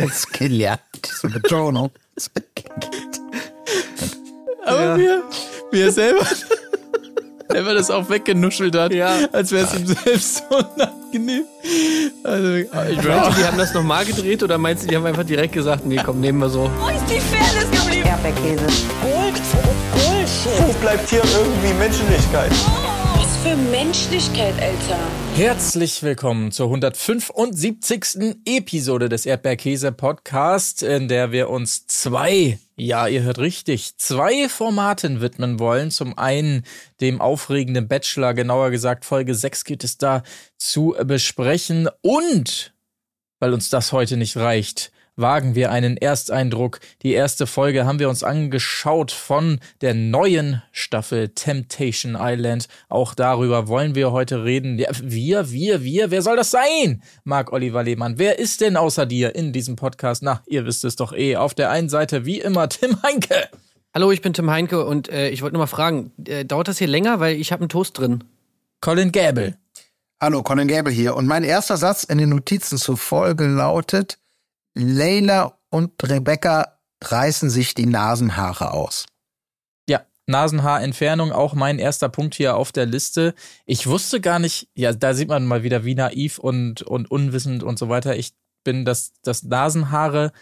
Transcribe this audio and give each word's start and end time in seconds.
Ausgelernt, 0.00 0.80
diese 1.04 1.28
Betonung. 1.28 1.90
Aber 4.64 4.80
ja. 4.82 4.96
mir, 4.96 5.22
mir 5.72 5.92
selber, 5.92 6.26
selber 7.48 7.74
das 7.74 7.90
auch 7.90 8.08
weggenuschelt 8.10 8.76
hat, 8.76 8.92
ja. 8.92 9.28
als 9.32 9.52
wäre 9.52 9.66
es 9.66 9.74
ihm 9.78 9.86
selbst 9.86 10.36
so 10.48 10.56
unangenehm. 10.56 11.44
Also, 12.22 12.54
ich 12.54 12.70
meinst 12.72 13.02
du, 13.02 13.40
die 13.40 13.44
haben 13.44 13.58
das 13.58 13.72
nochmal 13.72 14.04
gedreht 14.04 14.42
oder 14.42 14.58
meinst 14.58 14.84
du, 14.84 14.88
die 14.88 14.96
haben 14.96 15.06
einfach 15.06 15.24
direkt 15.24 15.52
gesagt, 15.54 15.86
nee, 15.86 16.00
komm, 16.04 16.20
nehmen 16.20 16.38
wir 16.40 16.50
so. 16.50 16.70
Wo 16.78 16.88
ist 16.88 17.04
die 17.08 17.20
Fairness 17.20 17.70
geblieben? 17.70 18.06
Erdbeerkäse. 18.08 18.66
Gold, 19.00 19.40
Bullshit. 19.92 20.66
Wo 20.66 20.72
bleibt 20.80 21.08
hier 21.08 21.22
irgendwie 21.24 21.72
Menschlichkeit? 21.74 22.50
Was 22.50 22.97
für 23.42 23.54
Menschlichkeit, 23.54 24.54
Alter. 24.60 24.98
Herzlich 25.36 26.02
willkommen 26.02 26.50
zur 26.50 26.66
175. 26.66 28.36
Episode 28.44 29.08
des 29.08 29.26
Erdbeerkäse 29.26 29.92
Podcast, 29.92 30.82
in 30.82 31.06
der 31.06 31.30
wir 31.30 31.48
uns 31.48 31.86
zwei, 31.86 32.58
ja, 32.76 33.06
ihr 33.06 33.22
hört 33.22 33.38
richtig, 33.38 33.96
zwei 33.96 34.48
Formaten 34.48 35.20
widmen 35.20 35.60
wollen. 35.60 35.92
Zum 35.92 36.18
einen 36.18 36.64
dem 37.00 37.20
aufregenden 37.20 37.86
Bachelor, 37.86 38.34
genauer 38.34 38.70
gesagt 38.70 39.04
Folge 39.04 39.36
6 39.36 39.64
geht 39.64 39.84
es 39.84 39.98
da 39.98 40.24
zu 40.56 40.96
besprechen 41.04 41.88
und, 42.00 42.74
weil 43.38 43.52
uns 43.52 43.70
das 43.70 43.92
heute 43.92 44.16
nicht 44.16 44.36
reicht, 44.36 44.90
wagen 45.18 45.54
wir 45.54 45.70
einen 45.70 45.96
Ersteindruck. 45.96 46.80
Die 47.02 47.12
erste 47.12 47.46
Folge 47.46 47.84
haben 47.84 47.98
wir 47.98 48.08
uns 48.08 48.22
angeschaut 48.22 49.10
von 49.12 49.60
der 49.80 49.92
neuen 49.92 50.62
Staffel 50.72 51.28
Temptation 51.30 52.16
Island. 52.18 52.68
Auch 52.88 53.14
darüber 53.14 53.68
wollen 53.68 53.94
wir 53.94 54.12
heute 54.12 54.44
reden. 54.44 54.78
Ja, 54.78 54.88
wir, 55.02 55.50
wir, 55.50 55.82
wir, 55.82 56.10
wer 56.10 56.22
soll 56.22 56.36
das 56.36 56.50
sein? 56.50 57.02
Marc 57.24 57.52
Oliver 57.52 57.82
Lehmann. 57.82 58.18
Wer 58.18 58.38
ist 58.38 58.60
denn 58.60 58.76
außer 58.76 59.06
dir 59.06 59.34
in 59.34 59.52
diesem 59.52 59.76
Podcast? 59.76 60.22
Na, 60.22 60.42
ihr 60.46 60.64
wisst 60.64 60.84
es 60.84 60.96
doch 60.96 61.12
eh. 61.12 61.36
Auf 61.36 61.54
der 61.54 61.70
einen 61.70 61.88
Seite 61.88 62.24
wie 62.24 62.40
immer 62.40 62.68
Tim 62.68 62.96
Heinke. 63.02 63.48
Hallo, 63.94 64.12
ich 64.12 64.22
bin 64.22 64.32
Tim 64.32 64.50
Heinke 64.50 64.84
und 64.84 65.08
äh, 65.08 65.30
ich 65.30 65.42
wollte 65.42 65.54
nur 65.54 65.62
mal 65.62 65.66
fragen, 65.66 66.12
äh, 66.26 66.44
dauert 66.44 66.68
das 66.68 66.78
hier 66.78 66.86
länger, 66.86 67.20
weil 67.20 67.36
ich 67.36 67.50
habe 67.50 67.62
einen 67.62 67.68
Toast 67.68 67.98
drin? 67.98 68.22
Colin 68.80 69.10
Gäbel. 69.10 69.56
Hallo, 70.20 70.42
Colin 70.42 70.68
Gäbel 70.68 70.92
hier. 70.92 71.16
Und 71.16 71.26
mein 71.26 71.42
erster 71.42 71.76
Satz 71.76 72.04
in 72.04 72.18
den 72.18 72.28
Notizen 72.28 72.78
zur 72.78 72.96
Folge 72.96 73.46
lautet, 73.46 74.17
Leila 74.78 75.58
und 75.70 75.92
Rebecca 76.02 76.78
reißen 77.02 77.50
sich 77.50 77.74
die 77.74 77.86
Nasenhaare 77.86 78.72
aus. 78.72 79.06
Ja, 79.88 80.06
Nasenhaarentfernung, 80.26 81.32
auch 81.32 81.54
mein 81.54 81.80
erster 81.80 82.08
Punkt 82.08 82.36
hier 82.36 82.56
auf 82.56 82.70
der 82.70 82.86
Liste. 82.86 83.34
Ich 83.66 83.88
wusste 83.88 84.20
gar 84.20 84.38
nicht, 84.38 84.68
ja, 84.74 84.92
da 84.92 85.14
sieht 85.14 85.28
man 85.28 85.46
mal 85.46 85.64
wieder, 85.64 85.84
wie 85.84 85.96
naiv 85.96 86.38
und, 86.38 86.82
und 86.82 87.10
unwissend 87.10 87.64
und 87.64 87.78
so 87.78 87.88
weiter 87.88 88.16
ich 88.16 88.34
bin, 88.62 88.84
dass, 88.84 89.12
dass 89.22 89.42
Nasenhaare 89.42 90.32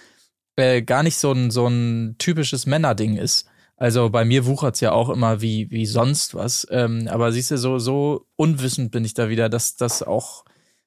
äh, 0.57 0.83
gar 0.83 1.03
nicht 1.03 1.17
so 1.17 1.33
ein, 1.33 1.51
so 1.51 1.67
ein 1.67 2.17
typisches 2.19 2.67
Männerding 2.67 3.17
ist. 3.17 3.49
Also 3.79 4.11
bei 4.11 4.25
mir 4.25 4.47
wuchert's 4.47 4.81
ja 4.81 4.93
auch 4.93 5.09
immer 5.09 5.41
wie, 5.41 5.71
wie 5.71 5.87
sonst 5.87 6.35
was. 6.35 6.67
Ähm, 6.71 7.09
aber 7.09 7.33
siehst 7.33 7.51
du, 7.51 7.59
so, 7.59 7.79
so 7.79 8.27
unwissend 8.37 8.91
bin 8.91 9.05
ich 9.05 9.15
da 9.15 9.29
wieder, 9.29 9.49
dass 9.49 9.77
das 9.77 10.03
auch 10.03 10.46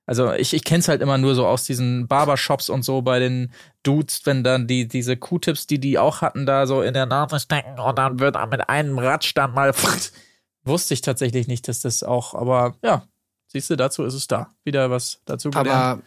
also 0.09 0.33
ich, 0.33 0.55
ich 0.55 0.63
kenne 0.63 0.79
es 0.79 0.87
halt 0.87 1.03
immer 1.03 1.19
nur 1.19 1.35
so 1.35 1.45
aus 1.45 1.65
diesen 1.65 2.07
Barbershops 2.07 2.71
und 2.71 2.81
so 2.83 3.03
bei 3.03 3.19
den 3.19 3.51
Dudes, 3.83 4.21
wenn 4.25 4.43
dann 4.43 4.65
die 4.65 4.87
diese 4.87 5.15
Q-Tips, 5.15 5.67
die 5.67 5.79
die 5.79 5.99
auch 5.99 6.21
hatten, 6.21 6.47
da 6.47 6.65
so 6.65 6.81
in 6.81 6.95
der 6.95 7.05
Nase 7.05 7.39
stecken 7.39 7.79
und 7.79 7.95
dann 7.95 8.19
wird 8.19 8.35
mit 8.49 8.67
einem 8.69 8.97
Radstand 8.97 9.53
mal 9.53 9.71
wusste 10.63 10.95
ich 10.95 11.01
tatsächlich 11.01 11.47
nicht, 11.47 11.67
dass 11.67 11.81
das 11.81 12.01
auch, 12.01 12.33
aber 12.33 12.75
ja, 12.83 13.03
siehst 13.49 13.69
du, 13.69 13.75
dazu 13.75 14.03
ist 14.03 14.15
es 14.15 14.25
da. 14.25 14.55
Wieder 14.63 14.89
was 14.89 15.21
dazu 15.25 15.51
gelernt. 15.51 15.69
Aber 15.69 16.01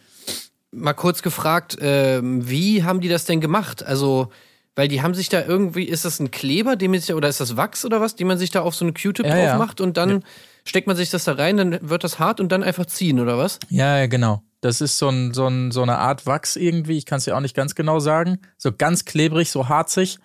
mal 0.71 0.91
kurz 0.91 1.21
gefragt, 1.21 1.79
äh, 1.79 2.19
wie 2.21 2.83
haben 2.83 2.99
die 2.99 3.07
das 3.07 3.23
denn 3.23 3.39
gemacht? 3.39 3.83
Also 3.83 4.33
weil 4.75 4.87
die 4.87 5.01
haben 5.01 5.13
sich 5.13 5.29
da 5.29 5.43
irgendwie, 5.45 5.83
ist 5.83 6.05
das 6.05 6.19
ein 6.19 6.31
Kleber, 6.31 6.75
dem 6.75 6.93
ist, 6.93 7.09
oder 7.11 7.29
ist 7.29 7.39
das 7.39 7.57
Wachs 7.57 7.85
oder 7.85 8.01
was, 8.01 8.15
die 8.15 8.23
man 8.23 8.37
sich 8.37 8.51
da 8.51 8.61
auf 8.61 8.75
so 8.75 8.85
eine 8.85 8.93
Q-Tip 8.93 9.25
ja, 9.25 9.35
drauf 9.35 9.57
macht 9.57 9.81
und 9.81 9.97
dann 9.97 10.09
ja 10.09 10.19
steckt 10.65 10.87
man 10.87 10.95
sich 10.95 11.09
das 11.09 11.25
da 11.25 11.33
rein, 11.33 11.57
dann 11.57 11.89
wird 11.89 12.03
das 12.03 12.19
hart 12.19 12.39
und 12.39 12.51
dann 12.51 12.63
einfach 12.63 12.85
ziehen, 12.85 13.19
oder 13.19 13.37
was? 13.37 13.59
Ja, 13.69 13.97
ja, 13.97 14.07
genau. 14.07 14.43
Das 14.61 14.81
ist 14.81 14.97
so, 14.97 15.09
ein, 15.09 15.33
so, 15.33 15.47
ein, 15.47 15.71
so 15.71 15.81
eine 15.81 15.97
Art 15.97 16.25
Wachs 16.25 16.55
irgendwie, 16.55 16.97
ich 16.97 17.05
kann 17.05 17.17
es 17.17 17.25
ja 17.25 17.35
auch 17.35 17.41
nicht 17.41 17.55
ganz 17.55 17.75
genau 17.75 17.99
sagen. 17.99 18.39
So 18.57 18.71
ganz 18.71 19.05
klebrig, 19.05 19.51
so 19.51 19.67
harzig. 19.67 20.19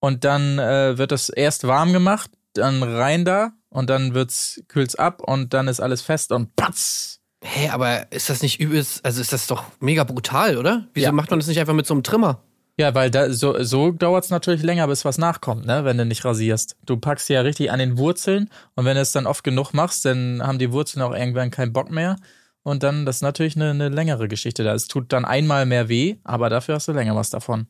Und 0.00 0.24
dann 0.24 0.58
äh, 0.58 0.98
wird 0.98 1.12
das 1.12 1.28
erst 1.28 1.66
warm 1.66 1.92
gemacht, 1.92 2.30
dann 2.54 2.82
rein 2.82 3.24
da 3.24 3.52
und 3.68 3.88
dann 3.88 4.14
wird's, 4.14 4.60
kühlt's 4.68 4.96
ab 4.96 5.22
und 5.22 5.54
dann 5.54 5.68
ist 5.68 5.80
alles 5.80 6.02
fest 6.02 6.32
und 6.32 6.56
patz. 6.56 7.20
Hä, 7.42 7.60
hey, 7.60 7.68
aber 7.68 8.10
ist 8.10 8.28
das 8.28 8.42
nicht 8.42 8.60
übelst, 8.60 9.04
also 9.04 9.20
ist 9.20 9.32
das 9.32 9.46
doch 9.46 9.64
mega 9.78 10.04
brutal, 10.04 10.56
oder? 10.56 10.88
Wieso 10.94 11.06
ja. 11.06 11.12
macht 11.12 11.30
man 11.30 11.38
das 11.38 11.48
nicht 11.48 11.60
einfach 11.60 11.74
mit 11.74 11.86
so 11.86 11.94
einem 11.94 12.02
Trimmer? 12.02 12.42
Ja, 12.78 12.94
weil 12.94 13.10
da, 13.10 13.32
so, 13.32 13.62
so 13.62 13.90
dauert 13.90 14.24
es 14.24 14.30
natürlich 14.30 14.62
länger, 14.62 14.86
bis 14.86 15.06
was 15.06 15.16
nachkommt, 15.16 15.64
ne, 15.64 15.84
wenn 15.84 15.96
du 15.96 16.04
nicht 16.04 16.24
rasierst. 16.24 16.76
Du 16.84 16.98
packst 16.98 17.28
ja 17.30 17.40
richtig 17.40 17.70
an 17.70 17.78
den 17.78 17.96
Wurzeln 17.96 18.50
und 18.74 18.84
wenn 18.84 18.96
du 18.96 19.00
es 19.00 19.12
dann 19.12 19.26
oft 19.26 19.44
genug 19.44 19.72
machst, 19.72 20.04
dann 20.04 20.42
haben 20.42 20.58
die 20.58 20.72
Wurzeln 20.72 21.02
auch 21.02 21.14
irgendwann 21.14 21.50
keinen 21.50 21.72
Bock 21.72 21.90
mehr. 21.90 22.16
Und 22.62 22.82
dann, 22.82 23.06
das 23.06 23.16
ist 23.16 23.22
natürlich 23.22 23.56
eine, 23.56 23.70
eine 23.70 23.88
längere 23.88 24.28
Geschichte 24.28 24.62
da. 24.62 24.74
Es 24.74 24.88
tut 24.88 25.12
dann 25.12 25.24
einmal 25.24 25.64
mehr 25.64 25.88
weh, 25.88 26.16
aber 26.24 26.50
dafür 26.50 26.74
hast 26.74 26.88
du 26.88 26.92
länger 26.92 27.16
was 27.16 27.30
davon. 27.30 27.68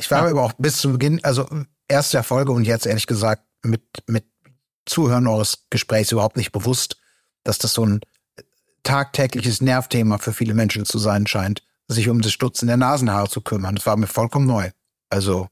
Ich 0.00 0.10
war 0.10 0.24
ja. 0.24 0.30
aber 0.30 0.42
auch 0.42 0.54
bis 0.54 0.78
zu 0.78 0.90
Beginn, 0.92 1.22
also 1.22 1.46
erst 1.86 2.14
der 2.14 2.24
Folge 2.24 2.50
und 2.50 2.64
jetzt 2.64 2.86
ehrlich 2.86 3.06
gesagt 3.06 3.44
mit, 3.62 3.82
mit 4.06 4.24
Zuhören 4.86 5.28
eures 5.28 5.66
Gesprächs 5.70 6.10
überhaupt 6.10 6.36
nicht 6.36 6.50
bewusst, 6.50 6.96
dass 7.44 7.58
das 7.58 7.74
so 7.74 7.86
ein 7.86 8.00
tagtägliches 8.82 9.60
Nervthema 9.60 10.18
für 10.18 10.32
viele 10.32 10.54
Menschen 10.54 10.84
zu 10.84 10.98
sein 10.98 11.28
scheint 11.28 11.62
sich 11.88 12.08
um 12.08 12.20
das 12.20 12.32
Stutzen 12.32 12.66
der 12.66 12.76
Nasenhaare 12.76 13.28
zu 13.28 13.40
kümmern. 13.40 13.74
Das 13.74 13.86
war 13.86 13.96
mir 13.96 14.06
vollkommen 14.06 14.46
neu. 14.46 14.70
Also, 15.10 15.48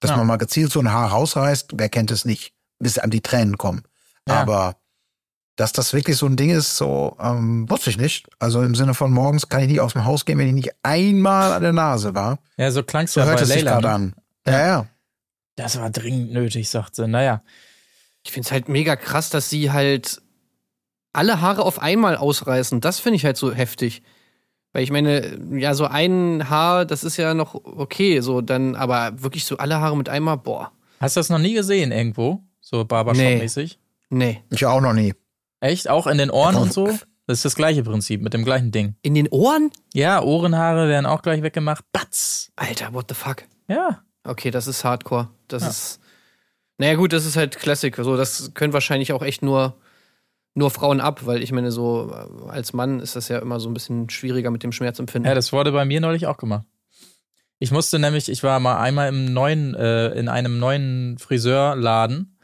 dass 0.00 0.10
ja. 0.10 0.16
man 0.16 0.26
mal 0.26 0.36
gezielt 0.36 0.72
so 0.72 0.80
ein 0.80 0.90
Haar 0.90 1.10
rausreißt, 1.10 1.72
wer 1.74 1.88
kennt 1.88 2.10
es 2.10 2.24
nicht, 2.24 2.54
bis 2.78 2.98
einem 2.98 3.10
die 3.10 3.20
Tränen 3.20 3.58
kommen. 3.58 3.82
Ja. 4.26 4.40
Aber 4.40 4.76
dass 5.56 5.72
das 5.72 5.92
wirklich 5.92 6.16
so 6.16 6.26
ein 6.26 6.36
Ding 6.36 6.50
ist, 6.50 6.76
so 6.78 7.16
ähm, 7.20 7.68
wusste 7.68 7.90
ich 7.90 7.98
nicht. 7.98 8.28
Also 8.38 8.62
im 8.62 8.74
Sinne 8.74 8.94
von 8.94 9.12
morgens 9.12 9.48
kann 9.48 9.60
ich 9.60 9.68
nicht 9.68 9.80
aus 9.80 9.92
dem 9.92 10.06
Haus 10.06 10.24
gehen, 10.24 10.38
wenn 10.38 10.46
ich 10.46 10.54
nicht 10.54 10.72
einmal 10.82 11.52
an 11.52 11.62
der 11.62 11.74
Nase 11.74 12.14
war. 12.14 12.38
Ja, 12.56 12.70
so 12.70 12.82
klang's 12.82 13.12
so 13.12 13.20
ja 13.20 13.26
hört 13.26 13.36
bei 13.36 13.42
es 13.42 13.48
sich 13.48 13.62
gerade 13.62 13.86
ne? 13.86 13.92
an. 13.92 14.14
Ja, 14.46 14.66
ja. 14.66 14.86
Das 15.56 15.78
war 15.78 15.90
dringend 15.90 16.32
nötig, 16.32 16.70
sagt 16.70 16.94
sie. 16.94 17.06
Naja. 17.06 17.42
Ich 18.22 18.32
find's 18.32 18.50
halt 18.50 18.70
mega 18.70 18.96
krass, 18.96 19.28
dass 19.28 19.50
sie 19.50 19.70
halt 19.70 20.22
alle 21.12 21.42
Haare 21.42 21.62
auf 21.62 21.78
einmal 21.78 22.16
ausreißen. 22.16 22.80
Das 22.80 22.98
finde 22.98 23.16
ich 23.16 23.24
halt 23.26 23.36
so 23.36 23.52
heftig. 23.52 24.02
Weil 24.72 24.84
ich 24.84 24.90
meine, 24.90 25.38
ja, 25.52 25.74
so 25.74 25.86
ein 25.86 26.48
Haar, 26.48 26.84
das 26.84 27.02
ist 27.02 27.16
ja 27.16 27.34
noch 27.34 27.54
okay, 27.54 28.20
so 28.20 28.40
dann, 28.40 28.76
aber 28.76 29.22
wirklich 29.22 29.44
so 29.44 29.56
alle 29.56 29.80
Haare 29.80 29.96
mit 29.96 30.08
einmal, 30.08 30.36
boah. 30.36 30.72
Hast 31.00 31.16
du 31.16 31.20
das 31.20 31.28
noch 31.28 31.38
nie 31.38 31.54
gesehen 31.54 31.92
irgendwo? 31.92 32.42
So 32.60 32.84
Barbershop-mäßig? 32.84 33.78
Nee. 34.10 34.38
nee. 34.40 34.44
Ich 34.50 34.64
auch 34.66 34.80
noch 34.80 34.92
nie. 34.92 35.14
Echt? 35.60 35.88
Auch 35.88 36.06
in 36.06 36.18
den 36.18 36.30
Ohren 36.30 36.54
und 36.56 36.72
so? 36.72 36.86
Das 37.26 37.38
ist 37.38 37.44
das 37.44 37.54
gleiche 37.54 37.82
Prinzip, 37.82 38.22
mit 38.22 38.34
dem 38.34 38.44
gleichen 38.44 38.72
Ding. 38.72 38.96
In 39.02 39.14
den 39.14 39.28
Ohren? 39.28 39.70
Ja, 39.94 40.22
Ohrenhaare 40.22 40.88
werden 40.88 41.06
auch 41.06 41.22
gleich 41.22 41.42
weggemacht. 41.42 41.84
Batz! 41.92 42.50
Alter, 42.56 42.92
what 42.92 43.06
the 43.08 43.14
fuck? 43.14 43.44
Ja. 43.68 44.02
Okay, 44.24 44.50
das 44.50 44.66
ist 44.66 44.84
Hardcore. 44.84 45.28
Das 45.48 45.62
ja. 45.62 45.68
ist. 45.68 46.00
Naja, 46.78 46.94
gut, 46.94 47.12
das 47.12 47.26
ist 47.26 47.36
halt 47.36 47.58
Classic. 47.58 47.94
So, 47.94 48.16
das 48.16 48.52
können 48.54 48.72
wahrscheinlich 48.72 49.12
auch 49.12 49.22
echt 49.22 49.42
nur 49.42 49.76
nur 50.54 50.70
Frauen 50.70 51.00
ab, 51.00 51.26
weil 51.26 51.42
ich 51.42 51.52
meine, 51.52 51.70
so 51.70 52.12
äh, 52.12 52.50
als 52.50 52.72
Mann 52.72 53.00
ist 53.00 53.16
das 53.16 53.28
ja 53.28 53.38
immer 53.38 53.60
so 53.60 53.68
ein 53.68 53.74
bisschen 53.74 54.10
schwieriger 54.10 54.50
mit 54.50 54.62
dem 54.62 54.72
Schmerzempfinden. 54.72 55.28
Ja, 55.28 55.34
das 55.34 55.52
wurde 55.52 55.72
bei 55.72 55.84
mir 55.84 56.00
neulich 56.00 56.26
auch 56.26 56.36
gemacht. 56.36 56.64
Ich 57.58 57.70
musste 57.70 57.98
nämlich, 57.98 58.28
ich 58.28 58.42
war 58.42 58.58
mal 58.58 58.80
einmal 58.80 59.08
im 59.08 59.32
neuen, 59.32 59.74
äh, 59.74 60.08
in 60.10 60.28
einem 60.28 60.58
neuen 60.58 61.18
Friseurladen, 61.18 62.38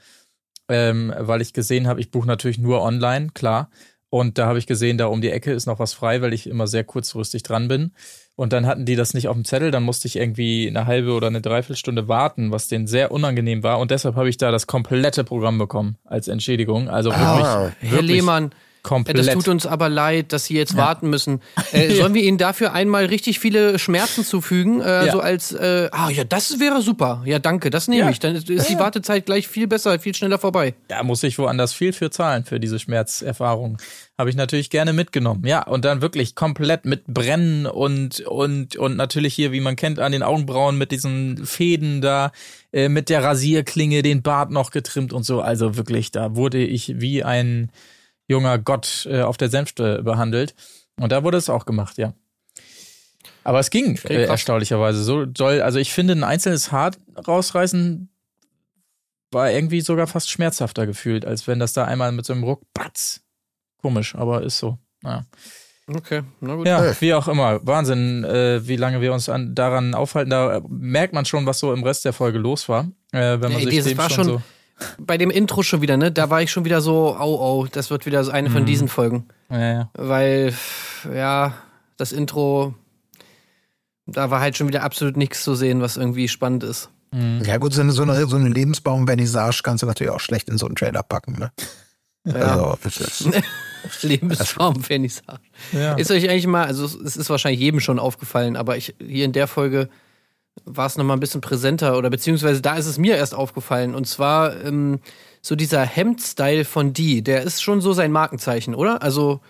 ähm, 0.69 1.13
weil 1.19 1.41
ich 1.41 1.53
gesehen 1.53 1.89
habe, 1.89 2.01
ich 2.01 2.11
buche 2.11 2.27
natürlich 2.27 2.59
nur 2.59 2.83
online, 2.83 3.29
klar. 3.33 3.71
Und 4.11 4.39
da 4.39 4.47
habe 4.47 4.59
ich 4.59 4.67
gesehen, 4.67 4.99
da 4.99 5.07
um 5.07 5.21
die 5.21 5.31
Ecke 5.31 5.53
ist 5.53 5.67
noch 5.67 5.79
was 5.79 5.95
frei, 5.95 6.23
weil 6.23 6.33
ich 6.33 6.47
immer 6.47 6.67
sehr 6.67 6.85
kurzfristig 6.85 7.43
dran 7.43 7.67
bin. 7.67 7.93
Und 8.37 8.53
dann 8.53 8.67
hatten 8.67 8.85
die 8.85 8.97
das 8.97 9.15
nicht 9.15 9.29
auf 9.29 9.35
dem 9.35 9.47
Zettel, 9.47 9.71
dann 9.71 9.83
musste 9.83 10.07
ich 10.07 10.17
irgendwie 10.17 10.69
eine 10.69 10.87
halbe 10.87 11.13
oder 11.13 11.27
eine 11.27 11.41
Dreiviertelstunde 11.41 12.07
warten, 12.07 12.51
was 12.51 12.69
denen 12.69 12.87
sehr 12.87 13.11
unangenehm 13.11 13.63
war. 13.63 13.79
Und 13.79 13.91
deshalb 13.91 14.15
habe 14.15 14.29
ich 14.29 14.37
da 14.37 14.51
das 14.51 14.67
komplette 14.67 15.25
Programm 15.25 15.57
bekommen 15.57 15.97
als 16.05 16.29
Entschädigung. 16.29 16.91
Also 16.91 17.11
wirklich, 17.11 17.27
ah, 17.27 17.73
Herr 17.81 17.91
wirklich 17.93 18.17
Lehmann, 18.17 18.51
Komplett. 18.87 19.19
Das 19.19 19.35
tut 19.35 19.49
uns 19.49 19.67
aber 19.67 19.89
leid, 19.89 20.33
dass 20.33 20.45
Sie 20.45 20.55
jetzt 20.55 20.75
ja. 20.75 20.79
warten 20.79 21.11
müssen. 21.11 21.41
Äh, 21.73 21.95
sollen 21.95 22.15
wir 22.15 22.23
Ihnen 22.23 22.39
dafür 22.39 22.73
einmal 22.73 23.07
richtig 23.07 23.41
viele 23.41 23.79
Schmerzen 23.81 24.25
zufügen? 24.25 24.81
Äh, 24.81 25.07
ja. 25.07 25.13
So 25.13 25.21
als, 25.21 25.53
äh, 25.53 25.89
ah 25.91 26.09
ja, 26.11 26.23
das 26.23 26.61
wäre 26.61 26.81
super. 26.81 27.23
Ja, 27.27 27.41
danke, 27.41 27.71
das 27.71 27.89
nehme 27.89 28.03
ja. 28.03 28.11
ich. 28.11 28.21
Dann 28.21 28.37
ist 28.37 28.49
die 28.49 28.79
Wartezeit 28.79 29.27
gleich 29.27 29.49
viel 29.49 29.67
besser, 29.67 29.99
viel 29.99 30.15
schneller 30.15 30.39
vorbei. 30.39 30.75
Da 30.87 31.03
muss 31.03 31.25
ich 31.25 31.39
woanders 31.39 31.73
viel 31.73 31.93
für 31.93 32.11
zahlen 32.11 32.45
für 32.45 32.61
diese 32.61 32.79
Schmerzerfahrung. 32.79 33.79
Habe 34.17 34.31
ich 34.31 34.37
natürlich 34.37 34.71
gerne 34.71 34.93
mitgenommen. 34.93 35.45
Ja, 35.45 35.67
und 35.67 35.85
dann 35.85 36.03
wirklich 36.03 36.37
komplett 36.37 36.85
mit 36.85 37.05
Brennen 37.07 37.67
und, 37.67 38.21
und, 38.21 38.77
und 38.77 38.97
natürlich 38.97 39.35
hier, 39.35 39.51
wie 39.51 39.61
man 39.61 39.75
kennt, 39.75 39.99
an 39.99 40.13
den 40.13 40.23
Augenbrauen 40.23 40.79
mit 40.79 40.93
diesen 40.93 41.45
Fäden 41.45 42.01
da, 42.01 42.31
äh, 42.73 42.89
mit 42.89 43.09
der 43.09 43.25
Rasierklinge 43.25 44.03
den 44.03 44.23
Bart 44.23 44.53
noch 44.53 44.71
getrimmt 44.71 45.13
und 45.13 45.25
so. 45.25 45.41
Also 45.41 45.77
wirklich, 45.77 46.13
da 46.13 46.37
wurde 46.37 46.59
ich 46.59 47.01
wie 47.01 47.25
ein 47.25 47.71
junger 48.29 48.59
Gott 48.59 49.07
äh, 49.11 49.23
auf 49.23 49.37
der 49.37 49.49
Sänfte 49.49 50.03
behandelt. 50.03 50.55
Und 50.99 51.13
da 51.13 51.23
wurde 51.23 51.37
es 51.39 51.51
auch 51.51 51.67
gemacht, 51.67 51.99
ja. 51.99 52.15
Aber 53.45 53.61
es 53.61 53.71
ging 53.71 53.97
äh, 54.09 54.25
erstaunlicherweise 54.25 55.05
so 55.05 55.25
doll. 55.25 55.63
Also 55.63 55.79
ich 55.79 55.93
finde, 55.93 56.15
ein 56.15 56.25
einzelnes 56.25 56.73
Haar 56.73 56.93
rausreißen 57.27 58.09
war 59.31 59.51
irgendwie 59.51 59.81
sogar 59.81 60.07
fast 60.07 60.31
schmerzhafter 60.31 60.87
gefühlt, 60.87 61.25
als 61.25 61.47
wenn 61.47 61.59
das 61.59 61.73
da 61.73 61.85
einmal 61.85 62.13
mit 62.13 62.27
so 62.27 62.33
einem 62.33 62.45
Ruck, 62.45 62.63
patz. 62.75 63.21
Komisch, 63.81 64.15
aber 64.15 64.43
ist 64.43 64.59
so. 64.59 64.79
Naja. 65.03 65.27
Okay, 65.89 66.23
na 66.41 66.57
gut. 66.57 66.67
Ja, 66.67 67.01
wie 67.01 67.15
auch 67.15 67.29
immer. 67.29 67.65
Wahnsinn, 67.65 68.25
äh, 68.25 68.67
wie 68.67 68.75
lange 68.75 69.01
wir 69.01 69.13
uns 69.13 69.29
an, 69.29 69.55
daran 69.55 69.95
aufhalten. 69.95 70.31
Da 70.31 70.61
merkt 70.69 71.13
man 71.13 71.25
schon, 71.25 71.47
was 71.47 71.61
so 71.61 71.73
im 71.73 71.85
Rest 71.85 72.05
der 72.05 72.13
Folge 72.13 72.39
los 72.39 72.69
war. 72.69 72.91
Äh, 73.13 73.41
wenn 73.41 73.53
man 73.53 73.61
Ey, 73.61 73.67
sich 73.67 73.77
das 73.77 73.85
dem 73.85 73.99
war 73.99 74.11
schon 74.11 74.25
schon 74.25 74.39
so. 74.39 74.43
Bei 74.99 75.17
dem 75.19 75.31
Intro 75.31 75.63
schon 75.63 75.81
wieder, 75.83 75.97
ne? 75.97 76.13
Da 76.13 76.31
war 76.31 76.43
ich 76.43 76.51
schon 76.51 76.65
wieder 76.65 76.81
so, 76.81 77.17
au, 77.17 77.41
au, 77.41 77.67
das 77.67 77.91
wird 77.91 78.07
wieder 78.07 78.23
so 78.25 78.31
eine 78.31 78.51
von 78.51 78.63
Mhm. 78.63 78.67
diesen 78.67 78.89
Folgen. 78.89 79.27
Ja, 79.51 79.59
ja. 79.73 79.91
Weil, 79.95 80.55
ja, 81.13 81.55
das 81.97 82.13
Intro, 82.13 82.75
da 84.07 84.31
war 84.31 84.41
halt 84.41 84.57
schon 84.57 84.69
wieder 84.69 84.83
absolut 84.83 85.17
nichts 85.17 85.43
zu 85.43 85.55
sehen, 85.55 85.81
was 85.81 85.97
irgendwie 85.97 86.29
spannend 86.29 86.63
ist. 86.65 86.91
Mhm. 87.13 87.43
Ja 87.45 87.57
gut, 87.57 87.73
so 87.73 87.81
eine, 87.81 87.93
so 87.93 88.03
eine, 88.03 88.27
so 88.27 88.37
eine 88.37 88.49
Lebensbaum-Vernissage 88.49 89.61
kannst 89.63 89.83
du 89.83 89.87
natürlich 89.87 90.13
auch 90.13 90.21
schlecht 90.21 90.49
in 90.49 90.59
so 90.59 90.67
einen 90.67 90.77
Trailer 90.77 91.03
packen. 91.03 91.39
Ne? 91.39 91.53
Ja. 92.27 92.35
Also, 92.35 92.79
das 92.83 93.01
ist, 93.01 93.29
Lebensraum 94.03 94.83
Vernissage. 94.83 95.41
ja. 95.73 95.95
Ist 95.95 96.11
euch 96.11 96.29
eigentlich 96.29 96.47
mal, 96.49 96.67
also 96.67 96.85
es 96.85 97.17
ist 97.17 97.31
wahrscheinlich 97.31 97.61
jedem 97.61 97.81
schon 97.81 97.99
aufgefallen, 97.99 98.57
aber 98.57 98.77
ich 98.77 98.95
hier 99.01 99.25
in 99.25 99.33
der 99.33 99.47
Folge 99.47 99.89
war 100.65 100.87
es 100.87 100.97
nochmal 100.97 101.17
ein 101.17 101.21
bisschen 101.21 101.41
präsenter 101.41 101.97
oder 101.99 102.11
beziehungsweise 102.11 102.61
da 102.63 102.77
ist 102.77 102.87
es 102.87 102.99
mir 102.99 103.17
erst 103.17 103.35
aufgefallen 103.35 103.95
und 103.95 104.07
zwar 104.07 104.57
ähm, 104.65 105.01
so 105.43 105.55
dieser 105.55 105.83
Hemd-Style 105.85 106.65
von 106.65 106.93
Dee, 106.93 107.23
der 107.23 107.43
ist 107.43 107.63
schon 107.63 107.81
so 107.81 107.93
sein 107.93 108.11
Markenzeichen, 108.11 108.75
oder? 108.75 109.03
Also 109.03 109.41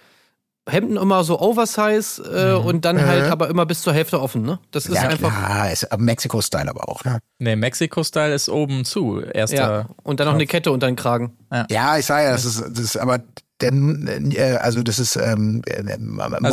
Hemden 0.69 0.97
immer 0.97 1.23
so 1.23 1.39
Oversize 1.41 2.21
äh, 2.25 2.55
und 2.55 2.85
dann 2.85 3.01
halt 3.01 3.27
Mhm. 3.27 3.31
aber 3.33 3.49
immer 3.49 3.67
bis 3.67 3.83
zur 3.83 3.93
Hälfte 3.93 4.21
offen, 4.21 4.43
ne? 4.43 4.59
Das 4.73 4.87
ist 4.87 4.97
ja, 4.97 5.03
einfach 5.03 5.31
klar, 5.33 5.71
ist 5.71 5.91
aber 5.93 6.03
Mexiko-Style 6.03 6.69
aber 6.69 6.89
auch. 6.89 7.05
Ne? 7.05 7.21
Nee, 7.39 7.55
Mexiko-Style 7.55 8.35
ist 8.35 8.49
oben 8.49 8.85
zu. 8.85 9.21
Erster. 9.21 9.57
ja 9.57 9.87
und 10.03 10.19
dann 10.19 10.27
noch 10.27 10.35
eine 10.35 10.47
Kette 10.47 10.73
unter 10.73 10.89
den 10.89 10.97
Kragen. 10.97 11.37
Ja, 11.71 11.97
ich 11.99 12.05
sage 12.05 12.25
ja, 12.25 12.33
das 12.33 12.45
ist, 12.45 12.61
das 12.61 12.79
ist 12.81 12.97
aber 12.97 13.21
denn, 13.63 14.33
äh, 14.37 14.59
also 14.61 14.83
das 14.83 14.99
ist 14.99 15.17
ähm, 15.17 15.63
äh, 15.67 15.79
Also 15.83 15.99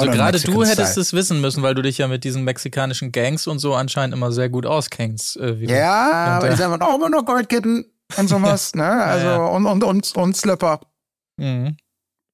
modern 0.06 0.12
gerade 0.12 0.40
du 0.40 0.64
hättest 0.64 0.98
es 0.98 1.14
wissen 1.14 1.42
müssen, 1.42 1.62
weil 1.64 1.76
du 1.76 1.82
dich 1.82 1.98
ja 1.98 2.08
mit 2.08 2.24
diesen 2.24 2.44
mexikanischen 2.44 3.12
Gangs 3.12 3.46
und 3.48 3.60
so 3.60 3.74
anscheinend 3.76 4.16
immer 4.16 4.32
sehr 4.32 4.50
gut 4.50 4.66
auskennst. 4.66 5.38
Äh, 5.38 5.60
wie 5.60 5.68
du- 5.68 5.74
Ja, 5.76 6.38
aber 6.38 6.50
die 6.50 6.56
sagen 6.56 6.82
auch 6.82 6.96
immer 6.96 7.10
noch 7.10 7.26
Goldketten 7.26 7.86
und 8.18 8.28
sowas, 8.30 8.74
ne? 8.76 8.86
Also 8.86 9.26
Ja, 9.28 9.34
ja. 9.34 9.46
und 9.46 9.66
und 9.66 9.84
und 9.84 10.16
und 10.16 10.38
Slipper. 10.38 10.80
Mhm. 11.38 11.78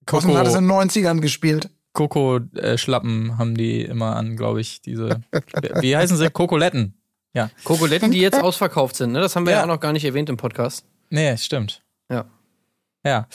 Kosten 0.05 0.35
hat 0.37 0.47
es 0.47 0.55
in 0.55 0.67
Coco, 0.67 0.81
den 0.81 0.89
90ern 0.89 1.19
gespielt. 1.21 1.69
Coco 1.93 2.37
äh, 2.55 2.77
Schlappen 2.77 3.37
haben 3.37 3.55
die 3.55 3.81
immer 3.83 4.15
an, 4.15 4.35
glaube 4.35 4.61
ich, 4.61 4.81
diese. 4.81 5.21
wie 5.81 5.95
heißen 5.97 6.17
sie? 6.17 6.29
Kokoletten. 6.29 6.95
Ja. 7.33 7.49
Kokoletten, 7.63 8.11
die 8.11 8.19
jetzt 8.21 8.39
ausverkauft 8.41 8.95
sind, 8.95 9.11
ne? 9.13 9.19
Das 9.21 9.35
haben 9.35 9.45
wir 9.45 9.53
ja. 9.53 9.59
Ja. 9.59 9.63
auch 9.63 9.67
noch 9.67 9.79
gar 9.79 9.93
nicht 9.93 10.05
erwähnt 10.05 10.29
im 10.29 10.37
Podcast. 10.37 10.85
Nee, 11.09 11.35
stimmt. 11.37 11.83
Ja. 12.11 12.25
Ja. 13.05 13.27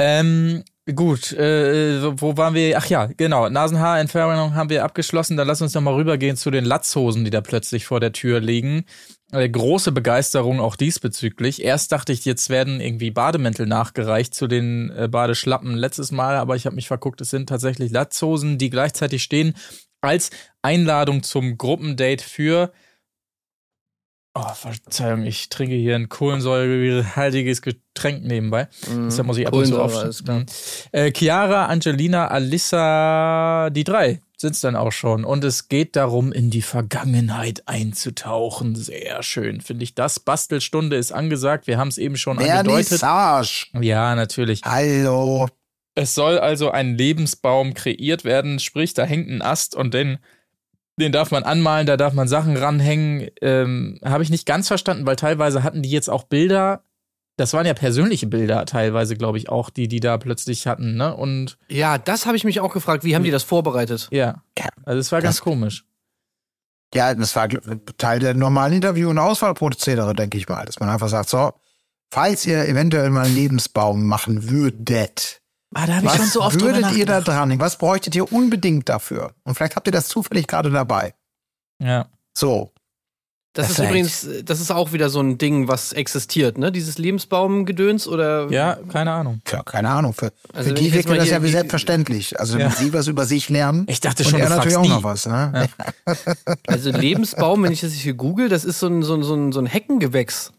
Ähm, 0.00 0.64
gut, 0.94 1.32
äh, 1.32 2.20
wo 2.20 2.36
waren 2.36 2.54
wir? 2.54 2.78
Ach 2.78 2.86
ja, 2.86 3.06
genau. 3.06 3.48
Nasenhaarentfernung 3.48 4.54
haben 4.54 4.70
wir 4.70 4.84
abgeschlossen. 4.84 5.36
Dann 5.36 5.48
lass 5.48 5.60
uns 5.60 5.74
noch 5.74 5.82
mal 5.82 5.94
rübergehen 5.94 6.36
zu 6.36 6.50
den 6.50 6.64
Latzhosen, 6.64 7.24
die 7.24 7.30
da 7.30 7.40
plötzlich 7.40 7.84
vor 7.84 8.00
der 8.00 8.12
Tür 8.12 8.40
liegen. 8.40 8.84
Äh, 9.32 9.48
große 9.48 9.92
Begeisterung 9.92 10.60
auch 10.60 10.76
diesbezüglich. 10.76 11.62
Erst 11.62 11.92
dachte 11.92 12.12
ich, 12.12 12.24
jetzt 12.24 12.48
werden 12.48 12.80
irgendwie 12.80 13.10
Bademäntel 13.10 13.66
nachgereicht 13.66 14.34
zu 14.34 14.46
den 14.46 14.90
äh, 14.90 15.08
Badeschlappen 15.08 15.74
letztes 15.74 16.12
Mal, 16.12 16.36
aber 16.36 16.56
ich 16.56 16.64
habe 16.64 16.76
mich 16.76 16.88
verguckt, 16.88 17.20
es 17.20 17.30
sind 17.30 17.48
tatsächlich 17.48 17.90
Latzhosen, 17.90 18.56
die 18.56 18.70
gleichzeitig 18.70 19.22
stehen 19.22 19.54
als 20.00 20.30
Einladung 20.62 21.22
zum 21.22 21.58
Gruppendate 21.58 22.24
für 22.24 22.72
Oh, 24.40 24.54
Verzeihung, 24.54 25.24
ich 25.24 25.48
trinke 25.48 25.74
hier 25.74 25.96
ein 25.96 26.08
kohlensäurehaltiges 26.08 27.60
Getränk 27.60 28.24
nebenbei. 28.24 28.68
Deshalb 28.86 29.26
muss 29.26 29.36
ich 29.36 29.46
ab 29.48 29.52
und 29.52 29.66
zu 29.66 29.72
Kohlensäure, 29.72 29.98
auf. 29.98 30.04
alles 30.04 30.24
klar. 30.24 30.44
Äh, 30.92 31.12
Chiara, 31.12 31.66
Angelina, 31.66 32.28
Alissa, 32.28 33.70
die 33.70 33.82
drei 33.84 34.20
sind's 34.40 34.60
dann 34.60 34.76
auch 34.76 34.92
schon. 34.92 35.24
Und 35.24 35.44
es 35.44 35.68
geht 35.68 35.96
darum, 35.96 36.32
in 36.32 36.50
die 36.50 36.62
Vergangenheit 36.62 37.64
einzutauchen. 37.66 38.76
Sehr 38.76 39.22
schön, 39.22 39.60
finde 39.60 39.82
ich 39.82 39.94
das. 39.94 40.20
Bastelstunde 40.20 40.96
ist 40.96 41.12
angesagt. 41.12 41.66
Wir 41.66 41.76
haben 41.76 41.88
es 41.88 41.98
eben 41.98 42.16
schon 42.16 42.38
angedeutet. 42.38 43.02
Ja, 43.80 44.14
natürlich. 44.14 44.62
Hallo. 44.64 45.48
Es 45.96 46.14
soll 46.14 46.38
also 46.38 46.70
ein 46.70 46.96
Lebensbaum 46.96 47.74
kreiert 47.74 48.24
werden, 48.24 48.60
sprich, 48.60 48.94
da 48.94 49.02
hängt 49.02 49.28
ein 49.28 49.42
Ast 49.42 49.74
und 49.74 49.94
den, 49.94 50.18
den 50.98 51.12
darf 51.12 51.30
man 51.30 51.42
anmalen, 51.44 51.86
da 51.86 51.96
darf 51.96 52.12
man 52.12 52.28
Sachen 52.28 52.56
ranhängen. 52.56 53.28
Ähm, 53.40 53.98
Habe 54.04 54.22
ich 54.22 54.30
nicht 54.30 54.46
ganz 54.46 54.68
verstanden, 54.68 55.06
weil 55.06 55.16
teilweise 55.16 55.62
hatten 55.62 55.82
die 55.82 55.90
jetzt 55.90 56.08
auch 56.10 56.24
Bilder. 56.24 56.82
Das 57.36 57.52
waren 57.52 57.66
ja 57.66 57.74
persönliche 57.74 58.26
Bilder, 58.26 58.66
teilweise, 58.66 59.16
glaube 59.16 59.38
ich, 59.38 59.48
auch, 59.48 59.70
die 59.70 59.86
die 59.86 60.00
da 60.00 60.18
plötzlich 60.18 60.66
hatten, 60.66 60.96
ne? 60.96 61.14
Und 61.14 61.56
Ja, 61.68 61.96
das 61.96 62.26
habe 62.26 62.36
ich 62.36 62.42
mich 62.44 62.58
auch 62.60 62.72
gefragt. 62.72 63.04
Wie 63.04 63.14
haben 63.14 63.22
die 63.22 63.30
das 63.30 63.44
vorbereitet? 63.44 64.08
ja, 64.10 64.42
also 64.84 64.98
es 64.98 65.12
war 65.12 65.22
ganz 65.22 65.36
das- 65.36 65.44
komisch. 65.44 65.84
Ja, 66.94 67.14
das 67.14 67.36
war 67.36 67.48
Teil 67.98 68.18
der 68.18 68.32
normalen 68.34 68.72
Interview- 68.72 69.10
und 69.10 69.18
Auswahlprozedere, 69.18 70.14
denke 70.14 70.38
ich 70.38 70.48
mal. 70.48 70.64
Dass 70.64 70.80
man 70.80 70.88
einfach 70.88 71.08
sagt, 71.10 71.28
so, 71.28 71.52
falls 72.10 72.46
ihr 72.46 72.66
eventuell 72.66 73.10
mal 73.10 73.26
einen 73.26 73.34
Lebensbaum 73.34 74.06
machen 74.06 74.48
würdet, 74.48 75.42
Ah, 75.74 75.86
da 75.86 75.96
habe 75.96 76.06
ich 76.06 76.12
was 76.12 76.16
schon 76.16 76.26
so 76.26 76.42
oft 76.42 76.60
würdet 76.60 76.92
ihr 76.92 77.04
da 77.06 77.20
dran? 77.20 77.58
Was 77.60 77.76
bräuchtet 77.76 78.14
ihr 78.16 78.32
unbedingt 78.32 78.88
dafür? 78.88 79.34
Und 79.44 79.54
vielleicht 79.54 79.76
habt 79.76 79.86
ihr 79.86 79.92
das 79.92 80.08
zufällig 80.08 80.46
gerade 80.46 80.70
dabei. 80.70 81.14
Ja. 81.82 82.06
So. 82.36 82.72
Das 83.54 83.70
ist 83.70 83.76
Perfekt. 83.76 83.90
übrigens, 83.90 84.44
das 84.44 84.60
ist 84.60 84.70
auch 84.70 84.92
wieder 84.92 85.10
so 85.10 85.20
ein 85.20 85.36
Ding, 85.36 85.66
was 85.68 85.92
existiert, 85.92 86.58
ne? 86.58 86.70
Dieses 86.70 86.96
Lebensbaumgedöns 86.98 88.06
oder 88.06 88.48
Ja, 88.50 88.78
keine 88.88 89.10
Ahnung. 89.12 89.40
Tja, 89.44 89.62
keine 89.64 89.88
Ahnung. 89.90 90.12
Für, 90.14 90.32
Also 90.52 90.68
für 90.68 90.74
die 90.74 90.92
wirkt 90.92 91.08
das 91.08 91.28
ja 91.28 91.42
wie 91.42 91.50
selbstverständlich. 91.50 92.38
Also 92.38 92.56
Ja. 92.58 92.66
wenn 92.66 92.72
sie 92.72 92.92
was 92.92 93.08
über 93.08 93.24
sich 93.26 93.48
lernen. 93.48 93.84
Ich 93.88 94.00
dachte 94.00 94.22
und 94.22 94.30
schon, 94.30 94.40
er 94.40 94.48
du 94.48 94.54
natürlich 94.56 94.76
auch 94.76 94.86
noch 94.88 95.02
was, 95.02 95.26
ne? 95.26 95.68
Also 96.66 96.90
Lebensbaum, 96.92 97.62
wenn 97.64 97.72
ich 97.72 97.80
das 97.80 97.92
hier 97.92 98.14
google, 98.14 98.48
das 98.48 98.64
ist 98.64 98.78
so 98.78 98.86
ein, 98.86 99.02
so 99.02 99.14
ein, 99.14 99.22
so 99.22 99.34
ein, 99.34 99.50
so 99.52 99.60
ein 99.60 99.66
Heckengewächs. 99.66 100.52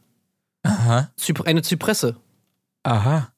Aha. 0.64 1.10
Zyp 1.16 1.42
eine 1.48 1.62
Zypresse. 1.62 2.18
Aha. 2.84 3.32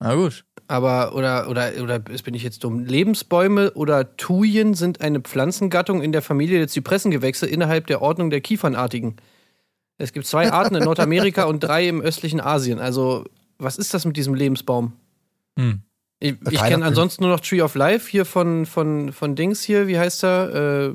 Na 0.00 0.14
gut. 0.14 0.44
Aber, 0.66 1.14
oder, 1.14 1.48
oder, 1.50 1.72
oder 1.82 1.98
bin 1.98 2.32
ich 2.34 2.42
jetzt 2.42 2.64
dumm? 2.64 2.84
Lebensbäume 2.86 3.72
oder 3.72 4.16
Thujen 4.16 4.74
sind 4.74 5.00
eine 5.02 5.20
Pflanzengattung 5.20 6.02
in 6.02 6.10
der 6.12 6.22
Familie 6.22 6.58
der 6.58 6.68
Zypressengewächse 6.68 7.46
innerhalb 7.46 7.86
der 7.86 8.00
Ordnung 8.00 8.30
der 8.30 8.40
Kiefernartigen. 8.40 9.16
Es 9.98 10.12
gibt 10.12 10.26
zwei 10.26 10.50
Arten 10.52 10.74
in 10.74 10.82
Nordamerika 10.84 11.44
und 11.44 11.60
drei 11.60 11.86
im 11.88 12.00
östlichen 12.00 12.40
Asien. 12.40 12.78
Also, 12.78 13.24
was 13.58 13.76
ist 13.76 13.92
das 13.94 14.04
mit 14.06 14.16
diesem 14.16 14.34
Lebensbaum? 14.34 14.92
Hm. 15.58 15.80
Ich, 16.20 16.32
ich 16.48 16.54
Keiner- 16.58 16.68
kenne 16.70 16.84
ansonsten 16.86 17.24
nur 17.24 17.32
noch 17.32 17.40
Tree 17.40 17.60
of 17.60 17.74
Life 17.74 18.10
hier 18.10 18.24
von, 18.24 18.64
von, 18.64 19.12
von 19.12 19.34
Dings 19.36 19.62
hier, 19.62 19.86
wie 19.86 19.98
heißt 19.98 20.24
er? 20.24 20.94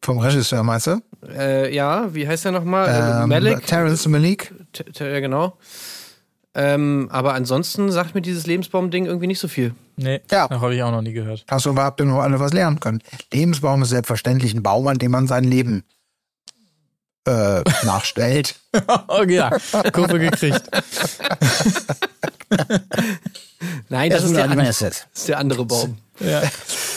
Vom 0.00 0.18
Regisseur, 0.18 0.62
meinst 0.62 0.86
du? 0.86 1.00
Äh, 1.28 1.68
äh, 1.68 1.74
ja, 1.74 2.14
wie 2.14 2.26
heißt 2.26 2.44
er 2.46 2.52
nochmal? 2.52 2.88
Äh, 2.88 3.22
Ähm, 3.22 3.28
Malik? 3.28 3.66
Terrence 3.66 4.06
Malik. 4.08 4.52
T- 4.72 4.84
t- 4.84 5.04
Ja, 5.12 5.20
genau. 5.20 5.56
Ähm, 6.56 7.08
aber 7.10 7.34
ansonsten 7.34 7.90
sagt 7.90 8.14
mir 8.14 8.22
dieses 8.22 8.46
Lebensbaum-Ding 8.46 9.06
irgendwie 9.06 9.26
nicht 9.26 9.40
so 9.40 9.48
viel. 9.48 9.74
Nee, 9.96 10.20
Ja. 10.30 10.46
noch 10.50 10.60
habe 10.60 10.74
ich 10.74 10.82
auch 10.82 10.90
noch 10.92 11.02
nie 11.02 11.12
gehört. 11.12 11.44
Hast 11.50 11.66
du 11.66 11.70
überhaupt 11.70 11.98
nur 12.00 12.22
alle 12.22 12.38
was 12.40 12.52
lernen 12.52 12.78
können? 12.80 13.00
Lebensbaum 13.32 13.82
ist 13.82 13.88
selbstverständlich 13.90 14.54
ein 14.54 14.62
Baum, 14.62 14.86
an 14.86 14.98
dem 14.98 15.10
man 15.10 15.26
sein 15.26 15.44
Leben 15.44 15.82
äh, 17.26 17.62
nachstellt. 17.84 18.54
oh 19.08 19.22
ja, 19.24 19.50
Kurve 19.92 20.18
gekriegt. 20.20 20.62
Nein, 23.88 24.10
das, 24.10 24.24
ist 24.24 24.34
der, 24.36 24.50
an- 24.50 24.58
ist 24.60 24.82
das 24.82 25.06
ist 25.14 25.28
der 25.28 25.38
andere 25.38 25.64
Baum. 25.64 25.98
Ja. 26.20 26.42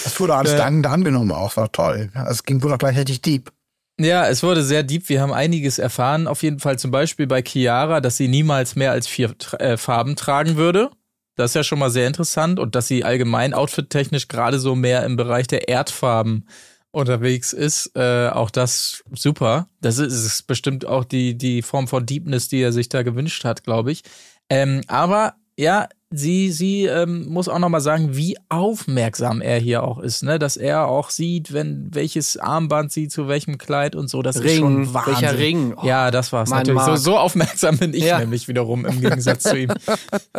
Das 0.03 0.19
wurde 0.19 0.35
alles 0.35 0.53
Äh. 0.53 0.57
dankend 0.57 0.85
angenommen, 0.87 1.31
auch 1.31 1.55
war 1.57 1.71
toll. 1.71 2.09
Es 2.29 2.43
ging 2.43 2.61
wohl 2.61 2.73
auch 2.73 2.77
gleich 2.77 2.97
richtig 2.97 3.21
deep. 3.21 3.51
Ja, 3.99 4.27
es 4.27 4.43
wurde 4.43 4.63
sehr 4.63 4.83
deep. 4.83 5.09
Wir 5.09 5.21
haben 5.21 5.33
einiges 5.33 5.79
erfahren. 5.79 6.27
Auf 6.27 6.43
jeden 6.43 6.59
Fall 6.59 6.77
zum 6.77 6.91
Beispiel 6.91 7.25
bei 7.25 7.41
Chiara, 7.41 7.99
dass 7.99 8.17
sie 8.17 8.27
niemals 8.27 8.75
mehr 8.75 8.91
als 8.91 9.07
vier 9.07 9.33
äh, 9.59 9.75
Farben 9.75 10.15
tragen 10.15 10.55
würde. 10.55 10.91
Das 11.35 11.51
ist 11.51 11.55
ja 11.55 11.63
schon 11.63 11.79
mal 11.79 11.89
sehr 11.89 12.05
interessant. 12.07 12.59
Und 12.59 12.75
dass 12.75 12.87
sie 12.87 13.03
allgemein 13.03 13.55
outfit-technisch 13.55 14.27
gerade 14.27 14.59
so 14.59 14.75
mehr 14.75 15.03
im 15.03 15.15
Bereich 15.15 15.47
der 15.47 15.67
Erdfarben 15.67 16.47
unterwegs 16.91 17.53
ist. 17.53 17.91
Äh, 17.95 18.29
auch 18.29 18.51
das 18.51 19.03
super. 19.13 19.67
Das 19.81 19.97
ist, 19.97 20.13
ist 20.13 20.47
bestimmt 20.47 20.85
auch 20.85 21.03
die, 21.03 21.35
die 21.35 21.63
Form 21.63 21.87
von 21.87 22.05
Deepness, 22.05 22.49
die 22.49 22.61
er 22.61 22.73
sich 22.73 22.89
da 22.89 23.01
gewünscht 23.01 23.45
hat, 23.45 23.63
glaube 23.63 23.91
ich. 23.91 24.03
Ähm, 24.49 24.81
aber 24.87 25.35
ja, 25.57 25.89
sie, 26.09 26.51
sie 26.51 26.85
ähm, 26.85 27.27
muss 27.27 27.49
auch 27.49 27.59
nochmal 27.59 27.81
sagen, 27.81 28.15
wie 28.15 28.37
aufmerksam 28.49 29.41
er 29.41 29.59
hier 29.59 29.83
auch 29.83 29.99
ist, 29.99 30.23
ne? 30.23 30.39
Dass 30.39 30.55
er 30.55 30.87
auch 30.87 31.09
sieht, 31.09 31.53
wenn 31.53 31.89
welches 31.93 32.37
Armband 32.37 32.91
sie 32.91 33.07
zu 33.07 33.27
welchem 33.27 33.57
Kleid 33.57 33.95
und 33.95 34.09
so. 34.09 34.21
Das 34.21 34.39
Ring, 34.39 34.45
ist 34.45 34.57
schon 34.57 34.93
Wahnsinn. 34.93 35.13
welcher 35.13 35.37
Ring? 35.37 35.73
Oh, 35.75 35.85
ja, 35.85 36.11
das 36.11 36.31
war's 36.31 36.49
natürlich. 36.49 36.81
So, 36.83 36.95
so, 36.95 37.17
aufmerksam 37.17 37.77
bin 37.77 37.93
ich 37.93 38.05
ja. 38.05 38.19
nämlich 38.19 38.47
wiederum 38.47 38.85
im 38.85 39.01
Gegensatz 39.01 39.43
zu 39.43 39.57
ihm. 39.57 39.73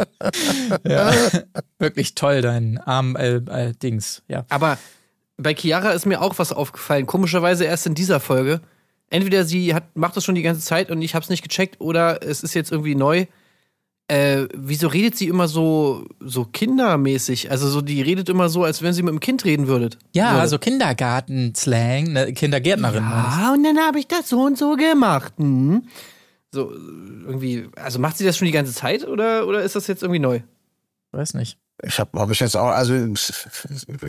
ja, 0.88 1.12
wirklich 1.78 2.14
toll, 2.14 2.40
dein 2.40 2.78
Arm, 2.78 3.16
äh, 3.16 3.36
äh, 3.36 3.72
Dings. 3.74 4.22
Ja. 4.28 4.46
Aber 4.48 4.78
bei 5.36 5.54
Chiara 5.54 5.90
ist 5.90 6.06
mir 6.06 6.22
auch 6.22 6.38
was 6.38 6.52
aufgefallen. 6.52 7.06
Komischerweise 7.06 7.64
erst 7.64 7.86
in 7.86 7.94
dieser 7.94 8.20
Folge. 8.20 8.60
Entweder 9.10 9.44
sie 9.44 9.74
hat, 9.74 9.96
macht 9.96 10.16
das 10.16 10.24
schon 10.24 10.34
die 10.34 10.42
ganze 10.42 10.60
Zeit 10.60 10.90
und 10.90 11.00
ich 11.00 11.14
hab's 11.14 11.30
nicht 11.30 11.42
gecheckt, 11.42 11.80
oder 11.80 12.22
es 12.22 12.42
ist 12.42 12.54
jetzt 12.54 12.72
irgendwie 12.72 12.94
neu 12.94 13.26
äh, 14.08 14.48
wieso 14.54 14.88
redet 14.88 15.16
sie 15.16 15.28
immer 15.28 15.48
so, 15.48 16.06
so 16.18 16.44
kindermäßig? 16.44 17.50
Also 17.50 17.68
so, 17.68 17.82
die 17.82 18.00
redet 18.00 18.30
immer 18.30 18.48
so, 18.48 18.64
als 18.64 18.82
wenn 18.82 18.94
sie 18.94 19.02
mit 19.02 19.10
einem 19.10 19.20
Kind 19.20 19.44
reden 19.44 19.66
würdet. 19.68 19.98
Ja, 20.14 20.30
würde. 20.30 20.40
also 20.40 20.58
Kindergarten-Slang, 20.58 22.12
ne, 22.12 22.32
Kindergärtnerin. 22.32 23.04
Ja, 23.04 23.52
und 23.54 23.62
dann 23.64 23.78
habe 23.78 23.98
ich 23.98 24.08
das 24.08 24.30
so 24.30 24.40
und 24.40 24.56
so 24.56 24.76
gemacht. 24.76 25.34
Hm. 25.36 25.82
So, 26.50 26.70
irgendwie, 26.70 27.68
also 27.76 27.98
macht 27.98 28.16
sie 28.16 28.24
das 28.24 28.38
schon 28.38 28.46
die 28.46 28.52
ganze 28.52 28.72
Zeit 28.72 29.06
oder, 29.06 29.46
oder 29.46 29.62
ist 29.62 29.76
das 29.76 29.86
jetzt 29.86 30.02
irgendwie 30.02 30.20
neu? 30.20 30.40
Weiß 31.12 31.34
nicht. 31.34 31.58
Ich 31.82 32.00
habe 32.00 32.18
hab 32.18 32.30
ich 32.30 32.40
jetzt 32.40 32.56
auch, 32.56 32.68
also 32.68 32.94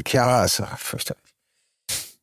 Chiara 0.08 0.46
ist 0.46 0.64
fürchterlich. 0.78 1.22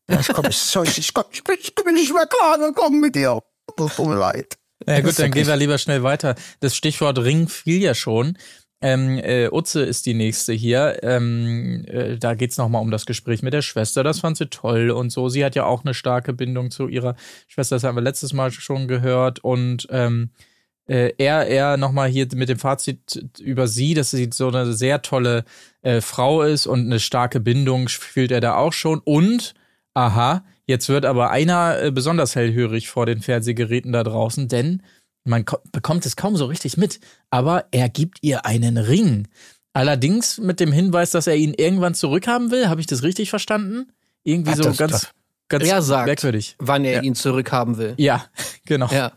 Ich 0.08 0.28
komme 0.28 0.48
ich, 0.48 0.74
ich, 0.74 0.98
ich, 0.98 1.14
ich, 1.14 1.42
ich 1.60 1.74
bin 1.74 1.94
nicht 1.94 2.12
mehr 2.12 2.26
klar 2.26 2.58
gekommen 2.58 3.00
mit 3.00 3.14
dir. 3.14 3.42
Tut 3.76 3.98
mir 3.98 4.16
leid. 4.16 4.56
Ja 4.86 5.00
gut, 5.00 5.18
dann 5.18 5.30
gehen 5.30 5.46
wir 5.46 5.56
lieber 5.56 5.78
schnell 5.78 6.02
weiter. 6.02 6.34
Das 6.60 6.76
Stichwort 6.76 7.18
Ring 7.18 7.48
fiel 7.48 7.82
ja 7.82 7.94
schon. 7.94 8.36
Ähm, 8.82 9.18
äh, 9.18 9.48
Utze 9.50 9.82
ist 9.82 10.04
die 10.04 10.14
nächste 10.14 10.52
hier. 10.52 11.02
Ähm, 11.02 11.84
äh, 11.86 12.18
da 12.18 12.34
geht's 12.34 12.58
nochmal 12.58 12.82
um 12.82 12.90
das 12.90 13.06
Gespräch 13.06 13.42
mit 13.42 13.54
der 13.54 13.62
Schwester. 13.62 14.04
Das 14.04 14.20
fand 14.20 14.36
sie 14.36 14.48
toll 14.48 14.90
und 14.90 15.10
so. 15.10 15.28
Sie 15.30 15.44
hat 15.44 15.54
ja 15.54 15.64
auch 15.64 15.84
eine 15.84 15.94
starke 15.94 16.34
Bindung 16.34 16.70
zu 16.70 16.88
ihrer 16.88 17.16
Schwester. 17.48 17.76
Das 17.76 17.84
haben 17.84 17.96
wir 17.96 18.02
letztes 18.02 18.34
Mal 18.34 18.50
schon 18.50 18.86
gehört. 18.86 19.38
Und 19.38 19.86
ähm, 19.90 20.30
äh, 20.88 21.14
er, 21.16 21.46
er 21.46 21.78
nochmal 21.78 22.08
hier 22.08 22.28
mit 22.34 22.50
dem 22.50 22.58
Fazit 22.58 23.40
über 23.40 23.66
sie, 23.66 23.94
dass 23.94 24.10
sie 24.10 24.28
so 24.32 24.48
eine 24.48 24.72
sehr 24.74 25.00
tolle 25.00 25.44
äh, 25.80 26.02
Frau 26.02 26.42
ist 26.42 26.66
und 26.66 26.80
eine 26.80 27.00
starke 27.00 27.40
Bindung 27.40 27.88
fühlt 27.88 28.30
er 28.30 28.40
da 28.40 28.56
auch 28.56 28.74
schon. 28.74 29.00
Und, 29.00 29.54
aha, 29.94 30.44
Jetzt 30.66 30.88
wird 30.88 31.04
aber 31.04 31.30
einer 31.30 31.80
äh, 31.80 31.90
besonders 31.90 32.34
hellhörig 32.34 32.88
vor 32.88 33.06
den 33.06 33.22
Fernsehgeräten 33.22 33.92
da 33.92 34.02
draußen, 34.02 34.48
denn 34.48 34.82
man 35.24 35.44
bekommt 35.72 36.06
es 36.06 36.16
kaum 36.16 36.36
so 36.36 36.46
richtig 36.46 36.76
mit, 36.76 37.00
aber 37.30 37.66
er 37.70 37.88
gibt 37.88 38.18
ihr 38.22 38.46
einen 38.46 38.78
Ring. 38.78 39.28
Allerdings 39.72 40.38
mit 40.38 40.58
dem 40.58 40.72
Hinweis, 40.72 41.10
dass 41.10 41.26
er 41.26 41.36
ihn 41.36 41.52
irgendwann 41.52 41.94
zurückhaben 41.94 42.50
will. 42.50 42.68
Habe 42.68 42.80
ich 42.80 42.86
das 42.86 43.02
richtig 43.02 43.28
verstanden? 43.28 43.92
Irgendwie 44.22 44.52
Ach, 44.52 44.56
so 44.56 44.72
ganz, 44.72 45.12
ganz 45.48 45.64
er 45.64 45.82
sagt, 45.82 46.06
merkwürdig. 46.06 46.56
Wann 46.58 46.84
er 46.84 46.94
ja. 46.94 47.02
ihn 47.02 47.14
zurückhaben 47.14 47.76
will. 47.76 47.94
Ja, 47.98 48.24
genau. 48.64 48.88
Ja. 48.90 49.12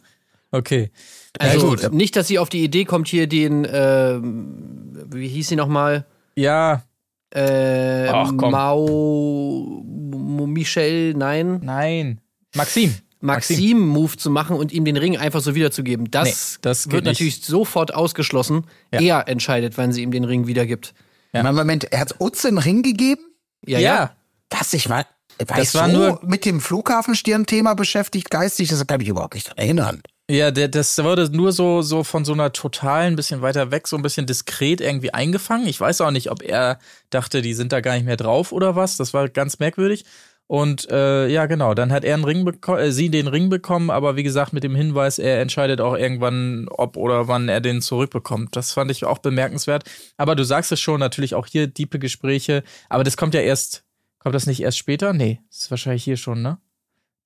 Okay. 0.51 0.91
Also 1.38 1.75
ja, 1.75 1.89
nicht, 1.89 2.15
dass 2.15 2.27
sie 2.27 2.39
auf 2.39 2.50
die 2.50 2.63
Idee 2.63 2.86
kommt, 2.86 3.08
hier 3.08 3.27
den, 3.27 3.65
äh, 3.65 4.20
wie 4.22 5.27
hieß 5.27 5.48
sie 5.48 5.56
nochmal? 5.56 6.06
Ja. 6.36 6.84
Äh, 7.29 8.08
Ach, 8.08 8.32
komm. 8.36 8.51
Mau 8.51 9.84
Michel, 10.30 11.14
nein. 11.14 11.60
Nein. 11.64 12.22
Maxim. 12.56 12.96
Maxim 13.22 13.80
Move 13.86 14.16
zu 14.16 14.30
machen 14.30 14.56
und 14.56 14.72
ihm 14.72 14.86
den 14.86 14.96
Ring 14.96 15.18
einfach 15.18 15.42
so 15.42 15.54
wiederzugeben. 15.54 16.10
Das, 16.10 16.54
nee, 16.54 16.60
das 16.62 16.90
wird 16.92 17.06
natürlich 17.06 17.42
sofort 17.44 17.94
ausgeschlossen. 17.94 18.66
Ja. 18.94 19.02
Er 19.02 19.28
entscheidet, 19.28 19.78
wann 19.78 19.92
sie 19.92 20.04
ihm 20.04 20.12
den 20.12 20.24
Ring 20.24 20.48
wiedergibt. 20.48 20.94
Ja. 21.34 21.44
Moment, 21.52 21.84
er 21.92 22.00
hat 22.00 22.16
Utze 22.20 22.48
einen 22.48 22.58
Ring 22.58 22.82
gegeben? 22.82 23.22
Ja, 23.66 23.80
ja. 23.80 23.96
ja. 23.96 24.16
Was, 24.50 24.74
ich 24.74 24.90
war, 24.90 25.06
war 25.38 25.58
das 25.58 25.70
ich 25.70 25.76
war 25.76 25.90
so 25.90 25.98
nur 25.98 26.20
mit 26.24 26.46
dem 26.46 26.60
Flughafenstirn-Thema 26.62 27.74
beschäftigt, 27.74 28.32
geistig, 28.32 28.70
das 28.70 28.86
kann 28.88 29.02
ich 29.02 29.10
überhaupt 29.10 29.36
nicht 29.36 29.52
erinnern. 29.58 30.02
Ja, 30.32 30.52
das 30.52 31.04
wurde 31.04 31.28
nur 31.36 31.52
so, 31.52 31.82
so 31.82 32.04
von 32.04 32.24
so 32.24 32.34
einer 32.34 32.54
totalen, 32.54 33.16
bisschen 33.16 33.42
weiter 33.42 33.72
weg, 33.72 33.88
so 33.88 33.96
ein 33.96 34.04
bisschen 34.04 34.28
diskret 34.28 34.80
irgendwie 34.80 35.12
eingefangen. 35.12 35.68
Ich 35.68 35.82
weiß 35.82 36.02
auch 36.02 36.12
nicht, 36.12 36.30
ob 36.30 36.44
er 36.44 36.78
dachte, 37.10 37.42
die 37.42 37.56
sind 37.56 37.72
da 37.72 37.82
gar 37.82 37.96
nicht 37.96 38.06
mehr 38.06 38.16
drauf 38.16 38.52
oder 38.52 38.76
was. 38.76 38.96
Das 38.96 39.12
war 39.16 39.28
ganz 39.28 39.58
merkwürdig. 39.58 40.06
Und 40.46 40.88
äh, 40.92 41.28
ja, 41.30 41.48
genau, 41.48 41.74
dann 41.74 41.92
hat 41.92 42.04
er 42.06 42.14
einen 42.14 42.26
Ring 42.26 42.48
äh, 42.68 42.92
sie 42.92 43.10
den 43.10 43.28
Ring 43.28 43.50
bekommen, 43.50 43.90
aber 43.90 44.18
wie 44.18 44.24
gesagt, 44.24 44.54
mit 44.54 44.64
dem 44.64 44.76
Hinweis, 44.76 45.18
er 45.18 45.42
entscheidet 45.42 45.82
auch 45.82 45.96
irgendwann, 45.98 46.68
ob 46.70 46.96
oder 46.96 47.28
wann 47.28 47.50
er 47.50 47.60
den 47.60 47.82
zurückbekommt. 47.82 48.56
Das 48.56 48.74
fand 48.74 48.92
ich 48.92 49.06
auch 49.06 49.18
bemerkenswert. 49.18 49.84
Aber 50.18 50.36
du 50.36 50.44
sagst 50.44 50.72
es 50.72 50.80
schon, 50.80 51.00
natürlich 51.00 51.34
auch 51.34 51.48
hier 51.48 51.66
diepe 51.66 51.98
Gespräche, 51.98 52.64
aber 52.88 53.04
das 53.04 53.18
kommt 53.18 53.34
ja 53.34 53.42
erst, 53.42 53.84
kommt 54.20 54.36
das 54.36 54.46
nicht 54.46 54.62
erst 54.62 54.78
später? 54.78 55.12
Nee, 55.12 55.40
das 55.50 55.62
ist 55.62 55.72
wahrscheinlich 55.72 56.04
hier 56.04 56.18
schon, 56.18 56.44
ne? 56.44 56.60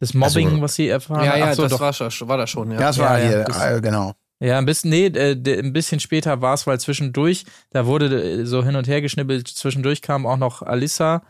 Das 0.03 0.13
Mobbing, 0.13 0.49
also, 0.49 0.61
was 0.61 0.75
sie 0.75 0.89
erfahren. 0.89 1.25
Ja, 1.25 1.37
ja, 1.37 1.55
so, 1.55 1.63
das 1.63 1.71
doch. 1.71 1.79
War, 1.79 1.93
schon, 1.93 2.27
war 2.27 2.37
das 2.37 2.49
schon, 2.49 2.71
ja. 2.71 2.77
Das 2.77 2.97
war 2.97 3.19
ja, 3.19 3.27
hier, 3.27 3.45
ja, 3.49 3.79
genau. 3.79 4.13
Ja, 4.39 4.57
ein 4.57 4.65
bisschen, 4.65 4.89
nee, 4.89 5.05
äh, 5.05 5.59
ein 5.59 5.71
bisschen 5.71 5.99
später 5.99 6.41
war 6.41 6.53
es, 6.53 6.67
weil 6.67 6.79
zwischendurch, 6.79 7.45
da 7.69 7.85
wurde 7.85 8.41
äh, 8.41 8.45
so 8.45 8.63
hin 8.63 8.75
und 8.75 8.87
her 8.87 9.01
geschnippelt, 9.01 9.47
zwischendurch 9.47 10.01
kam 10.01 10.25
auch 10.25 10.37
noch 10.37 10.61
Alissa, 10.61 11.23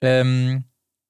ähm, 0.00 0.64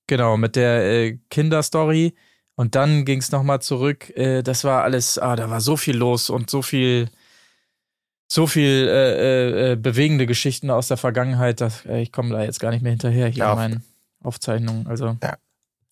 Genau, 0.08 0.38
mit 0.38 0.56
der 0.56 0.84
äh, 0.84 1.18
Kinderstory. 1.30 2.16
Und 2.56 2.74
dann 2.74 3.04
ging 3.04 3.20
es 3.20 3.30
nochmal 3.30 3.60
zurück. 3.60 4.10
Äh, 4.16 4.42
das 4.42 4.64
war 4.64 4.82
alles, 4.82 5.18
ah, 5.18 5.36
da 5.36 5.48
war 5.48 5.60
so 5.60 5.76
viel 5.76 5.96
los 5.96 6.30
und 6.30 6.50
so 6.50 6.62
viel, 6.62 7.08
so 8.26 8.46
viel 8.48 8.88
äh, 8.88 9.72
äh, 9.72 9.76
bewegende 9.76 10.26
Geschichten 10.26 10.70
aus 10.70 10.88
der 10.88 10.96
Vergangenheit. 10.96 11.60
Dass, 11.60 11.84
äh, 11.86 12.00
ich 12.00 12.10
komme 12.10 12.30
da 12.30 12.42
jetzt 12.42 12.58
gar 12.58 12.70
nicht 12.70 12.82
mehr 12.82 12.90
hinterher 12.90 13.28
hier 13.28 13.44
ja. 13.44 13.52
in 13.52 13.58
meinen 13.58 13.84
Aufzeichnungen. 14.24 14.86
Also. 14.88 15.18
Ja. 15.22 15.36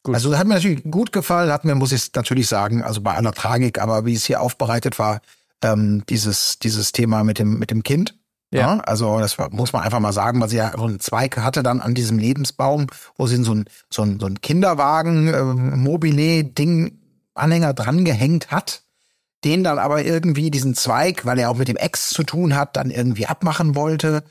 Gut. 0.07 0.15
Also 0.15 0.39
hat 0.39 0.47
mir 0.47 0.55
natürlich 0.55 0.85
gut 0.85 1.11
gefallen, 1.11 1.51
hat 1.51 1.65
mir, 1.65 1.75
muss 1.75 1.91
ich 1.91 2.15
natürlich 2.15 2.47
sagen, 2.47 2.81
also 2.81 3.01
bei 3.01 3.15
aller 3.15 3.33
Tragik, 3.33 3.81
aber 3.81 4.07
wie 4.07 4.15
es 4.15 4.25
hier 4.25 4.41
aufbereitet 4.41 5.01
war, 5.01 5.21
ähm, 5.65 6.05
dieses, 6.09 6.61
dieses 6.61 6.93
Thema 6.93 7.25
mit 7.25 7.41
dem, 7.41 7.59
mit 7.59 7.73
dem 7.73 7.83
Kind. 7.83 8.15
Ja. 8.53 8.77
ja. 8.77 8.81
also 8.83 9.19
das 9.19 9.37
muss 9.51 9.73
man 9.73 9.83
einfach 9.83 9.99
mal 9.99 10.13
sagen, 10.13 10.41
weil 10.41 10.49
sie 10.49 10.59
ja 10.59 10.71
so 10.77 10.85
einen 10.85 11.01
Zweig 11.01 11.37
hatte 11.39 11.65
dann 11.65 11.81
an 11.81 11.97
diesem 11.97 12.21
Lebensbaum, 12.21 12.87
wo 13.17 13.27
sie 13.27 13.43
so 13.43 13.53
ein, 13.53 13.65
so 13.91 14.03
ein, 14.03 14.21
so 14.21 14.27
ein 14.27 14.41
Kinderwagen, 14.41 15.27
äh, 15.27 15.43
Mobile-Ding, 15.43 17.01
Anhänger 17.35 17.75
dran 17.75 18.05
gehängt 18.05 18.53
hat, 18.53 18.85
den 19.43 19.65
dann 19.65 19.81
aber 19.81 20.05
irgendwie 20.05 20.53
diesen 20.53 20.77
Zweig, 20.77 21.27
weil 21.27 21.41
er 21.41 21.51
auch 21.51 21.57
mit 21.57 21.67
dem 21.67 21.77
Ex 21.77 22.11
zu 22.11 22.23
tun 22.23 22.55
hat, 22.55 22.77
dann 22.77 22.93
irgendwie 22.93 23.27
abmachen 23.27 23.75
wollte. 23.75 24.23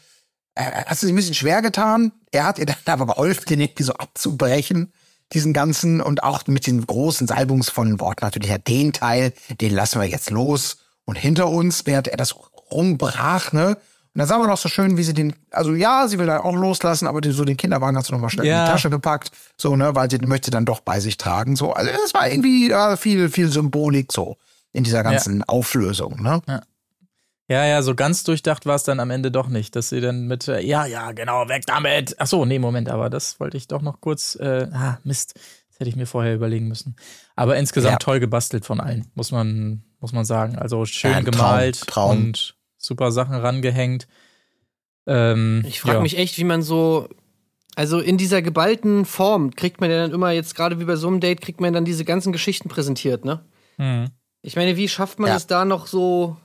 Er 0.54 0.86
hat 0.86 0.98
sich 0.98 1.10
ein 1.10 1.18
bisschen 1.18 1.36
schwer 1.36 1.62
getan. 1.62 2.14
Er 2.32 2.46
hat 2.46 2.60
ihr 2.60 2.66
dann 2.66 2.78
aber 2.86 3.08
geholfen, 3.08 3.44
den 3.50 3.60
irgendwie 3.60 3.84
so 3.84 3.92
abzubrechen, 3.92 4.94
diesen 5.34 5.54
ganzen, 5.54 6.02
und 6.02 6.24
auch 6.24 6.46
mit 6.48 6.68
den 6.68 6.86
großen 6.86 7.28
salbungsvollen 7.28 8.00
Worten 8.00 8.24
natürlich, 8.26 8.50
ja, 8.50 8.58
den 8.58 8.94
Teil, 8.94 9.34
den 9.62 9.74
lassen 9.74 10.00
wir 10.00 10.08
jetzt 10.08 10.30
los 10.30 10.78
und 11.06 11.18
hinter 11.18 11.50
uns, 11.50 11.86
während 11.86 12.08
er 12.08 12.18
das 12.18 12.36
rumbrach, 12.72 13.52
ne? 13.52 13.78
Und 14.16 14.20
dann 14.20 14.28
sah 14.30 14.38
man 14.38 14.50
auch 14.50 14.58
so 14.58 14.70
schön, 14.70 14.98
wie 14.98 15.04
sie 15.04 15.14
den, 15.14 15.36
also 15.52 15.74
ja, 15.74 16.08
sie 16.08 16.18
will 16.18 16.28
da 16.28 16.40
auch 16.40 16.56
loslassen, 16.56 17.06
aber 17.06 17.20
die, 17.20 17.32
so 17.32 17.44
den 17.44 17.58
Kinderwagen 17.58 17.98
hat 17.98 18.06
sie 18.06 18.14
nochmal 18.14 18.30
schnell 18.30 18.48
ja. 18.48 18.62
in 18.62 18.66
die 18.66 18.72
Tasche 18.72 18.90
gepackt, 18.90 19.32
so, 19.58 19.76
ne, 19.76 19.94
weil 19.94 20.10
sie 20.10 20.20
möchte 20.20 20.52
dann 20.52 20.64
doch 20.64 20.80
bei 20.80 21.02
sich 21.02 21.18
tragen, 21.18 21.58
so. 21.58 21.74
Also 21.74 21.92
es 22.06 22.14
war 22.14 22.30
irgendwie 22.30 22.70
ja, 22.70 22.96
viel, 22.96 23.30
viel 23.30 23.50
Symbolik 23.50 24.14
so 24.14 24.38
in 24.72 24.86
dieser 24.86 25.04
ganzen 25.04 25.40
ja. 25.40 25.46
Auflösung, 25.48 26.22
ne? 26.22 26.42
Ja. 26.48 26.62
Ja, 27.48 27.64
ja, 27.66 27.84
so 27.84 27.94
ganz 27.94 28.24
durchdacht 28.24 28.66
war 28.66 28.76
es 28.76 28.84
dann 28.84 29.00
am 29.00 29.12
Ende 29.12 29.30
doch 29.30 29.48
nicht, 29.48 29.76
dass 29.76 29.90
sie 29.90 30.02
dann 30.02 30.26
mit, 30.26 30.48
äh, 30.48 30.62
ja, 30.62 30.88
ja, 30.88 31.12
genau, 31.12 31.48
weg 31.48 31.64
damit. 31.68 32.16
Ach 32.18 32.26
so, 32.26 32.44
nee, 32.44 32.58
Moment, 32.58 32.90
aber 32.90 33.12
das 33.12 33.40
wollte 33.40 33.58
ich 33.58 33.68
doch 33.68 33.84
noch 33.84 34.02
kurz, 34.02 34.36
äh, 34.36 34.68
ah, 34.72 34.98
Mist, 35.04 35.36
das 35.36 35.80
hätte 35.80 35.90
ich 35.90 35.96
mir 35.96 36.08
vorher 36.08 36.34
überlegen 36.34 36.68
müssen. 36.68 36.96
Aber 37.36 37.56
insgesamt 37.58 37.94
ja. 37.94 37.98
toll 38.00 38.20
gebastelt 38.20 38.66
von 38.66 38.80
allen, 38.80 39.12
muss 39.14 39.32
man, 39.32 39.84
muss 40.00 40.12
man 40.12 40.26
sagen. 40.26 40.58
Also 40.58 40.86
schön 40.86 41.12
ja, 41.12 41.20
gemalt 41.20 41.82
Traum, 41.82 41.88
Traum. 41.88 42.18
und 42.18 42.56
super 42.78 43.12
Sachen 43.12 43.36
rangehängt. 43.36 44.08
Ähm, 45.06 45.64
ich 45.68 45.82
frage 45.82 45.98
ja. 45.98 46.02
mich 46.02 46.18
echt, 46.18 46.40
wie 46.40 46.46
man 46.46 46.64
so, 46.64 47.10
also 47.76 48.00
in 48.00 48.18
dieser 48.18 48.42
geballten 48.42 49.06
Form 49.06 49.52
kriegt 49.52 49.82
man 49.82 49.92
ja 49.92 49.98
dann 49.98 50.14
immer 50.14 50.32
jetzt 50.32 50.56
gerade 50.56 50.80
wie 50.80 50.86
bei 50.86 50.96
so 50.96 51.08
einem 51.08 51.20
Date 51.20 51.42
kriegt 51.42 51.62
man 51.62 51.74
dann 51.74 51.86
diese 51.86 52.06
ganzen 52.06 52.32
Geschichten 52.32 52.70
präsentiert, 52.70 53.24
ne? 53.24 53.46
Mhm. 53.78 54.10
Ich 54.42 54.56
meine, 54.56 54.78
wie 54.78 54.88
schafft 54.88 55.20
man 55.20 55.30
ja. 55.30 55.36
es 55.36 55.46
da 55.46 55.66
noch 55.66 55.88
so 55.88 56.38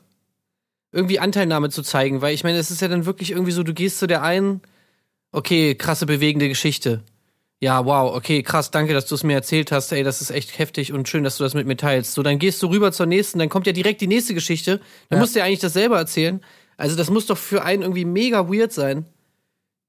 irgendwie 0.93 1.19
Anteilnahme 1.19 1.71
zu 1.71 1.83
zeigen? 1.83 2.23
Weil 2.23 2.35
ich 2.35 2.45
meine, 2.45 2.59
es 2.59 2.71
ist 2.71 2.81
ja 2.81 2.89
dann 2.89 3.07
wirklich 3.07 3.31
irgendwie 3.31 3.53
so, 3.53 3.63
du 3.63 3.75
gehst 3.75 3.99
zu 3.99 4.07
der 4.07 4.23
einen, 4.23 4.61
okay, 5.33 5.75
krasse 5.75 6.07
bewegende 6.07 6.49
Geschichte. 6.49 7.03
Ja, 7.63 7.85
wow, 7.85 8.15
okay, 8.17 8.43
krass, 8.43 8.71
danke, 8.71 8.95
dass 8.95 9.05
du 9.05 9.15
es 9.15 9.23
mir 9.23 9.35
erzählt 9.35 9.71
hast. 9.71 9.93
Ey, 9.93 10.03
das 10.03 10.23
ist 10.23 10.31
echt 10.31 10.59
heftig 10.59 10.95
und 10.95 11.09
schön, 11.09 11.25
dass 11.25 11.37
du 11.37 11.45
das 11.45 11.53
mit 11.53 11.67
mir 11.67 11.77
teilst. 11.77 12.15
So, 12.15 12.23
dann 12.23 12.39
gehst 12.39 12.63
du 12.63 12.69
rüber 12.69 12.91
zur 12.91 13.05
nächsten, 13.05 13.39
dann 13.39 13.51
kommt 13.51 13.67
ja 13.67 13.75
direkt 13.75 14.01
die 14.01 14.07
nächste 14.07 14.33
Geschichte. 14.33 14.81
Dann 15.11 15.19
ja. 15.19 15.21
musst 15.21 15.35
du 15.35 15.41
ja 15.41 15.45
eigentlich 15.45 15.61
das 15.61 15.75
selber 15.75 15.99
erzählen. 15.99 16.41
Also, 16.79 16.97
das 16.97 17.11
muss 17.11 17.27
doch 17.27 17.37
für 17.37 17.63
einen 17.63 17.83
irgendwie 17.83 18.07
mega 18.07 18.49
weird 18.51 18.73
sein, 18.73 19.05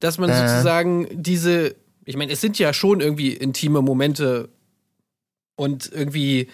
dass 0.00 0.18
man 0.18 0.28
äh. 0.28 0.36
sozusagen 0.36 1.08
diese, 1.12 1.74
ich 2.04 2.16
meine, 2.16 2.32
es 2.32 2.42
sind 2.42 2.58
ja 2.58 2.74
schon 2.74 3.00
irgendwie 3.00 3.32
intime 3.32 3.80
Momente 3.80 4.50
und 5.56 5.90
irgendwie, 5.90 6.48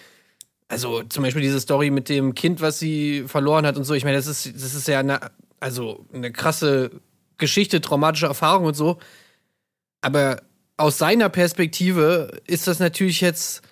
also 0.68 1.02
zum 1.02 1.22
Beispiel 1.24 1.42
diese 1.42 1.60
Story 1.60 1.90
mit 1.90 2.08
dem 2.08 2.34
Kind, 2.34 2.60
was 2.60 2.78
sie 2.78 3.24
verloren 3.26 3.66
hat 3.66 3.76
und 3.76 3.84
so. 3.84 3.94
Ich 3.94 4.04
meine, 4.04 4.16
das 4.16 4.26
ist, 4.26 4.54
das 4.54 4.74
ist 4.74 4.86
ja 4.86 5.00
eine 5.00 5.20
also 5.60 6.06
eine 6.12 6.32
krasse 6.32 6.90
Geschichte, 7.36 7.80
traumatische 7.80 8.26
Erfahrung 8.26 8.64
und 8.66 8.74
so. 8.74 8.98
Aber 10.00 10.42
aus 10.76 10.98
seiner 10.98 11.28
Perspektive 11.28 12.40
ist 12.46 12.66
das 12.66 12.78
natürlich 12.78 13.20
jetzt. 13.20 13.62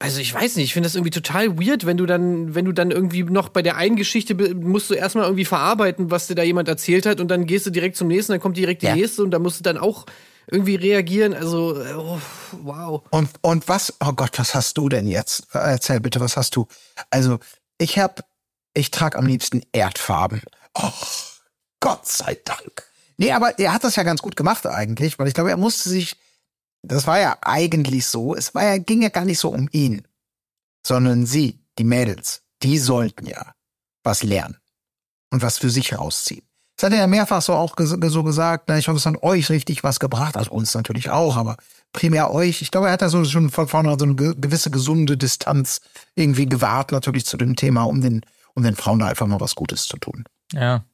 Also 0.00 0.20
ich 0.20 0.34
weiß 0.34 0.56
nicht, 0.56 0.66
ich 0.66 0.72
finde 0.74 0.86
das 0.86 0.96
irgendwie 0.96 1.10
total 1.10 1.58
weird, 1.58 1.86
wenn 1.86 1.96
du 1.96 2.04
dann, 2.04 2.54
wenn 2.54 2.64
du 2.64 2.72
dann 2.72 2.90
irgendwie 2.90 3.22
noch 3.22 3.48
bei 3.48 3.62
der 3.62 3.76
einen 3.76 3.96
Geschichte 3.96 4.34
musst 4.54 4.90
du 4.90 4.94
erstmal 4.94 5.24
irgendwie 5.24 5.46
verarbeiten, 5.46 6.10
was 6.10 6.26
dir 6.26 6.34
da 6.34 6.42
jemand 6.42 6.68
erzählt 6.68 7.06
hat 7.06 7.20
und 7.20 7.28
dann 7.28 7.46
gehst 7.46 7.64
du 7.64 7.70
direkt 7.70 7.96
zum 7.96 8.08
nächsten, 8.08 8.32
dann 8.32 8.40
kommt 8.40 8.56
direkt 8.56 8.82
die 8.82 8.86
ja. 8.86 8.96
nächste 8.96 9.22
und 9.22 9.30
da 9.30 9.38
musst 9.38 9.60
du 9.60 9.62
dann 9.62 9.78
auch 9.78 10.04
irgendwie 10.50 10.76
reagieren. 10.76 11.34
Also, 11.34 11.76
oh, 11.96 12.20
wow. 12.62 13.02
Und, 13.10 13.30
und 13.40 13.68
was, 13.68 13.94
oh 14.00 14.12
Gott, 14.12 14.38
was 14.38 14.54
hast 14.54 14.78
du 14.78 14.88
denn 14.88 15.06
jetzt? 15.06 15.46
Erzähl 15.52 16.00
bitte, 16.00 16.20
was 16.20 16.36
hast 16.36 16.56
du? 16.56 16.66
Also, 17.10 17.38
ich 17.78 17.98
hab, 17.98 18.28
ich 18.74 18.90
trage 18.90 19.18
am 19.18 19.26
liebsten 19.26 19.62
Erdfarben. 19.72 20.42
Oh, 20.74 20.90
Gott 21.80 22.06
sei 22.06 22.38
Dank. 22.44 22.84
Nee, 23.16 23.32
aber 23.32 23.58
er 23.58 23.72
hat 23.72 23.84
das 23.84 23.96
ja 23.96 24.02
ganz 24.02 24.22
gut 24.22 24.36
gemacht 24.36 24.66
eigentlich, 24.66 25.18
weil 25.18 25.28
ich 25.28 25.34
glaube, 25.34 25.50
er 25.50 25.56
musste 25.56 25.88
sich, 25.88 26.16
das 26.82 27.06
war 27.06 27.20
ja 27.20 27.38
eigentlich 27.42 28.06
so, 28.06 28.34
es 28.34 28.54
war 28.54 28.64
ja, 28.64 28.78
ging 28.78 29.02
ja 29.02 29.08
gar 29.08 29.24
nicht 29.24 29.38
so 29.38 29.50
um 29.50 29.68
ihn, 29.70 30.06
sondern 30.84 31.26
sie, 31.26 31.60
die 31.78 31.84
Mädels, 31.84 32.42
die 32.62 32.78
sollten 32.78 33.26
ja 33.26 33.54
was 34.02 34.22
lernen 34.22 34.58
und 35.30 35.42
was 35.42 35.58
für 35.58 35.70
sich 35.70 35.96
rausziehen. 35.96 36.46
Das 36.76 36.86
hat 36.86 36.92
er 36.92 36.98
ja 37.00 37.06
mehrfach 37.06 37.40
so 37.40 37.52
auch 37.52 37.76
so 37.78 38.22
gesagt, 38.24 38.64
na, 38.68 38.78
ich 38.78 38.88
hoffe, 38.88 38.96
es 38.96 39.06
hat 39.06 39.22
euch 39.22 39.48
richtig 39.48 39.84
was 39.84 40.00
gebracht, 40.00 40.36
also 40.36 40.50
uns 40.50 40.74
natürlich 40.74 41.10
auch, 41.10 41.36
aber 41.36 41.56
primär 41.92 42.32
euch. 42.32 42.62
Ich 42.62 42.70
glaube, 42.70 42.88
er 42.88 42.94
hat 42.94 43.02
da 43.02 43.08
so 43.08 43.24
schon 43.24 43.50
von 43.50 43.68
vorne 43.68 43.96
so 43.98 44.04
eine 44.04 44.14
gewisse 44.14 44.70
gesunde 44.70 45.16
Distanz 45.16 45.80
irgendwie 46.16 46.46
gewahrt, 46.46 46.90
natürlich 46.90 47.26
zu 47.26 47.36
dem 47.36 47.54
Thema, 47.54 47.84
um 47.84 48.00
den, 48.00 48.22
um 48.54 48.64
den 48.64 48.74
Frauen 48.74 48.98
da 48.98 49.06
einfach 49.06 49.26
mal 49.26 49.40
was 49.40 49.54
Gutes 49.54 49.86
zu 49.86 49.96
tun. 49.98 50.24
Ja, 50.52 50.84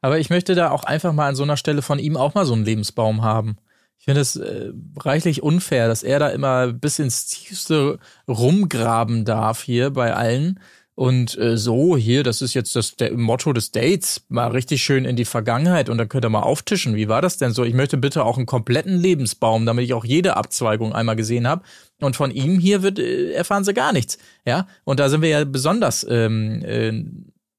aber 0.00 0.18
ich 0.18 0.30
möchte 0.30 0.54
da 0.54 0.70
auch 0.70 0.84
einfach 0.84 1.12
mal 1.12 1.28
an 1.28 1.36
so 1.36 1.42
einer 1.42 1.56
Stelle 1.56 1.82
von 1.82 1.98
ihm 1.98 2.16
auch 2.16 2.34
mal 2.34 2.46
so 2.46 2.54
einen 2.54 2.64
Lebensbaum 2.64 3.22
haben. 3.22 3.56
Ich 3.98 4.04
finde 4.04 4.20
es 4.20 4.36
äh, 4.36 4.70
reichlich 4.98 5.42
unfair, 5.42 5.88
dass 5.88 6.02
er 6.02 6.18
da 6.18 6.28
immer 6.28 6.72
bis 6.72 6.98
ins 6.98 7.26
Tiefste 7.26 7.98
rumgraben 8.28 9.24
darf 9.24 9.62
hier 9.62 9.90
bei 9.90 10.14
allen. 10.14 10.60
Und 10.98 11.38
äh, 11.38 11.56
so, 11.56 11.96
hier, 11.96 12.24
das 12.24 12.42
ist 12.42 12.54
jetzt 12.54 12.74
das 12.74 12.96
der 12.96 13.16
Motto 13.16 13.52
des 13.52 13.70
Dates, 13.70 14.24
mal 14.28 14.48
richtig 14.48 14.82
schön 14.82 15.04
in 15.04 15.14
die 15.14 15.24
Vergangenheit 15.24 15.88
und 15.88 15.96
dann 15.96 16.08
könnt 16.08 16.24
ihr 16.24 16.28
mal 16.28 16.42
auftischen. 16.42 16.96
Wie 16.96 17.08
war 17.08 17.22
das 17.22 17.38
denn 17.38 17.52
so? 17.52 17.62
Ich 17.62 17.72
möchte 17.72 17.96
bitte 17.96 18.24
auch 18.24 18.36
einen 18.36 18.46
kompletten 18.46 18.98
Lebensbaum, 18.98 19.64
damit 19.64 19.84
ich 19.84 19.94
auch 19.94 20.04
jede 20.04 20.36
Abzweigung 20.36 20.92
einmal 20.92 21.14
gesehen 21.14 21.46
habe. 21.46 21.62
Und 22.00 22.16
von 22.16 22.32
ihm 22.32 22.58
hier 22.58 22.82
wird 22.82 22.98
äh, 22.98 23.30
erfahren 23.30 23.62
sie 23.62 23.74
gar 23.74 23.92
nichts. 23.92 24.18
Ja, 24.44 24.66
und 24.82 24.98
da 24.98 25.08
sind 25.08 25.22
wir 25.22 25.28
ja 25.28 25.44
besonders 25.44 26.04
ähm, 26.10 26.64
äh, 26.64 27.04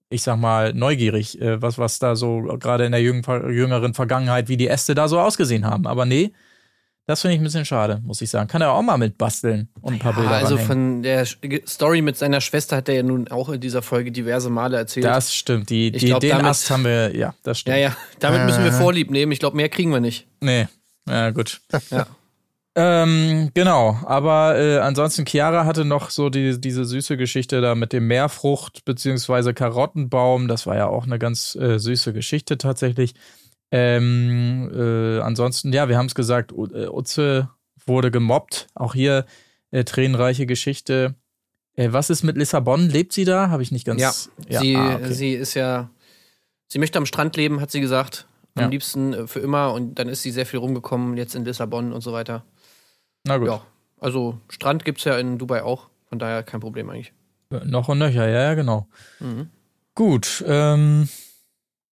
ich 0.10 0.24
sag 0.24 0.38
mal, 0.38 0.74
neugierig, 0.74 1.40
äh, 1.40 1.62
was, 1.62 1.78
was 1.78 1.98
da 2.00 2.18
so 2.18 2.42
gerade 2.42 2.84
in 2.84 2.92
der 2.92 3.02
jüngeren 3.02 3.94
Vergangenheit, 3.94 4.50
wie 4.50 4.58
die 4.58 4.68
Äste 4.68 4.96
da 4.96 5.08
so 5.08 5.18
ausgesehen 5.18 5.66
haben. 5.66 5.88
Aber 5.88 6.06
nee, 6.06 6.34
das 7.10 7.22
finde 7.22 7.34
ich 7.34 7.42
ein 7.42 7.44
bisschen 7.44 7.66
schade, 7.66 8.00
muss 8.06 8.22
ich 8.22 8.30
sagen. 8.30 8.48
Kann 8.48 8.62
er 8.62 8.72
auch 8.72 8.84
mal 8.84 9.00
mit 9.00 9.18
basteln 9.18 9.68
und 9.82 9.94
ein 9.94 10.00
paar 10.00 10.12
ja, 10.14 10.20
Bilder 10.20 10.36
Also 10.36 10.58
ranhängen. 10.58 10.68
von 10.68 11.02
der 11.02 11.26
Story 11.66 12.04
mit 12.04 12.16
seiner 12.18 12.40
Schwester 12.40 12.78
hat 12.78 12.88
er 12.88 12.98
ja 12.98 13.04
nun 13.04 13.28
auch 13.30 13.50
in 13.50 13.60
dieser 13.60 13.82
Folge 13.82 14.12
diverse 14.12 14.52
Male 14.52 14.78
erzählt. 14.78 15.08
Das 15.08 15.34
stimmt. 15.34 15.72
Die, 15.72 15.92
die, 15.92 16.06
glaub, 16.06 16.20
den 16.20 16.30
damit, 16.30 16.46
Ast 16.46 16.70
haben 16.70 16.84
wir, 16.84 17.18
ja, 17.18 17.34
das 17.42 17.62
stimmt. 17.62 17.78
Ja, 17.78 17.82
ja, 17.82 17.98
damit 18.20 18.46
müssen 18.46 18.64
wir 18.64 18.70
äh. 18.70 18.76
Vorlieb 18.76 19.10
nehmen. 19.10 19.32
Ich 19.32 19.40
glaube, 19.40 19.58
mehr 19.58 19.70
kriegen 19.70 19.92
wir 19.92 20.00
nicht. 20.00 20.28
Nee, 20.40 20.68
ja, 21.08 21.32
gut. 21.32 21.62
ja. 21.90 22.06
Ähm, 22.76 23.50
genau, 23.56 23.98
aber 24.06 24.60
äh, 24.60 24.78
ansonsten 24.78 25.26
Chiara 25.26 25.66
hatte 25.66 25.86
noch 25.86 26.12
so 26.12 26.30
die, 26.30 26.62
diese 26.62 26.86
süße 26.86 27.18
Geschichte 27.18 27.60
da 27.60 27.74
mit 27.74 27.92
dem 27.92 28.06
Meerfrucht 28.06 28.86
beziehungsweise 28.86 29.56
Karottenbaum. 29.56 30.48
Das 30.48 30.68
war 30.68 30.76
ja 30.76 30.86
auch 30.86 31.06
eine 31.06 31.18
ganz 31.18 31.56
äh, 31.56 31.80
süße 31.80 32.14
Geschichte 32.14 32.60
tatsächlich. 32.60 33.16
Ähm, 33.72 34.72
äh, 34.74 35.20
ansonsten, 35.20 35.72
ja, 35.74 35.90
wir 35.90 35.98
haben 35.98 36.08
es 36.08 36.16
gesagt, 36.16 36.52
äh, 36.52 36.88
Utze 36.88 37.50
wurde 37.86 38.12
gemobbt. 38.12 38.68
Auch 38.74 38.94
hier 38.94 39.26
äh, 39.72 39.84
tränenreiche 39.84 40.46
Geschichte. 40.46 41.16
Äh, 41.76 41.92
was 41.92 42.10
ist 42.10 42.24
mit 42.24 42.38
Lissabon? 42.38 42.90
Lebt 42.90 43.14
sie 43.14 43.26
da? 43.26 43.50
Habe 43.50 43.64
ich 43.64 43.72
nicht 43.72 43.86
ganz. 43.86 44.02
Ja, 44.02 44.14
ja. 44.48 44.60
Sie, 44.60 44.76
ah, 44.76 44.96
okay. 44.96 45.14
sie 45.14 45.34
ist 45.34 45.54
ja. 45.54 45.90
Sie 46.68 46.80
möchte 46.80 46.98
am 46.98 47.06
Strand 47.06 47.36
leben, 47.36 47.62
hat 47.62 47.72
sie 47.72 47.82
gesagt. 47.82 48.28
Am 48.56 48.64
ja. 48.64 48.70
liebsten 48.70 49.28
für 49.28 49.40
immer. 49.40 49.74
Und 49.74 49.96
dann 49.96 50.10
ist 50.10 50.22
sie 50.22 50.32
sehr 50.32 50.46
viel 50.46 50.60
rumgekommen, 50.60 51.18
jetzt 51.18 51.36
in 51.36 51.46
Lissabon 51.46 51.94
und 51.94 52.02
so 52.02 52.14
weiter. 52.14 52.46
Na 53.26 53.38
gut. 53.38 53.48
Ja, 53.48 53.62
also 54.00 54.40
Strand 54.50 54.86
gibt 54.86 55.00
es 55.00 55.04
ja 55.06 55.18
in 55.18 55.38
Dubai 55.38 55.64
auch, 55.64 55.90
von 56.08 56.20
daher 56.20 56.44
kein 56.44 56.60
Problem 56.60 56.90
eigentlich. 56.90 57.14
Noch 57.50 57.90
und 57.90 57.98
nöcher, 57.98 58.28
ja, 58.28 58.44
ja, 58.44 58.54
genau. 58.54 58.88
Mhm. 59.20 59.50
Gut, 59.96 60.44
ähm, 60.48 61.10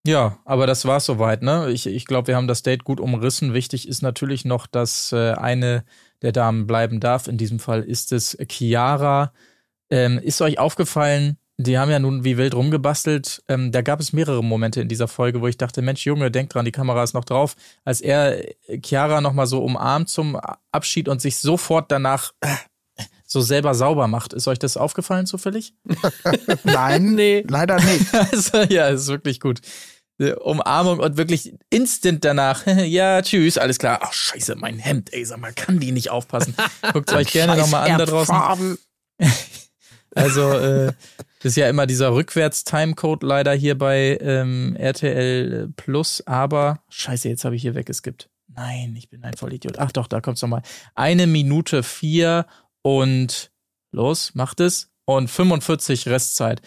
ja, 0.08 0.38
aber 0.46 0.67
das 0.67 0.86
war's 0.86 1.06
soweit, 1.06 1.41
ne? 1.43 1.70
Ich, 1.70 1.86
ich 1.86 2.06
glaube, 2.06 2.30
wir 2.30 2.38
haben 2.38 2.48
das 2.48 2.63
Date 2.63 2.86
gut 2.86 3.00
umrissen. 3.00 3.54
Wichtig 3.54 3.88
ist 3.88 4.02
natürlich 4.02 4.46
noch, 4.46 4.65
dass 4.65 5.12
äh, 5.12 5.34
eine 5.34 5.84
der 6.22 6.32
Damen 6.32 6.65
bleiben 6.65 7.00
darf. 7.00 7.28
In 7.28 7.38
diesem 7.38 7.60
Fall 7.60 7.84
ist 7.84 8.13
es 8.13 8.38
Chiara. 8.50 9.34
Ähm, 9.89 10.17
ist 10.17 10.41
euch 10.41 10.60
aufgefallen, 10.60 11.38
die 11.58 11.78
haben 11.78 11.91
ja 11.91 12.00
nun 12.00 12.24
wie 12.24 12.38
wild 12.38 12.56
rumgebastelt. 12.56 13.43
Ähm, 13.50 13.72
da 13.72 13.82
gab 13.82 14.00
es 14.00 14.13
mehrere 14.13 14.43
Momente 14.43 14.80
in 14.80 14.88
dieser 14.88 15.08
Folge, 15.08 15.41
wo 15.41 15.48
ich 15.48 15.58
dachte, 15.58 15.82
Mensch, 15.82 16.06
Junge, 16.06 16.32
denk 16.32 16.52
dran, 16.52 16.65
die 16.65 16.72
Kamera 16.72 17.04
ist 17.04 17.13
noch 17.13 17.26
drauf. 17.26 17.56
Als 17.84 18.00
er 18.00 18.43
Chiara 18.82 19.20
nochmal 19.20 19.48
so 19.48 19.62
umarmt 19.62 20.08
zum 20.08 20.39
Abschied 20.72 21.10
und 21.10 21.22
sich 21.22 21.38
sofort 21.38 21.91
danach 21.91 22.32
äh, 22.41 22.56
so 23.28 23.41
selber 23.41 23.76
sauber 23.76 24.08
macht. 24.08 24.34
Ist 24.34 24.48
euch 24.48 24.58
das 24.58 24.78
aufgefallen 24.78 25.26
zufällig? 25.26 25.74
Nein, 26.63 27.12
nee. 27.15 27.43
leider 27.48 27.76
nicht. 27.76 28.13
also, 28.13 28.62
ja, 28.63 28.88
ist 28.88 29.08
wirklich 29.08 29.39
gut. 29.39 29.60
Umarmung 30.19 30.99
und 30.99 31.17
wirklich 31.17 31.53
instant 31.69 32.25
danach, 32.25 32.65
ja, 32.86 33.21
tschüss, 33.21 33.58
alles 33.58 33.77
klar. 33.77 33.99
Ach, 34.01 34.13
scheiße, 34.13 34.56
mein 34.56 34.80
Hemd, 34.80 35.13
ey, 35.13 35.23
sag 35.25 35.39
mal, 35.39 35.53
kann 35.53 35.80
die 35.80 35.91
nicht 35.91 36.10
aufpassen. 36.10 36.56
Guckt 36.93 37.13
euch 37.13 37.27
gerne 37.32 37.56
nochmal 37.56 37.89
an 37.89 37.99
da 37.99 38.06
draußen. 38.06 38.77
also, 40.15 40.51
äh, 40.53 40.93
das 41.39 41.51
ist 41.51 41.56
ja 41.56 41.69
immer 41.69 41.86
dieser 41.86 42.13
Rückwärts-Timecode 42.13 43.23
leider 43.23 43.53
hier 43.53 43.77
bei 43.77 44.17
ähm, 44.21 44.75
RTL 44.75 45.71
Plus, 45.75 46.25
aber 46.25 46.82
scheiße, 46.89 47.30
jetzt 47.30 47.45
habe 47.45 47.56
ich 47.56 47.62
hier 47.62 47.75
weggeskippt. 47.75 48.30
Nein, 48.47 48.95
ich 48.97 49.10
bin 49.10 49.23
ein 49.23 49.36
Vollidiot. 49.36 49.77
Ach 49.77 49.91
doch, 49.91 50.08
da 50.08 50.19
kommt's 50.19 50.41
nochmal. 50.41 50.63
Eine 50.95 51.27
Minute 51.27 51.84
vier 51.84 52.47
und 52.82 53.51
los, 53.91 54.34
macht 54.34 54.60
es. 54.62 54.89
Und 55.06 55.30
45 55.30 56.08
Restzeit. 56.08 56.62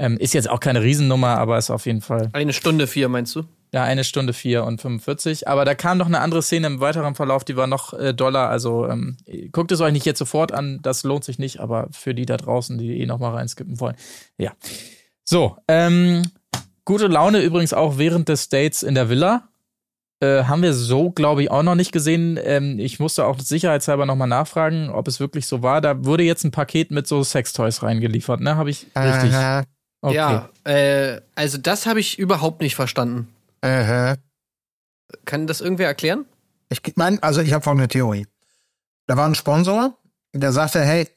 Ähm, 0.00 0.16
ist 0.16 0.32
jetzt 0.32 0.48
auch 0.48 0.60
keine 0.60 0.82
Riesennummer, 0.82 1.36
aber 1.36 1.58
ist 1.58 1.68
auf 1.68 1.84
jeden 1.84 2.00
Fall. 2.00 2.30
Eine 2.32 2.54
Stunde 2.54 2.86
vier, 2.86 3.10
meinst 3.10 3.36
du? 3.36 3.44
Ja, 3.70 3.84
eine 3.84 4.02
Stunde 4.02 4.32
vier 4.32 4.64
und 4.64 4.80
45. 4.80 5.46
Aber 5.46 5.66
da 5.66 5.74
kam 5.74 5.98
noch 5.98 6.06
eine 6.06 6.20
andere 6.20 6.40
Szene 6.40 6.68
im 6.68 6.80
weiteren 6.80 7.14
Verlauf, 7.14 7.44
die 7.44 7.54
war 7.54 7.66
noch 7.66 7.92
äh, 7.92 8.14
doller. 8.14 8.48
Also 8.48 8.88
ähm, 8.88 9.18
guckt 9.52 9.72
es 9.72 9.82
euch 9.82 9.92
nicht 9.92 10.06
jetzt 10.06 10.18
sofort 10.18 10.52
an, 10.52 10.80
das 10.80 11.02
lohnt 11.02 11.24
sich 11.24 11.38
nicht, 11.38 11.60
aber 11.60 11.88
für 11.92 12.14
die 12.14 12.24
da 12.24 12.38
draußen, 12.38 12.78
die 12.78 12.98
eh 12.98 13.04
noch 13.04 13.18
mal 13.18 13.34
reinskippen 13.34 13.78
wollen. 13.78 13.94
Ja. 14.38 14.52
So, 15.22 15.58
ähm, 15.68 16.22
gute 16.86 17.06
Laune 17.06 17.42
übrigens 17.42 17.74
auch 17.74 17.98
während 17.98 18.30
des 18.30 18.48
Dates 18.48 18.82
in 18.82 18.94
der 18.94 19.10
Villa. 19.10 19.48
Äh, 20.20 20.44
haben 20.44 20.62
wir 20.62 20.72
so, 20.72 21.10
glaube 21.10 21.42
ich, 21.42 21.50
auch 21.50 21.62
noch 21.62 21.74
nicht 21.74 21.92
gesehen. 21.92 22.38
Ähm, 22.42 22.78
ich 22.78 23.00
musste 23.00 23.26
auch 23.26 23.38
sicherheitshalber 23.38 24.06
nochmal 24.06 24.28
nachfragen, 24.28 24.88
ob 24.88 25.08
es 25.08 25.20
wirklich 25.20 25.46
so 25.46 25.62
war. 25.62 25.82
Da 25.82 26.06
wurde 26.06 26.22
jetzt 26.22 26.44
ein 26.44 26.52
Paket 26.52 26.90
mit 26.90 27.06
so 27.06 27.22
Sextoys 27.22 27.82
reingeliefert, 27.82 28.40
ne? 28.40 28.56
Habe 28.56 28.70
ich 28.70 28.86
richtig. 28.96 29.32
Okay. 30.02 30.14
Ja, 30.14 30.48
äh, 30.64 31.20
also 31.34 31.58
das 31.58 31.86
habe 31.86 32.00
ich 32.00 32.18
überhaupt 32.18 32.60
nicht 32.60 32.74
verstanden. 32.74 33.28
Äh, 33.60 34.16
Kann 35.24 35.46
das 35.46 35.60
irgendwer 35.60 35.88
erklären? 35.88 36.24
Ich 36.70 36.80
meine, 36.96 37.22
also 37.22 37.40
ich 37.40 37.52
habe 37.52 37.62
folgende 37.62 37.88
Theorie. 37.88 38.26
Da 39.06 39.16
war 39.16 39.26
ein 39.26 39.34
Sponsor, 39.34 39.98
der 40.32 40.52
sagte, 40.52 40.80
hey, 40.82 41.08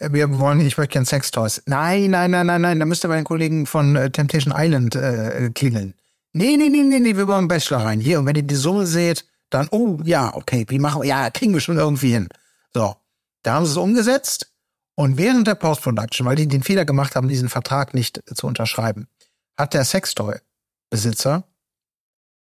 wir 0.00 0.38
wollen, 0.38 0.60
ich 0.60 0.78
möchte 0.78 0.92
gerne 0.92 1.06
Sextoys. 1.06 1.62
Nein, 1.66 2.10
nein, 2.10 2.30
nein, 2.30 2.46
nein, 2.46 2.60
nein, 2.62 2.78
da 2.78 2.86
müsst 2.86 3.04
ihr 3.04 3.08
bei 3.08 3.16
den 3.16 3.24
Kollegen 3.24 3.66
von 3.66 3.96
äh, 3.96 4.10
Temptation 4.10 4.54
Island 4.56 4.94
äh, 4.96 5.50
klingeln. 5.54 5.94
Nee, 6.32 6.56
nee, 6.56 6.68
nee, 6.68 6.82
nee, 6.82 7.00
nee, 7.00 7.16
wir 7.16 7.26
wollen 7.28 7.48
Bachelor 7.48 7.84
rein. 7.84 8.00
Hier, 8.00 8.20
und 8.20 8.26
wenn 8.26 8.36
ihr 8.36 8.42
die 8.42 8.54
Summe 8.54 8.86
seht, 8.86 9.24
dann, 9.50 9.68
oh, 9.72 9.98
ja, 10.04 10.34
okay, 10.34 10.64
wie 10.68 10.78
machen 10.78 11.02
wir, 11.02 11.08
ja, 11.08 11.28
kriegen 11.30 11.52
wir 11.52 11.60
schon 11.60 11.76
irgendwie 11.76 12.12
hin. 12.12 12.28
So, 12.72 12.94
da 13.42 13.54
haben 13.54 13.66
sie 13.66 13.72
es 13.72 13.76
umgesetzt 13.76 14.50
und 14.94 15.16
während 15.16 15.46
der 15.46 15.54
Post-Production, 15.54 16.26
weil 16.26 16.36
die 16.36 16.48
den 16.48 16.62
Fehler 16.62 16.84
gemacht 16.84 17.16
haben, 17.16 17.28
diesen 17.28 17.48
Vertrag 17.48 17.94
nicht 17.94 18.20
zu 18.34 18.46
unterschreiben, 18.46 19.08
hat 19.56 19.74
der 19.74 19.84
Sextoy-Besitzer 19.84 21.44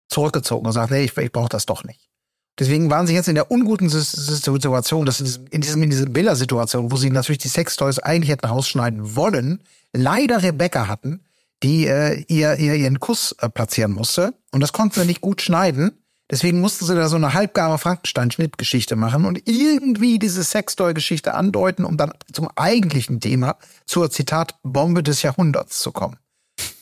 zurückgezogen 0.10 0.66
und 0.66 0.74
sagt, 0.74 0.92
nee, 0.92 1.04
ich, 1.04 1.18
ich 1.18 1.32
brauche 1.32 1.50
das 1.50 1.66
doch 1.66 1.84
nicht. 1.84 2.10
Deswegen 2.58 2.90
waren 2.90 3.06
sie 3.06 3.14
jetzt 3.14 3.28
in 3.28 3.36
der 3.36 3.52
unguten 3.52 3.90
Situation, 3.90 5.06
dass 5.06 5.20
in 5.20 5.62
diesem 5.62 5.84
in 5.84 5.90
dieser 5.90 6.06
Bilder-Situation, 6.06 6.90
wo 6.90 6.96
sie 6.96 7.10
natürlich 7.10 7.40
die 7.40 7.50
Sextoys 7.50 8.00
eigentlich 8.00 8.30
hätten 8.30 8.46
rausschneiden 8.46 9.16
wollen, 9.16 9.62
leider 9.92 10.42
Rebecca 10.42 10.88
hatten, 10.88 11.26
die 11.64 11.86
äh, 11.88 12.24
ihr, 12.30 12.56
ihr 12.56 12.76
ihren 12.76 13.00
Kuss 13.02 13.36
äh, 13.40 13.50
platzieren 13.50 13.92
musste 13.92 14.34
und 14.52 14.62
das 14.62 14.72
konnten 14.72 15.02
sie 15.02 15.06
nicht 15.06 15.22
gut 15.22 15.42
schneiden. 15.42 15.92
Deswegen 16.32 16.60
mussten 16.60 16.86
sie 16.86 16.96
da 16.96 17.08
so 17.08 17.18
eine 17.18 17.34
halbgare 17.34 17.78
Frankenstein-Schnittgeschichte 17.78 18.96
machen 18.96 19.26
und 19.26 19.48
irgendwie 19.48 20.18
diese 20.18 20.44
Sextoy-Geschichte 20.44 21.36
andeuten, 21.36 21.86
um 21.86 21.98
dann 21.98 22.14
zum 22.32 22.50
eigentlichen 22.56 23.20
Thema, 23.20 23.58
zur 23.86 24.10
Zitat 24.10 24.56
Bombe 24.64 25.04
des 25.04 25.22
Jahrhunderts 25.22 25.80
zu 25.80 25.92
kommen. 25.92 26.18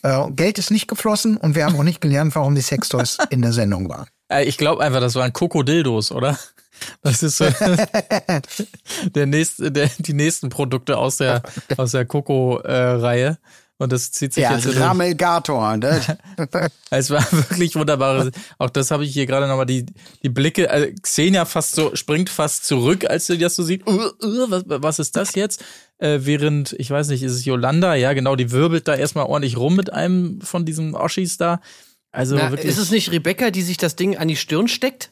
Äh, 0.01 0.31
Geld 0.31 0.59
ist 0.59 0.71
nicht 0.71 0.87
geflossen 0.87 1.35
und 1.37 1.55
wir 1.55 1.65
haben 1.65 1.75
auch 1.75 1.83
nicht 1.83 1.99
gelernt, 1.99 2.35
warum 2.35 2.55
die 2.55 2.61
Sextoys 2.61 3.17
in 3.31 3.41
der 3.41 3.51
Sendung 3.51 3.89
waren. 3.89 4.07
Äh, 4.29 4.45
ich 4.45 4.57
glaube 4.57 4.81
einfach, 4.81 5.01
das 5.01 5.15
waren 5.15 5.33
Krokodildos, 5.33 6.11
oder? 6.11 6.37
Das 7.01 7.21
ist 7.23 7.37
so 7.37 7.45
der 9.15 9.25
nächste, 9.25 9.71
der, 9.71 9.89
die 9.99 10.13
nächsten 10.13 10.49
Produkte 10.49 10.97
aus 10.97 11.17
der, 11.17 11.43
aus 11.77 11.91
der 11.91 12.05
Coco-Reihe. 12.05 13.27
Äh, 13.27 13.35
und 13.79 13.91
das 13.91 14.11
zieht 14.11 14.33
sich 14.33 14.43
ja, 14.43 14.55
jetzt. 14.55 14.79
Ramelgator. 14.79 15.77
Ne? 15.77 16.01
es 16.89 17.09
war 17.09 17.25
wirklich 17.31 17.75
wunderbar. 17.75 18.29
Auch 18.57 18.69
das 18.69 18.91
habe 18.91 19.03
ich 19.03 19.13
hier 19.13 19.25
gerade 19.25 19.47
nochmal 19.47 19.65
die, 19.65 19.85
die 20.21 20.29
Blicke. 20.29 20.69
Also 20.69 20.87
Xenia 21.01 21.45
fast 21.45 21.75
so, 21.75 21.95
springt 21.95 22.29
fast 22.29 22.65
zurück, 22.65 23.05
als 23.09 23.27
du 23.27 23.37
das 23.37 23.55
so 23.55 23.63
siehst. 23.63 23.85
Uh, 23.87 24.11
uh, 24.23 24.45
was, 24.49 24.63
was 24.67 24.99
ist 24.99 25.15
das 25.15 25.35
jetzt? 25.35 25.63
Äh, 25.97 26.19
während, 26.21 26.73
ich 26.73 26.91
weiß 26.91 27.07
nicht, 27.09 27.23
ist 27.23 27.33
es 27.33 27.45
Yolanda? 27.45 27.95
Ja, 27.95 28.13
genau, 28.13 28.35
die 28.35 28.51
wirbelt 28.51 28.87
da 28.87 28.95
erstmal 28.95 29.25
ordentlich 29.25 29.57
rum 29.57 29.75
mit 29.75 29.91
einem 29.91 30.39
von 30.41 30.65
diesen 30.65 30.95
Oschis 30.95 31.37
da. 31.37 31.59
Also 32.11 32.35
Na, 32.35 32.51
wirklich. 32.51 32.69
Ist 32.69 32.77
es 32.77 32.91
nicht 32.91 33.11
Rebecca, 33.11 33.49
die 33.49 33.63
sich 33.63 33.77
das 33.77 33.95
Ding 33.95 34.17
an 34.17 34.27
die 34.27 34.35
Stirn 34.35 34.67
steckt? 34.67 35.11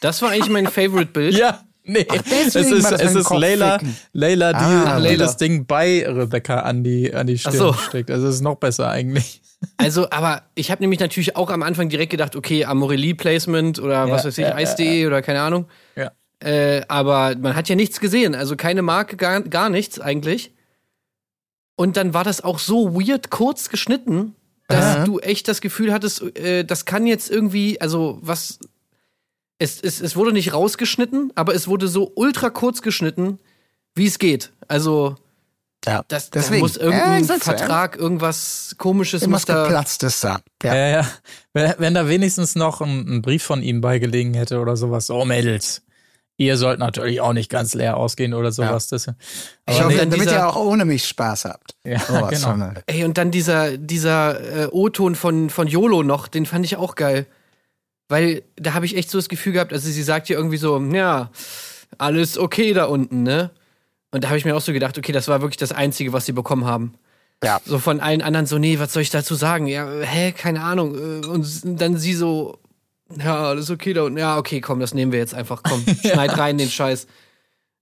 Das 0.00 0.22
war 0.22 0.30
eigentlich 0.30 0.50
mein 0.50 0.66
Favorite-Bild. 0.66 1.34
Ja. 1.38 1.64
Nee, 1.84 2.06
Ach, 2.08 2.16
es 2.30 2.54
ist, 2.54 2.70
es 2.70 3.14
ist 3.14 3.30
Layla, 3.30 3.78
Layla, 4.12 4.52
die, 4.52 4.58
ah, 4.58 4.96
die 4.98 5.02
Layla. 5.02 5.24
das 5.24 5.36
Ding 5.36 5.66
bei 5.66 6.06
Rebecca 6.06 6.60
an 6.60 6.84
die, 6.84 7.12
an 7.12 7.26
die 7.26 7.38
Stirn 7.38 7.56
so. 7.56 7.72
steckt. 7.72 8.10
Also 8.10 8.28
es 8.28 8.36
ist 8.36 8.40
noch 8.40 8.56
besser 8.56 8.88
eigentlich. 8.88 9.42
Also, 9.76 10.10
aber 10.10 10.42
ich 10.54 10.70
habe 10.70 10.82
nämlich 10.82 11.00
natürlich 11.00 11.36
auch 11.36 11.50
am 11.50 11.62
Anfang 11.62 11.88
direkt 11.88 12.10
gedacht, 12.10 12.36
okay, 12.36 12.64
Amorelie-Placement 12.64 13.78
oder 13.80 14.06
ja, 14.06 14.10
was 14.10 14.24
weiß 14.24 14.38
ich, 14.38 14.44
ja, 14.44 14.58
Ice.de 14.58 15.02
ja. 15.02 15.06
oder 15.06 15.22
keine 15.22 15.40
Ahnung. 15.40 15.66
Ja. 15.96 16.12
Äh, 16.40 16.82
aber 16.88 17.36
man 17.36 17.54
hat 17.54 17.68
ja 17.68 17.76
nichts 17.76 18.00
gesehen, 18.00 18.34
also 18.34 18.56
keine 18.56 18.82
Marke, 18.82 19.16
gar, 19.16 19.40
gar 19.42 19.70
nichts 19.70 20.00
eigentlich. 20.00 20.52
Und 21.76 21.96
dann 21.96 22.14
war 22.14 22.24
das 22.24 22.42
auch 22.42 22.58
so 22.58 22.94
weird 22.94 23.30
kurz 23.30 23.68
geschnitten, 23.68 24.34
dass 24.68 24.96
Aha. 24.96 25.04
du 25.04 25.18
echt 25.20 25.48
das 25.48 25.60
Gefühl 25.60 25.92
hattest, 25.92 26.36
äh, 26.36 26.64
das 26.64 26.84
kann 26.84 27.06
jetzt 27.06 27.30
irgendwie, 27.30 27.80
also 27.80 28.18
was 28.20 28.58
es, 29.62 29.80
es, 29.80 30.00
es 30.00 30.16
wurde 30.16 30.32
nicht 30.32 30.52
rausgeschnitten, 30.52 31.32
aber 31.36 31.54
es 31.54 31.68
wurde 31.68 31.86
so 31.86 32.10
ultra 32.16 32.50
kurz 32.50 32.82
geschnitten, 32.82 33.38
wie 33.94 34.06
es 34.06 34.18
geht. 34.18 34.50
Also, 34.66 35.16
ja, 35.86 36.04
das, 36.08 36.30
deswegen. 36.30 36.60
Da 36.60 36.62
muss 36.62 36.76
irgendein 36.76 37.24
ja, 37.24 37.38
Vertrag, 37.38 37.96
irgendwas 37.96 38.74
komisches 38.78 39.26
muss 39.26 39.44
da. 39.44 39.64
geplatztes 39.64 40.20
da. 40.20 40.40
Ja. 40.62 40.74
ja, 40.74 40.88
ja. 40.88 41.08
Wenn, 41.52 41.74
wenn 41.78 41.94
da 41.94 42.08
wenigstens 42.08 42.56
noch 42.56 42.80
ein, 42.80 43.06
ein, 43.08 43.22
Brief 43.22 43.44
von 43.44 43.62
ihm 43.62 43.80
beigelegen 43.80 44.34
hätte 44.34 44.58
oder 44.58 44.76
sowas. 44.76 45.10
Oh, 45.10 45.24
Mädels. 45.24 45.82
Ihr 46.38 46.56
sollt 46.56 46.80
natürlich 46.80 47.20
auch 47.20 47.34
nicht 47.34 47.50
ganz 47.50 47.74
leer 47.74 47.96
ausgehen 47.96 48.34
oder 48.34 48.50
sowas. 48.50 48.90
Ja. 48.90 48.96
Das, 48.96 49.08
aber 49.08 49.16
ich 49.68 49.80
hoffe, 49.80 49.88
nee, 49.92 49.98
damit 49.98 50.20
dieser, 50.20 50.32
ihr 50.32 50.48
auch 50.48 50.56
ohne 50.56 50.84
mich 50.84 51.06
Spaß 51.06 51.44
habt. 51.44 51.76
Ja, 51.84 52.00
oh, 52.10 52.26
genau. 52.26 52.72
Ey, 52.86 53.04
und 53.04 53.16
dann 53.18 53.30
dieser, 53.30 53.76
dieser 53.76 54.64
äh, 54.64 54.66
O-Ton 54.72 55.14
von, 55.14 55.50
von 55.50 55.68
YOLO 55.68 56.02
noch, 56.02 56.26
den 56.26 56.46
fand 56.46 56.64
ich 56.64 56.76
auch 56.76 56.96
geil. 56.96 57.26
Weil 58.12 58.42
da 58.56 58.74
habe 58.74 58.84
ich 58.84 58.94
echt 58.94 59.08
so 59.08 59.16
das 59.16 59.30
Gefühl 59.30 59.54
gehabt, 59.54 59.72
also 59.72 59.88
sie 59.88 60.02
sagt 60.02 60.28
ja 60.28 60.36
irgendwie 60.36 60.58
so, 60.58 60.78
ja, 60.78 61.30
alles 61.96 62.36
okay 62.36 62.74
da 62.74 62.84
unten, 62.84 63.22
ne? 63.22 63.50
Und 64.10 64.22
da 64.22 64.28
habe 64.28 64.36
ich 64.36 64.44
mir 64.44 64.54
auch 64.54 64.60
so 64.60 64.74
gedacht, 64.74 64.98
okay, 64.98 65.12
das 65.12 65.28
war 65.28 65.40
wirklich 65.40 65.56
das 65.56 65.72
Einzige, 65.72 66.12
was 66.12 66.26
sie 66.26 66.32
bekommen 66.32 66.66
haben. 66.66 66.92
Ja. 67.42 67.58
So 67.64 67.78
von 67.78 68.00
allen 68.00 68.20
anderen 68.20 68.44
so, 68.44 68.58
nee, 68.58 68.78
was 68.78 68.92
soll 68.92 69.00
ich 69.00 69.08
dazu 69.08 69.34
sagen? 69.34 69.66
Ja, 69.66 69.88
hä, 70.02 70.32
keine 70.32 70.60
Ahnung. 70.60 70.92
Und 71.24 71.80
dann 71.80 71.96
sie 71.96 72.12
so, 72.12 72.58
ja, 73.16 73.44
alles 73.44 73.70
okay 73.70 73.94
da 73.94 74.02
unten. 74.02 74.18
Ja, 74.18 74.36
okay, 74.36 74.60
komm, 74.60 74.78
das 74.78 74.92
nehmen 74.92 75.10
wir 75.10 75.18
jetzt 75.18 75.32
einfach. 75.32 75.62
Komm, 75.62 75.82
schneid 76.02 76.36
rein 76.36 76.58
den 76.58 76.68
Scheiß. 76.68 77.06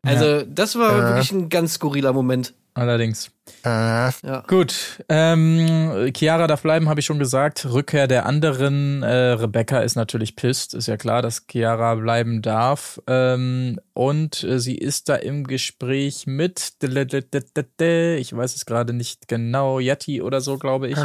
Also, 0.03 0.25
ja. 0.25 0.45
das 0.45 0.77
war 0.77 0.93
äh. 0.93 1.03
wirklich 1.09 1.33
ein 1.33 1.49
ganz 1.49 1.75
skurriler 1.75 2.13
Moment. 2.13 2.55
Allerdings. 2.75 3.31
Äh. 3.65 3.69
Ja. 3.69 4.45
Gut. 4.47 5.03
Ähm, 5.09 6.13
Chiara 6.17 6.47
darf 6.47 6.63
bleiben, 6.63 6.89
habe 6.89 7.01
ich 7.01 7.07
schon 7.07 7.19
gesagt. 7.19 7.67
Rückkehr 7.67 8.07
der 8.07 8.27
anderen. 8.27 9.03
Äh, 9.03 9.33
Rebecca 9.33 9.81
ist 9.81 9.97
natürlich 9.97 10.37
pisst. 10.37 10.75
Ist 10.75 10.87
ja 10.87 10.97
klar, 10.97 11.21
dass 11.21 11.47
Chiara 11.51 11.97
bleiben 11.97 12.43
darf. 12.43 13.01
Ähm, 13.07 13.81
und 13.93 14.45
äh, 14.45 14.61
sie 14.61 14.77
ist 14.77 15.09
da 15.09 15.17
im 15.17 15.47
Gespräch 15.47 16.27
mit, 16.27 16.75
ich 16.81 18.37
weiß 18.37 18.55
es 18.55 18.67
gerade 18.67 18.93
nicht 18.93 19.29
genau, 19.29 19.81
Yeti 19.81 20.23
oder 20.23 20.41
so, 20.41 20.57
glaube 20.57 20.89
ich. 20.89 20.99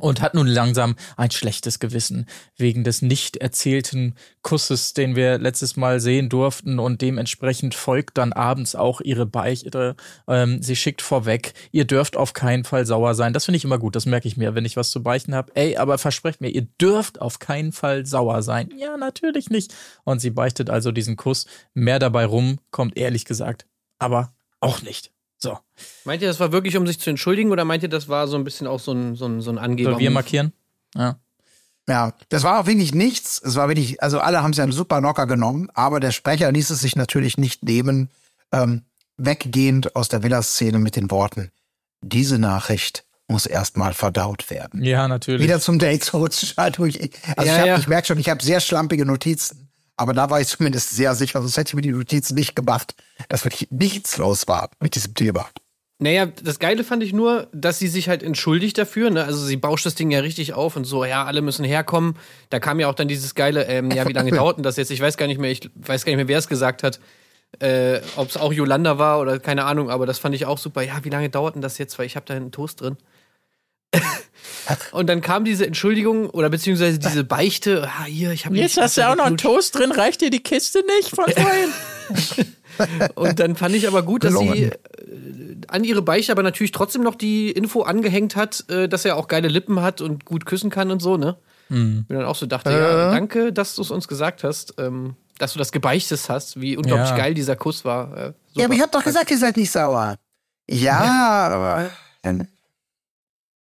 Und 0.00 0.20
hat 0.20 0.34
nun 0.34 0.46
langsam 0.46 0.96
ein 1.16 1.30
schlechtes 1.30 1.78
Gewissen 1.78 2.26
wegen 2.56 2.84
des 2.84 3.02
nicht 3.02 3.36
erzählten 3.36 4.14
Kusses, 4.42 4.94
den 4.94 5.14
wir 5.16 5.38
letztes 5.38 5.76
Mal 5.76 6.00
sehen 6.00 6.28
durften 6.28 6.78
und 6.78 7.02
dementsprechend 7.02 7.74
folgt 7.74 8.18
dann 8.18 8.32
abends 8.32 8.74
auch 8.74 9.00
ihre 9.00 9.26
Beichte. 9.26 9.96
Ähm, 10.26 10.62
sie 10.62 10.76
schickt 10.76 11.02
vorweg, 11.02 11.52
ihr 11.72 11.84
dürft 11.84 12.16
auf 12.16 12.32
keinen 12.32 12.64
Fall 12.64 12.86
sauer 12.86 13.14
sein. 13.14 13.32
Das 13.32 13.44
finde 13.44 13.56
ich 13.58 13.64
immer 13.64 13.78
gut, 13.78 13.96
das 13.96 14.06
merke 14.06 14.28
ich 14.28 14.36
mir, 14.36 14.54
wenn 14.54 14.64
ich 14.64 14.76
was 14.76 14.90
zu 14.90 15.02
beichten 15.02 15.34
habe. 15.34 15.52
Ey, 15.54 15.76
aber 15.76 15.98
versprecht 15.98 16.40
mir, 16.40 16.48
ihr 16.48 16.66
dürft 16.80 17.20
auf 17.20 17.38
keinen 17.38 17.72
Fall 17.72 18.06
sauer 18.06 18.42
sein. 18.42 18.70
Ja, 18.76 18.96
natürlich 18.96 19.50
nicht. 19.50 19.74
Und 20.04 20.20
sie 20.20 20.30
beichtet 20.30 20.70
also 20.70 20.92
diesen 20.92 21.16
Kuss. 21.16 21.46
Mehr 21.74 21.98
dabei 21.98 22.24
rum 22.24 22.58
kommt 22.70 22.96
ehrlich 22.96 23.24
gesagt, 23.24 23.66
aber 23.98 24.32
auch 24.60 24.82
nicht. 24.82 25.12
So. 25.42 25.58
Meint 26.04 26.22
ihr, 26.22 26.28
das 26.28 26.38
war 26.38 26.52
wirklich, 26.52 26.76
um 26.76 26.86
sich 26.86 27.00
zu 27.00 27.10
entschuldigen, 27.10 27.50
oder 27.50 27.64
meint 27.64 27.82
ihr, 27.82 27.88
das 27.88 28.08
war 28.08 28.28
so 28.28 28.36
ein 28.36 28.44
bisschen 28.44 28.66
auch 28.66 28.80
so 28.80 28.92
ein, 28.92 29.16
so 29.16 29.26
ein, 29.26 29.40
so 29.40 29.50
ein 29.50 29.58
Angeber? 29.58 29.92
Soll 29.92 30.00
wir 30.00 30.10
markieren? 30.10 30.52
Ja. 30.94 31.18
Ja, 31.88 32.12
das 32.28 32.44
war 32.44 32.60
auch 32.60 32.66
wirklich 32.66 32.94
nichts. 32.94 33.40
Es 33.42 33.56
war 33.56 33.68
wirklich, 33.68 34.02
also 34.02 34.20
alle 34.20 34.42
haben 34.42 34.52
es 34.52 34.58
ja 34.58 34.70
super 34.70 35.00
locker 35.00 35.26
genommen, 35.26 35.68
aber 35.74 35.98
der 35.98 36.12
Sprecher 36.12 36.52
ließ 36.52 36.70
es 36.70 36.80
sich 36.80 36.94
natürlich 36.94 37.36
nicht 37.36 37.64
nehmen, 37.64 38.10
ähm, 38.52 38.82
weggehend 39.16 39.96
aus 39.96 40.08
der 40.08 40.22
Villa-Szene 40.22 40.78
mit 40.78 40.94
den 40.94 41.10
Worten, 41.10 41.50
diese 42.00 42.38
Nachricht 42.38 43.04
muss 43.28 43.46
erstmal 43.46 43.94
verdaut 43.94 44.50
werden. 44.50 44.82
Ja, 44.82 45.08
natürlich. 45.08 45.42
Wieder 45.42 45.60
zum 45.60 45.78
Date 45.78 46.04
zurückzuschalten. 46.04 46.84
Also 46.84 47.50
ja, 47.50 47.60
ich, 47.60 47.66
ja. 47.66 47.78
ich 47.78 47.88
merke 47.88 48.08
schon, 48.08 48.18
ich 48.18 48.28
habe 48.28 48.42
sehr 48.42 48.60
schlampige 48.60 49.04
Notizen. 49.04 49.59
Aber 50.00 50.14
da 50.14 50.30
war 50.30 50.40
ich 50.40 50.48
zumindest 50.48 50.96
sehr 50.96 51.14
sicher, 51.14 51.42
sonst 51.42 51.58
hätte 51.58 51.68
ich 51.68 51.74
mir 51.74 51.82
die 51.82 51.92
Notizen 51.92 52.34
nicht 52.34 52.56
gemacht, 52.56 52.94
dass 53.28 53.44
wirklich 53.44 53.70
nichts 53.70 54.16
los 54.16 54.48
war 54.48 54.70
mit 54.80 54.94
diesem 54.94 55.14
Thema. 55.14 55.46
Naja, 55.98 56.24
das 56.24 56.58
Geile 56.58 56.84
fand 56.84 57.02
ich 57.02 57.12
nur, 57.12 57.48
dass 57.52 57.78
sie 57.78 57.86
sich 57.86 58.08
halt 58.08 58.22
entschuldigt 58.22 58.78
dafür. 58.78 59.10
Ne? 59.10 59.22
Also 59.22 59.44
sie 59.44 59.58
bauscht 59.58 59.84
das 59.84 59.96
Ding 59.96 60.10
ja 60.10 60.20
richtig 60.20 60.54
auf 60.54 60.74
und 60.74 60.84
so, 60.84 61.04
ja, 61.04 61.26
alle 61.26 61.42
müssen 61.42 61.66
herkommen. 61.66 62.16
Da 62.48 62.60
kam 62.60 62.80
ja 62.80 62.88
auch 62.88 62.94
dann 62.94 63.08
dieses 63.08 63.34
geile, 63.34 63.66
ähm, 63.66 63.90
ja, 63.90 64.08
wie 64.08 64.14
lange 64.14 64.30
dauert 64.34 64.56
denn 64.56 64.62
das 64.62 64.78
jetzt? 64.78 64.90
Ich 64.90 65.02
weiß 65.02 65.18
gar 65.18 65.26
nicht 65.26 65.38
mehr, 65.38 65.50
ich 65.50 65.68
weiß 65.74 66.06
gar 66.06 66.12
nicht 66.12 66.16
mehr, 66.16 66.28
wer 66.28 66.38
es 66.38 66.48
gesagt 66.48 66.82
hat. 66.82 66.98
Äh, 67.58 68.00
Ob 68.16 68.30
es 68.30 68.38
auch 68.38 68.54
Yolanda 68.54 68.96
war 68.96 69.20
oder 69.20 69.38
keine 69.38 69.66
Ahnung, 69.66 69.90
aber 69.90 70.06
das 70.06 70.18
fand 70.18 70.34
ich 70.34 70.46
auch 70.46 70.56
super. 70.56 70.80
Ja, 70.80 71.04
wie 71.04 71.10
lange 71.10 71.28
dauert 71.28 71.56
denn 71.56 71.62
das 71.62 71.76
jetzt? 71.76 71.98
Weil 71.98 72.06
ich 72.06 72.16
habe 72.16 72.24
da 72.24 72.32
einen 72.32 72.52
Toast 72.52 72.80
drin. 72.80 72.96
Und 74.92 75.08
dann 75.08 75.20
kam 75.20 75.44
diese 75.44 75.66
Entschuldigung 75.66 76.30
oder 76.30 76.48
beziehungsweise 76.48 76.98
diese 76.98 77.24
Beichte. 77.24 77.88
Ah, 77.88 78.04
hier, 78.04 78.30
ich 78.32 78.46
habe 78.46 78.56
Jetzt 78.56 78.76
hast 78.76 78.96
du 78.96 79.08
auch 79.08 79.16
noch 79.16 79.26
einen 79.26 79.36
Toast 79.36 79.76
drin, 79.76 79.90
reicht 79.92 80.20
dir 80.20 80.30
die 80.30 80.42
Kiste 80.42 80.84
nicht 80.98 81.10
von 81.10 81.24
vorhin? 81.24 82.54
Und 83.14 83.40
dann 83.40 83.56
fand 83.56 83.74
ich 83.74 83.86
aber 83.86 84.02
gut, 84.02 84.24
dass 84.24 84.38
sie 84.38 84.64
äh, 84.64 84.76
an 85.68 85.84
ihre 85.84 86.02
Beichte 86.02 86.32
aber 86.32 86.42
natürlich 86.42 86.72
trotzdem 86.72 87.02
noch 87.02 87.14
die 87.14 87.50
Info 87.50 87.82
angehängt 87.82 88.36
hat, 88.36 88.64
äh, 88.70 88.88
dass 88.88 89.04
er 89.04 89.16
auch 89.16 89.28
geile 89.28 89.48
Lippen 89.48 89.82
hat 89.82 90.00
und 90.00 90.24
gut 90.24 90.46
küssen 90.46 90.70
kann 90.70 90.90
und 90.90 91.00
so, 91.00 91.16
ne? 91.16 91.36
Mhm. 91.68 92.06
Und 92.08 92.16
dann 92.16 92.24
auch 92.24 92.36
so 92.36 92.46
dachte, 92.46 92.70
äh. 92.70 92.80
ja, 92.80 93.10
danke, 93.10 93.52
dass 93.52 93.74
du 93.74 93.82
es 93.82 93.90
uns 93.90 94.08
gesagt 94.08 94.44
hast, 94.44 94.74
ähm, 94.78 95.14
dass 95.38 95.52
du 95.52 95.58
das 95.58 95.72
gebeichtet 95.72 96.28
hast, 96.28 96.60
wie 96.60 96.76
unglaublich 96.76 97.10
ja. 97.10 97.16
geil 97.16 97.34
dieser 97.34 97.56
Kuss 97.56 97.84
war. 97.84 98.16
Äh, 98.16 98.32
ja, 98.52 98.64
aber 98.64 98.74
ich 98.74 98.80
hab 98.80 98.92
doch 98.92 99.04
gesagt, 99.04 99.30
ihr 99.30 99.38
seid 99.38 99.56
nicht 99.56 99.70
sauer. 99.70 100.16
Ja, 100.68 101.04
ja. 101.04 101.48
aber. 101.48 101.90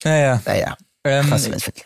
Naja. 0.06 0.42
Naja. 0.46 0.78
Ähm, 1.04 1.32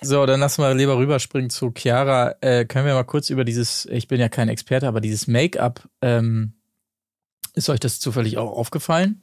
so, 0.01 0.25
dann 0.25 0.39
lass 0.39 0.57
mal 0.59 0.77
lieber 0.77 0.97
rüberspringen 0.97 1.49
zu 1.49 1.73
Chiara. 1.75 2.35
Äh, 2.41 2.65
können 2.65 2.85
wir 2.85 2.93
mal 2.93 3.03
kurz 3.03 3.29
über 3.29 3.43
dieses, 3.43 3.85
ich 3.87 4.07
bin 4.07 4.19
ja 4.19 4.29
kein 4.29 4.47
Experte, 4.47 4.87
aber 4.87 5.01
dieses 5.01 5.27
Make-up, 5.27 5.89
ähm, 6.01 6.53
ist 7.53 7.69
euch 7.69 7.79
das 7.79 7.99
zufällig 7.99 8.37
auch 8.37 8.51
aufgefallen? 8.51 9.21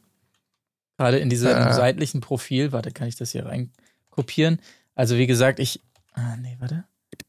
Gerade 0.98 1.18
in 1.18 1.30
diesem 1.30 1.48
äh. 1.48 1.72
seitlichen 1.72 2.20
Profil. 2.20 2.72
Warte, 2.72 2.90
kann 2.90 3.08
ich 3.08 3.16
das 3.16 3.32
hier 3.32 3.46
rein 3.46 3.70
kopieren? 4.10 4.60
Also, 4.94 5.16
wie 5.16 5.26
gesagt, 5.26 5.60
ich. 5.60 5.80
Ah, 6.12 6.36
nee, 6.36 6.56
warte. 6.58 6.84
Ich 7.12 7.24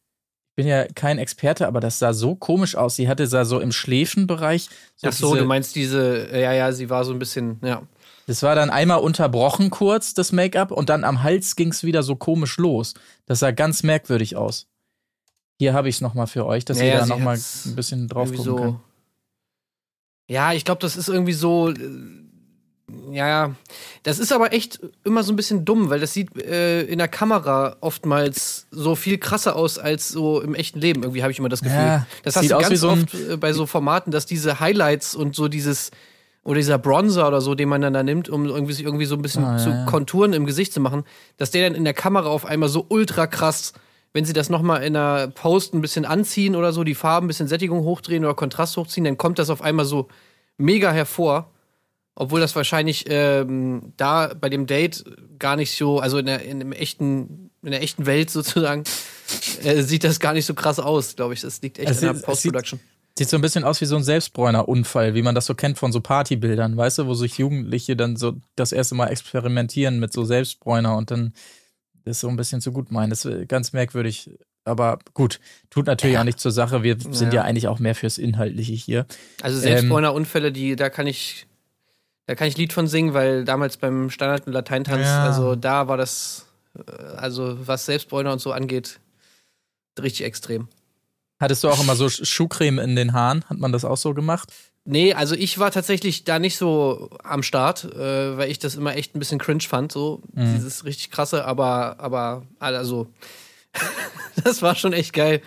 bin 0.55 0.67
ja 0.67 0.85
kein 0.87 1.19
Experte, 1.19 1.67
aber 1.67 1.79
das 1.79 1.99
sah 1.99 2.13
so 2.13 2.35
komisch 2.35 2.75
aus. 2.75 2.95
Sie 2.95 3.07
hatte 3.07 3.27
sah 3.27 3.45
so 3.45 3.59
im 3.59 3.71
Schläfenbereich. 3.71 4.69
So 4.95 5.07
Ach 5.07 5.13
so, 5.13 5.33
diese, 5.33 5.43
du 5.43 5.47
meinst 5.47 5.75
diese, 5.75 6.29
ja, 6.31 6.51
ja, 6.51 6.71
sie 6.71 6.89
war 6.89 7.05
so 7.05 7.13
ein 7.13 7.19
bisschen, 7.19 7.59
ja. 7.61 7.83
Das 8.27 8.43
war 8.43 8.55
dann 8.55 8.69
einmal 8.69 8.99
unterbrochen 8.99 9.69
kurz, 9.69 10.13
das 10.13 10.33
Make-up, 10.33 10.71
und 10.71 10.89
dann 10.89 11.05
am 11.05 11.23
Hals 11.23 11.55
ging 11.55 11.69
es 11.69 11.83
wieder 11.83 12.03
so 12.03 12.17
komisch 12.17 12.57
los. 12.57 12.93
Das 13.25 13.39
sah 13.39 13.51
ganz 13.51 13.83
merkwürdig 13.83 14.35
aus. 14.35 14.67
Hier 15.57 15.73
habe 15.73 15.87
ich 15.87 15.95
es 15.95 16.01
nochmal 16.01 16.27
für 16.27 16.45
euch, 16.45 16.65
dass 16.65 16.77
ja, 16.77 16.85
ihr 16.85 16.97
da 16.99 17.05
nochmal 17.05 17.37
ein 17.37 17.75
bisschen 17.75 18.09
drauf 18.09 18.29
gucken 18.29 18.43
so 18.43 18.55
könnt. 18.57 18.79
Ja, 20.29 20.51
ich 20.51 20.65
glaube, 20.65 20.81
das 20.81 20.97
ist 20.97 21.07
irgendwie 21.07 21.33
so. 21.33 21.69
Äh, 21.69 21.77
ja, 23.11 23.55
das 24.03 24.19
ist 24.19 24.31
aber 24.33 24.51
echt 24.51 24.79
immer 25.05 25.23
so 25.23 25.31
ein 25.31 25.37
bisschen 25.37 25.63
dumm, 25.63 25.89
weil 25.89 25.99
das 26.01 26.13
sieht 26.13 26.37
äh, 26.37 26.83
in 26.83 26.99
der 26.99 27.07
Kamera 27.07 27.77
oftmals 27.79 28.67
so 28.71 28.95
viel 28.95 29.17
krasser 29.17 29.55
aus 29.55 29.79
als 29.79 30.09
so 30.09 30.41
im 30.41 30.53
echten 30.53 30.79
Leben. 30.79 31.03
Irgendwie 31.03 31.21
habe 31.21 31.31
ich 31.31 31.39
immer 31.39 31.49
das 31.49 31.61
Gefühl. 31.61 31.79
Ja, 31.79 32.07
das 32.23 32.35
hast 32.35 32.51
du 32.51 32.57
ganz 32.57 32.79
so 32.79 32.89
oft 32.89 33.13
äh, 33.13 33.37
bei 33.37 33.53
so 33.53 33.65
Formaten, 33.65 34.11
dass 34.11 34.25
diese 34.25 34.59
Highlights 34.59 35.15
und 35.15 35.33
so 35.33 35.47
dieses 35.47 35.91
oder 36.47 36.59
dieser 36.59 36.77
Bronzer 36.77 37.27
oder 37.27 37.41
so, 37.41 37.55
den 37.55 37.67
man 37.67 37.81
dann 37.81 37.93
da 37.93 38.03
nimmt, 38.03 38.29
um 38.29 38.45
irgendwie, 38.45 38.71
sich 38.71 38.85
irgendwie 38.85 39.03
so 39.03 39.15
ein 39.15 39.21
bisschen 39.21 39.43
Ah, 39.43 39.57
ja, 39.57 39.63
zu 39.63 39.69
ja. 39.69 39.85
Konturen 39.85 40.31
im 40.31 40.45
Gesicht 40.45 40.71
zu 40.71 40.79
machen, 40.79 41.03
dass 41.35 41.51
der 41.51 41.67
dann 41.67 41.75
in 41.75 41.83
der 41.83 41.93
Kamera 41.93 42.29
auf 42.29 42.45
einmal 42.45 42.69
so 42.69 42.85
ultra 42.87 43.27
krass, 43.27 43.73
wenn 44.13 44.23
sie 44.23 44.31
das 44.31 44.49
nochmal 44.49 44.81
in 44.83 44.93
der 44.93 45.27
Post 45.27 45.73
ein 45.73 45.81
bisschen 45.81 46.05
anziehen 46.05 46.55
oder 46.55 46.71
so, 46.71 46.85
die 46.85 46.95
Farben 46.95 47.25
ein 47.25 47.27
bisschen 47.27 47.49
Sättigung 47.49 47.81
hochdrehen 47.81 48.23
oder 48.23 48.33
Kontrast 48.33 48.77
hochziehen, 48.77 49.03
dann 49.03 49.17
kommt 49.17 49.39
das 49.39 49.49
auf 49.49 49.61
einmal 49.61 49.83
so 49.83 50.07
mega 50.55 50.89
hervor. 50.89 51.51
Obwohl 52.15 52.39
das 52.39 52.55
wahrscheinlich 52.55 53.03
ähm, 53.09 53.91
da 53.97 54.33
bei 54.33 54.47
dem 54.47 54.67
Date 54.67 55.03
gar 55.39 55.57
nicht 55.57 55.75
so, 55.75 55.99
also 55.99 56.17
in 56.17 56.27
der, 56.27 56.43
in 56.43 56.59
dem 56.59 56.71
echten, 56.71 57.51
in 57.61 57.71
der 57.71 57.83
echten 57.83 58.05
Welt 58.05 58.29
sozusagen, 58.37 58.85
äh, 59.63 59.81
sieht 59.81 60.05
das 60.05 60.21
gar 60.21 60.31
nicht 60.31 60.45
so 60.45 60.53
krass 60.53 60.79
aus, 60.79 61.17
glaube 61.17 61.33
ich. 61.33 61.41
Das 61.41 61.61
liegt 61.61 61.77
echt 61.77 61.89
Es 61.89 62.01
an 62.01 62.15
der 62.15 62.21
Post-Production. 62.21 62.79
Sieht 63.17 63.29
so 63.29 63.37
ein 63.37 63.41
bisschen 63.41 63.63
aus 63.63 63.81
wie 63.81 63.85
so 63.85 63.95
ein 63.95 64.03
Selbstbräuner-Unfall, 64.03 65.15
wie 65.15 65.23
man 65.23 65.33
das 65.33 65.45
so 65.47 65.55
kennt 65.55 65.77
von 65.79 65.91
so 65.91 66.01
Partybildern, 66.01 66.77
weißt 66.77 66.99
du, 66.99 67.07
wo 67.07 67.13
sich 67.15 67.37
Jugendliche 67.37 67.95
dann 67.95 68.15
so 68.15 68.35
das 68.55 68.71
erste 68.71 68.93
Mal 68.95 69.07
experimentieren 69.07 69.99
mit 69.99 70.13
so 70.13 70.23
Selbstbräuner 70.23 70.95
und 70.95 71.09
dann 71.09 71.33
das 72.05 72.19
so 72.19 72.27
ein 72.29 72.35
bisschen 72.37 72.61
zu 72.61 72.71
gut 72.71 72.91
meinen. 72.91 73.09
Das 73.09 73.25
ist 73.25 73.49
ganz 73.49 73.73
merkwürdig. 73.73 74.29
Aber 74.65 74.99
gut, 75.13 75.39
tut 75.69 75.87
natürlich 75.87 76.17
auch 76.17 76.23
nicht 76.25 76.39
zur 76.39 76.51
Sache. 76.51 76.83
Wir 76.83 76.97
sind 76.99 77.33
ja 77.33 77.41
Ja. 77.41 77.43
eigentlich 77.43 77.67
auch 77.67 77.79
mehr 77.79 77.95
fürs 77.95 78.17
Inhaltliche 78.17 78.73
hier. 78.73 79.05
Also 79.41 79.57
Ähm, 79.57 79.63
Selbstbräuner-Unfälle, 79.63 80.51
die, 80.51 80.75
da 80.75 80.89
kann 80.89 81.07
ich, 81.07 81.47
da 82.27 82.35
kann 82.35 82.47
ich 82.49 82.57
Lied 82.57 82.73
von 82.73 82.87
singen, 82.87 83.13
weil 83.13 83.45
damals 83.45 83.77
beim 83.77 84.09
Standard- 84.09 84.45
und 84.45 84.53
Lateintanz, 84.53 85.05
Ja. 85.05 85.23
also 85.25 85.55
da 85.55 85.87
war 85.87 85.97
das, 85.97 86.45
äh, 86.77 86.91
also 87.15 87.57
was 87.65 87.85
Selbstbräuner 87.85 88.31
und 88.33 88.39
so 88.39 88.51
angeht, 88.51 88.99
richtig 89.99 90.25
extrem. 90.25 90.67
Hattest 91.39 91.63
du 91.63 91.69
auch 91.69 91.79
immer 91.81 91.95
so 91.95 92.05
Sch- 92.05 92.25
Schuhcreme 92.25 92.79
in 92.79 92.95
den 92.95 93.13
Haaren? 93.13 93.43
Hat 93.49 93.57
man 93.57 93.71
das 93.71 93.85
auch 93.85 93.97
so 93.97 94.13
gemacht? 94.13 94.51
Nee, 94.85 95.13
also 95.13 95.35
ich 95.35 95.59
war 95.59 95.69
tatsächlich 95.71 96.23
da 96.23 96.39
nicht 96.39 96.57
so 96.57 97.09
am 97.23 97.43
Start, 97.43 97.83
äh, 97.83 98.37
weil 98.37 98.49
ich 98.49 98.57
das 98.59 98.75
immer 98.75 98.95
echt 98.95 99.15
ein 99.15 99.19
bisschen 99.19 99.37
cringe 99.39 99.61
fand, 99.61 99.91
so 99.91 100.21
Mhm. 100.33 100.55
dieses 100.55 100.85
richtig 100.85 101.11
krasse, 101.11 101.43
aber, 101.45 101.97
aber, 101.99 102.43
also, 102.59 103.07
das 104.43 104.61
war 104.61 104.75
schon 104.75 104.93
echt 104.93 105.13
geil, 105.13 105.41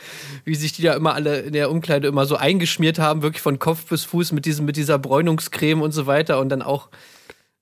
wie 0.44 0.55
sich 0.55 0.72
die 0.72 0.83
da 0.83 0.92
immer 0.94 1.14
alle 1.14 1.40
in 1.40 1.53
der 1.55 1.70
Umkleide 1.70 2.07
immer 2.09 2.26
so 2.26 2.37
eingeschmiert 2.37 2.98
haben, 2.98 3.22
wirklich 3.22 3.42
von 3.42 3.59
Kopf 3.59 3.87
bis 3.87 4.05
Fuß 4.05 4.33
mit 4.33 4.44
diesem, 4.44 4.66
mit 4.66 4.76
dieser 4.76 4.98
Bräunungscreme 4.98 5.81
und 5.83 5.92
so 5.92 6.07
weiter 6.07 6.38
und 6.38 6.48
dann 6.50 6.62
auch, 6.62 6.88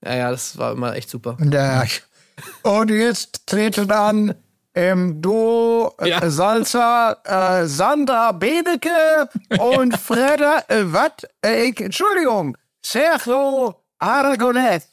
naja, 0.01 0.31
das 0.31 0.57
war 0.57 0.73
immer 0.73 0.95
echt 0.95 1.09
super. 1.09 1.37
Und, 1.39 1.53
äh, 1.55 1.85
und 2.63 2.89
jetzt 2.91 3.47
treten 3.47 3.89
an 3.91 4.35
im 4.73 5.21
Duo 5.21 5.93
äh, 5.99 6.09
Ja. 6.09 6.29
Salsa 6.29 7.17
äh, 7.23 7.65
Sandra 7.67 8.31
Benecke 8.31 9.29
und 9.59 9.97
Freda, 9.97 10.63
äh, 10.67 10.83
was? 10.85 11.11
Äh, 11.45 11.69
ich- 11.69 11.81
Entschuldigung, 11.81 12.55
Sergio 12.85 13.75
Aragonés. 13.99 14.83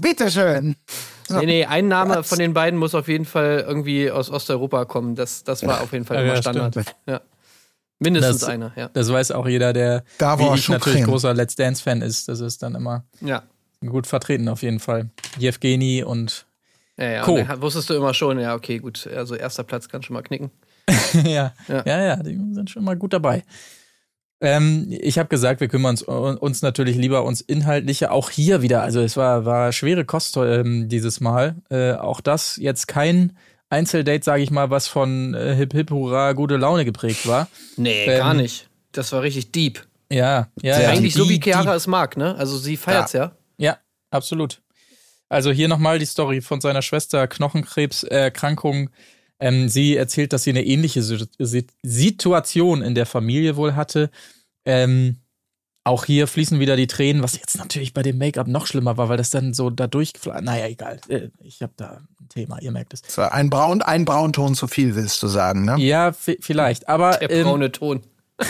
Bitteschön. 0.00 0.76
So. 1.28 1.38
Nee, 1.38 1.46
nee, 1.46 1.64
ein 1.64 1.88
Name 1.88 2.16
Was? 2.16 2.28
von 2.28 2.38
den 2.38 2.52
beiden 2.52 2.78
muss 2.78 2.94
auf 2.94 3.08
jeden 3.08 3.24
Fall 3.24 3.64
irgendwie 3.66 4.10
aus 4.10 4.30
Osteuropa 4.30 4.84
kommen. 4.84 5.14
Das, 5.14 5.42
das 5.42 5.66
war 5.66 5.80
auf 5.80 5.92
jeden 5.94 6.04
Fall 6.04 6.18
Ja, 6.18 6.22
immer 6.24 6.34
ja, 6.34 6.42
Standard. 6.42 6.76
Ja. 7.06 7.20
Mindestens 7.98 8.40
Das- 8.40 8.48
einer, 8.50 8.72
ja. 8.76 8.88
Das 8.92 9.10
weiß 9.10 9.30
auch 9.30 9.48
jeder, 9.48 9.72
der 9.72 10.04
Da 10.18 10.38
wie 10.38 10.42
ich 10.54 10.68
natürlich 10.68 10.98
Schuhcreme. 10.98 11.04
großer 11.06 11.32
Let's 11.32 11.54
Dance-Fan 11.56 12.02
ist. 12.02 12.28
Das 12.28 12.40
ist 12.40 12.62
dann 12.62 12.74
immer 12.74 13.04
Ja. 13.22 13.42
gut 13.86 14.06
vertreten 14.06 14.48
auf 14.50 14.62
jeden 14.62 14.80
Fall. 14.80 15.08
Jevgeni 15.38 16.02
und 16.04 16.44
Ja, 16.98 17.10
ja. 17.10 17.22
Co. 17.22 17.38
Wusstest 17.60 17.90
du 17.90 17.94
immer 17.94 18.14
schon, 18.14 18.38
ja, 18.38 18.54
okay, 18.54 18.78
gut. 18.78 19.06
Also 19.06 19.34
erster 19.34 19.64
Platz 19.64 19.88
kann 19.88 20.02
schon 20.02 20.14
mal 20.14 20.22
knicken. 20.22 20.50
ja, 21.24 21.52
ja, 21.68 21.82
Ja. 21.84 22.02
ja, 22.04 22.16
die 22.16 22.38
sind 22.52 22.70
schon 22.70 22.84
mal 22.84 22.96
gut 22.96 23.12
dabei. 23.12 23.42
Ähm, 24.40 24.86
ich 24.90 25.18
habe 25.18 25.28
gesagt, 25.28 25.60
wir 25.60 25.68
kümmern 25.68 25.96
uns, 25.96 26.02
uns 26.02 26.62
natürlich 26.62 26.96
lieber 26.96 27.24
uns 27.24 27.40
inhaltliche. 27.40 28.10
Auch 28.10 28.30
hier 28.30 28.62
wieder, 28.62 28.82
also 28.82 29.00
es 29.00 29.16
war, 29.16 29.44
war 29.44 29.72
schwere 29.72 30.04
Kost 30.04 30.36
ähm, 30.36 30.88
dieses 30.88 31.20
Mal. 31.20 31.56
Äh, 31.70 31.92
auch 31.94 32.20
das 32.20 32.56
jetzt 32.56 32.86
kein 32.86 33.36
Einzeldate, 33.70 34.22
sage 34.22 34.42
ich 34.42 34.50
mal, 34.50 34.70
was 34.70 34.86
von 34.86 35.34
äh, 35.34 35.54
Hip 35.54 35.72
Hip 35.72 35.90
Hurra 35.90 36.32
gute 36.32 36.56
Laune 36.56 36.84
geprägt 36.84 37.26
war. 37.26 37.48
Nee, 37.76 38.04
Ähm, 38.06 38.18
gar 38.18 38.34
nicht. 38.34 38.68
Das 38.92 39.12
war 39.12 39.22
richtig 39.22 39.52
deep. 39.52 39.86
Ja, 40.12 40.48
ja, 40.60 40.80
ja. 40.80 40.90
Eigentlich 40.90 41.14
so 41.14 41.28
wie 41.28 41.40
Chiara 41.40 41.74
es 41.74 41.86
mag, 41.86 42.16
ne? 42.16 42.36
Also 42.36 42.58
sie 42.58 42.76
feiert's 42.76 43.14
ja. 43.14 43.32
Ja, 43.56 43.78
absolut. 44.10 44.60
Also 45.28 45.50
hier 45.50 45.68
nochmal 45.68 45.98
die 45.98 46.06
Story 46.06 46.40
von 46.40 46.60
seiner 46.60 46.82
Schwester, 46.82 47.26
Knochenkrebserkrankung. 47.26 48.90
Ähm, 49.40 49.68
sie 49.68 49.96
erzählt, 49.96 50.32
dass 50.32 50.44
sie 50.44 50.50
eine 50.50 50.64
ähnliche 50.64 51.02
Si- 51.02 51.26
Si- 51.38 51.66
Situation 51.82 52.82
in 52.82 52.94
der 52.94 53.06
Familie 53.06 53.56
wohl 53.56 53.74
hatte. 53.74 54.10
Ähm, 54.64 55.16
auch 55.86 56.04
hier 56.06 56.26
fließen 56.28 56.60
wieder 56.60 56.76
die 56.76 56.86
Tränen, 56.86 57.22
was 57.22 57.36
jetzt 57.36 57.58
natürlich 57.58 57.92
bei 57.92 58.02
dem 58.02 58.16
Make-up 58.16 58.46
noch 58.46 58.66
schlimmer 58.66 58.96
war, 58.96 59.08
weil 59.10 59.18
das 59.18 59.28
dann 59.30 59.52
so 59.52 59.68
da 59.68 59.86
durchgeflogen. 59.86 60.44
Naja, 60.44 60.66
egal. 60.66 60.98
Äh, 61.08 61.28
Ich 61.40 61.60
habe 61.62 61.72
da 61.76 62.00
ein 62.20 62.28
Thema, 62.30 62.58
ihr 62.62 62.70
merkt 62.70 62.94
es. 62.94 63.02
So, 63.06 63.20
ein, 63.22 63.50
Braun, 63.50 63.82
ein 63.82 64.04
Braunton 64.06 64.54
zu 64.54 64.66
viel, 64.66 64.94
willst 64.94 65.22
du 65.22 65.26
sagen, 65.28 65.64
ne? 65.66 65.76
Ja, 65.78 66.08
vi- 66.10 66.38
vielleicht. 66.40 66.88
Aber 66.88 67.18
Der 67.18 67.30
ähm, 67.30 67.44
braune 67.44 67.72
Ton. 67.72 68.00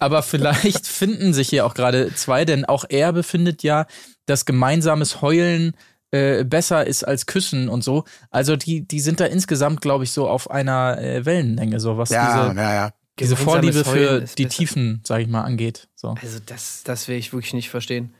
Aber 0.00 0.22
vielleicht 0.22 0.86
finden 0.86 1.32
sich 1.32 1.48
hier 1.48 1.64
auch 1.66 1.74
gerade 1.74 2.12
zwei, 2.14 2.44
denn 2.44 2.64
auch 2.64 2.84
er 2.88 3.12
befindet 3.12 3.62
ja, 3.62 3.86
dass 4.28 4.44
gemeinsames 4.44 5.22
Heulen 5.22 5.74
äh, 6.10 6.44
besser 6.44 6.86
ist 6.86 7.04
als 7.04 7.26
Küssen 7.26 7.68
und 7.68 7.84
so. 7.84 8.04
Also 8.30 8.56
die, 8.56 8.82
die 8.86 9.00
sind 9.00 9.20
da 9.20 9.26
insgesamt, 9.26 9.80
glaube 9.80 10.04
ich, 10.04 10.12
so 10.12 10.28
auf 10.28 10.50
einer 10.50 10.98
äh, 10.98 11.24
Wellenlänge, 11.26 11.80
so 11.80 11.98
was 11.98 12.10
Ja, 12.10 12.48
diese, 12.48 12.60
ja, 12.60 12.74
ja. 12.74 12.90
diese 13.18 13.36
Vorliebe 13.36 13.84
für 13.84 14.20
die 14.20 14.44
besser. 14.44 14.56
Tiefen, 14.56 15.00
sag 15.06 15.20
ich 15.20 15.28
mal, 15.28 15.42
angeht. 15.42 15.88
So. 15.94 16.14
Also 16.22 16.38
das, 16.44 16.82
das 16.84 17.08
will 17.08 17.16
ich 17.16 17.32
wirklich 17.32 17.52
nicht 17.52 17.70
verstehen. 17.70 18.14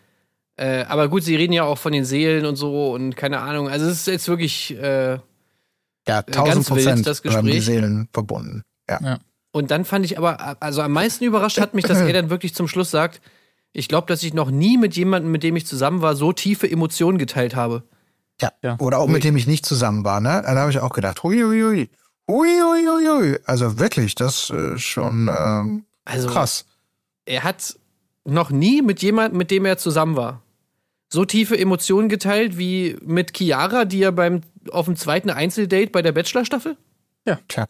Äh, 0.57 0.85
aber 0.85 1.09
gut, 1.09 1.23
sie 1.23 1.37
reden 1.37 1.53
ja 1.53 1.65
auch 1.65 1.79
von 1.79 1.93
den 1.93 2.05
Seelen 2.05 2.45
und 2.45 2.57
so 2.57 2.93
und 2.93 3.17
keine 3.17 3.39
Ahnung. 3.41 3.69
Also 3.69 3.87
es 3.87 4.01
ist 4.01 4.07
jetzt 4.07 4.29
wirklich 4.29 4.71
Ja, 4.71 5.15
äh, 5.15 5.21
tausend 6.09 6.35
ganz 6.35 6.71
wild, 6.71 6.85
Prozent 6.85 7.07
das 7.07 7.19
haben 7.25 7.47
die 7.47 7.53
Gespräch. 7.53 7.65
Seelen 7.65 8.09
verbunden. 8.13 8.63
Ja. 8.91 9.19
Und 9.53 9.71
dann 9.71 9.85
fand 9.85 10.05
ich 10.05 10.19
aber, 10.19 10.57
also 10.63 10.83
am 10.83 10.93
meisten 10.93 11.25
überrascht 11.25 11.61
hat 11.61 11.75
mich, 11.75 11.85
dass 11.85 12.01
er 12.01 12.13
dann 12.13 12.29
wirklich 12.31 12.55
zum 12.55 12.69
Schluss 12.69 12.91
sagt, 12.91 13.21
ich 13.73 13.89
glaube, 13.89 14.07
dass 14.07 14.23
ich 14.23 14.35
noch 14.35 14.51
nie 14.51 14.77
mit 14.79 14.97
jemandem, 14.97 15.31
mit 15.31 15.43
dem 15.43 15.57
ich 15.57 15.67
zusammen 15.67 16.01
war, 16.03 16.17
so 16.17 16.33
tiefe 16.33 16.71
Emotionen 16.71 17.19
geteilt 17.19 17.55
habe. 17.57 17.85
Ja. 18.41 18.53
Ja. 18.63 18.77
Oder 18.81 18.99
auch 18.99 19.09
mit 19.09 19.25
dem 19.25 19.37
ich 19.37 19.47
nicht 19.47 19.67
zusammen 19.67 20.05
war, 20.05 20.21
ne? 20.21 20.43
Da 20.45 20.55
habe 20.57 20.71
ich 20.71 20.79
auch 20.79 20.93
gedacht, 20.93 21.23
hui, 21.23 21.41
hui, 21.41 21.61
hui. 21.63 21.91
Hui, 22.31 22.49
hui, 22.49 22.87
hui, 22.87 23.07
hui. 23.07 23.39
Also 23.47 23.79
wirklich, 23.79 24.15
das 24.15 24.51
ist 24.51 24.83
schon 24.83 25.29
ähm, 25.37 25.85
Also 26.05 26.29
krass. 26.29 26.67
er 27.25 27.43
hat 27.45 27.77
noch 28.25 28.51
nie 28.51 28.83
mit 28.83 29.03
jemandem, 29.03 29.39
mit 29.39 29.51
dem 29.51 29.65
er 29.65 29.79
zusammen 29.79 30.15
war, 30.17 30.43
so 31.11 31.25
tiefe 31.25 31.59
Emotionen 31.59 32.09
geteilt 32.11 32.59
wie 32.59 32.97
mit 33.03 33.35
Chiara, 33.37 33.87
die 33.87 34.03
er 34.03 34.13
beim 34.13 34.43
auf 34.71 34.85
dem 34.85 34.97
zweiten 34.97 35.31
Einzeldate 35.31 35.91
bei 35.91 36.03
der 36.03 36.13
Bachelor-Staffel? 36.13 36.77
Tja, 37.49 37.67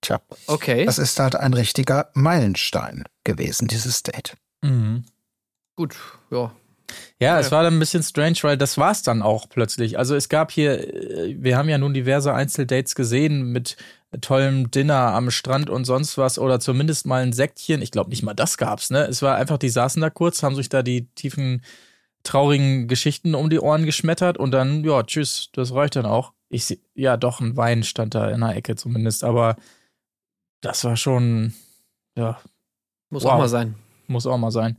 tja. 0.00 0.20
Okay, 0.46 0.84
Das 0.84 0.98
ist 0.98 1.18
halt 1.18 1.34
ein 1.34 1.52
richtiger 1.54 2.10
Meilenstein 2.14 3.04
gewesen, 3.24 3.66
dieses 3.68 4.02
Date. 4.04 4.36
Mhm. 4.62 5.04
Gut, 5.76 5.96
ja. 6.30 6.52
Ja, 7.20 7.40
es 7.40 7.50
war 7.50 7.64
dann 7.64 7.74
ein 7.74 7.78
bisschen 7.80 8.02
strange, 8.04 8.36
weil 8.42 8.56
das 8.56 8.78
war's 8.78 9.02
dann 9.02 9.20
auch 9.20 9.48
plötzlich. 9.48 9.98
Also 9.98 10.14
es 10.14 10.28
gab 10.28 10.52
hier, 10.52 10.94
äh, 10.94 11.34
wir 11.38 11.56
haben 11.56 11.68
ja 11.68 11.78
nun 11.78 11.94
diverse 11.94 12.32
Einzeldates 12.32 12.94
gesehen 12.94 13.50
mit 13.50 13.76
tollem 14.20 14.70
Dinner 14.70 15.12
am 15.12 15.30
Strand 15.32 15.68
und 15.68 15.84
sonst 15.84 16.16
was 16.16 16.38
oder 16.38 16.60
zumindest 16.60 17.06
mal 17.06 17.22
ein 17.22 17.32
Sektchen. 17.32 17.82
Ich 17.82 17.90
glaube 17.90 18.10
nicht 18.10 18.22
mal 18.22 18.34
das 18.34 18.56
gab's, 18.56 18.90
ne? 18.90 19.04
Es 19.06 19.20
war 19.20 19.34
einfach, 19.36 19.58
die 19.58 19.68
saßen 19.68 20.00
da 20.00 20.10
kurz, 20.10 20.42
haben 20.44 20.54
sich 20.54 20.68
da 20.68 20.82
die 20.82 21.06
tiefen, 21.16 21.62
traurigen 22.22 22.86
Geschichten 22.86 23.34
um 23.34 23.50
die 23.50 23.58
Ohren 23.60 23.84
geschmettert 23.84 24.38
und 24.38 24.52
dann, 24.52 24.84
ja, 24.84 25.02
tschüss, 25.02 25.50
das 25.52 25.74
reicht 25.74 25.96
dann 25.96 26.06
auch. 26.06 26.32
Ich 26.48 26.66
seh, 26.66 26.78
ja, 26.94 27.16
doch, 27.16 27.40
ein 27.40 27.56
Wein 27.56 27.82
stand 27.82 28.14
da 28.14 28.30
in 28.30 28.40
der 28.40 28.54
Ecke 28.54 28.76
zumindest, 28.76 29.24
aber 29.24 29.56
das 30.60 30.84
war 30.84 30.96
schon, 30.96 31.52
ja, 32.16 32.40
Muss 33.10 33.24
Wow. 33.24 33.32
auch 33.32 33.38
mal 33.38 33.48
sein. 33.48 33.74
muss 34.06 34.26
auch 34.26 34.38
mal 34.38 34.52
sein. 34.52 34.76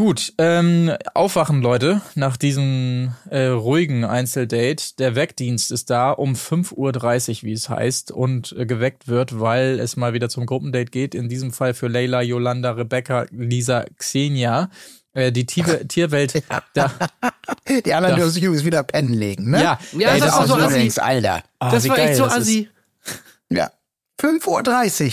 Gut, 0.00 0.32
ähm, 0.38 0.92
aufwachen, 1.14 1.60
Leute, 1.60 2.00
nach 2.14 2.36
diesem 2.36 3.14
äh, 3.30 3.46
ruhigen 3.46 4.04
Einzeldate. 4.04 4.94
Der 4.96 5.16
Weckdienst 5.16 5.72
ist 5.72 5.90
da 5.90 6.12
um 6.12 6.34
5.30 6.34 6.72
Uhr, 6.74 7.42
wie 7.42 7.52
es 7.52 7.68
heißt, 7.68 8.12
und 8.12 8.52
äh, 8.56 8.64
geweckt 8.64 9.08
wird, 9.08 9.40
weil 9.40 9.80
es 9.80 9.96
mal 9.96 10.12
wieder 10.14 10.28
zum 10.28 10.46
Gruppendate 10.46 10.92
geht. 10.92 11.16
In 11.16 11.28
diesem 11.28 11.52
Fall 11.52 11.74
für 11.74 11.88
Leila, 11.88 12.22
Yolanda, 12.22 12.70
Rebecca, 12.70 13.26
Lisa, 13.32 13.86
Xenia. 13.96 14.70
Äh, 15.14 15.32
die 15.32 15.46
Tier 15.46 15.88
Tierwelt, 15.88 16.44
da, 16.74 16.92
Die 17.68 17.92
anderen 17.92 18.14
Da- 18.14 18.16
dürfen 18.22 18.30
sich 18.30 18.42
übrigens 18.44 18.64
wieder 18.64 18.84
pennen 18.84 19.14
legen, 19.14 19.50
ne? 19.50 19.60
ja, 19.64 19.80
Ja, 19.98 20.10
Ey, 20.14 20.20
das 20.20 20.30
war 20.32 20.46
so 20.46 20.56
ist 20.58 20.62
assi. 20.62 20.74
übrigens, 20.74 20.98
Alter. 21.00 21.42
Ah, 21.58 21.72
das 21.72 21.88
war 21.88 21.96
geil 21.96 22.08
echt 22.10 22.18
so 22.18 22.24
das 22.24 22.34
ist. 22.36 22.42
assi. 22.42 22.68
Ja. 23.50 23.72
5.30 24.20 25.06
Uhr 25.06 25.12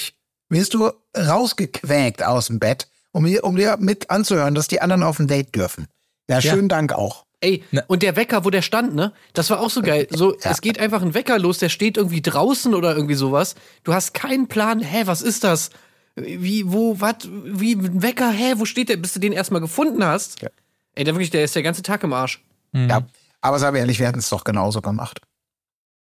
wirst 0.50 0.76
du 0.76 0.92
rausgequäkt 1.18 2.22
aus 2.24 2.48
dem 2.48 2.60
Bett, 2.60 2.88
um, 3.16 3.26
dir- 3.26 3.44
um 3.44 3.56
dir 3.56 3.78
mit 3.80 4.10
anzuhören, 4.10 4.56
dass 4.56 4.68
die 4.68 4.82
anderen 4.82 5.04
auf 5.04 5.20
ein 5.20 5.28
Date 5.28 5.56
dürfen. 5.56 5.88
Ja, 6.30 6.40
Ja. 6.40 6.52
schönen 6.54 6.70
Dank 6.70 6.94
auch. 6.94 7.26
Ey, 7.42 7.64
und 7.88 8.02
der 8.02 8.16
Wecker, 8.16 8.44
wo 8.46 8.50
der 8.50 8.62
stand, 8.62 8.96
ne? 8.96 9.12
Das 9.34 9.50
war 9.50 9.60
auch 9.60 9.70
so 9.70 9.82
geil. 9.82 10.08
So, 10.10 10.36
es 10.42 10.62
geht 10.62 10.80
einfach 10.80 11.02
ein 11.02 11.14
Wecker 11.14 11.38
los, 11.38 11.60
der 11.60 11.70
steht 11.70 11.98
irgendwie 11.98 12.22
draußen 12.22 12.74
oder 12.74 12.96
irgendwie 12.96 13.14
sowas. 13.16 13.56
Du 13.84 13.94
hast 13.94 14.14
keinen 14.14 14.48
Plan, 14.48 14.80
hä, 14.80 15.04
was 15.06 15.22
ist 15.22 15.44
das? 15.44 15.70
Wie, 16.16 16.72
wo, 16.72 17.00
was, 17.02 17.16
wie, 17.30 17.74
ein 17.76 18.02
Wecker, 18.02 18.32
hä, 18.32 18.54
wo 18.58 18.66
steht 18.66 18.90
der, 18.90 18.98
bis 18.98 19.14
du 19.14 19.20
den 19.20 19.34
erstmal 19.34 19.62
gefunden 19.62 20.04
hast? 20.04 20.42
Ja. 20.42 20.50
Ey, 20.96 21.04
der 21.04 21.14
wirklich, 21.14 21.30
der 21.30 21.44
ist 21.44 21.56
der 21.56 21.62
ganze 21.64 21.84
Tag 21.84 22.04
im 22.04 22.14
Arsch. 22.14 22.42
Mhm. 22.72 22.90
Ja, 22.90 23.02
aber 23.42 23.60
sagen 23.60 23.76
wir 23.76 23.82
ehrlich, 23.82 24.00
wir 24.00 24.08
hätten 24.08 24.20
es 24.20 24.30
doch 24.30 24.44
genauso 24.46 24.82
gemacht. 24.82 25.20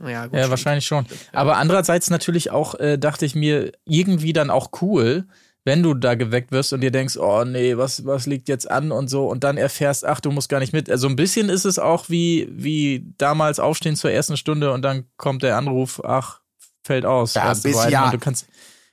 Ja, 0.06 0.28
gut, 0.28 0.38
Ja, 0.38 0.50
wahrscheinlich 0.50 0.86
schon. 0.86 1.06
Aber 1.32 1.56
andererseits 1.58 2.10
natürlich 2.10 2.52
auch, 2.52 2.76
äh, 2.76 2.98
dachte 2.98 3.26
ich 3.26 3.34
mir, 3.36 3.72
irgendwie 3.86 4.34
dann 4.34 4.50
auch 4.50 4.70
cool, 4.82 5.26
wenn 5.66 5.84
du 5.84 5.94
da 5.96 6.16
geweckt 6.16 6.52
wirst 6.52 6.72
und 6.74 6.82
dir 6.82 6.92
denkst, 6.92 7.18
oh 7.18 7.44
nee, 7.44 7.76
was, 7.76 8.06
was 8.06 8.28
liegt 8.28 8.48
jetzt 8.48 8.70
an 8.70 8.92
und 8.92 9.10
so 9.10 9.28
und 9.28 9.44
dann 9.44 9.58
erfährst, 9.58 10.06
ach, 10.06 10.20
du 10.22 10.32
musst 10.32 10.48
gar 10.48 10.60
nicht 10.60 10.72
mit. 10.74 10.90
Also 10.90 11.08
ein 11.08 11.16
bisschen 11.18 11.50
ist 11.50 11.66
es 11.66 11.80
auch 11.80 12.08
wie, 12.08 12.48
wie 12.52 13.12
damals 13.18 13.60
aufstehen 13.60 13.96
zur 13.96 14.12
ersten 14.12 14.38
Stunde 14.38 14.72
und 14.72 14.84
dann 14.84 15.06
kommt 15.18 15.42
der 15.44 15.58
Anruf, 15.58 16.02
ach, 16.06 16.40
fällt 16.84 17.06
aus. 17.06 17.34
Ja, 17.34 17.46
erste 17.48 17.68
bis- 17.68 17.78
Weiden 17.78 17.92
ja. 17.92 18.06
Und 18.06 18.14
du 18.14 18.20
kannst, 18.20 18.46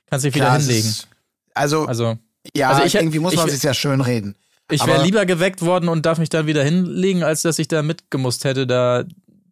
kannst 0.09 0.25
dich 0.25 0.33
wieder 0.35 0.45
Klar, 0.45 0.57
es 0.57 0.65
hinlegen. 0.65 0.89
ist- 0.89 1.07
Also, 1.53 1.85
Also 1.85 2.17
ja, 2.55 2.69
also 2.71 2.83
ich- 2.83 2.95
irgendwie 2.95 3.19
muss 3.19 3.35
man 3.35 3.45
ich- 3.47 3.53
sich 3.53 3.63
ja 3.63 3.73
schön 3.75 4.01
reden. 4.01 4.35
ich 4.71 4.83
wäre 4.85 5.03
lieber 5.03 5.25
geweckt 5.27 5.61
worden 5.61 5.87
und 5.89 6.05
darf 6.07 6.17
mich 6.17 6.29
dann 6.29 6.47
wieder 6.47 6.63
hinlegen, 6.63 7.23
als 7.23 7.43
dass 7.43 7.59
ich 7.59 7.67
da 7.67 7.83
mitgemusst 7.83 8.43
hätte, 8.45 8.65
da 8.65 9.03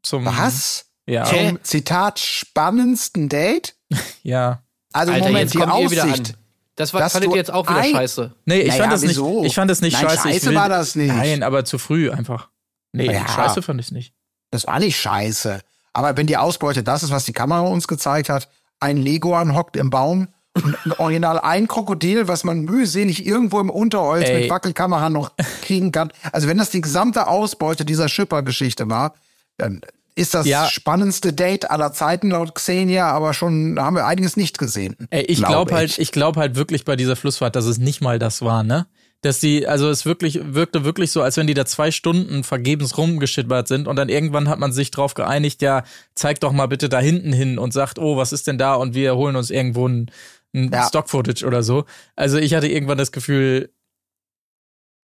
zum. 0.01 0.25
Was? 0.25 0.87
Ja. 1.05 1.25
Zum 1.25 1.59
Zitat 1.63 2.17
spannendsten 2.19 3.29
Date? 3.29 3.75
Ja. 4.23 4.63
Also 4.93 5.13
Alter, 5.13 5.25
Moment, 5.27 5.43
jetzt 5.43 5.53
die 5.53 5.59
wieder 5.59 5.73
Aussicht. 5.73 6.33
Das 6.81 6.93
war, 6.93 7.09
fandet 7.09 7.31
ihr 7.31 7.37
jetzt 7.37 7.51
auch 7.53 7.67
wieder 7.69 7.79
ein- 7.79 7.91
scheiße. 7.91 8.33
Nee, 8.45 8.59
ich 8.61 8.67
Naja, 8.69 8.81
fand 8.83 8.93
das 8.93 9.01
nicht. 9.01 9.09
wieso? 9.11 9.43
Ich 9.43 9.55
fand 9.55 9.71
das 9.71 9.81
nicht 9.81 9.93
Nein, 9.93 10.01
scheiße. 10.09 10.27
Ich 10.29 10.35
scheiße 10.35 10.49
will- 10.49 10.55
war 10.55 10.69
das 10.69 10.95
nicht. 10.95 11.13
Nein, 11.13 11.43
aber 11.43 11.63
zu 11.65 11.77
früh 11.77 12.11
einfach. 12.11 12.49
Nee, 12.93 13.11
Ja. 13.11 13.27
scheiße 13.27 13.61
fand 13.61 13.79
ich 13.79 13.91
nicht. 13.91 14.13
Das 14.51 14.67
war 14.67 14.79
nicht 14.79 14.97
scheiße. 14.99 15.61
Aber 15.93 16.17
wenn 16.17 16.27
die 16.27 16.37
Ausbeute 16.37 16.83
das 16.83 17.03
ist, 17.03 17.11
was 17.11 17.25
die 17.25 17.33
Kamera 17.33 17.61
uns 17.61 17.87
gezeigt 17.87 18.29
hat, 18.29 18.49
ein 18.79 18.97
Leguan 18.97 19.55
hockt 19.55 19.75
im 19.77 19.89
Baum, 19.89 20.27
und 20.53 20.75
ein 20.85 20.91
original 20.97 21.39
ein 21.39 21.67
Krokodil, 21.69 22.27
was 22.27 22.43
man 22.43 22.61
mühselig 22.65 23.25
irgendwo 23.25 23.61
im 23.61 23.69
Unterholz 23.69 24.27
Ey. 24.27 24.41
mit 24.41 24.49
Wackelkamera 24.49 25.09
noch 25.09 25.31
kriegen 25.61 25.93
kann. 25.93 26.11
Also 26.33 26.49
wenn 26.49 26.57
das 26.57 26.69
die 26.71 26.81
gesamte 26.81 27.27
Ausbeute 27.27 27.85
dieser 27.85 28.09
Schipper-Geschichte 28.09 28.89
war, 28.89 29.13
dann 29.57 29.79
ist 30.15 30.33
das 30.33 30.45
Ja. 30.45 30.67
spannendste 30.67 31.33
Date 31.33 31.69
aller 31.71 31.93
Zeiten 31.93 32.29
laut 32.31 32.55
Xenia, 32.55 33.09
aber 33.11 33.33
schon 33.33 33.77
haben 33.79 33.95
wir 33.95 34.05
einiges 34.05 34.37
nicht 34.37 34.57
gesehen. 34.57 34.95
Ey, 35.09 35.23
ich 35.23 35.37
glaub 35.39 35.49
glaube 35.67 35.75
halt, 35.75 35.99
ich 35.99 36.11
glaube 36.11 36.39
halt 36.39 36.55
wirklich 36.55 36.85
bei 36.85 36.95
dieser 36.95 37.15
Flussfahrt, 37.15 37.55
dass 37.55 37.65
es 37.65 37.77
nicht 37.77 38.01
mal 38.01 38.19
das 38.19 38.41
war, 38.41 38.63
ne? 38.63 38.87
Dass 39.23 39.39
die, 39.39 39.67
also 39.67 39.87
es 39.89 40.05
wirklich, 40.05 40.39
wirkte 40.43 40.83
wirklich 40.83 41.11
so, 41.11 41.21
als 41.21 41.37
wenn 41.37 41.45
die 41.45 41.53
da 41.53 41.65
zwei 41.65 41.91
Stunden 41.91 42.43
vergebens 42.43 42.97
rumgeschippert 42.97 43.67
sind 43.67 43.87
und 43.87 43.95
dann 43.95 44.09
irgendwann 44.09 44.49
hat 44.49 44.57
man 44.57 44.71
sich 44.71 44.89
drauf 44.89 45.13
geeinigt, 45.13 45.61
ja, 45.61 45.83
zeig 46.15 46.39
doch 46.39 46.51
mal 46.51 46.65
bitte 46.67 46.89
da 46.89 46.99
hinten 46.99 47.31
hin 47.31 47.59
und 47.59 47.71
sagt, 47.71 47.99
oh, 47.99 48.17
was 48.17 48.33
ist 48.33 48.47
denn 48.47 48.57
da 48.57 48.73
und 48.73 48.95
wir 48.95 49.15
holen 49.15 49.35
uns 49.35 49.51
irgendwo 49.51 49.87
ein, 49.87 50.09
ein 50.55 50.71
Ja. 50.73 50.87
Stock-Footage 50.87 51.45
oder 51.45 51.61
so. 51.61 51.85
Also 52.15 52.37
ich 52.39 52.55
hatte 52.55 52.67
irgendwann 52.67 52.97
das 52.97 53.11
Gefühl, 53.11 53.71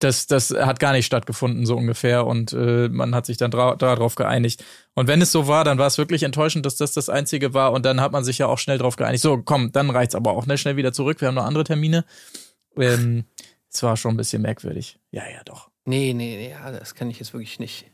das, 0.04 0.26
das 0.26 0.50
hat 0.50 0.78
gar 0.78 0.92
nicht 0.92 1.06
stattgefunden, 1.06 1.66
so 1.66 1.76
ungefähr. 1.76 2.26
Und 2.26 2.52
äh, 2.52 2.88
man 2.88 3.14
hat 3.14 3.26
sich 3.26 3.36
dann 3.36 3.50
darauf 3.50 4.14
geeinigt. 4.14 4.64
Und 4.94 5.08
wenn 5.08 5.22
es 5.22 5.32
so 5.32 5.48
war, 5.48 5.64
dann 5.64 5.78
war 5.78 5.86
es 5.86 5.98
wirklich 5.98 6.22
enttäuschend, 6.22 6.66
dass 6.66 6.76
das 6.76 6.92
das 6.92 7.08
Einzige 7.08 7.54
war. 7.54 7.72
Und 7.72 7.84
dann 7.84 8.00
hat 8.00 8.12
man 8.12 8.24
sich 8.24 8.38
ja 8.38 8.46
auch 8.46 8.58
schnell 8.58 8.78
drauf 8.78 8.96
geeinigt. 8.96 9.22
So, 9.22 9.42
komm, 9.42 9.72
dann 9.72 9.90
reicht's 9.90 10.14
aber 10.14 10.32
auch 10.32 10.46
ne, 10.46 10.58
schnell 10.58 10.76
wieder 10.76 10.92
zurück. 10.92 11.20
Wir 11.20 11.28
haben 11.28 11.34
noch 11.34 11.46
andere 11.46 11.64
Termine. 11.64 12.04
Ähm, 12.76 13.24
es 13.72 13.82
war 13.82 13.96
schon 13.96 14.14
ein 14.14 14.16
bisschen 14.16 14.42
merkwürdig. 14.42 14.98
Ja, 15.10 15.22
ja, 15.24 15.42
doch. 15.44 15.70
Nee, 15.84 16.12
nee, 16.14 16.36
nee, 16.36 16.50
ja, 16.50 16.70
das 16.70 16.94
kann 16.94 17.10
ich 17.10 17.18
jetzt 17.18 17.32
wirklich 17.32 17.58
nicht. 17.58 17.86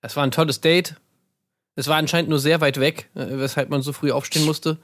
Das 0.00 0.16
war 0.16 0.24
ein 0.24 0.30
tolles 0.30 0.60
Date. 0.60 0.96
Es 1.74 1.86
war 1.86 1.96
anscheinend 1.96 2.28
nur 2.28 2.38
sehr 2.38 2.60
weit 2.60 2.80
weg, 2.80 3.08
äh, 3.14 3.26
weshalb 3.30 3.70
man 3.70 3.82
so 3.82 3.92
früh 3.92 4.10
aufstehen 4.10 4.44
musste. 4.44 4.78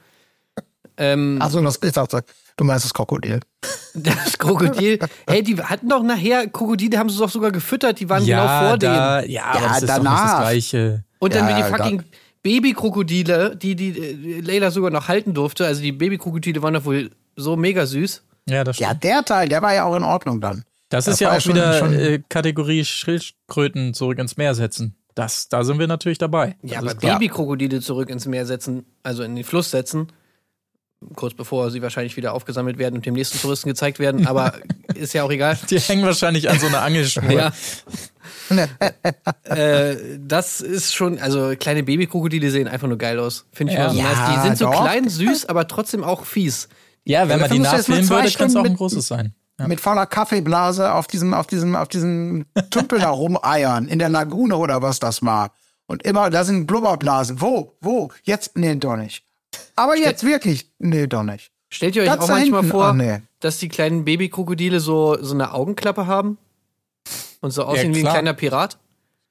Ähm, 0.97 1.41
Achso, 1.41 1.61
das 1.61 1.75
ist 1.77 1.97
auch, 1.99 2.07
du 2.57 2.63
meinst 2.63 2.85
das 2.85 2.93
Krokodil. 2.93 3.39
das 3.93 4.37
Krokodil. 4.37 4.99
hey, 5.27 5.43
die 5.43 5.55
hatten 5.61 5.89
doch 5.89 6.03
nachher, 6.03 6.47
Krokodile 6.47 6.97
haben 6.97 7.09
sie 7.09 7.17
doch 7.19 7.29
sogar 7.29 7.51
gefüttert, 7.51 7.99
die 7.99 8.09
waren 8.09 8.25
genau 8.25 8.47
vor 8.69 8.77
da, 8.77 9.21
denen. 9.21 9.31
ja, 9.31 9.43
aber 9.45 9.59
Ja, 9.61 9.67
das 9.67 9.81
ist 9.81 9.89
doch 9.89 9.95
danach. 9.97 10.29
das 10.31 10.39
Gleiche. 10.39 11.03
Und 11.19 11.33
dann 11.35 11.47
Ja, 11.49 11.55
wie 11.57 11.59
ja, 11.61 11.67
die 11.69 11.73
fucking 11.77 12.03
Babykrokodile, 12.43 13.55
die 13.55 13.75
die 13.75 13.89
äh, 14.37 14.41
Leila 14.41 14.71
sogar 14.71 14.91
noch 14.91 15.07
halten 15.07 15.33
durfte. 15.33 15.65
Also 15.65 15.81
die 15.81 15.91
Babykrokodile 15.91 16.61
waren 16.61 16.73
doch 16.75 16.85
wohl 16.85 17.09
so 17.35 17.55
mega 17.55 17.85
süß. 17.85 18.23
Ja, 18.47 18.63
das 18.63 18.75
stimmt. 18.77 18.89
Ja, 18.89 18.93
der 18.93 19.25
Teil, 19.25 19.49
der 19.49 19.61
war 19.61 19.73
ja 19.73 19.85
auch 19.85 19.95
in 19.95 20.03
Ordnung 20.03 20.41
dann. 20.41 20.63
das 20.89 21.05
das 21.05 21.15
ist 21.15 21.19
ja 21.21 21.35
auch 21.35 21.41
schon- 21.41 21.55
wieder 21.55 21.79
schon- 21.79 21.93
äh, 21.93 22.21
Kategorie 22.29 22.85
Schildkröten 22.85 23.93
zurück 23.93 24.19
ins 24.19 24.37
Meer 24.37 24.53
setzen. 24.55 24.95
Das, 25.15 25.47
da 25.49 25.63
sind 25.63 25.79
wir 25.79 25.87
natürlich 25.87 26.17
dabei. 26.17 26.55
Ja, 26.61 26.81
Das 26.81 26.91
aber. 26.97 27.13
Babykrokodile 27.13 27.81
zurück 27.81 28.09
ins 28.09 28.25
Meer 28.27 28.45
setzen, 28.45 28.85
also 29.01 29.23
in 29.23 29.35
den 29.35 29.43
Fluss 29.43 29.71
setzen, 29.71 30.07
kurz 31.15 31.33
bevor 31.33 31.71
sie 31.71 31.81
wahrscheinlich 31.81 32.17
wieder 32.17 32.33
aufgesammelt 32.33 32.77
werden 32.77 32.95
und 32.95 33.05
dem 33.05 33.13
nächsten 33.13 33.39
Touristen 33.39 33.69
gezeigt 33.69 33.99
werden, 33.99 34.27
aber 34.27 34.53
ist 34.95 35.13
ja 35.13 35.23
auch 35.23 35.31
egal. 35.31 35.57
Die 35.69 35.79
hängen 35.79 36.05
wahrscheinlich 36.05 36.49
an 36.49 36.59
so 36.59 36.67
einer 36.67 36.81
Angelschnur. 36.81 37.31
Ja. 37.31 37.51
äh, 39.43 39.95
das 40.19 40.61
ist 40.61 40.93
schon, 40.93 41.19
also 41.19 41.53
kleine 41.59 41.83
Babykrokodile 41.83 42.51
sehen 42.51 42.67
einfach 42.67 42.87
nur 42.87 42.97
geil 42.97 43.19
aus. 43.19 43.45
Finde 43.51 43.73
ich 43.73 43.79
Ja. 43.79 43.85
immer 43.85 43.93
so 43.93 43.99
Ja, 43.99 44.09
nice. 44.11 44.35
Die 44.35 44.41
sind 44.47 44.57
so 44.57 44.65
doch. 44.65 44.81
klein, 44.81 45.09
süß, 45.09 45.45
aber 45.47 45.67
trotzdem 45.67 46.03
auch 46.03 46.25
fies. 46.25 46.69
Ja, 47.03 47.27
wenn 47.29 47.39
man 47.39 47.51
die 47.51 47.59
mal 47.59 47.71
nachfilmen 47.77 48.09
würde, 48.09 48.31
kann 48.31 48.47
es 48.47 48.55
auch 48.55 48.65
ein 48.65 48.75
großes 48.75 49.07
sein. 49.07 49.35
Ja. 49.59 49.67
Mit 49.67 49.79
voller 49.79 50.05
Kaffeeblase 50.05 50.91
auf 50.93 51.07
diesem, 51.07 51.33
auf 51.33 51.47
diesem, 51.47 51.75
auf 51.75 51.87
diesem 51.87 52.45
Tümpel 52.71 52.99
da 52.99 53.09
rumeiern, 53.09 53.87
in 53.87 53.99
der 53.99 54.09
Lagune 54.09 54.57
oder 54.57 54.81
was 54.81 54.99
das 54.99 55.23
war. 55.23 55.51
Und 55.87 56.03
immer, 56.03 56.29
da 56.29 56.43
sind 56.43 56.65
Blubberblasen. 56.67 57.39
Wo? 57.41 57.77
Wo? 57.79 58.09
Jetzt? 58.23 58.57
Nee, 58.57 58.75
doch 58.75 58.97
nicht. 58.97 59.23
Aber 59.75 59.97
jetzt 59.97 60.23
wirklich? 60.23 60.69
Nee, 60.79 61.07
doch 61.07 61.23
nicht. 61.23 61.51
Stellt 61.69 61.95
ihr 61.95 62.03
euch 62.03 62.07
Ganz 62.07 62.23
auch 62.23 62.29
manchmal 62.29 62.61
hinten. 62.61 62.71
vor, 62.71 62.85
Ach, 62.89 62.93
nee. 62.93 63.21
dass 63.39 63.57
die 63.57 63.67
kleinen 63.69 64.05
Babykrokodile 64.05 64.79
so, 64.79 65.17
so 65.21 65.33
eine 65.33 65.53
Augenklappe 65.53 66.07
haben? 66.07 66.37
Und 67.41 67.51
so 67.51 67.63
aussehen 67.63 67.93
wie 67.93 67.99
ein 68.05 68.11
kleiner 68.11 68.33
Pirat? 68.33 68.77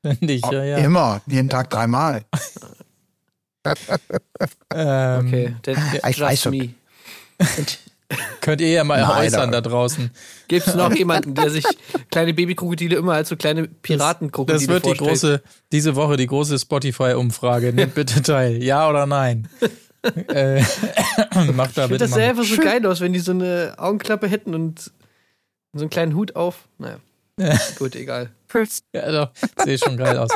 Finde 0.02 0.35
ich, 0.35 0.42
ja, 0.44 0.62
ja. 0.64 0.76
Immer. 0.78 1.22
Jeden 1.26 1.48
Tag 1.48 1.70
dreimal. 1.70 2.24
Ähm, 4.74 5.26
Okay, 5.26 5.57
that, 5.62 5.76
ich 6.11 6.20
weiß 6.20 6.42
schon. 6.42 6.57
me. 6.57 6.74
Könnt 8.42 8.61
ihr 8.61 8.68
ja 8.68 8.85
mal 8.85 9.00
Nein, 9.00 9.26
äußern 9.26 9.50
da 9.50 9.61
draußen. 9.62 10.11
Gibt 10.48 10.66
es 10.66 10.74
noch 10.74 10.94
jemanden, 10.94 11.35
der 11.35 11.48
sich 11.48 11.64
kleine 12.11 12.35
Babykrokodile 12.35 12.96
immer 12.96 13.14
als 13.14 13.30
so 13.30 13.37
kleine 13.37 13.66
Piratenkrokodile 13.66 14.59
Das 14.59 14.68
wird 14.68 14.85
die 14.85 14.88
vorstellt? 14.96 15.11
große, 15.11 15.42
diese 15.72 15.96
Woche 15.96 16.16
die 16.18 16.26
große 16.26 16.59
Spotify-Umfrage. 16.59 17.72
Nehmt 17.72 17.94
bitte 17.94 18.20
teil. 18.22 18.62
Ja 18.62 18.88
oder 18.90 19.07
nein? 19.07 19.48
äh, 20.28 20.60
macht 21.52 21.76
da 21.76 21.84
Ich 21.84 21.88
finde 21.88 21.88
bitte 21.88 21.98
das 21.98 22.12
sähe 22.12 22.28
einfach 22.30 22.44
so 22.44 22.56
geil 22.56 22.84
aus, 22.86 23.00
wenn 23.00 23.12
die 23.12 23.20
so 23.20 23.32
eine 23.32 23.74
Augenklappe 23.78 24.28
hätten 24.28 24.54
und 24.54 24.92
so 25.72 25.80
einen 25.80 25.90
kleinen 25.90 26.14
Hut 26.14 26.36
auf. 26.36 26.68
Naja. 26.78 26.98
Gut, 27.78 27.96
egal. 27.96 28.30
Ja, 28.92 29.10
doch, 29.10 29.30
sehe 29.64 29.76
schon 29.78 29.96
geil 29.96 30.16
aus. 30.16 30.30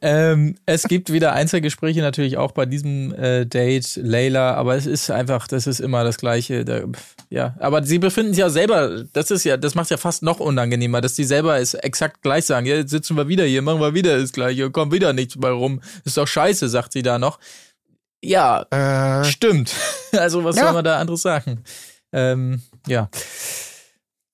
ähm, 0.00 0.54
es 0.64 0.84
gibt 0.84 1.12
wieder 1.12 1.34
Einzelgespräche 1.34 2.00
natürlich 2.00 2.38
auch 2.38 2.52
bei 2.52 2.64
diesem 2.64 3.12
äh, 3.14 3.44
Date, 3.44 3.96
Layla, 3.96 4.54
aber 4.54 4.76
es 4.76 4.86
ist 4.86 5.10
einfach, 5.10 5.46
das 5.46 5.66
ist 5.66 5.80
immer 5.80 6.04
das 6.04 6.16
Gleiche. 6.16 6.64
Da, 6.64 6.84
ja, 7.28 7.54
aber 7.58 7.84
sie 7.84 7.98
befinden 7.98 8.32
sich 8.32 8.40
ja 8.40 8.48
selber, 8.48 9.04
das 9.12 9.30
ist 9.30 9.44
ja, 9.44 9.58
das 9.58 9.74
macht 9.74 9.90
ja 9.90 9.98
fast 9.98 10.22
noch 10.22 10.40
unangenehmer, 10.40 11.02
dass 11.02 11.12
die 11.12 11.24
selber 11.24 11.58
es 11.58 11.74
exakt 11.74 12.22
gleich 12.22 12.46
sagen. 12.46 12.64
Ja, 12.64 12.76
jetzt 12.76 12.90
sitzen 12.90 13.14
wir 13.14 13.28
wieder 13.28 13.44
hier, 13.44 13.60
machen 13.60 13.80
wir 13.80 13.92
wieder 13.92 14.18
das 14.18 14.32
Gleiche, 14.32 14.70
kommt 14.70 14.92
wieder 14.92 15.12
nichts 15.12 15.38
bei 15.38 15.50
rum. 15.50 15.82
Ist 16.06 16.16
doch 16.16 16.26
scheiße, 16.26 16.70
sagt 16.70 16.94
sie 16.94 17.02
da 17.02 17.18
noch. 17.18 17.38
Ja, 18.24 18.62
Äh, 18.70 19.24
Stimmt. 19.24 19.74
Also 20.12 20.44
was 20.44 20.56
Ja. 20.56 20.64
soll 20.64 20.72
man 20.74 20.84
da 20.84 20.98
anderes 20.98 21.22
sagen? 21.22 21.64
Ähm, 22.12 22.62
ja. 22.86 23.08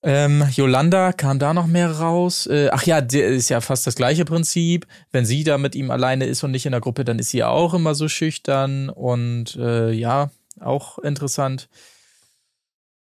Ähm, 0.03 0.47
Yolanda 0.55 1.11
kam 1.13 1.37
da 1.37 1.53
noch 1.53 1.67
mehr 1.67 1.91
raus. 1.91 2.47
Äh, 2.47 2.69
ach 2.71 2.83
ja, 2.83 3.01
der 3.01 3.27
ist 3.27 3.49
ja 3.49 3.61
fast 3.61 3.85
das 3.85 3.95
gleiche 3.95 4.25
Prinzip. 4.25 4.87
Wenn 5.11 5.25
sie 5.25 5.43
da 5.43 5.57
mit 5.59 5.75
ihm 5.75 5.91
alleine 5.91 6.25
ist 6.25 6.43
und 6.43 6.51
nicht 6.51 6.65
in 6.65 6.71
der 6.71 6.81
Gruppe, 6.81 7.03
dann 7.05 7.19
ist 7.19 7.29
sie 7.29 7.43
auch 7.43 7.73
immer 7.75 7.93
so 7.95 8.07
schüchtern 8.07 8.89
und 8.89 9.55
äh, 9.57 9.91
ja, 9.91 10.31
auch 10.59 10.97
interessant. 10.99 11.69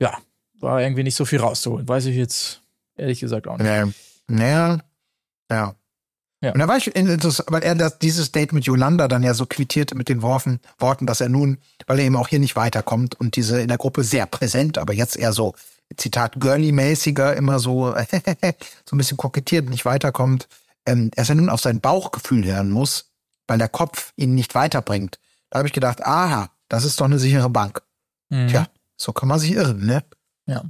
Ja, 0.01 0.17
war 0.59 0.81
irgendwie 0.81 1.03
nicht 1.03 1.17
so 1.17 1.25
viel 1.27 1.41
rauszuholen. 1.41 1.87
Weiß 1.89 2.07
ich 2.07 2.17
jetzt 2.17 2.63
ehrlich 2.97 3.21
gesagt 3.21 3.47
auch 3.47 3.59
nicht. 3.59 3.67
nee. 3.71 3.93
Nee. 4.29 4.79
Ja. 5.51 5.75
Ja. 6.43 6.53
Und 6.53 6.59
da 6.59 6.69
war 6.69 6.77
ich 6.77 6.95
interessant, 6.95 7.49
weil 7.51 7.63
er 7.63 7.75
das, 7.75 7.99
dieses 7.99 8.31
Date 8.31 8.53
mit 8.53 8.65
Yolanda 8.65 9.09
dann 9.09 9.23
ja 9.23 9.33
so 9.33 9.47
quittierte 9.47 9.95
mit 9.95 10.09
den 10.09 10.21
Worten, 10.23 10.61
Worten, 10.79 11.07
dass 11.07 11.21
er 11.21 11.29
nun, 11.29 11.59
weil 11.87 11.99
er 11.99 12.05
eben 12.05 12.17
auch 12.17 12.29
hier 12.29 12.39
nicht 12.39 12.57
weiterkommt 12.57 13.19
und 13.19 13.37
diese 13.37 13.61
in 13.61 13.69
der 13.69 13.79
Gruppe 13.79 14.05
sehr 14.05 14.27
präsent, 14.27 14.77
aber 14.77 14.93
jetzt 14.93 15.17
eher 15.17 15.33
so, 15.33 15.55
Zitat, 15.97 16.35
girly-mäßiger, 16.41 17.35
immer 17.35 17.59
so, 17.59 17.95
so 18.85 18.97
ein 18.97 18.99
bisschen 18.99 19.17
kokettiert, 19.17 19.71
nicht 19.71 19.85
weiterkommt, 19.85 20.49
ähm, 20.85 21.11
dass 21.13 21.29
er 21.29 21.37
nun 21.37 21.49
auf 21.49 21.61
sein 21.61 21.81
Bauchgefühl 21.81 22.45
hören 22.45 22.71
muss, 22.71 23.13
weil 23.47 23.59
der 23.59 23.69
Kopf 23.69 24.13
ihn 24.17 24.35
nicht 24.35 24.55
weiterbringt. 24.55 25.19
Da 25.51 25.59
habe 25.59 25.69
ich 25.69 25.75
gedacht, 25.75 26.05
aha, 26.05 26.51
das 26.69 26.85
ist 26.85 27.01
doch 27.01 27.05
eine 27.07 27.19
sichere 27.19 27.51
Bank. 27.51 27.83
Mhm. 28.29 28.49
Tja, 28.49 28.67
so 28.97 29.13
kann 29.13 29.29
man 29.29 29.39
sich 29.39 29.53
irren, 29.53 29.87
ne? 29.87 30.03
Ja. 30.47 30.65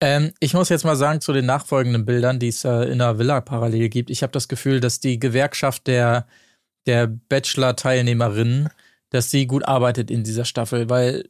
Ähm, 0.00 0.32
ich 0.40 0.54
muss 0.54 0.68
jetzt 0.68 0.84
mal 0.84 0.96
sagen 0.96 1.20
zu 1.20 1.32
den 1.32 1.46
nachfolgenden 1.46 2.04
Bildern, 2.04 2.38
die 2.38 2.48
es 2.48 2.64
äh, 2.64 2.84
in 2.84 2.98
der 2.98 3.18
Villa 3.18 3.40
parallel 3.40 3.88
gibt. 3.88 4.10
Ich 4.10 4.22
habe 4.22 4.32
das 4.32 4.48
Gefühl, 4.48 4.80
dass 4.80 5.00
die 5.00 5.18
Gewerkschaft 5.18 5.86
der, 5.86 6.26
der 6.86 7.06
Bachelor-Teilnehmerinnen, 7.06 8.70
dass 9.10 9.28
die 9.30 9.46
gut 9.46 9.64
arbeitet 9.64 10.10
in 10.10 10.24
dieser 10.24 10.44
Staffel, 10.44 10.90
weil 10.90 11.28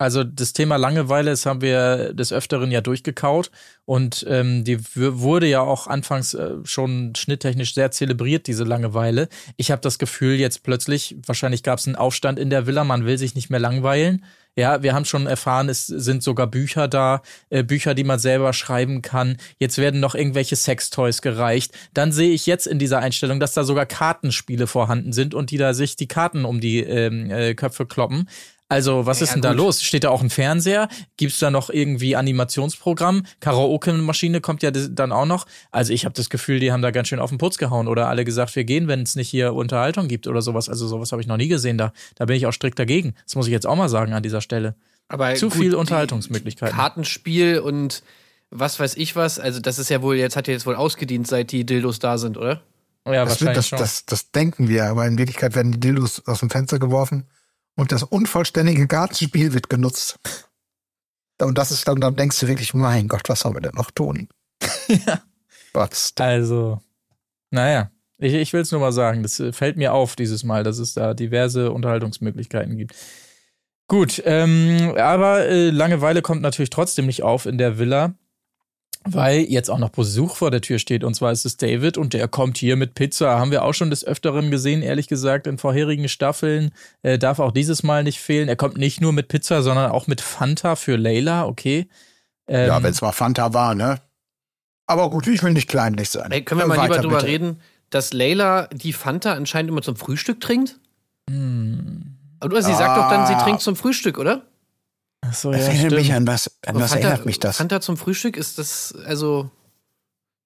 Also 0.00 0.22
das 0.22 0.52
Thema 0.52 0.76
Langeweile, 0.76 1.30
das 1.30 1.44
haben 1.44 1.60
wir 1.60 2.14
des 2.14 2.32
Öfteren 2.32 2.70
ja 2.70 2.80
durchgekaut 2.80 3.50
und 3.84 4.24
ähm, 4.28 4.62
die 4.62 4.78
wurde 4.94 5.48
ja 5.48 5.60
auch 5.60 5.88
anfangs 5.88 6.34
äh, 6.34 6.54
schon 6.62 7.14
schnitttechnisch 7.16 7.74
sehr 7.74 7.90
zelebriert, 7.90 8.46
diese 8.46 8.62
Langeweile. 8.62 9.28
Ich 9.56 9.72
habe 9.72 9.82
das 9.82 9.98
Gefühl, 9.98 10.36
jetzt 10.36 10.62
plötzlich, 10.62 11.16
wahrscheinlich 11.26 11.64
gab 11.64 11.80
es 11.80 11.88
einen 11.88 11.96
Aufstand 11.96 12.38
in 12.38 12.48
der 12.48 12.68
Villa, 12.68 12.84
man 12.84 13.06
will 13.06 13.18
sich 13.18 13.34
nicht 13.34 13.50
mehr 13.50 13.58
langweilen. 13.58 14.24
Ja, 14.54 14.82
wir 14.82 14.92
haben 14.92 15.04
schon 15.04 15.26
erfahren, 15.26 15.68
es 15.68 15.86
sind 15.86 16.22
sogar 16.22 16.48
Bücher 16.48 16.88
da, 16.88 17.22
äh, 17.50 17.62
Bücher, 17.62 17.94
die 17.94 18.02
man 18.02 18.18
selber 18.18 18.52
schreiben 18.52 19.02
kann. 19.02 19.36
Jetzt 19.58 19.78
werden 19.78 20.00
noch 20.00 20.14
irgendwelche 20.16 20.56
Sextoys 20.56 21.22
gereicht. 21.22 21.72
Dann 21.94 22.10
sehe 22.10 22.32
ich 22.32 22.46
jetzt 22.46 22.66
in 22.66 22.80
dieser 22.80 22.98
Einstellung, 22.98 23.38
dass 23.38 23.52
da 23.52 23.62
sogar 23.62 23.86
Kartenspiele 23.86 24.66
vorhanden 24.66 25.12
sind 25.12 25.34
und 25.34 25.50
die 25.50 25.58
da 25.58 25.74
sich 25.74 25.94
die 25.94 26.08
Karten 26.08 26.44
um 26.44 26.60
die 26.60 26.80
ähm, 26.80 27.30
äh, 27.30 27.54
Köpfe 27.54 27.86
kloppen. 27.86 28.28
Also, 28.70 29.06
was 29.06 29.20
ja, 29.20 29.24
ist 29.24 29.34
denn 29.34 29.40
da 29.40 29.52
los? 29.52 29.82
Steht 29.82 30.04
da 30.04 30.10
auch 30.10 30.20
ein 30.20 30.28
Fernseher? 30.28 30.88
Gibt's 31.16 31.38
da 31.38 31.50
noch 31.50 31.70
irgendwie 31.70 32.16
Animationsprogramm? 32.16 33.24
Karaoke-Maschine 33.40 34.42
kommt 34.42 34.62
ja 34.62 34.70
dann 34.70 35.10
auch 35.10 35.24
noch. 35.24 35.46
Also, 35.70 35.94
ich 35.94 36.04
habe 36.04 36.14
das 36.14 36.28
Gefühl, 36.28 36.60
die 36.60 36.70
haben 36.70 36.82
da 36.82 36.90
ganz 36.90 37.08
schön 37.08 37.18
auf 37.18 37.30
den 37.30 37.38
Putz 37.38 37.56
gehauen 37.56 37.88
oder 37.88 38.08
alle 38.08 38.26
gesagt, 38.26 38.54
wir 38.56 38.64
gehen, 38.64 38.86
wenn 38.86 39.02
es 39.02 39.16
nicht 39.16 39.30
hier 39.30 39.54
Unterhaltung 39.54 40.06
gibt 40.06 40.26
oder 40.26 40.42
sowas. 40.42 40.68
Also, 40.68 40.86
sowas 40.86 41.12
habe 41.12 41.22
ich 41.22 41.28
noch 41.28 41.38
nie 41.38 41.48
gesehen. 41.48 41.78
Da, 41.78 41.94
da 42.16 42.26
bin 42.26 42.36
ich 42.36 42.46
auch 42.46 42.52
strikt 42.52 42.78
dagegen. 42.78 43.14
Das 43.24 43.36
muss 43.36 43.46
ich 43.46 43.52
jetzt 43.52 43.66
auch 43.66 43.76
mal 43.76 43.88
sagen 43.88 44.12
an 44.12 44.22
dieser 44.22 44.42
Stelle. 44.42 44.74
Aber 45.08 45.34
zu 45.34 45.48
gut, 45.48 45.58
viel 45.58 45.74
Unterhaltungsmöglichkeiten. 45.74 46.76
Kartenspiel 46.76 47.60
und 47.60 48.02
was 48.50 48.78
weiß 48.78 48.98
ich 48.98 49.16
was. 49.16 49.38
Also, 49.38 49.60
das 49.60 49.78
ist 49.78 49.88
ja 49.88 50.02
wohl, 50.02 50.16
jetzt 50.16 50.36
hat 50.36 50.46
ja 50.46 50.52
jetzt 50.52 50.66
wohl 50.66 50.76
ausgedient, 50.76 51.26
seit 51.26 51.52
die 51.52 51.64
Dildos 51.64 52.00
da 52.00 52.18
sind, 52.18 52.36
oder? 52.36 52.60
Ja, 53.06 53.24
das, 53.24 53.40
wird, 53.40 53.56
das, 53.56 53.70
das, 53.70 54.04
das 54.04 54.30
denken 54.32 54.68
wir, 54.68 54.84
aber 54.84 55.06
in 55.06 55.16
Wirklichkeit 55.16 55.54
werden 55.54 55.72
die 55.72 55.80
Dildos 55.80 56.26
aus 56.26 56.40
dem 56.40 56.50
Fenster 56.50 56.78
geworfen 56.78 57.24
und 57.78 57.92
das 57.92 58.02
unvollständige 58.02 58.88
Gartenspiel 58.88 59.54
wird 59.54 59.70
genutzt. 59.70 60.18
Und 61.40 61.56
das 61.56 61.70
ist 61.70 61.86
dann, 61.86 62.00
dann 62.00 62.16
denkst 62.16 62.40
du 62.40 62.48
wirklich, 62.48 62.74
mein 62.74 63.06
Gott, 63.06 63.28
was 63.28 63.40
sollen 63.40 63.54
wir 63.54 63.60
denn 63.60 63.76
noch 63.76 63.92
tun? 63.92 64.28
ja. 64.88 65.22
Also, 66.18 66.80
naja, 67.52 67.92
ich, 68.18 68.34
ich 68.34 68.52
will 68.52 68.62
es 68.62 68.72
nur 68.72 68.80
mal 68.80 68.90
sagen, 68.90 69.22
das 69.22 69.40
fällt 69.52 69.76
mir 69.76 69.94
auf 69.94 70.16
dieses 70.16 70.42
Mal, 70.42 70.64
dass 70.64 70.78
es 70.78 70.94
da 70.94 71.14
diverse 71.14 71.70
Unterhaltungsmöglichkeiten 71.70 72.76
gibt. 72.76 72.96
Gut, 73.86 74.20
ähm, 74.24 74.94
aber 74.98 75.46
äh, 75.46 75.70
Langeweile 75.70 76.20
kommt 76.20 76.42
natürlich 76.42 76.70
trotzdem 76.70 77.06
nicht 77.06 77.22
auf 77.22 77.46
in 77.46 77.58
der 77.58 77.78
Villa 77.78 78.14
weil 79.14 79.40
jetzt 79.40 79.70
auch 79.70 79.78
noch 79.78 79.90
Besuch 79.90 80.36
vor 80.36 80.50
der 80.50 80.60
Tür 80.60 80.78
steht. 80.78 81.04
Und 81.04 81.14
zwar 81.14 81.32
ist 81.32 81.44
es 81.44 81.56
David 81.56 81.98
und 81.98 82.14
der 82.14 82.28
kommt 82.28 82.58
hier 82.58 82.76
mit 82.76 82.94
Pizza. 82.94 83.38
Haben 83.38 83.50
wir 83.50 83.64
auch 83.64 83.74
schon 83.74 83.90
des 83.90 84.04
Öfteren 84.04 84.50
gesehen, 84.50 84.82
ehrlich 84.82 85.08
gesagt, 85.08 85.46
in 85.46 85.58
vorherigen 85.58 86.08
Staffeln. 86.08 86.70
Äh, 87.02 87.18
darf 87.18 87.38
auch 87.38 87.52
dieses 87.52 87.82
Mal 87.82 88.04
nicht 88.04 88.20
fehlen. 88.20 88.48
Er 88.48 88.56
kommt 88.56 88.76
nicht 88.76 89.00
nur 89.00 89.12
mit 89.12 89.28
Pizza, 89.28 89.62
sondern 89.62 89.90
auch 89.90 90.06
mit 90.06 90.20
Fanta 90.20 90.76
für 90.76 90.96
Layla, 90.96 91.46
okay. 91.46 91.88
Ähm, 92.46 92.68
ja, 92.68 92.82
wenn 92.82 92.90
es 92.90 93.02
mal 93.02 93.12
Fanta 93.12 93.52
war, 93.54 93.74
ne? 93.74 94.00
Aber 94.86 95.10
gut, 95.10 95.26
ich 95.26 95.42
will 95.42 95.52
nicht 95.52 95.68
kleinlich 95.68 96.08
sein. 96.10 96.30
Ey, 96.30 96.42
können 96.42 96.60
wir 96.60 96.66
mal 96.66 96.78
Weiter, 96.78 96.94
lieber 96.94 97.02
drüber 97.02 97.16
bitte. 97.16 97.28
reden, 97.28 97.60
dass 97.90 98.12
Layla 98.12 98.68
die 98.72 98.92
Fanta 98.92 99.34
anscheinend 99.34 99.70
immer 99.70 99.82
zum 99.82 99.96
Frühstück 99.96 100.40
trinkt? 100.40 100.78
Hm. 101.28 102.16
Aber 102.40 102.62
sie 102.62 102.72
ah. 102.72 102.76
sagt 102.76 102.96
doch 102.96 103.10
dann, 103.10 103.26
sie 103.26 103.34
trinkt 103.44 103.60
zum 103.60 103.76
Frühstück, 103.76 104.18
oder? 104.18 104.42
Ach 105.20 105.34
so, 105.34 105.50
das 105.50 105.62
ja, 105.62 105.66
erinnert 105.68 105.92
stimmt. 105.92 106.02
mich 106.02 106.12
an 106.12 106.26
was, 106.26 106.50
an 106.66 106.76
was 106.76 106.92
Fanta, 106.92 107.08
erinnert 107.08 107.26
mich 107.26 107.40
das? 107.40 107.56
Fanta 107.56 107.80
zum 107.80 107.96
Frühstück 107.96 108.36
ist 108.36 108.58
das, 108.58 108.94
also, 109.04 109.50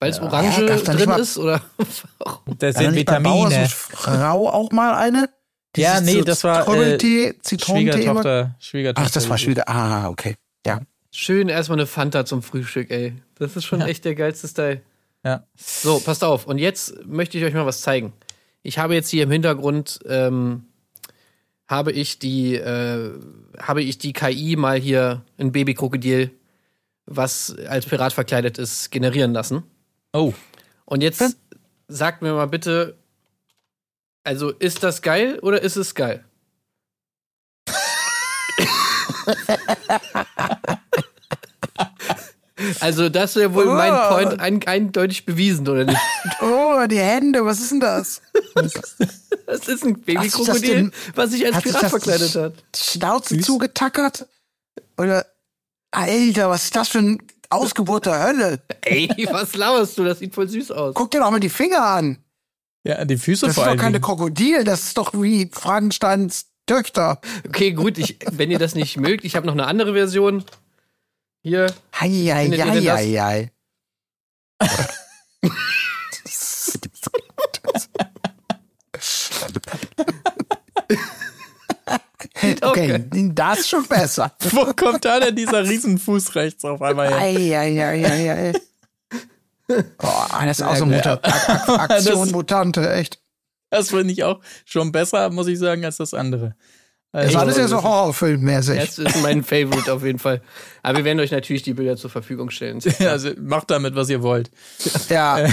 weil 0.00 0.10
es 0.10 0.16
ja, 0.16 0.22
Orange 0.24 0.66
ja, 0.66 0.76
drin 0.76 1.10
ist, 1.10 1.38
oder? 1.38 1.62
das 2.58 2.76
sind 2.76 2.94
Vitamine. 2.94 3.68
Frau 3.68 4.48
auch 4.48 4.70
mal 4.72 4.94
eine? 4.94 5.28
ja, 5.76 6.00
nee, 6.00 6.14
so 6.14 6.24
das 6.24 6.44
war 6.44 6.66
äh, 6.68 6.98
Schwiegertochter, 6.98 8.54
Schwiegertochter. 8.58 9.06
Ach, 9.06 9.10
das 9.10 9.28
war 9.28 9.38
Schwieger. 9.38 9.68
Ah, 9.68 10.08
okay. 10.08 10.36
Ja. 10.66 10.80
Schön 11.10 11.48
erstmal 11.48 11.78
eine 11.78 11.86
Fanta 11.86 12.24
zum 12.24 12.42
Frühstück, 12.42 12.90
ey. 12.90 13.14
Das 13.38 13.56
ist 13.56 13.64
schon 13.64 13.80
ja. 13.80 13.86
echt 13.86 14.04
der 14.04 14.14
geilste 14.14 14.48
Style. 14.48 14.80
Ja. 15.24 15.44
So, 15.56 16.00
passt 16.00 16.24
auf. 16.24 16.46
Und 16.46 16.58
jetzt 16.58 17.06
möchte 17.06 17.38
ich 17.38 17.44
euch 17.44 17.54
mal 17.54 17.66
was 17.66 17.82
zeigen. 17.82 18.12
Ich 18.62 18.78
habe 18.78 18.94
jetzt 18.94 19.08
hier 19.08 19.24
im 19.24 19.30
Hintergrund 19.30 20.00
ähm, 20.08 20.66
habe 21.68 21.92
ich 21.92 22.18
die, 22.18 22.54
äh, 22.54 23.12
habe 23.58 23.82
ich 23.82 23.98
die 23.98 24.12
KI 24.12 24.56
mal 24.56 24.78
hier 24.78 25.22
ein 25.38 25.52
Babykrokodil, 25.52 26.30
was 27.06 27.56
als 27.68 27.86
Pirat 27.86 28.12
verkleidet 28.12 28.58
ist, 28.58 28.90
generieren 28.90 29.32
lassen. 29.32 29.62
Oh. 30.12 30.34
Und 30.84 31.02
jetzt 31.02 31.20
hm? 31.20 31.34
sagt 31.88 32.22
mir 32.22 32.34
mal 32.34 32.46
bitte, 32.46 32.96
also 34.24 34.50
ist 34.50 34.82
das 34.82 35.02
geil 35.02 35.38
oder 35.40 35.62
ist 35.62 35.76
es 35.76 35.94
geil? 35.94 36.24
Also, 42.80 43.08
das 43.08 43.36
wäre 43.36 43.54
wohl 43.54 43.68
oh. 43.68 43.74
mein 43.74 43.92
Point 44.08 44.40
ein, 44.40 44.66
eindeutig 44.66 45.24
bewiesen, 45.24 45.68
oder 45.68 45.84
nicht? 45.84 45.98
Oh, 46.40 46.86
die 46.86 46.98
Hände, 46.98 47.44
was 47.44 47.60
ist 47.60 47.72
denn 47.72 47.80
das? 47.80 48.22
das 49.46 49.68
ist 49.68 49.84
ein 49.84 50.00
Babykrokodil, 50.00 50.90
was 51.14 51.30
sich 51.30 51.46
als 51.46 51.62
Pirat 51.62 51.90
verkleidet 51.90 52.34
hat. 52.34 52.54
Schnauze 52.74 53.36
Süß. 53.36 53.46
zugetackert? 53.46 54.26
Oder, 54.98 55.26
Alter, 55.90 56.50
was 56.50 56.64
ist 56.64 56.76
das 56.76 56.88
für 56.88 56.98
ein 56.98 57.22
Ausgeburt 57.50 58.06
der 58.06 58.22
Hölle? 58.22 58.60
Ey, 58.82 59.08
was 59.30 59.54
lauerst 59.54 59.98
du? 59.98 60.04
Das 60.04 60.18
sieht 60.18 60.34
voll 60.34 60.48
süß 60.48 60.70
aus. 60.70 60.94
Guck 60.94 61.10
dir 61.10 61.20
doch 61.20 61.30
mal 61.30 61.40
die 61.40 61.48
Finger 61.48 61.84
an. 61.84 62.18
Ja, 62.84 63.04
die 63.04 63.16
Füße 63.16 63.46
das 63.46 63.54
vor 63.54 63.64
allem. 63.64 63.76
Das 63.76 63.76
ist 63.76 63.78
doch 63.78 63.84
keine 63.84 64.00
Krokodil, 64.00 64.64
das 64.64 64.82
ist 64.84 64.98
doch 64.98 65.12
wie 65.14 65.48
Frankensteins 65.52 66.46
Töchter. 66.66 67.20
Okay, 67.46 67.72
gut, 67.72 67.98
ich, 67.98 68.18
wenn 68.30 68.50
ihr 68.50 68.58
das 68.58 68.74
nicht 68.74 68.96
mögt, 68.96 69.24
ich 69.24 69.36
habe 69.36 69.46
noch 69.46 69.52
eine 69.52 69.66
andere 69.66 69.92
Version. 69.92 70.44
Hier. 71.44 71.66
Hei, 71.98 72.08
hei, 72.08 72.48
hei, 72.50 72.80
hei, 72.86 73.18
hei. 73.20 73.50
okay, 82.62 83.04
das 83.34 83.58
ist 83.58 83.68
schon 83.68 83.86
besser. 83.86 84.32
Wo 84.50 84.72
kommt 84.72 85.04
da 85.04 85.18
denn 85.18 85.34
dieser 85.34 85.64
Riesenfuß 85.64 86.36
rechts 86.36 86.64
auf 86.64 86.80
einmal 86.80 87.08
her? 87.08 87.18
Ei, 87.18 87.58
ei, 87.58 87.84
ei, 87.84 88.04
ei, 88.04 88.30
ei. 88.30 88.52
Oh, 90.02 90.44
das 90.44 90.58
ist 90.58 90.66
auch 90.66 90.76
so 90.76 90.84
Muta 90.84 91.14
Aktion 91.22 92.30
Mutante, 92.30 92.92
echt. 92.92 93.20
Das 93.70 93.88
finde 93.88 94.12
ich 94.12 94.22
auch 94.22 94.40
schon 94.66 94.92
besser, 94.92 95.30
muss 95.30 95.46
ich 95.46 95.58
sagen, 95.58 95.84
als 95.84 95.96
das 95.96 96.12
andere. 96.14 96.54
Also, 97.14 97.38
das 97.40 97.48
ist 97.48 97.58
ja 97.58 97.68
so 97.68 97.82
Horrorfilmmäßig. 97.82 98.78
Das 98.78 98.98
ist 98.98 99.22
mein 99.22 99.44
Favorite 99.44 99.92
auf 99.92 100.02
jeden 100.02 100.18
Fall. 100.18 100.40
Aber 100.82 100.98
wir 100.98 101.04
werden 101.04 101.20
euch 101.20 101.30
natürlich 101.30 101.62
die 101.62 101.74
Bilder 101.74 101.96
zur 101.98 102.08
Verfügung 102.08 102.48
stellen. 102.48 102.80
also 103.00 103.30
macht 103.38 103.70
damit, 103.70 103.94
was 103.94 104.08
ihr 104.08 104.22
wollt. 104.22 104.50
Ja. 105.10 105.40
Äh. 105.40 105.50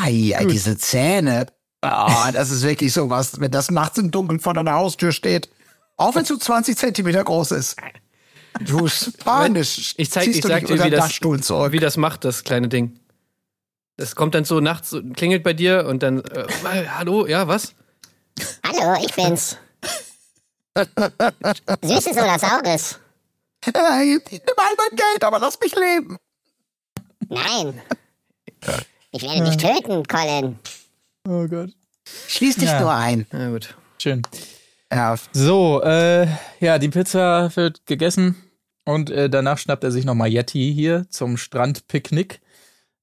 ei, 0.00 0.34
ei, 0.34 0.44
diese 0.50 0.78
Zähne. 0.78 1.46
Oh, 1.82 2.30
das 2.32 2.50
ist 2.50 2.62
wirklich 2.62 2.94
so 2.94 3.10
was, 3.10 3.38
wenn 3.38 3.50
das 3.50 3.70
nachts 3.70 3.98
im 3.98 4.10
Dunkeln 4.10 4.40
vor 4.40 4.54
deiner 4.54 4.72
Haustür 4.72 5.12
steht. 5.12 5.50
Auch 5.98 6.14
wenn 6.14 6.22
es 6.22 6.28
so 6.28 6.38
20 6.38 6.76
Zentimeter 6.76 7.22
groß 7.22 7.50
ist. 7.52 7.76
Du 8.60 8.88
Spanisch. 8.88 9.94
Ich 9.98 10.10
zeig, 10.10 10.26
ich 10.28 10.40
sag 10.40 10.64
dir, 10.64 10.82
wie 10.82 10.90
das, 10.90 11.20
wie 11.20 11.78
das 11.78 11.98
macht, 11.98 12.24
das 12.24 12.44
kleine 12.44 12.68
Ding. 12.68 12.98
Das 13.98 14.14
kommt 14.14 14.34
dann 14.34 14.44
so 14.44 14.60
nachts, 14.60 14.96
klingelt 15.14 15.42
bei 15.42 15.52
dir 15.52 15.86
und 15.86 16.02
dann, 16.02 16.20
äh, 16.20 16.46
hallo, 16.88 17.26
ja, 17.26 17.46
was? 17.46 17.74
Hallo, 18.62 18.98
ich 19.02 19.14
bin's. 19.14 19.58
Süßes 21.82 22.16
oder 22.16 22.38
Saures? 22.38 22.98
Hey, 23.64 24.20
nimm 24.30 24.40
all 24.56 24.74
mein 24.76 24.96
Geld, 24.96 25.24
aber 25.24 25.38
lass 25.38 25.58
mich 25.60 25.74
leben. 25.74 26.18
Nein. 27.28 27.80
Ich 29.10 29.22
werde 29.22 29.44
dich 29.44 29.56
töten, 29.56 30.04
Colin. 30.04 30.58
Oh 31.26 31.46
Gott. 31.48 31.70
Schließ 32.28 32.56
dich 32.56 32.68
ja. 32.68 32.80
nur 32.80 32.92
ein. 32.92 33.26
Na 33.32 33.50
gut. 33.50 33.74
Schön. 33.98 34.22
Ja. 34.92 35.16
So, 35.32 35.82
äh, 35.82 36.28
ja, 36.60 36.78
die 36.78 36.88
Pizza 36.88 37.50
wird 37.56 37.86
gegessen 37.86 38.36
und 38.84 39.10
äh, 39.10 39.28
danach 39.28 39.58
schnappt 39.58 39.82
er 39.82 39.90
sich 39.90 40.04
nochmal 40.04 40.28
Yeti 40.28 40.72
hier 40.72 41.06
zum 41.10 41.36
Strandpicknick. 41.36 42.40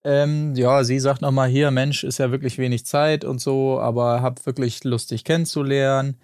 Ähm, 0.06 0.56
ja, 0.56 0.84
sie 0.84 1.00
sagt 1.00 1.22
nochmal 1.22 1.50
hier, 1.50 1.72
Mensch, 1.72 2.04
ist 2.04 2.20
ja 2.20 2.32
wirklich 2.32 2.58
wenig 2.58 2.86
Zeit 2.86 3.26
und 3.26 3.40
so, 3.40 3.80
aber 3.80 4.22
hab 4.22 4.46
wirklich 4.46 4.84
Lust, 4.84 5.12
dich 5.12 5.24
kennenzulernen. 5.24 6.20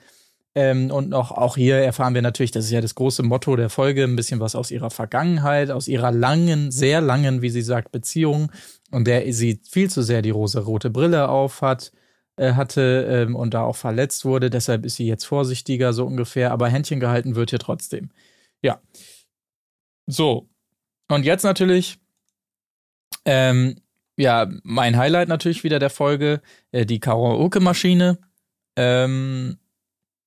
Ähm, 0.59 0.91
und 0.91 1.07
noch 1.07 1.31
auch 1.31 1.55
hier 1.55 1.77
erfahren 1.77 2.13
wir 2.13 2.21
natürlich, 2.21 2.51
das 2.51 2.65
ist 2.65 2.71
ja 2.71 2.81
das 2.81 2.93
große 2.93 3.23
Motto 3.23 3.55
der 3.55 3.69
Folge, 3.69 4.03
ein 4.03 4.17
bisschen 4.17 4.41
was 4.41 4.55
aus 4.55 4.71
ihrer 4.71 4.89
Vergangenheit, 4.89 5.71
aus 5.71 5.87
ihrer 5.87 6.11
langen, 6.11 6.69
sehr 6.69 6.99
langen, 6.99 7.41
wie 7.41 7.49
sie 7.49 7.61
sagt, 7.61 7.93
Beziehung, 7.93 8.51
und 8.91 9.07
der 9.07 9.31
sie 9.31 9.61
viel 9.63 9.89
zu 9.89 10.01
sehr 10.01 10.21
die 10.21 10.31
rosa-rote 10.31 10.89
Brille 10.89 11.29
auf 11.29 11.61
hat, 11.61 11.93
äh, 12.35 12.55
hatte 12.55 13.07
ähm, 13.09 13.37
und 13.37 13.53
da 13.53 13.61
auch 13.61 13.77
verletzt 13.77 14.25
wurde. 14.25 14.49
Deshalb 14.49 14.83
ist 14.83 14.97
sie 14.97 15.07
jetzt 15.07 15.23
vorsichtiger, 15.23 15.93
so 15.93 16.05
ungefähr, 16.05 16.51
aber 16.51 16.67
Händchen 16.67 16.99
gehalten 16.99 17.35
wird 17.35 17.51
hier 17.51 17.59
trotzdem. 17.59 18.09
Ja. 18.61 18.81
So. 20.07 20.49
Und 21.07 21.23
jetzt 21.23 21.43
natürlich, 21.43 21.99
ähm, 23.23 23.79
ja, 24.17 24.51
mein 24.63 24.97
Highlight 24.97 25.29
natürlich 25.29 25.63
wieder 25.63 25.79
der 25.79 25.89
Folge, 25.89 26.41
äh, 26.73 26.85
die 26.85 26.99
Karaoke-Maschine. 26.99 28.17
Ähm, 28.75 29.58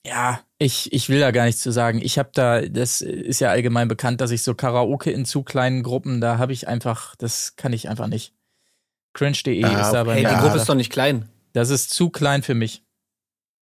Ja, 0.04 0.40
ich, 0.58 0.92
ich 0.92 1.08
will 1.08 1.20
da 1.20 1.30
gar 1.30 1.44
nichts 1.44 1.60
zu 1.62 1.70
sagen. 1.70 2.00
Ich 2.02 2.18
habe 2.18 2.30
da, 2.34 2.62
das 2.62 3.00
ist 3.02 3.40
ja 3.40 3.50
allgemein 3.50 3.86
bekannt, 3.88 4.20
dass 4.20 4.32
ich 4.32 4.42
so 4.42 4.54
Karaoke 4.54 5.10
in 5.12 5.24
zu 5.24 5.42
kleinen 5.44 5.82
Gruppen, 5.84 6.20
da 6.20 6.38
habe 6.38 6.52
ich 6.52 6.66
einfach, 6.66 7.14
das 7.16 7.54
kann 7.56 7.72
ich 7.72 7.88
einfach 7.88 8.08
nicht. 8.08 8.34
Cringe.de 9.14 9.62
Ah, 9.64 9.80
ist 9.82 9.92
da 9.92 10.04
bei 10.04 10.14
Hey, 10.14 10.22
mir. 10.24 10.30
die 10.30 10.36
Gruppe 10.40 10.56
ist 10.56 10.68
doch 10.68 10.74
nicht 10.74 10.90
klein. 10.92 11.28
Das 11.52 11.70
ist 11.70 11.90
zu 11.90 12.10
klein 12.10 12.42
für 12.42 12.54
mich. 12.54 12.82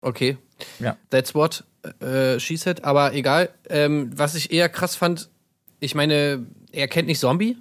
Okay. 0.00 0.38
Ja. 0.78 0.96
That's 1.10 1.34
what 1.34 1.64
äh, 2.00 2.38
she 2.40 2.56
said. 2.56 2.84
Aber 2.84 3.12
egal. 3.14 3.50
Ähm, 3.68 4.10
was 4.16 4.34
ich 4.34 4.50
eher 4.52 4.68
krass 4.68 4.96
fand, 4.96 5.28
ich 5.80 5.94
meine, 5.94 6.46
er 6.72 6.88
kennt 6.88 7.08
nicht 7.08 7.20
Zombie. 7.20 7.58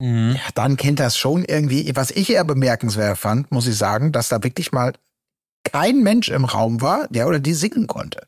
Mhm. 0.00 0.32
Ja, 0.34 0.50
dann 0.54 0.76
kennt 0.76 0.98
das 1.00 1.16
schon 1.16 1.44
irgendwie. 1.44 1.90
Was 1.94 2.10
ich 2.10 2.28
eher 2.30 2.44
bemerkenswert 2.44 3.16
fand, 3.16 3.50
muss 3.52 3.66
ich 3.66 3.76
sagen, 3.76 4.12
dass 4.12 4.28
da 4.28 4.42
wirklich 4.42 4.72
mal 4.72 4.92
kein 5.64 6.02
Mensch 6.02 6.28
im 6.28 6.44
Raum 6.44 6.80
war, 6.80 7.06
der 7.08 7.26
oder 7.28 7.38
die 7.40 7.54
singen 7.54 7.86
konnte. 7.86 8.26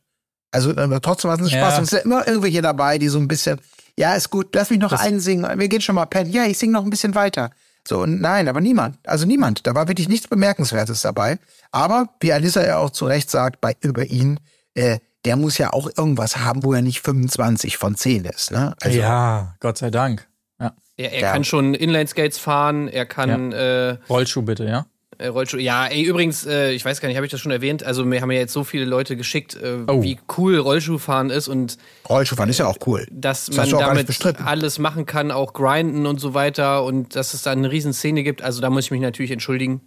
Also 0.52 0.70
äh, 0.70 1.00
trotzdem 1.00 1.28
war 1.30 1.38
es 1.38 1.42
ein 1.46 1.48
Ja. 1.48 1.58
Spaß. 1.66 1.78
Und 1.78 1.84
es 1.84 1.90
sind 1.90 2.04
immer 2.04 2.26
irgendwelche 2.26 2.62
dabei, 2.62 2.98
die 2.98 3.08
so 3.08 3.18
ein 3.18 3.26
bisschen, 3.28 3.60
ja, 3.98 4.14
ist 4.14 4.30
gut, 4.30 4.54
lass 4.54 4.70
mich 4.70 4.78
noch 4.78 4.90
Das- 4.90 5.00
einsingen. 5.00 5.58
Wir 5.58 5.68
gehen 5.68 5.80
schon 5.80 5.94
mal 5.96 6.06
pennen. 6.06 6.30
Ja, 6.30 6.44
ich 6.44 6.58
singe 6.58 6.72
noch 6.72 6.84
ein 6.84 6.90
bisschen 6.90 7.14
weiter. 7.14 7.50
So, 7.86 8.00
und 8.02 8.20
nein, 8.20 8.48
aber 8.48 8.60
niemand. 8.60 8.96
Also 9.06 9.26
niemand. 9.26 9.66
Da 9.66 9.74
war 9.74 9.88
wirklich 9.88 10.08
nichts 10.08 10.26
Bemerkenswertes 10.28 11.02
dabei. 11.02 11.38
Aber, 11.70 12.08
wie 12.20 12.32
Alissa 12.32 12.64
ja 12.64 12.78
auch 12.78 12.90
zu 12.90 13.04
Recht 13.06 13.30
sagt, 13.30 13.60
bei, 13.60 13.76
über 13.80 14.04
ihn, 14.06 14.40
äh, 14.74 15.00
der 15.26 15.36
muss 15.36 15.58
ja 15.58 15.72
auch 15.72 15.90
irgendwas 15.96 16.38
haben, 16.38 16.62
wo 16.64 16.72
er 16.72 16.82
nicht 16.82 17.00
25 17.00 17.76
von 17.76 17.94
10 17.96 18.24
ist. 18.24 18.52
Ne? 18.52 18.74
Also, 18.80 18.98
ja, 18.98 19.54
Gott 19.60 19.76
sei 19.78 19.90
Dank. 19.90 20.26
Ja. 20.60 20.72
Er, 20.96 21.12
er 21.12 21.20
Ja. 21.20 21.32
kann 21.32 21.44
schon 21.44 21.74
Inline-Skates 21.74 22.38
fahren, 22.38 22.88
er 22.88 23.04
kann 23.06 23.52
äh, 23.52 23.98
Rollschuh 24.08 24.42
bitte, 24.42 24.64
ja? 24.64 24.86
Äh, 25.18 25.26
Rollschuh. 25.28 25.58
Ja, 25.58 25.86
ey, 25.86 26.02
übrigens, 26.02 26.46
äh, 26.46 26.72
ich 26.72 26.84
weiß 26.84 27.00
gar 27.00 27.08
nicht, 27.08 27.16
habe 27.16 27.26
ich 27.26 27.30
das 27.32 27.40
schon 27.40 27.52
erwähnt? 27.52 27.82
Also, 27.84 28.04
mir 28.04 28.20
haben 28.20 28.30
ja 28.30 28.38
jetzt 28.38 28.52
so 28.52 28.64
viele 28.64 28.84
Leute 28.84 29.16
geschickt, 29.16 29.54
äh, 29.54 29.78
Oh. 29.88 30.02
wie 30.02 30.18
cool 30.36 30.56
Rollschuhfahren 30.58 31.30
ist 31.30 31.48
und 31.48 31.78
Rollschuhfahren 32.08 32.50
ist 32.50 32.58
ja 32.58 32.66
auch 32.66 32.78
cool. 32.86 33.06
dass 33.10 33.46
Das 33.46 33.56
man 33.56 33.70
damit 33.70 34.40
alles 34.44 34.78
machen 34.78 35.06
kann, 35.06 35.30
auch 35.30 35.52
grinden 35.52 36.06
und 36.06 36.20
so 36.20 36.34
weiter 36.34 36.84
und 36.84 37.14
dass 37.16 37.34
es 37.34 37.42
da 37.42 37.52
eine 37.52 37.70
riesen 37.70 37.92
Szene 37.92 38.22
gibt. 38.22 38.42
Also 38.42 38.60
da 38.60 38.70
muss 38.70 38.84
ich 38.86 38.90
mich 38.90 39.00
natürlich 39.00 39.30
entschuldigen. 39.30 39.80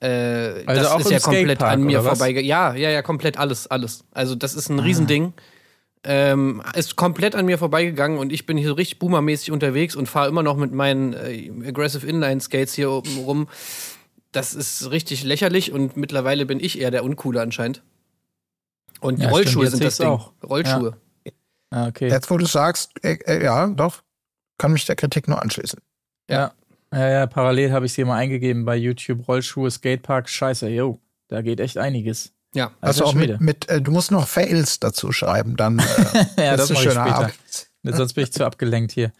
Äh, 0.00 0.62
Also 0.66 0.82
das 0.82 0.90
auch 0.92 1.00
ist 1.00 1.10
ja 1.10 1.18
komplett 1.18 1.62
an 1.62 1.82
mir 1.82 2.00
oder 2.00 2.10
was? 2.10 2.18
vorbei. 2.18 2.30
Ja, 2.40 2.74
ja, 2.74 2.90
ja, 2.90 3.02
komplett 3.02 3.36
alles, 3.38 3.66
alles. 3.66 4.04
Also 4.12 4.34
das 4.36 4.54
ist 4.54 4.70
Ah. 4.70 4.74
ein 4.74 4.78
Riesending. 4.78 5.32
Ähm, 6.04 6.62
ist 6.76 6.94
komplett 6.94 7.34
an 7.34 7.44
mir 7.46 7.58
vorbeigegangen 7.58 8.18
und 8.18 8.32
ich 8.32 8.46
bin 8.46 8.56
hier 8.56 8.68
so 8.68 8.74
richtig 8.74 9.00
boomermäßig 9.00 9.50
unterwegs 9.50 9.96
und 9.96 10.08
fahre 10.08 10.28
immer 10.28 10.44
noch 10.44 10.56
mit 10.56 10.72
meinen 10.72 11.12
äh, 11.12 11.50
Aggressive 11.66 12.06
Inline 12.06 12.40
Skates 12.40 12.74
hier 12.74 12.92
oben 12.92 13.18
rum. 13.18 13.48
Das 14.38 14.54
ist 14.54 14.92
richtig 14.92 15.24
lächerlich 15.24 15.72
und 15.72 15.96
mittlerweile 15.96 16.46
bin 16.46 16.60
ich 16.60 16.78
eher 16.78 16.92
der 16.92 17.02
Uncoole 17.02 17.40
anscheinend. 17.40 17.82
Und 19.00 19.18
die 19.18 19.24
Ja, 19.24 19.30
Rollschuhe 19.30 19.66
sind 19.68 19.82
das 19.82 19.96
Ding. 19.96 20.06
auch. 20.06 20.32
Rollschuhe. 20.44 20.96
Ah, 21.70 21.88
okay. 21.88 22.08
Jetzt, 22.08 22.30
wo 22.30 22.36
du 22.38 22.46
sagst, 22.46 22.92
äh, 23.02 23.18
äh, 23.26 23.42
ja, 23.42 23.66
doch, 23.66 24.02
kann 24.56 24.72
mich 24.72 24.86
der 24.86 24.94
Kritik 24.94 25.26
nur 25.26 25.42
anschließen. 25.42 25.80
Ja. 26.30 26.52
Ja, 26.92 27.08
ja, 27.08 27.26
parallel 27.26 27.72
habe 27.72 27.86
ich 27.86 27.94
sie 27.94 28.04
mal 28.04 28.16
eingegeben 28.16 28.64
bei 28.64 28.76
YouTube. 28.76 29.26
Rollschuhe, 29.26 29.70
Skatepark, 29.72 30.28
scheiße, 30.28 30.68
yo. 30.68 31.00
Da 31.26 31.42
geht 31.42 31.58
echt 31.58 31.76
einiges. 31.76 32.32
Ja. 32.54 32.70
Also 32.80 33.06
auch 33.06 33.14
mit, 33.14 33.40
mit 33.40 33.68
äh, 33.68 33.82
du 33.82 33.90
musst 33.90 34.12
noch 34.12 34.28
Fails 34.28 34.78
dazu 34.78 35.10
schreiben, 35.10 35.56
dann 35.56 35.80
äh, 35.80 35.82
Ja, 36.44 36.56
das 36.56 36.70
ist 36.70 36.78
schöner 36.78 37.06
später. 37.06 37.96
Sonst 37.96 38.12
bin 38.14 38.22
ich 38.22 38.32
zu 38.32 38.44
abgelenkt 38.44 38.92
hier. 38.92 39.12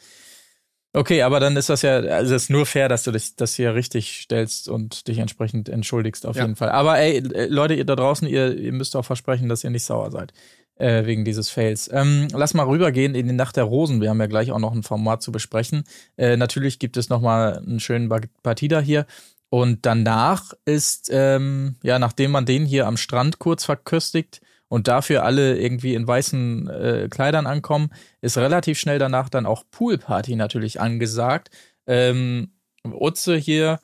Okay, 0.95 1.23
aber 1.23 1.39
dann 1.39 1.57
ist 1.57 1.69
das 1.69 1.83
ja, 1.83 1.97
also 1.99 2.35
es 2.35 2.45
ist 2.45 2.51
nur 2.51 2.65
fair, 2.65 2.89
dass 2.89 3.03
du 3.05 3.11
dich 3.13 3.37
das 3.37 3.55
hier 3.55 3.75
richtig 3.75 4.21
stellst 4.23 4.69
und 4.69 5.07
dich 5.07 5.19
entsprechend 5.19 5.69
entschuldigst 5.69 6.25
auf 6.27 6.37
Ja. 6.37 6.43
jeden 6.43 6.57
Fall. 6.57 6.71
Aber 6.71 6.99
ey, 6.99 7.19
äh, 7.19 7.47
Leute, 7.47 7.75
ihr 7.75 7.85
da 7.85 7.95
draußen, 7.95 8.27
ihr, 8.27 8.57
ihr 8.57 8.73
müsst 8.73 8.97
auch 8.97 9.05
versprechen, 9.05 9.49
dass 9.49 9.65
ihr 9.65 9.71
nicht 9.71 9.85
sauer 9.85 10.11
seid. 10.11 10.33
Äh, 10.77 11.07
wegen 11.07 11.25
dieses 11.25 11.51
Fails. 11.51 11.91
Ähm, 11.93 12.29
lass 12.33 12.55
mal 12.55 12.65
rübergehen 12.67 13.15
in 13.17 13.27
die 13.27 13.35
Nacht 13.35 13.57
der 13.57 13.65
Rosen. 13.65 14.01
Wir 14.01 14.11
haben 14.11 14.21
ja 14.21 14.27
gleich 14.27 14.53
auch 14.53 14.61
noch 14.61 14.73
ein 14.73 14.85
Format 14.85 15.23
zu 15.23 15.33
besprechen. 15.33 15.83
Äh, 16.17 16.37
natürlich 16.37 16.79
gibt 16.79 16.97
es 16.97 17.09
noch 17.09 17.21
mal 17.21 17.59
einen 17.59 17.81
schönen 17.81 18.09
Ba- 18.09 18.21
Partida 18.45 18.79
hier. 18.81 19.05
Und 19.51 19.85
danach 19.87 20.53
ist, 20.67 21.11
ähm, 21.13 21.75
ja, 21.83 21.99
nachdem 21.99 22.31
man 22.31 22.47
den 22.47 22.65
hier 22.65 22.87
am 22.87 22.97
Strand 22.97 23.41
kurz 23.41 23.65
verköstigt 23.65 24.41
und 24.69 24.89
dafür 24.89 25.25
alle 25.25 25.59
irgendwie 25.59 25.95
in 25.95 26.07
weißen 26.07 26.69
äh, 26.69 27.09
Kleidern 27.11 27.47
ankommen, 27.47 27.91
ist 28.21 28.37
relativ 28.39 28.79
schnell 28.79 28.99
danach 28.99 29.29
dann 29.29 29.47
auch 29.47 29.65
Poolparty 29.71 30.37
natürlich 30.37 30.81
angesagt. 30.81 31.51
Ähm, 31.87 32.53
Utze 32.85 33.37
hier 33.37 33.81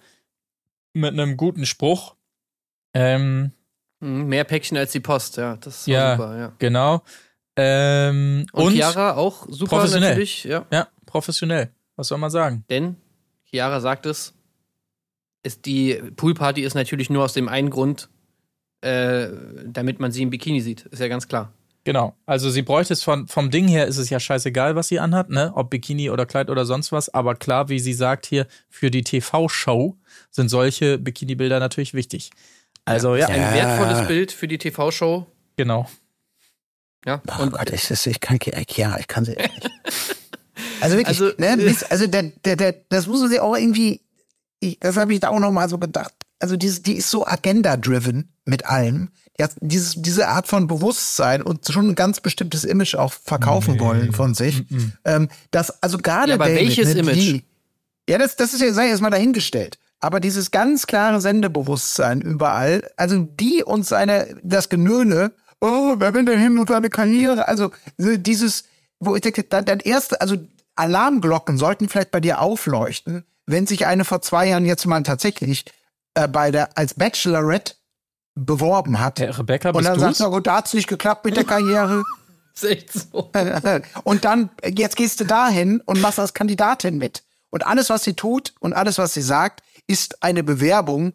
mit 0.93 1.13
einem 1.13 1.37
guten 1.37 1.67
Spruch. 1.67 2.15
Ähm, 2.95 3.53
Mhm, 4.01 4.27
Mehr 4.27 4.45
Päckchen 4.45 4.77
als 4.77 4.93
die 4.93 5.01
Post, 5.01 5.37
ja. 5.39 5.57
Das 5.57 5.87
war 5.89 5.95
Ja. 5.95 6.17
super, 6.17 6.39
ja. 6.39 6.53
genau. 6.59 7.03
Ähm, 7.57 8.47
Und, 8.53 8.65
und 8.65 8.73
Chiara 8.73 9.15
auch 9.15 9.47
super 9.49 9.77
professionell. 9.77 10.11
natürlich, 10.11 10.45
ja. 10.45 10.67
ja, 10.73 10.89
professionell. 11.07 11.71
Was 11.97 12.09
soll 12.09 12.19
man 12.19 12.31
sagen? 12.31 12.65
Denn 12.69 12.97
Chiara 13.45 13.81
sagt 13.81 14.05
es, 14.07 14.35
ist 15.45 15.65
die 15.65 15.95
Poolparty 16.17 16.63
ist 16.63 16.75
natürlich 16.75 17.09
nur 17.11 17.23
aus 17.25 17.33
dem 17.33 17.49
einen 17.49 17.71
Grund, 17.71 18.09
äh, 18.85 19.29
damit 19.67 19.99
man 20.01 20.13
sie 20.13 20.23
im 20.23 20.31
Bikini 20.31 20.61
sieht. 20.61 20.83
Ist 20.87 21.01
ja 21.01 21.09
ganz 21.09 21.27
klar. 21.29 21.53
Genau. 21.85 22.15
Also 22.25 22.49
sie 22.51 22.63
bräuchte 22.63 22.95
es 22.95 23.03
von, 23.03 23.29
vom 23.29 23.51
Ding 23.51 23.69
her 23.69 23.87
ist 23.87 23.99
es 23.99 24.09
ja 24.09 24.19
scheißegal, 24.19 24.75
was 24.75 24.89
sie 24.89 25.01
anhat, 25.01 25.29
ne? 25.29 25.53
Ob 25.55 25.69
Bikini 25.71 26.09
oder 26.11 26.25
Kleid 26.25 26.49
oder 26.49 26.65
sonst 26.65 26.93
was. 26.93 27.13
Aber 27.13 27.35
klar, 27.35 27.69
wie 27.69 27.79
sie 27.79 27.93
sagt 27.93 28.25
hier, 28.27 28.47
für 28.71 28.91
die 28.91 29.03
TV-Show 29.03 29.97
sind 30.31 30.49
solche 30.49 30.97
Bikini-Bilder 30.99 31.61
natürlich 31.61 31.93
wichtig. 31.93 32.31
Also 32.87 33.17
ja, 33.17 33.27
Ein 33.29 33.41
Ja. 33.41 33.55
wertvolles 33.55 34.07
Bild 34.09 34.33
für 34.33 34.49
die 34.49 34.59
TV-Show. 34.59 35.27
genau. 35.57 35.89
Ja. 37.07 37.21
Oh 37.39 37.43
Und 37.43 37.53
Gott, 37.53 37.69
ich, 37.71 37.91
ich, 37.91 38.07
ich 38.07 38.21
kann 38.21 38.39
ja, 38.77 38.99
ich 38.99 39.07
kann 39.09 39.25
sie. 39.27 39.37
Also 40.81 40.97
wirklich, 40.97 41.21
Also, 41.21 41.33
ne, 41.39 41.75
also 41.91 42.07
der, 42.07 42.23
der, 42.45 42.57
der, 42.57 42.75
das 42.89 43.07
muss 43.07 43.21
man 43.21 43.29
sich 43.31 43.41
auch 43.41 43.57
irgendwie, 43.57 44.01
ich, 44.61 44.79
das 44.81 44.97
habe 44.97 45.13
ich 45.15 45.21
da 45.21 45.29
auch 45.29 45.39
noch 45.39 45.51
mal 45.51 45.69
so 45.69 45.79
gedacht. 45.79 46.13
Also 46.39 46.57
diese, 46.57 46.83
die 46.83 46.95
ist 46.95 47.11
so 47.11 47.27
agenda-driven 47.27 48.33
mit 48.45 48.67
allem. 48.67 49.11
Die 49.39 49.43
hat 49.43 49.53
dieses, 49.61 49.95
diese 49.97 50.29
Art 50.29 50.47
von 50.47 50.67
Bewusstsein 50.67 51.43
und 51.43 51.67
schon 51.67 51.89
ein 51.91 51.95
ganz 51.95 52.21
bestimmtes 52.21 52.65
Image 52.65 52.95
auch 52.95 53.13
verkaufen 53.13 53.81
wollen 53.81 54.13
von 54.13 54.35
sich. 54.35 54.63
Ähm, 55.05 55.29
das, 55.51 55.83
also 55.83 55.99
gerade 55.99 56.31
Ja, 56.31 56.35
aber 56.35 56.47
David, 56.47 56.61
welches 56.61 56.95
ne, 56.95 57.01
Image? 57.01 57.17
Die, 57.17 57.45
ja, 58.09 58.19
das, 58.19 58.37
das 58.37 58.55
ist 58.55 58.61
ja, 58.61 58.73
sei 58.73 58.89
jetzt 58.89 59.01
mal 59.01 59.11
dahingestellt. 59.11 59.79
Aber 60.01 60.21
dieses 60.21 60.51
ganz 60.51 60.87
klare 60.87 61.21
Sendebewusstsein 61.21 62.21
überall, 62.21 62.91
also 62.97 63.21
die 63.21 63.65
und 63.65 63.87
seine, 63.87 64.37
das 64.43 64.69
Genöle, 64.69 65.33
oh, 65.61 65.95
wer 65.97 66.13
will 66.13 66.27
denn 66.27 66.39
hin 66.39 66.59
und 66.59 66.69
seine 66.69 66.91
Karriere? 66.91 67.49
Also 67.49 67.71
so 67.97 68.17
dieses, 68.17 68.65
wo 69.01 69.15
ich 69.15 69.23
denke, 69.23 69.45
dann, 69.45 69.65
dann 69.65 69.81
erste, 69.81 70.21
also 70.21 70.37
Alarmglocken 70.77 71.57
sollten 71.57 71.89
vielleicht 71.89 72.11
bei 72.11 72.21
dir 72.21 72.41
aufleuchten, 72.41 73.25
wenn 73.47 73.67
sich 73.67 73.87
eine 73.87 74.05
vor 74.05 74.21
zwei 74.21 74.49
Jahren 74.49 74.67
jetzt 74.67 74.87
mal 74.87 75.03
tatsächlich 75.03 75.65
äh, 76.15 76.29
bei 76.29 76.51
der 76.51 76.77
als 76.77 76.95
Bachelorette 76.95 77.75
beworben 78.35 79.01
hat. 79.01 79.21
Hey, 79.21 79.31
Rebecca, 79.31 79.71
und 79.71 79.77
bist 79.77 79.89
dann 79.89 80.01
sagt 80.01 80.13
du's? 80.13 80.21
er, 80.21 80.31
gut, 80.31 80.47
da 80.47 80.57
hat's 80.57 80.75
nicht 80.75 80.89
geklappt 80.89 81.25
mit 81.25 81.37
der 81.37 81.45
Karriere. 81.45 82.03
ist 82.55 82.65
echt 82.65 82.93
so. 82.93 83.31
Und 84.05 84.25
dann, 84.25 84.51
jetzt 84.65 84.97
gehst 84.97 85.21
du 85.21 85.25
dahin 85.25 85.81
und 85.87 86.01
machst 86.01 86.19
als 86.21 86.35
Kandidatin 86.35 86.99
mit. 86.99 87.25
Und 87.51 87.67
alles, 87.67 87.91
was 87.91 88.05
sie 88.05 88.15
tut 88.15 88.55
und 88.61 88.73
alles, 88.73 88.99
was 88.99 89.15
sie 89.15 89.23
sagt, 89.23 89.63
ist 89.87 90.23
eine 90.23 90.43
Bewerbung 90.43 91.13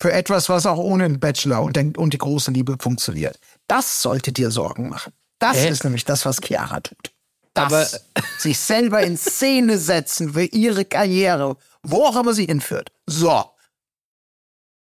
für 0.00 0.12
etwas, 0.12 0.48
was 0.48 0.66
auch 0.66 0.78
ohne 0.78 1.04
den 1.08 1.20
Bachelor 1.20 1.62
und, 1.62 1.76
den, 1.76 1.96
und 1.96 2.12
die 2.12 2.18
große 2.18 2.50
Liebe 2.50 2.76
funktioniert. 2.78 3.38
Das 3.66 4.02
sollte 4.02 4.32
dir 4.32 4.50
Sorgen 4.50 4.88
machen. 4.88 5.12
Das 5.38 5.56
Hä? 5.56 5.68
ist 5.68 5.84
nämlich 5.84 6.04
das, 6.04 6.24
was 6.26 6.40
Chiara 6.42 6.80
tut. 6.80 7.12
Das, 7.54 7.72
Aber- 7.72 7.88
sich 8.38 8.58
selber 8.58 9.02
in 9.02 9.16
Szene 9.16 9.78
setzen 9.78 10.34
für 10.34 10.44
ihre 10.44 10.84
Karriere, 10.84 11.56
wo 11.82 12.04
auch 12.04 12.16
immer 12.20 12.34
sie 12.34 12.46
hinführt. 12.46 12.92
So. 13.06 13.44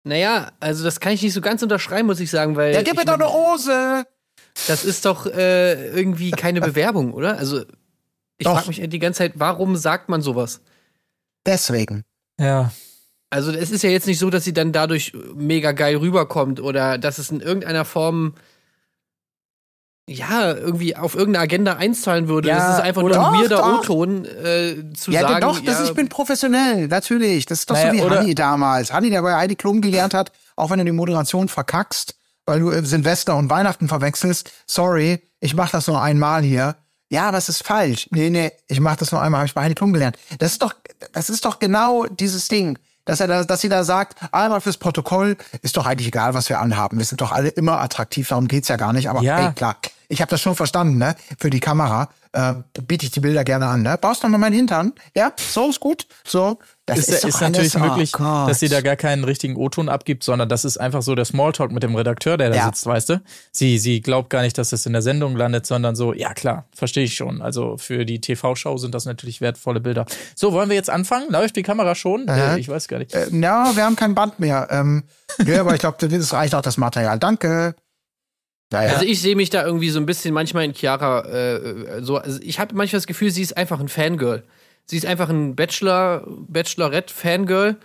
Naja, 0.03 0.51
also 0.59 0.83
das 0.83 0.99
kann 0.99 1.13
ich 1.13 1.21
nicht 1.21 1.33
so 1.33 1.41
ganz 1.41 1.63
unterschreiben, 1.63 2.07
muss 2.07 2.19
ich 2.19 2.29
sagen, 2.29 2.55
weil. 2.55 2.73
Ja, 2.73 2.81
gib 2.81 2.95
mir 2.95 3.05
doch 3.05 3.13
eine 3.13 3.31
Hose. 3.31 4.05
Das 4.67 4.85
ist 4.85 5.05
doch 5.05 5.25
äh, 5.25 5.89
irgendwie 5.89 6.31
keine 6.31 6.61
Bewerbung, 6.61 7.13
oder? 7.13 7.37
Also 7.37 7.63
ich 8.37 8.47
frage 8.47 8.67
mich 8.67 8.81
die 8.89 8.99
ganze 8.99 9.19
Zeit, 9.19 9.33
warum 9.35 9.75
sagt 9.77 10.09
man 10.09 10.21
sowas? 10.21 10.61
Deswegen. 11.45 12.03
Ja. 12.39 12.71
Also 13.29 13.51
es 13.51 13.71
ist 13.71 13.83
ja 13.83 13.89
jetzt 13.89 14.05
nicht 14.05 14.19
so, 14.19 14.29
dass 14.29 14.43
sie 14.43 14.53
dann 14.53 14.71
dadurch 14.71 15.13
mega 15.35 15.71
geil 15.71 15.97
rüberkommt 15.97 16.59
oder 16.59 16.97
dass 16.97 17.17
es 17.17 17.31
in 17.31 17.39
irgendeiner 17.39 17.85
Form 17.85 18.35
ja, 20.07 20.53
irgendwie 20.53 20.95
auf 20.97 21.15
irgendeine 21.15 21.43
Agenda 21.43 21.73
einzahlen 21.77 22.27
würde. 22.27 22.49
Ja, 22.49 22.57
das 22.57 22.75
ist 22.77 22.83
einfach 22.83 23.01
nur 23.03 23.11
ein 23.11 23.41
weirder. 23.41 23.79
O-Ton 23.79 24.25
äh, 24.25 24.93
zu 24.93 25.11
Ja, 25.11 25.21
sagen. 25.21 25.41
doch, 25.41 25.59
das 25.61 25.79
ja, 25.79 25.85
ich 25.85 25.93
bin 25.93 26.09
professionell, 26.09 26.87
natürlich. 26.87 27.45
Das 27.45 27.59
ist 27.59 27.69
doch 27.69 27.75
Naja, 27.75 27.91
so 27.91 27.97
wie 27.97 28.01
oder- 28.01 28.19
Hanni 28.19 28.35
damals. 28.35 28.91
Hanni, 28.91 29.09
der 29.09 29.21
bei 29.21 29.33
Heidi 29.35 29.55
Klum 29.55 29.79
gelernt 29.81 30.13
hat, 30.13 30.31
auch 30.57 30.69
wenn 30.71 30.79
du 30.79 30.85
die 30.85 30.91
Moderation 30.91 31.47
verkackst, 31.47 32.15
weil 32.45 32.59
du 32.59 32.69
äh, 32.71 32.83
Silvester 32.85 33.37
und 33.37 33.49
Weihnachten 33.49 33.87
verwechselst. 33.87 34.51
Sorry, 34.67 35.21
ich 35.39 35.55
mach 35.55 35.71
das 35.71 35.87
nur 35.87 36.01
einmal 36.01 36.41
hier. 36.43 36.75
Ja, 37.09 37.35
es 37.37 37.47
ist 37.47 37.63
falsch. 37.63 38.07
Nee, 38.11 38.29
nee, 38.29 38.51
ich 38.67 38.79
mach 38.79 38.95
das 38.97 39.11
nur 39.11 39.21
einmal, 39.21 39.39
habe 39.39 39.47
ich 39.47 39.53
bei 39.53 39.61
Heidi 39.63 39.75
Klum 39.75 39.93
gelernt. 39.93 40.17
Das 40.39 40.51
ist 40.53 40.61
doch, 40.61 40.73
das 41.13 41.29
ist 41.29 41.45
doch 41.45 41.59
genau 41.59 42.05
dieses 42.07 42.47
Ding. 42.49 42.77
Dass 43.05 43.19
er 43.19 43.27
da, 43.27 43.43
dass 43.43 43.61
sie 43.61 43.69
da 43.69 43.83
sagt, 43.83 44.17
einmal 44.31 44.61
fürs 44.61 44.77
Protokoll, 44.77 45.37
ist 45.61 45.77
doch 45.77 45.85
eigentlich 45.85 46.07
egal, 46.07 46.33
was 46.33 46.49
wir 46.49 46.59
anhaben. 46.59 46.97
Wir 46.97 47.05
sind 47.05 47.21
doch 47.21 47.31
alle 47.31 47.49
immer 47.49 47.79
attraktiv, 47.81 48.27
darum 48.29 48.47
geht's 48.47 48.67
ja 48.67 48.77
gar 48.77 48.93
nicht. 48.93 49.09
Aber 49.09 49.21
Ja. 49.21 49.47
ey, 49.49 49.53
klar, 49.53 49.75
ich 50.09 50.21
habe 50.21 50.29
das 50.29 50.41
schon 50.41 50.55
verstanden, 50.55 50.97
ne? 50.97 51.15
Für 51.39 51.49
die 51.49 51.59
Kamera 51.59 52.09
äh, 52.33 52.53
biete 52.87 53.05
ich 53.05 53.11
die 53.11 53.19
Bilder 53.19 53.43
gerne 53.43 53.67
an, 53.67 53.81
ne? 53.81 53.97
Baust 53.97 54.23
du 54.23 54.27
noch 54.27 54.31
mal 54.31 54.37
meinen 54.37 54.55
Hintern? 54.55 54.93
Ja, 55.15 55.31
so 55.37 55.69
ist 55.69 55.79
gut. 55.79 56.07
So, 56.23 56.59
das 56.85 56.99
ist, 56.99 57.09
ist, 57.09 57.23
ist, 57.23 57.41
natürlich 57.41 57.75
alles, 57.77 57.89
möglich, 57.91 58.11
oh 58.19 58.45
dass 58.47 58.59
sie 58.59 58.67
da 58.67 58.81
gar 58.81 58.97
keinen 58.97 59.23
richtigen 59.23 59.55
O-Ton 59.55 59.87
abgibt, 59.87 60.21
sondern 60.23 60.49
das 60.49 60.65
ist 60.65 60.77
einfach 60.77 61.01
so 61.01 61.15
der 61.15 61.23
Smalltalk 61.23 61.71
mit 61.71 61.81
dem 61.81 61.95
Redakteur, 61.95 62.35
der 62.35 62.49
da 62.49 62.55
Ja. 62.57 62.65
sitzt, 62.65 62.85
weißt 62.85 63.09
du? 63.09 63.21
Sie, 63.53 63.77
sie 63.77 64.01
glaubt 64.01 64.29
gar 64.29 64.41
nicht, 64.41 64.57
dass 64.57 64.71
das 64.71 64.85
in 64.85 64.91
der 64.91 65.01
Sendung 65.01 65.37
landet, 65.37 65.65
sondern 65.65 65.95
so, 65.95 66.13
ja 66.13 66.33
klar, 66.33 66.67
verstehe 66.75 67.05
ich 67.05 67.15
schon. 67.15 67.41
Also 67.41 67.77
für 67.77 68.05
die 68.05 68.19
TV-Show 68.19 68.77
sind 68.77 68.93
das 68.93 69.05
natürlich 69.05 69.39
wertvolle 69.39 69.79
Bilder. 69.79 70.05
So, 70.35 70.51
wollen 70.51 70.67
wir 70.67 70.75
jetzt 70.75 70.89
anfangen? 70.89 71.27
Läuft 71.29 71.55
die 71.55 71.63
Kamera 71.63 71.95
schon? 71.95 72.27
Äh, 72.27 72.59
ich 72.59 72.67
weiß 72.67 72.89
gar 72.89 72.99
nicht. 72.99 73.13
Äh, 73.13 73.27
ja, 73.31 73.73
wir 73.75 73.85
haben 73.85 73.95
kein 73.95 74.13
Band 74.13 74.41
mehr. 74.41 74.67
Ähm, 74.69 75.03
ja, 75.45 75.61
aber 75.61 75.73
ich 75.75 75.79
glaube, 75.79 76.05
das 76.05 76.33
reicht 76.33 76.53
auch 76.53 76.61
das 76.61 76.75
Material. 76.75 77.17
Danke. 77.17 77.75
Naja. 78.71 78.93
Also 78.93 79.05
ich 79.05 79.21
sehe 79.21 79.37
mich 79.37 79.49
da 79.49 79.63
irgendwie 79.65 79.89
so 79.89 79.99
ein 79.99 80.05
bisschen 80.05 80.33
manchmal 80.33 80.65
in 80.65 80.73
Chiara 80.73 81.21
äh, 81.25 82.01
so. 82.01 82.17
Also 82.17 82.39
ich 82.41 82.59
habe 82.59 82.75
manchmal 82.75 82.97
das 82.97 83.07
Gefühl, 83.07 83.31
sie 83.31 83.43
ist 83.43 83.55
einfach 83.55 83.79
ein 83.79 83.87
Fangirl. 83.87 84.43
Sie 84.85 84.97
ist 84.97 85.05
einfach 85.05 85.29
ein 85.29 85.55
Bachelor, 85.55 86.27
Bachelorette-Fangirl. 86.47 87.77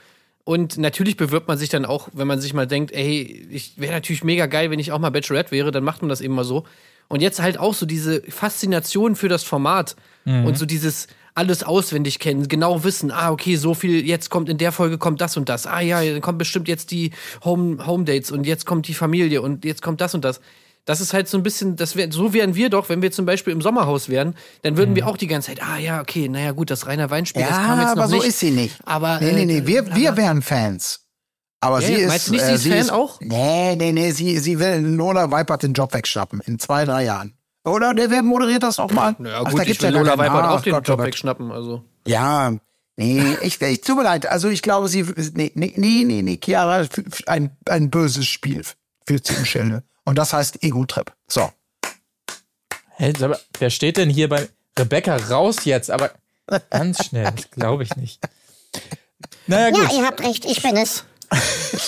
Und 0.45 0.79
natürlich 0.79 1.17
bewirbt 1.17 1.47
man 1.47 1.59
sich 1.59 1.69
dann 1.69 1.85
auch, 1.85 2.09
wenn 2.13 2.27
man 2.27 2.41
sich 2.41 2.55
mal 2.55 2.67
denkt, 2.67 2.93
ey, 2.93 3.47
ich 3.51 3.75
wäre 3.77 3.93
natürlich 3.93 4.25
mega 4.25 4.47
geil, 4.47 4.71
wenn 4.71 4.79
ich 4.79 4.93
auch 4.93 4.99
mal 4.99 5.11
Bachelorette 5.11 5.51
wäre, 5.51 5.71
dann 5.71 5.85
macht 5.85 6.01
man 6.01 6.09
das 6.09 6.23
eben 6.23 6.35
mal 6.35 6.45
so. 6.45 6.65
Und 7.09 7.21
jetzt 7.21 7.41
halt 7.41 7.59
auch 7.59 7.75
so 7.75 7.87
diese 7.87 8.23
Faszination 8.23 9.17
für 9.17 9.29
das 9.29 9.43
Format 9.43 9.97
und 10.25 10.59
so 10.59 10.67
dieses 10.67 11.09
alles 11.39 11.63
auswendig 11.63 12.19
kennen, 12.19 12.49
genau 12.49 12.83
wissen, 12.83 13.13
ah, 13.13 13.31
okay, 13.31 13.55
so 13.55 13.73
viel, 13.73 14.05
jetzt 14.05 14.29
kommt 14.29 14.49
in 14.49 14.59
der 14.59 14.73
Folge 14.73 14.99
kommt 14.99 15.21
das 15.21 15.37
und 15.37 15.49
das. 15.49 15.69
Ah 15.69 15.81
ja, 15.81 16.05
dann 16.05 16.21
kommt 16.21 16.39
bestimmt 16.39 16.67
jetzt 16.67 16.91
die 16.91 17.13
Home, 17.45 17.87
Home 17.87 18.05
Dates 18.05 18.33
und 18.33 18.45
jetzt 18.45 18.67
kommt 18.67 18.89
die 18.89 18.95
Familie 18.95 19.41
und 19.41 19.65
jetzt 19.65 19.81
kommt 19.81 20.01
das 20.01 20.15
und 20.15 20.25
das. 20.25 20.41
Das 20.89 21.03
ist 21.03 21.13
halt 21.13 21.29
so 21.29 21.37
ein 21.37 21.43
bisschen, 21.43 21.77
das 21.77 21.97
wär, 21.97 22.11
so 22.11 22.33
wären 22.33 22.55
wir 22.55 22.71
doch, 22.71 22.89
wenn 22.89 23.03
wir 23.03 23.13
zum 23.13 23.27
Beispiel 23.27 23.53
im 23.53 23.61
Sommerhaus 23.61 24.09
wären, 24.09 24.35
dann 24.63 24.79
würden 24.79 24.97
wir 24.97 25.07
auch 25.07 25.19
die 25.19 25.27
ganze 25.27 25.49
Zeit, 25.49 25.63
ah 25.63 25.77
ja, 25.77 26.01
okay, 26.01 26.31
naja 26.31 26.53
gut, 26.53 26.71
das 26.71 26.87
Rainer 26.87 27.11
Weinspiel, 27.11 27.43
das 27.43 27.51
kam 27.51 27.79
ja, 27.79 27.89
jetzt 27.89 27.97
noch 27.97 28.05
aber 28.05 28.09
so 28.09 28.17
nicht. 28.17 28.27
ist 28.29 28.41
sie 28.41 28.51
nicht. 28.53 28.75
Aber, 28.87 29.21
nee, 29.21 29.33
nee, 29.33 29.45
nee, 29.45 29.59
äh, 29.59 29.67
wir, 29.67 29.95
wir 29.95 30.17
wären 30.17 30.41
Fans. 30.41 31.01
Aber 31.61 31.81
Ja, 31.81 31.89
sie 31.89 31.93
ja, 31.93 31.99
ist. 31.99 32.09
meinst 32.09 32.29
du 32.29 32.33
nicht, 32.33 32.45
sie 32.47 32.71
ist 32.71 32.89
Fan 32.89 32.97
auch? 32.97 33.21
Nee, 33.21 33.77
nee, 33.77 33.93
nee, 33.93 34.13
sie, 34.13 34.39
sie 34.39 34.59
will 34.59 34.81
Lola 34.81 35.31
Weipert 35.31 35.63
den 35.63 35.75
Job 35.75 35.93
wegschnappen 35.93 36.41
in 36.47 36.59
zwei, 36.59 36.87
drei 36.87 37.05
Jahren. 37.05 37.35
Oder 37.67 37.93
der 37.93 38.11
wer 38.11 38.23
moderiert 38.23 38.63
das 38.63 38.79
auch 38.79 38.91
mal? 38.91 39.15
Ja 39.23 39.43
Ach, 39.45 39.51
gut, 39.51 39.61
da 39.61 39.65
gibt's 39.65 39.83
ja 39.83 39.91
Lola 39.91 40.17
Weipert 40.17 40.43
Ach 40.43 40.51
auch 40.53 40.63
den 40.63 40.73
Gott, 40.73 40.89
oh 40.89 40.93
Job 40.93 41.03
wegschnappen, 41.03 41.53
also. 41.53 41.85
Ja, 42.07 42.55
nee, 42.97 43.37
ich, 43.43 43.61
ich 43.61 43.83
tut 43.83 43.95
mir 43.99 44.05
leid. 44.05 44.25
Also 44.25 44.49
ich 44.49 44.63
glaube, 44.63 44.89
sie, 44.89 45.03
nee, 45.35 45.53
nee, 45.55 45.75
nee, 45.77 46.05
nee, 46.07 46.23
nee 46.23 46.41
Chiara, 46.43 46.87
ein, 47.27 47.51
ein 47.67 47.91
böses 47.91 48.27
Spiel 48.27 48.63
für 49.07 49.19
sie 49.23 49.35
im 49.35 49.45
Schilde. 49.45 49.83
Und 50.09 50.17
das 50.17 50.33
heißt 50.33 50.63
Ego-Trip. 50.63 51.13
So. 51.27 51.53
Hä, 52.97 53.13
aber 53.21 53.39
wer 53.59 53.69
steht 53.69 53.99
denn 53.99 54.09
hier 54.09 54.31
bei 54.31 54.49
Rebecca 54.79 55.15
raus 55.17 55.67
jetzt? 55.67 55.91
Aber 55.91 56.13
ganz 56.71 57.05
schnell, 57.05 57.31
das 57.37 57.51
glaube 57.51 57.83
ich 57.83 57.95
nicht. 57.95 58.19
Naja, 59.47 59.69
gut. 59.69 59.93
Ja, 59.93 59.99
ihr 59.99 60.07
habt 60.07 60.23
recht, 60.23 60.47
ich 60.47 60.63
bin 60.63 60.79
es. 60.79 61.05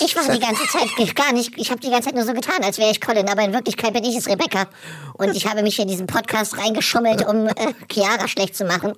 Ich 0.01 0.15
war 0.15 0.31
die 0.31 0.39
ganze 0.39 0.67
Zeit 0.67 1.15
gar 1.15 1.33
nicht, 1.33 1.57
ich 1.57 1.71
habe 1.71 1.79
die 1.79 1.89
ganze 1.89 2.09
Zeit 2.09 2.15
nur 2.15 2.23
so 2.23 2.33
getan, 2.33 2.63
als 2.63 2.77
wäre 2.77 2.91
ich 2.91 3.01
Colin, 3.01 3.27
aber 3.27 3.41
in 3.41 3.53
Wirklichkeit 3.53 3.91
bin 3.91 4.03
ich 4.03 4.15
es 4.15 4.27
Rebecca. 4.27 4.67
Und 5.13 5.35
ich 5.35 5.47
habe 5.47 5.63
mich 5.63 5.79
in 5.79 5.87
diesen 5.87 6.05
Podcast 6.05 6.55
reingeschummelt, 6.59 7.25
um 7.25 7.47
äh, 7.47 7.53
Chiara 7.91 8.27
schlecht 8.27 8.55
zu 8.55 8.65
machen. 8.65 8.93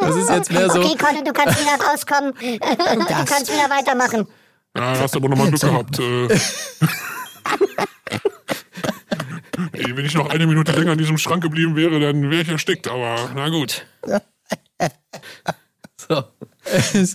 Das 0.00 0.14
ist 0.14 0.28
jetzt 0.28 0.52
mehr 0.52 0.68
so. 0.68 0.78
Okay, 0.82 0.94
Colin, 0.98 1.24
du 1.24 1.32
kannst 1.32 1.58
wieder 1.58 1.82
rauskommen. 1.82 2.34
Du 2.38 3.24
kannst 3.24 3.50
wieder 3.50 3.70
weitermachen. 3.70 4.28
Ja, 4.76 4.98
hast 4.98 5.16
aber 5.16 5.30
nochmal 5.30 5.48
Glück 5.48 5.62
gehabt. 5.62 5.98
Ey, 9.72 9.96
wenn 9.96 10.04
ich 10.04 10.14
noch 10.14 10.28
eine 10.30 10.46
Minute 10.46 10.72
länger 10.72 10.92
in 10.92 10.98
diesem 10.98 11.18
Schrank 11.18 11.42
geblieben 11.42 11.76
wäre, 11.76 12.00
dann 12.00 12.30
wäre 12.30 12.42
ich 12.42 12.48
erstickt, 12.48 12.88
aber 12.88 13.30
na 13.34 13.48
gut. 13.48 13.86
So. 16.08 16.22
Das 16.90 17.14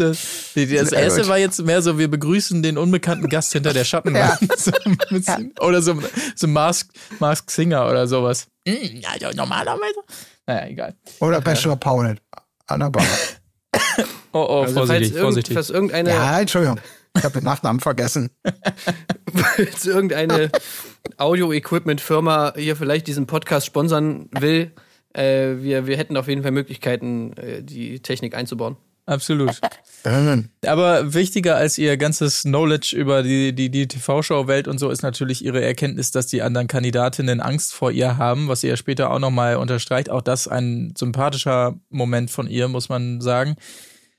erste 0.91 1.27
war 1.27 1.37
jetzt 1.37 1.61
mehr 1.61 1.81
so, 1.83 1.99
wir 1.99 2.07
begrüßen 2.07 2.63
den 2.63 2.75
unbekannten 2.77 3.27
Gast 3.29 3.53
hinter 3.53 3.71
der 3.71 3.83
Schattenwand. 3.83 4.39
So 4.57 4.71
ein 4.83 4.97
bisschen- 5.09 5.53
Oder 5.59 5.81
so, 5.83 6.01
so 6.35 6.47
Mask, 6.47 6.89
Mask 7.19 7.51
Singer 7.51 7.87
oder 7.87 8.07
sowas. 8.07 8.47
Hm, 8.67 8.97
Ja, 8.99 9.09
ja, 9.19 9.31
normalerweise. 9.33 9.99
Naja, 10.47 10.67
egal. 10.67 10.95
Oder 11.19 11.39
Bachelor 11.41 11.75
Paul. 11.75 12.15
Anna 12.65 12.89
Bauer. 12.89 13.05
Oh, 14.31 14.39
oh, 14.39 14.61
Also 14.63 14.73
falls, 14.73 14.73
vorsichtig, 14.73 15.09
irgend, 15.11 15.21
vorsichtig. 15.21 15.53
falls 15.53 15.69
irgendeine, 15.69 16.09
Ja, 16.09 16.39
Entschuldigung. 16.39 16.79
Ich 17.17 17.23
habe 17.23 17.33
den 17.33 17.43
Nachnamen 17.43 17.79
vergessen. 17.79 18.29
falls 19.33 19.85
irgendeine 19.85 20.51
Audio-Equipment-Firma 21.17 22.53
hier 22.55 22.75
vielleicht 22.75 23.07
diesen 23.07 23.27
Podcast 23.27 23.65
sponsern 23.65 24.29
will, 24.31 24.71
äh, 25.13 25.55
wir, 25.57 25.87
wir 25.87 25.97
hätten 25.97 26.17
auf 26.17 26.27
jeden 26.27 26.43
Fall 26.43 26.51
Möglichkeiten, 26.51 27.33
äh, 27.33 27.63
die 27.63 27.99
Technik 27.99 28.35
einzubauen. 28.35 28.77
Absolut. 29.09 29.59
Ähm, 30.05 30.49
Aber 30.67 31.15
wichtiger 31.15 31.55
als 31.55 31.79
ihr 31.79 31.97
ganzes 31.97 32.43
Knowledge 32.43 32.95
über 32.95 33.23
die, 33.23 33.53
die, 33.53 33.71
die 33.71 33.87
TV-Show-Welt 33.87 34.67
und 34.67 34.77
so 34.77 34.91
ist 34.91 35.01
natürlich 35.01 35.43
ihre 35.43 35.63
Erkenntnis, 35.63 36.11
dass 36.11 36.27
die 36.27 36.43
anderen 36.43 36.67
Kandidatinnen 36.67 37.41
Angst 37.41 37.73
vor 37.73 37.89
ihr 37.89 38.17
haben, 38.17 38.47
was 38.49 38.61
sie 38.61 38.67
ja 38.67 38.77
später 38.77 39.09
auch 39.09 39.17
nochmal 39.17 39.55
unterstreicht. 39.55 40.11
Auch 40.11 40.21
das 40.21 40.47
ein 40.47 40.93
sympathischer 40.95 41.79
Moment 41.89 42.29
von 42.29 42.47
ihr, 42.47 42.67
muss 42.67 42.87
man 42.87 43.19
sagen. 43.19 43.55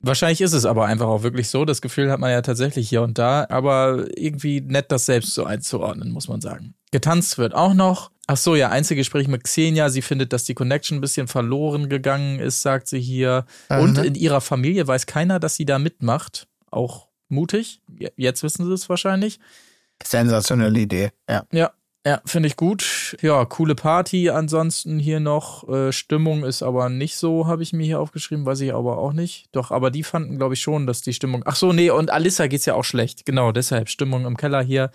Wahrscheinlich 0.03 0.41
ist 0.41 0.53
es 0.53 0.65
aber 0.65 0.85
einfach 0.85 1.07
auch 1.07 1.23
wirklich 1.23 1.49
so. 1.49 1.63
Das 1.65 1.81
Gefühl 1.81 2.11
hat 2.11 2.19
man 2.19 2.31
ja 2.31 2.41
tatsächlich 2.41 2.89
hier 2.89 3.01
und 3.03 3.17
da. 3.17 3.45
Aber 3.49 4.05
irgendwie 4.17 4.61
nett, 4.61 4.91
das 4.91 5.05
selbst 5.05 5.33
so 5.33 5.43
einzuordnen, 5.45 6.11
muss 6.11 6.27
man 6.27 6.41
sagen. 6.41 6.73
Getanzt 6.91 7.37
wird 7.37 7.53
auch 7.53 7.73
noch. 7.73 8.11
Ach 8.27 8.37
so, 8.37 8.55
ja, 8.55 8.69
Einzelgespräch 8.69 9.27
mit 9.27 9.43
Xenia. 9.43 9.89
Sie 9.89 10.01
findet, 10.01 10.33
dass 10.33 10.43
die 10.45 10.53
Connection 10.53 10.97
ein 10.97 11.01
bisschen 11.01 11.27
verloren 11.27 11.89
gegangen 11.89 12.39
ist, 12.39 12.61
sagt 12.61 12.87
sie 12.87 12.99
hier. 12.99 13.45
Und 13.69 13.97
in 13.99 14.15
ihrer 14.15 14.41
Familie 14.41 14.87
weiß 14.87 15.05
keiner, 15.05 15.39
dass 15.39 15.55
sie 15.55 15.65
da 15.65 15.79
mitmacht. 15.79 16.47
Auch 16.71 17.07
mutig. 17.29 17.81
Je- 17.99 18.11
Jetzt 18.15 18.43
wissen 18.43 18.65
sie 18.65 18.73
es 18.73 18.89
wahrscheinlich. 18.89 19.39
sensationelle 20.03 20.79
Idee. 20.79 21.11
Ja. 21.29 21.43
Ja, 21.51 21.71
ja, 22.05 22.21
finde 22.25 22.47
ich 22.47 22.55
gut. 22.55 23.15
Ja, 23.21 23.45
coole 23.45 23.75
Party 23.75 24.29
ansonsten 24.29 24.97
hier 24.99 25.19
noch. 25.19 25.67
Äh, 25.69 25.91
Stimmung 25.91 26.43
ist 26.43 26.63
aber 26.63 26.89
nicht 26.89 27.15
so, 27.15 27.45
habe 27.47 27.61
ich 27.63 27.73
mir 27.73 27.85
hier 27.85 27.99
aufgeschrieben, 27.99 28.45
weiß 28.45 28.61
ich 28.61 28.73
aber 28.73 28.97
auch 28.97 29.13
nicht. 29.13 29.45
Doch, 29.51 29.71
aber 29.71 29.91
die 29.91 30.03
fanden, 30.03 30.37
glaube 30.37 30.55
ich, 30.55 30.61
schon, 30.61 30.87
dass 30.87 31.01
die 31.01 31.13
Stimmung. 31.13 31.43
Ach 31.45 31.55
so, 31.55 31.73
nee, 31.73 31.89
und 31.91 32.09
Alissa 32.11 32.47
geht's 32.47 32.65
ja 32.65 32.73
auch 32.73 32.83
schlecht. 32.83 33.25
Genau, 33.25 33.51
deshalb 33.51 33.89
Stimmung 33.89 34.25
im 34.25 34.35
Keller 34.37 34.63
hier. 34.63 34.89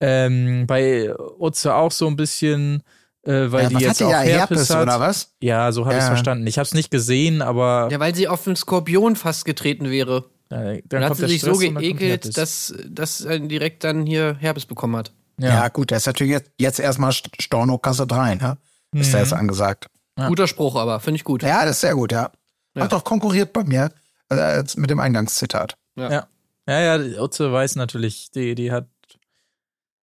Ähm, 0.00 0.66
bei 0.66 1.14
Utze 1.38 1.74
auch 1.74 1.92
so 1.92 2.06
ein 2.08 2.16
bisschen, 2.16 2.82
äh, 3.22 3.46
weil 3.52 3.62
ja, 3.62 3.68
die 3.68 3.74
was 3.76 3.82
jetzt 3.82 3.90
hat 3.90 4.00
die 4.00 4.04
auch 4.04 4.10
ja 4.10 4.20
Herpes, 4.20 4.58
Herpes 4.58 4.70
hat. 4.70 4.82
oder 4.82 5.00
was? 5.00 5.34
Ja, 5.40 5.70
so 5.72 5.84
habe 5.86 5.94
ich 5.94 6.00
Ja. 6.02 6.08
verstanden. 6.08 6.46
Ich 6.46 6.58
habe 6.58 6.66
es 6.66 6.74
nicht 6.74 6.90
gesehen, 6.90 7.42
aber 7.42 7.88
Ja, 7.90 8.00
weil 8.00 8.14
sie 8.14 8.28
auf 8.28 8.46
einen 8.46 8.56
Skorpion 8.56 9.16
fast 9.16 9.44
getreten 9.44 9.90
wäre. 9.90 10.24
äh, 10.50 10.82
dann, 10.82 10.82
Dann 10.88 11.04
hat 11.04 11.16
sie 11.16 11.26
sich 11.28 11.40
so 11.40 11.54
Stress 11.54 11.66
kommt 11.66 11.78
geekelt, 11.78 12.36
dass, 12.36 12.74
dass 12.88 13.20
er 13.22 13.38
direkt 13.38 13.84
dann 13.84 14.04
hier 14.04 14.36
Herpes 14.40 14.66
bekommen 14.66 14.96
hat. 14.96 15.12
Ja, 15.38 15.68
gut, 15.68 15.90
der 15.90 15.98
ist 15.98 16.06
natürlich 16.06 16.32
jetzt, 16.32 16.50
jetzt 16.58 16.78
erstmal 16.80 17.10
St- 17.10 17.30
Storno 17.40 17.78
Kasse 17.78 18.06
3, 18.06 18.36
ne? 18.36 18.56
Ist 18.92 19.12
der 19.12 19.20
jetzt 19.20 19.32
angesagt. 19.32 19.88
Ja. 20.18 20.28
Guter 20.28 20.46
Spruch 20.46 20.76
aber, 20.76 21.00
finde 21.00 21.16
ich 21.16 21.24
gut. 21.24 21.42
Ja, 21.42 21.62
das 21.64 21.76
ist 21.76 21.80
sehr 21.80 21.94
gut, 21.94 22.12
ja. 22.12 22.30
Ja. 22.76 22.84
Hat 22.84 22.92
doch 22.92 23.02
konkurriert 23.04 23.52
bei 23.52 23.64
mir 23.64 23.90
äh, 24.30 24.62
mit 24.76 24.90
dem 24.90 25.00
Eingangszitat. 25.00 25.76
Ja, 25.96 26.26
ja, 26.68 26.98
die 26.98 27.16
Utze 27.16 27.52
weiß 27.52 27.76
natürlich, 27.76 28.30
die, 28.30 28.54
die 28.54 28.70
hat 28.72 28.86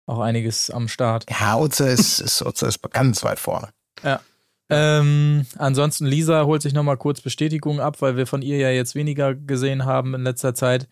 auch 0.07 0.20
einiges 0.20 0.70
am 0.70 0.89
Start. 0.89 1.25
Ja, 1.31 1.59
Utze 1.59 1.89
ist, 1.89 2.20
ist, 2.20 2.43
Utze 2.43 2.66
ist 2.66 2.81
ganz 2.93 3.25
weit 3.25 3.39
vorne. 3.39 3.70
Ähm, 4.70 5.47
ansonsten, 5.59 6.07
Lisa 6.07 6.45
holt 6.45 6.62
sich 6.62 6.72
nochmal 6.72 6.97
kurz 6.97 7.20
Bestätigung 7.20 7.81
ab, 7.81 8.01
weil 8.01 8.16
wir 8.16 8.27
von 8.27 8.41
ihr 8.43 8.57
ja 8.59 8.70
jetzt 8.70 8.95
weniger 8.95 9.35
gesehen 9.35 9.85
haben 9.85 10.14
in 10.14 10.22
letzter 10.22 10.55
Zeit. 10.55 10.89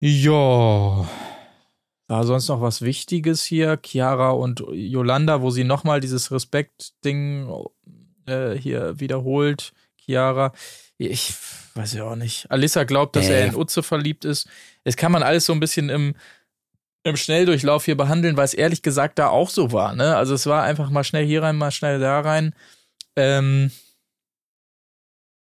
Ja. 0.00 1.06
War 2.12 2.24
sonst 2.24 2.48
noch 2.48 2.60
was 2.60 2.82
Wichtiges 2.82 3.42
hier? 3.42 3.78
Chiara 3.82 4.32
und 4.32 4.62
Yolanda, 4.70 5.40
wo 5.40 5.48
sie 5.48 5.64
nochmal 5.64 5.98
dieses 6.00 6.30
Respekt-Ding 6.30 7.50
äh, 8.26 8.50
hier 8.50 9.00
wiederholt. 9.00 9.72
Chiara. 9.96 10.52
Ich 10.98 11.32
weiß 11.74 11.94
ja 11.94 12.04
auch 12.04 12.16
nicht. 12.16 12.50
Alissa 12.50 12.84
glaubt, 12.84 13.16
dass 13.16 13.28
Nee. 13.28 13.32
er 13.32 13.46
in 13.46 13.54
Utze 13.54 13.82
verliebt 13.82 14.26
ist. 14.26 14.46
Das 14.84 14.96
kann 14.96 15.10
man 15.10 15.22
alles 15.22 15.46
so 15.46 15.54
ein 15.54 15.60
bisschen 15.60 15.88
im, 15.88 16.14
im 17.02 17.16
Schnelldurchlauf 17.16 17.86
hier 17.86 17.96
behandeln, 17.96 18.36
weil 18.36 18.44
es 18.44 18.52
ehrlich 18.52 18.82
gesagt 18.82 19.18
da 19.18 19.28
auch 19.28 19.48
so 19.48 19.72
war. 19.72 19.94
Ne? 19.94 20.14
Also 20.14 20.34
es 20.34 20.44
war 20.44 20.64
einfach 20.64 20.90
mal 20.90 21.04
schnell 21.04 21.24
hier 21.24 21.42
rein, 21.42 21.56
mal 21.56 21.70
schnell 21.70 21.98
da 21.98 22.20
rein. 22.20 22.54
Ähm, 23.16 23.70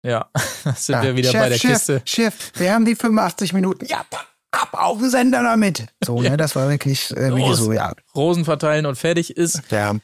ja, 0.05 0.29
sind 0.77 0.97
Ja, 0.97 1.03
wir 1.05 1.17
wieder 1.17 1.31
Chef, 1.31 1.41
bei 1.41 1.49
der 1.49 1.59
Chef, 1.59 1.71
Kiste. 1.71 2.03
Chef, 2.05 2.53
wir 2.57 2.75
haben 2.75 2.85
die 2.85 2.97
85 2.97 3.55
Minuten. 3.55 3.87
Ja, 3.87 4.05
dann 4.11 4.21
ab 4.51 4.71
auf 4.73 4.99
den 4.99 5.11
Sender 5.11 5.43
damit. 5.43 5.87
So, 6.05 6.21
ne, 6.21 6.37
das 6.37 6.57
war 6.57 6.69
wirklich, 6.69 7.11
äh, 7.13 7.31
wirklich 7.31 7.57
so, 7.57 7.73
ja. 7.73 7.93
Rosen 8.15 8.45
verteilen 8.45 8.87
und 8.87 8.97
fertig 8.97 9.37
ist. 9.37 9.63
Ja, 9.71 9.95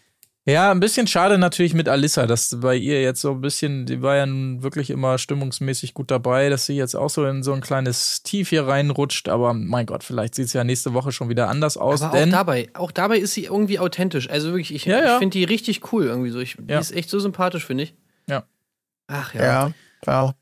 Ja, 0.49 0.70
ein 0.70 0.78
bisschen 0.78 1.09
schade 1.09 1.38
natürlich 1.38 1.74
mit 1.74 1.88
Alissa, 1.88 2.28
dass 2.28 2.61
bei 2.61 2.76
ihr 2.76 3.03
jetzt 3.03 3.20
so 3.20 3.32
ein 3.32 3.40
bisschen, 3.40 3.84
die 3.84 4.01
war 4.01 4.14
ja 4.14 4.26
wirklich 4.28 4.90
immer 4.90 5.18
stimmungsmäßig 5.18 5.92
gut 5.92 6.12
dabei, 6.12 6.49
dass 6.49 6.66
sie 6.66 6.76
jetzt 6.76 6.94
auch 6.94 7.11
so 7.11 7.26
in 7.26 7.42
so 7.42 7.53
ein 7.53 7.61
kleines 7.61 8.22
Tief 8.22 8.51
hier 8.51 8.68
reinrutscht. 8.68 9.28
Aber 9.28 9.55
mein 9.55 9.86
Gott, 9.86 10.05
vielleicht 10.05 10.36
sieht 10.36 10.47
es 10.47 10.53
ja 10.53 10.62
nächste 10.62 10.94
Woche 10.94 11.11
schon 11.11 11.28
wieder 11.28 11.49
anders 11.49 11.76
aus. 11.76 12.01
Aber 12.01 12.16
auch 12.16 12.30
dabei, 12.30 12.68
auch 12.74 12.92
dabei 12.92 13.18
ist 13.18 13.34
sie 13.34 13.47
irgendwie 13.47 13.80
authentisch. 13.80 14.30
Also 14.30 14.51
wirklich, 14.51 14.72
ich, 14.72 14.84
ja, 14.84 15.01
ja. 15.01 15.12
ich 15.14 15.18
finde 15.18 15.36
die 15.36 15.42
richtig 15.42 15.92
cool 15.92 16.05
irgendwie 16.05 16.30
so. 16.30 16.38
Ich, 16.38 16.57
die 16.57 16.72
ja. 16.72 16.78
ist 16.78 16.92
echt 16.92 17.11
so 17.11 17.18
sympathisch, 17.18 17.66
finde 17.66 17.82
ich. 17.82 17.94
Ja. 18.28 18.44
Ach 19.09 19.34
ja. 19.34 19.42
Ja, 19.42 19.72
ja. 20.07 20.34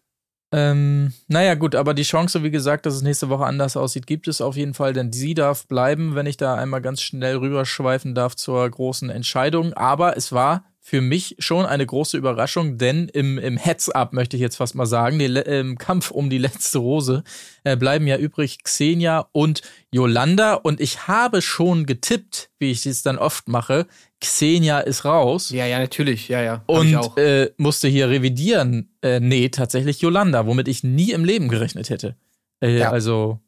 Ähm, 0.56 1.12
naja, 1.26 1.56
gut, 1.56 1.74
aber 1.74 1.94
die 1.94 2.04
Chance, 2.04 2.44
wie 2.44 2.52
gesagt, 2.52 2.86
dass 2.86 2.94
es 2.94 3.02
nächste 3.02 3.28
Woche 3.28 3.44
anders 3.44 3.76
aussieht, 3.76 4.06
gibt 4.06 4.28
es 4.28 4.40
auf 4.40 4.54
jeden 4.54 4.72
Fall, 4.72 4.92
denn 4.92 5.12
sie 5.12 5.34
darf 5.34 5.66
bleiben, 5.66 6.14
wenn 6.14 6.26
ich 6.26 6.36
da 6.36 6.54
einmal 6.54 6.80
ganz 6.80 7.02
schnell 7.02 7.38
rüberschweifen 7.38 8.14
darf 8.14 8.36
zur 8.36 8.70
großen 8.70 9.10
Entscheidung. 9.10 9.72
Aber 9.72 10.16
es 10.16 10.30
war 10.30 10.64
für 10.86 11.00
mich 11.00 11.36
schon 11.38 11.64
eine 11.64 11.86
große 11.86 12.18
Überraschung, 12.18 12.76
denn 12.76 13.08
im, 13.08 13.38
im 13.38 13.56
Heads-Up 13.56 14.12
möchte 14.12 14.36
ich 14.36 14.42
jetzt 14.42 14.56
fast 14.56 14.74
mal 14.74 14.84
sagen, 14.84 15.18
die, 15.18 15.24
im 15.24 15.78
Kampf 15.78 16.10
um 16.10 16.28
die 16.28 16.36
letzte 16.36 16.76
Rose 16.76 17.24
äh, 17.64 17.74
bleiben 17.74 18.06
ja 18.06 18.18
übrig 18.18 18.62
Xenia 18.62 19.26
und 19.32 19.62
Yolanda 19.90 20.52
und 20.52 20.82
ich 20.82 21.08
habe 21.08 21.40
schon 21.40 21.86
getippt, 21.86 22.50
wie 22.58 22.70
ich 22.70 22.84
es 22.84 23.02
dann 23.02 23.16
oft 23.16 23.48
mache, 23.48 23.86
Xenia 24.20 24.80
ist 24.80 25.06
raus. 25.06 25.48
Ja, 25.48 25.64
ja, 25.64 25.78
natürlich, 25.78 26.28
ja, 26.28 26.42
ja. 26.42 26.62
Und 26.66 27.16
äh, 27.16 27.50
musste 27.56 27.88
hier 27.88 28.10
revidieren, 28.10 28.94
äh, 29.00 29.20
nee, 29.20 29.48
tatsächlich 29.48 30.02
Yolanda, 30.02 30.46
womit 30.46 30.68
ich 30.68 30.84
nie 30.84 31.12
im 31.12 31.24
Leben 31.24 31.48
gerechnet 31.48 31.88
hätte. 31.88 32.14
Äh, 32.60 32.80
ja. 32.80 32.90
Also 32.90 33.40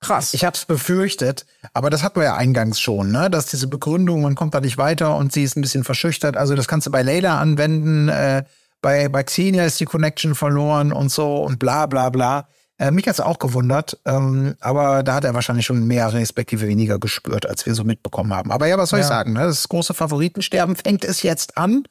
Krass. 0.00 0.32
Ich 0.32 0.44
hab's 0.44 0.64
befürchtet, 0.64 1.44
aber 1.72 1.90
das 1.90 2.02
hatten 2.02 2.20
wir 2.20 2.24
ja 2.24 2.36
eingangs 2.36 2.78
schon, 2.78 3.10
ne? 3.10 3.30
Dass 3.30 3.46
diese 3.46 3.66
Begründung, 3.66 4.22
man 4.22 4.36
kommt 4.36 4.54
da 4.54 4.60
nicht 4.60 4.78
weiter 4.78 5.16
und 5.16 5.32
sie 5.32 5.42
ist 5.42 5.56
ein 5.56 5.60
bisschen 5.60 5.82
verschüchtert. 5.82 6.36
Also 6.36 6.54
das 6.54 6.68
kannst 6.68 6.86
du 6.86 6.90
bei 6.90 7.02
Layla 7.02 7.40
anwenden, 7.40 8.08
äh, 8.08 8.44
bei, 8.80 9.08
bei 9.08 9.24
Xenia 9.24 9.64
ist 9.64 9.80
die 9.80 9.86
Connection 9.86 10.36
verloren 10.36 10.92
und 10.92 11.10
so 11.10 11.42
und 11.42 11.58
bla 11.58 11.86
bla 11.86 12.10
bla. 12.10 12.46
Äh, 12.78 12.92
mich 12.92 13.08
hat's 13.08 13.18
auch 13.18 13.40
gewundert, 13.40 13.98
ähm, 14.04 14.54
aber 14.60 15.02
da 15.02 15.14
hat 15.14 15.24
er 15.24 15.34
wahrscheinlich 15.34 15.66
schon 15.66 15.84
mehr 15.88 16.12
respektive 16.12 16.68
weniger 16.68 17.00
gespürt, 17.00 17.44
als 17.44 17.66
wir 17.66 17.74
so 17.74 17.82
mitbekommen 17.82 18.32
haben. 18.32 18.52
Aber 18.52 18.68
ja, 18.68 18.78
was 18.78 18.90
soll 18.90 19.00
ja. 19.00 19.04
ich 19.04 19.08
sagen? 19.08 19.32
Ne? 19.32 19.40
Das 19.40 19.68
große 19.68 19.94
Favoritensterben 19.94 20.76
fängt 20.76 21.04
es 21.04 21.22
jetzt 21.22 21.58
an. 21.58 21.84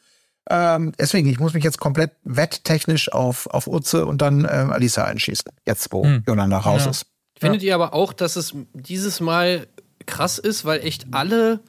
Ähm, 0.50 0.94
deswegen, 0.98 1.28
ich 1.28 1.40
muss 1.40 1.54
mich 1.54 1.66
jetzt 1.66 1.80
komplett 1.80 2.12
wetttechnisch 2.24 3.12
auf, 3.12 3.48
auf 3.48 3.68
Utze 3.68 4.06
und 4.06 4.22
dann 4.22 4.48
ähm, 4.50 4.72
Alisa 4.72 5.04
einschießen. 5.04 5.52
Jetzt, 5.66 5.92
wo 5.92 6.06
hm. 6.06 6.24
Jolanda 6.26 6.60
raus 6.60 6.86
ja. 6.86 6.92
ist. 6.92 7.06
Findet 7.40 7.64
ihr 7.64 7.76
aber 7.76 7.94
auch, 7.94 8.14
dass 8.14 8.36
es 8.36 8.54
dieses 8.74 9.20
Mal 9.20 9.68
krass 10.06 10.38
ist, 10.38 10.66
weil 10.66 10.80
echt 10.82 11.08
alle 11.12 11.60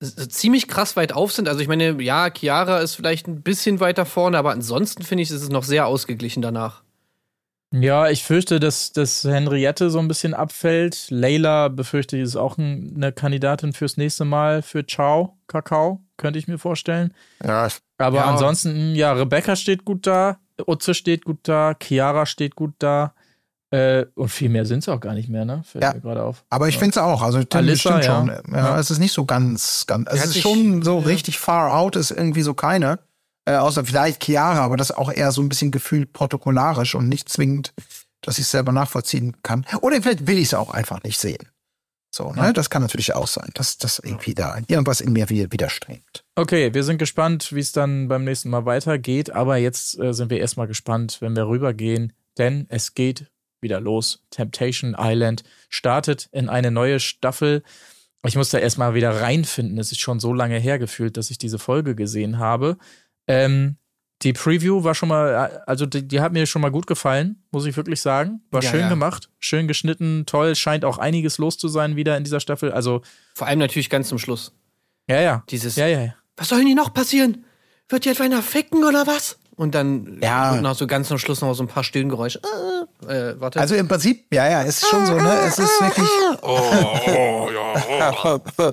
ziemlich 0.00 0.68
krass 0.68 0.96
weit 0.96 1.12
auf 1.12 1.32
sind? 1.32 1.48
Also 1.48 1.60
ich 1.60 1.68
meine, 1.68 2.00
ja, 2.02 2.30
Chiara 2.30 2.78
ist 2.78 2.94
vielleicht 2.94 3.28
ein 3.28 3.42
bisschen 3.42 3.80
weiter 3.80 4.06
vorne, 4.06 4.38
aber 4.38 4.50
ansonsten 4.50 5.02
finde 5.02 5.22
ich, 5.22 5.30
ist 5.30 5.42
es 5.42 5.48
noch 5.48 5.64
sehr 5.64 5.86
ausgeglichen 5.86 6.42
danach. 6.42 6.82
Ja, 7.72 8.10
ich 8.10 8.24
fürchte, 8.24 8.58
dass, 8.58 8.92
dass 8.92 9.22
Henriette 9.22 9.90
so 9.90 10.00
ein 10.00 10.08
bisschen 10.08 10.34
abfällt. 10.34 11.06
Layla 11.10 11.68
befürchte 11.68 12.16
ich, 12.16 12.24
ist 12.24 12.34
auch 12.34 12.58
ein, 12.58 12.94
eine 12.96 13.12
Kandidatin 13.12 13.72
fürs 13.72 13.96
nächste 13.96 14.24
Mal 14.24 14.62
für 14.62 14.84
Ciao, 14.84 15.38
Kakao, 15.46 16.02
könnte 16.16 16.40
ich 16.40 16.48
mir 16.48 16.58
vorstellen. 16.58 17.14
Ja. 17.44 17.68
Aber 17.98 18.16
ja. 18.18 18.24
ansonsten, 18.24 18.96
ja, 18.96 19.12
Rebecca 19.12 19.54
steht 19.54 19.84
gut 19.84 20.06
da, 20.06 20.38
Utze 20.66 20.94
steht 20.94 21.24
gut 21.24 21.40
da, 21.44 21.76
Chiara 21.80 22.26
steht 22.26 22.56
gut 22.56 22.74
da. 22.80 23.14
Äh, 23.72 24.06
und 24.14 24.28
viel 24.28 24.48
mehr 24.48 24.66
sind 24.66 24.80
es 24.80 24.88
auch 24.88 24.98
gar 24.98 25.14
nicht 25.14 25.28
mehr, 25.28 25.44
ne? 25.44 25.62
Fällt 25.64 25.84
ja. 25.84 25.94
mir 25.94 26.00
gerade 26.00 26.24
auf. 26.24 26.44
Aber 26.50 26.68
ich 26.68 26.76
finde 26.76 26.90
es 26.90 26.98
auch. 26.98 27.22
Also 27.22 27.42
Tim, 27.44 27.58
Alissa, 27.58 28.00
stimmt 28.00 28.04
ja. 28.04 28.16
schon. 28.16 28.28
Ja, 28.28 28.58
ja, 28.58 28.78
Es 28.78 28.90
ist 28.90 28.98
nicht 28.98 29.12
so 29.12 29.24
ganz, 29.24 29.84
ganz. 29.86 30.08
Es 30.10 30.24
ist 30.24 30.40
schon 30.40 30.82
so 30.82 30.98
richtig 30.98 31.38
far 31.38 31.72
out, 31.72 31.94
ist 31.94 32.10
irgendwie 32.10 32.42
so 32.42 32.54
keine. 32.54 32.98
Äh, 33.44 33.54
außer 33.54 33.84
vielleicht 33.84 34.24
Chiara, 34.24 34.60
aber 34.60 34.76
das 34.76 34.90
auch 34.90 35.12
eher 35.12 35.30
so 35.32 35.40
ein 35.40 35.48
bisschen 35.48 35.70
gefühlt 35.70 36.12
protokollarisch 36.12 36.94
und 36.94 37.08
nicht 37.08 37.28
zwingend, 37.28 37.72
dass 38.22 38.38
ich 38.38 38.44
es 38.44 38.50
selber 38.50 38.72
nachvollziehen 38.72 39.36
kann. 39.42 39.64
Oder 39.80 40.02
vielleicht 40.02 40.26
will 40.26 40.38
ich 40.38 40.46
es 40.46 40.54
auch 40.54 40.70
einfach 40.70 41.02
nicht 41.04 41.18
sehen. 41.18 41.48
So, 42.12 42.32
ne? 42.32 42.52
Das 42.52 42.70
kann 42.70 42.82
natürlich 42.82 43.14
auch 43.14 43.28
sein, 43.28 43.50
dass 43.54 43.78
das 43.78 44.00
irgendwie 44.00 44.34
da 44.34 44.58
irgendwas 44.66 45.00
in 45.00 45.12
mir 45.12 45.28
wieder 45.28 45.52
widerstrebt. 45.52 46.24
Okay, 46.34 46.74
wir 46.74 46.82
sind 46.82 46.98
gespannt, 46.98 47.52
wie 47.52 47.60
es 47.60 47.70
dann 47.70 48.08
beim 48.08 48.24
nächsten 48.24 48.50
Mal 48.50 48.66
weitergeht. 48.66 49.30
Aber 49.30 49.58
jetzt 49.58 49.98
äh, 50.00 50.12
sind 50.12 50.28
wir 50.30 50.40
erstmal 50.40 50.66
gespannt, 50.66 51.18
wenn 51.20 51.36
wir 51.36 51.46
rübergehen, 51.46 52.12
denn 52.36 52.66
es 52.68 52.94
geht 52.94 53.30
wieder 53.60 53.80
los. 53.80 54.22
Temptation 54.30 54.96
Island 54.98 55.42
startet 55.68 56.28
in 56.32 56.48
eine 56.48 56.70
neue 56.70 57.00
Staffel. 57.00 57.62
Ich 58.24 58.36
muss 58.36 58.50
da 58.50 58.58
erstmal 58.58 58.94
wieder 58.94 59.20
reinfinden. 59.20 59.78
Es 59.78 59.92
ist 59.92 60.00
schon 60.00 60.20
so 60.20 60.32
lange 60.32 60.58
her 60.58 60.78
gefühlt, 60.78 61.16
dass 61.16 61.30
ich 61.30 61.38
diese 61.38 61.58
Folge 61.58 61.94
gesehen 61.94 62.38
habe. 62.38 62.76
Ähm, 63.26 63.76
die 64.22 64.34
Preview 64.34 64.84
war 64.84 64.94
schon 64.94 65.08
mal, 65.08 65.62
also 65.66 65.86
die, 65.86 66.06
die, 66.06 66.20
hat 66.20 66.32
mir 66.32 66.44
schon 66.44 66.60
mal 66.60 66.70
gut 66.70 66.86
gefallen, 66.86 67.42
muss 67.52 67.64
ich 67.64 67.76
wirklich 67.76 68.02
sagen. 68.02 68.42
War 68.50 68.62
ja, 68.62 68.70
schön 68.70 68.80
ja. 68.80 68.88
gemacht, 68.88 69.30
schön 69.38 69.66
geschnitten, 69.66 70.24
toll. 70.26 70.54
Scheint 70.54 70.84
auch 70.84 70.98
einiges 70.98 71.38
los 71.38 71.56
zu 71.56 71.68
sein 71.68 71.96
wieder 71.96 72.16
in 72.18 72.24
dieser 72.24 72.40
Staffel. 72.40 72.70
Also 72.72 73.00
vor 73.34 73.46
allem 73.46 73.58
natürlich 73.58 73.88
ganz 73.88 74.08
zum 74.08 74.18
Schluss. 74.18 74.52
Ja, 75.08 75.20
ja. 75.20 75.42
Dieses. 75.48 75.76
Ja, 75.76 75.86
ja. 75.86 76.14
Was 76.36 76.48
soll 76.48 76.58
denn 76.58 76.66
hier 76.66 76.76
noch 76.76 76.92
passieren? 76.92 77.46
Wird 77.88 78.04
hier 78.04 78.12
etwa 78.12 78.24
einer 78.24 78.42
ficken 78.42 78.84
oder 78.84 79.06
was? 79.06 79.39
Und 79.60 79.74
dann 79.74 80.20
ja. 80.22 80.58
noch 80.58 80.74
so 80.74 80.86
ganz 80.86 81.08
zum 81.08 81.18
Schluss 81.18 81.42
noch 81.42 81.52
so 81.52 81.62
ein 81.62 81.68
paar 81.68 81.84
Stöhngeräusche. 81.84 82.40
Äh, 83.06 83.12
äh, 83.12 83.40
warte. 83.40 83.60
Also 83.60 83.74
im 83.74 83.88
Prinzip, 83.88 84.32
ja, 84.32 84.48
ja, 84.48 84.62
ist 84.62 84.86
schon 84.86 85.04
so, 85.04 85.16
ne? 85.16 85.38
Es 85.46 85.58
ist 85.58 85.78
wirklich. 85.82 86.08
Oh, 86.40 86.58
oh 87.06 87.48
ja. 87.52 88.72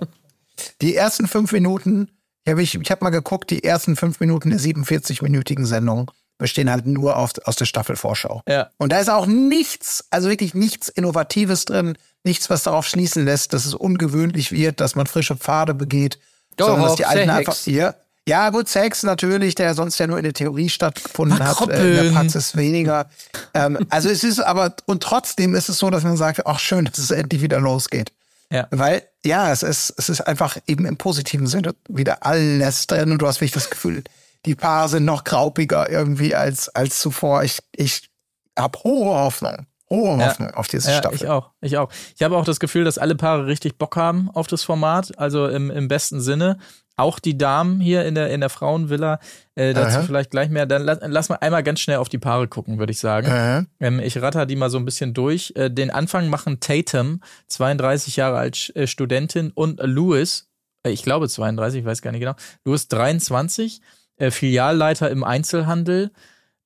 die 0.81 0.95
ersten 0.95 1.27
fünf 1.27 1.51
Minuten, 1.51 2.09
hab 2.47 2.57
ich, 2.59 2.73
ich 2.73 2.89
habe 2.89 3.03
mal 3.03 3.09
geguckt, 3.09 3.49
die 3.49 3.65
ersten 3.65 3.97
fünf 3.97 4.21
Minuten 4.21 4.49
der 4.49 4.61
47-minütigen 4.61 5.65
Sendung 5.65 6.09
bestehen 6.37 6.71
halt 6.71 6.85
nur 6.85 7.17
auf, 7.17 7.31
aus 7.43 7.57
der 7.57 7.65
Staffelvorschau. 7.65 8.41
Ja. 8.47 8.69
Und 8.77 8.93
da 8.93 8.99
ist 8.99 9.09
auch 9.09 9.25
nichts, 9.25 10.05
also 10.09 10.29
wirklich 10.29 10.53
nichts 10.53 10.87
Innovatives 10.87 11.65
drin, 11.65 11.97
nichts, 12.23 12.49
was 12.49 12.63
darauf 12.63 12.87
schließen 12.87 13.25
lässt, 13.25 13.51
dass 13.51 13.65
es 13.65 13.73
ungewöhnlich 13.73 14.53
wird, 14.53 14.79
dass 14.79 14.95
man 14.95 15.05
frische 15.05 15.35
Pfade 15.35 15.73
begeht. 15.73 16.17
Doch, 16.55 16.67
sondern 16.67 16.85
dass 16.85 16.95
die 16.95 17.05
Alten 17.05 17.29
einfach 17.29 17.57
hier 17.57 17.95
ja, 18.27 18.49
gut, 18.49 18.67
Sex 18.67 19.03
natürlich, 19.03 19.55
der 19.55 19.73
sonst 19.73 19.97
ja 19.99 20.05
nur 20.05 20.17
in 20.17 20.23
der 20.23 20.33
Theorie 20.33 20.67
stattgefunden 20.67 21.39
hat, 21.39 21.69
äh, 21.69 21.87
in 21.87 22.03
der 22.03 22.11
Praxis 22.11 22.57
weniger. 22.57 23.09
ähm, 23.53 23.77
also 23.89 24.09
es 24.09 24.23
ist 24.25 24.41
aber, 24.41 24.75
und 24.85 25.01
trotzdem 25.01 25.55
ist 25.55 25.69
es 25.69 25.77
so, 25.77 25.89
dass 25.89 26.03
man 26.03 26.17
sagt, 26.17 26.45
ach 26.45 26.59
schön, 26.59 26.85
dass 26.85 26.97
es 26.97 27.11
endlich 27.11 27.41
wieder 27.41 27.61
losgeht. 27.61 28.11
Ja. 28.51 28.67
Weil, 28.71 29.03
ja, 29.25 29.51
es 29.51 29.63
ist, 29.63 29.93
es 29.97 30.09
ist 30.09 30.21
einfach 30.21 30.57
eben 30.67 30.85
im 30.85 30.97
positiven 30.97 31.47
Sinne 31.47 31.73
wieder 31.87 32.25
alles 32.25 32.87
drin 32.87 33.13
und 33.13 33.21
du 33.21 33.27
hast 33.27 33.37
wirklich 33.37 33.53
das 33.53 33.69
Gefühl, 33.69 34.03
die 34.45 34.55
Paare 34.55 34.89
sind 34.89 35.05
noch 35.05 35.23
graupiger 35.23 35.89
irgendwie 35.89 36.35
als, 36.35 36.67
als 36.69 36.99
zuvor. 36.99 37.43
Ich, 37.43 37.59
ich 37.75 38.09
habe 38.57 38.77
hohe 38.83 39.15
Hoffnung. 39.15 39.67
Hohe 39.89 40.17
Hoffnung 40.17 40.49
ja. 40.49 40.55
auf 40.55 40.67
diese 40.67 40.91
ja, 40.91 40.97
Staffel. 40.97 41.15
Ich 41.15 41.27
auch, 41.27 41.51
ich 41.61 41.77
auch. 41.77 41.89
Ich 42.15 42.23
habe 42.23 42.35
auch 42.35 42.43
das 42.43 42.59
Gefühl, 42.59 42.83
dass 42.83 42.97
alle 42.97 43.15
Paare 43.15 43.47
richtig 43.47 43.77
Bock 43.77 43.95
haben 43.95 44.29
auf 44.33 44.47
das 44.47 44.63
Format, 44.63 45.17
also 45.17 45.47
im, 45.47 45.71
im 45.71 45.87
besten 45.87 46.19
Sinne. 46.19 46.57
Auch 46.97 47.19
die 47.19 47.37
Damen 47.37 47.79
hier 47.79 48.05
in 48.05 48.15
der, 48.15 48.31
in 48.31 48.41
der 48.41 48.49
Frauenvilla, 48.49 49.19
äh, 49.55 49.73
dazu 49.73 49.99
Aha. 49.99 50.05
vielleicht 50.05 50.31
gleich 50.31 50.49
mehr. 50.49 50.65
Dann 50.65 50.81
lass, 50.81 50.99
lass 51.01 51.29
mal 51.29 51.35
einmal 51.35 51.61
ganz 51.61 51.79
schnell 51.79 51.97
auf 51.97 52.09
die 52.09 52.17
Paare 52.17 52.47
gucken, 52.47 52.79
würde 52.79 52.91
ich 52.91 52.99
sagen. 52.99 53.27
Ähm, 53.79 53.99
ich 53.99 54.19
ratter 54.21 54.47
die 54.47 54.55
mal 54.55 54.71
so 54.71 54.79
ein 54.79 54.85
bisschen 54.85 55.13
durch. 55.13 55.53
Äh, 55.55 55.69
den 55.69 55.91
Anfang 55.91 56.29
machen 56.29 56.59
Tatum, 56.59 57.21
32 57.47 58.15
Jahre 58.15 58.37
alt 58.37 58.75
äh, 58.75 58.87
Studentin, 58.87 59.51
und 59.51 59.79
Louis, 59.83 60.49
äh, 60.83 60.89
ich 60.89 61.03
glaube 61.03 61.29
32, 61.29 61.81
ich 61.81 61.85
weiß 61.85 62.01
gar 62.01 62.11
nicht 62.11 62.21
genau. 62.21 62.35
Louis 62.65 62.87
23, 62.87 63.81
äh, 64.17 64.31
Filialleiter 64.31 65.11
im 65.11 65.23
Einzelhandel. 65.23 66.11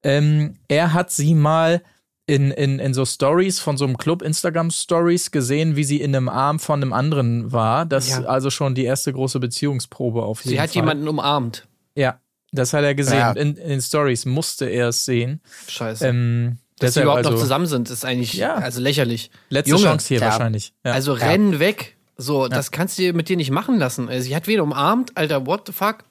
Ähm, 0.03 0.55
er 0.67 0.93
hat 0.93 1.11
sie 1.11 1.35
mal 1.35 1.81
in, 2.27 2.51
in, 2.51 2.79
in 2.79 2.93
so 2.93 3.05
Stories 3.05 3.59
von 3.59 3.77
so 3.77 3.85
einem 3.85 3.97
Club, 3.97 4.21
Instagram-Stories 4.21 5.31
gesehen, 5.31 5.75
wie 5.75 5.83
sie 5.83 6.01
in 6.01 6.15
einem 6.15 6.29
Arm 6.29 6.59
von 6.59 6.81
einem 6.81 6.93
anderen 6.93 7.51
war. 7.51 7.85
Das 7.85 8.09
ja. 8.09 8.23
also 8.23 8.49
schon 8.49 8.75
die 8.75 8.85
erste 8.85 9.11
große 9.11 9.39
Beziehungsprobe 9.39 10.23
auf 10.23 10.39
jeden 10.39 10.49
sie 10.49 10.57
Fall. 10.57 10.67
Sie 10.67 10.69
hat 10.69 10.75
jemanden 10.75 11.07
umarmt. 11.07 11.67
Ja, 11.95 12.19
das 12.51 12.73
hat 12.73 12.83
er 12.83 12.95
gesehen. 12.95 13.17
Ja. 13.17 13.31
In, 13.31 13.55
in 13.55 13.69
den 13.69 13.81
Stories 13.81 14.25
musste 14.25 14.65
er 14.65 14.89
es 14.89 15.05
sehen. 15.05 15.41
Scheiße. 15.67 16.07
Ähm, 16.07 16.57
Dass 16.79 16.93
sie 16.93 17.01
überhaupt 17.01 17.19
also, 17.19 17.31
noch 17.31 17.39
zusammen 17.39 17.65
sind, 17.65 17.89
ist 17.89 18.05
eigentlich 18.05 18.33
ja. 18.33 18.55
also 18.55 18.81
lächerlich. 18.81 19.31
Letzte 19.49 19.71
Junge, 19.71 19.83
Chance 19.83 20.07
hier 20.07 20.19
ja. 20.19 20.27
wahrscheinlich. 20.27 20.73
Also 20.83 21.13
rennen 21.13 21.59
weg. 21.59 21.97
So, 22.17 22.47
das 22.47 22.71
kannst 22.71 22.99
du 22.99 23.13
mit 23.13 23.29
dir 23.29 23.37
nicht 23.37 23.49
machen 23.49 23.79
lassen. 23.79 24.07
Also, 24.07 24.25
sie 24.25 24.35
hat 24.35 24.47
wen 24.47 24.59
umarmt, 24.59 25.17
Alter, 25.17 25.47
what 25.47 25.63
the 25.65 25.73
fuck? 25.73 26.03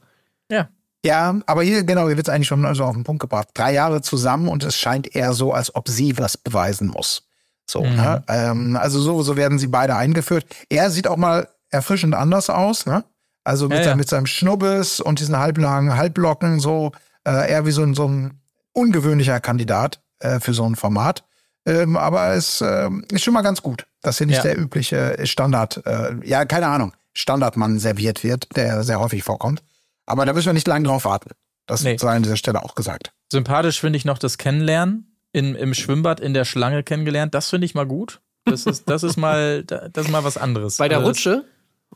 Ja. 0.51 0.69
Ja, 1.05 1.41
aber 1.47 1.63
hier, 1.63 1.83
genau, 1.85 2.09
hier 2.09 2.17
wird 2.17 2.29
es 2.29 2.35
eigentlich 2.35 2.49
schon 2.49 2.65
also 2.65 2.85
auf 2.85 2.95
den 2.95 3.05
Punkt 3.05 3.21
gebracht. 3.21 3.49
Drei 3.55 3.73
Jahre 3.73 4.03
zusammen 4.03 4.49
und 4.49 4.65
es 4.65 4.77
scheint 4.77 5.15
eher 5.15 5.33
so, 5.33 5.53
als 5.53 5.75
ob 5.75 5.89
sie 5.89 6.19
was 6.19 6.37
beweisen 6.37 6.89
muss. 6.89 7.23
So, 7.67 7.83
mhm. 7.83 7.97
ne? 7.97 8.23
ähm, 8.29 8.77
also 8.77 9.01
so, 9.01 9.23
so 9.23 9.37
werden 9.37 9.59
sie 9.59 9.69
beide 9.69 9.97
eingeführt. 9.97 10.45
Er 10.69 10.91
sieht 10.91 11.07
auch 11.07 11.17
mal 11.17 11.49
erfrischend 11.71 12.15
anders 12.15 12.51
aus, 12.51 12.85
ne? 12.85 13.05
Also 13.45 13.69
mit, 13.69 13.79
ja, 13.79 13.87
ja. 13.87 13.97
mit 13.97 14.09
seinem 14.09 14.27
Schnubbes 14.27 15.01
und 15.01 15.21
diesen 15.21 15.39
halblangen 15.39 15.97
Halblocken, 15.97 16.61
so 16.61 16.93
äh, 17.27 17.51
eher 17.51 17.65
wie 17.65 17.71
so 17.71 17.83
ein, 17.83 17.95
so 17.95 18.07
ein 18.07 18.41
ungewöhnlicher 18.73 19.41
Kandidat 19.41 20.01
äh, 20.19 20.41
für 20.41 20.53
so 20.53 20.65
ein 20.65 20.77
Format. 20.77 21.25
Ähm, 21.67 21.97
aber 21.97 22.35
es 22.35 22.61
äh, 22.61 22.91
ist 23.11 23.23
schon 23.23 23.35
mal 23.35 23.43
ganz 23.43 23.63
gut, 23.63 23.87
dass 24.03 24.19
hier 24.19 24.27
nicht 24.27 24.39
ja. 24.39 24.43
der 24.43 24.59
übliche 24.59 25.27
Standard, 25.27 25.85
äh, 25.87 26.15
ja, 26.25 26.45
keine 26.45 26.67
Ahnung, 26.67 26.93
Standardmann 27.15 27.79
serviert 27.79 28.25
wird, 28.25 28.55
der 28.57 28.83
sehr 28.83 29.01
häufig 29.01 29.23
vorkommt. 29.23 29.63
Aber 30.11 30.27
da 30.27 30.33
müssen 30.33 30.47
wir 30.47 30.53
nicht 30.53 30.67
lange 30.69 30.87
drauf 30.87 31.05
warten. 31.05 31.31
Das 31.67 31.83
Nee. 31.83 31.97
sei 31.99 32.17
an 32.17 32.23
dieser 32.23 32.37
Stelle 32.37 32.63
auch 32.63 32.75
gesagt. 32.75 33.13
Sympathisch 33.31 33.81
finde 33.81 33.97
ich 33.97 34.05
noch 34.05 34.19
das 34.19 34.39
Kennenlernen. 34.39 35.07
In, 35.33 35.55
Im 35.55 35.75
Schwimmbad 35.75 36.19
in 36.19 36.35
der 36.35 36.45
Schlange 36.45 36.83
kennengelernt. 36.83 37.35
Das 37.35 37.49
finde 37.51 37.65
ich 37.65 37.75
mal 37.77 37.87
gut. 37.87 38.21
Das 38.45 38.67
ist, 38.67 38.89
das 38.91 39.05
ist 39.05 39.17
mal, 39.17 39.63
das 39.65 40.07
ist 40.07 40.11
mal 40.11 40.25
was 40.25 40.37
anderes. 40.37 40.79
Bei 40.79 40.89
der 40.89 40.99
Also 40.99 41.11
das- 41.11 41.17
Rutsche? 41.19 41.45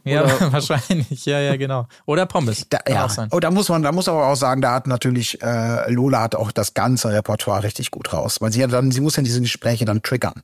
Ja, 0.04 0.22
Oder- 0.24 0.52
wahrscheinlich. 0.52 1.24
Ja, 1.26 1.40
ja, 1.40 1.56
genau. 1.56 1.88
Oder 2.06 2.26
Pommes. 2.26 2.66
Da, 2.68 2.78
ja. 2.88 3.04
auch 3.06 3.10
sein. 3.10 3.28
Oh, 3.32 3.40
da 3.40 3.50
muss 3.50 3.68
man, 3.68 3.82
da 3.82 3.90
muss 3.90 4.06
aber 4.08 4.26
auch 4.28 4.36
sagen, 4.36 4.60
da 4.60 4.72
hat 4.74 4.86
natürlich 4.86 5.42
äh, 5.42 5.90
Lola 5.90 6.20
hat 6.22 6.34
auch 6.36 6.52
das 6.52 6.74
ganze 6.74 7.10
Repertoire 7.12 7.62
richtig 7.64 7.90
gut 7.90 8.12
raus, 8.12 8.40
weil 8.40 8.52
sie 8.52 8.60
ja 8.60 8.66
dann, 8.68 8.92
sie 8.92 9.00
muss 9.00 9.16
ja 9.16 9.22
diese 9.22 9.40
Gespräche 9.40 9.84
dann 9.84 10.02
triggern 10.02 10.42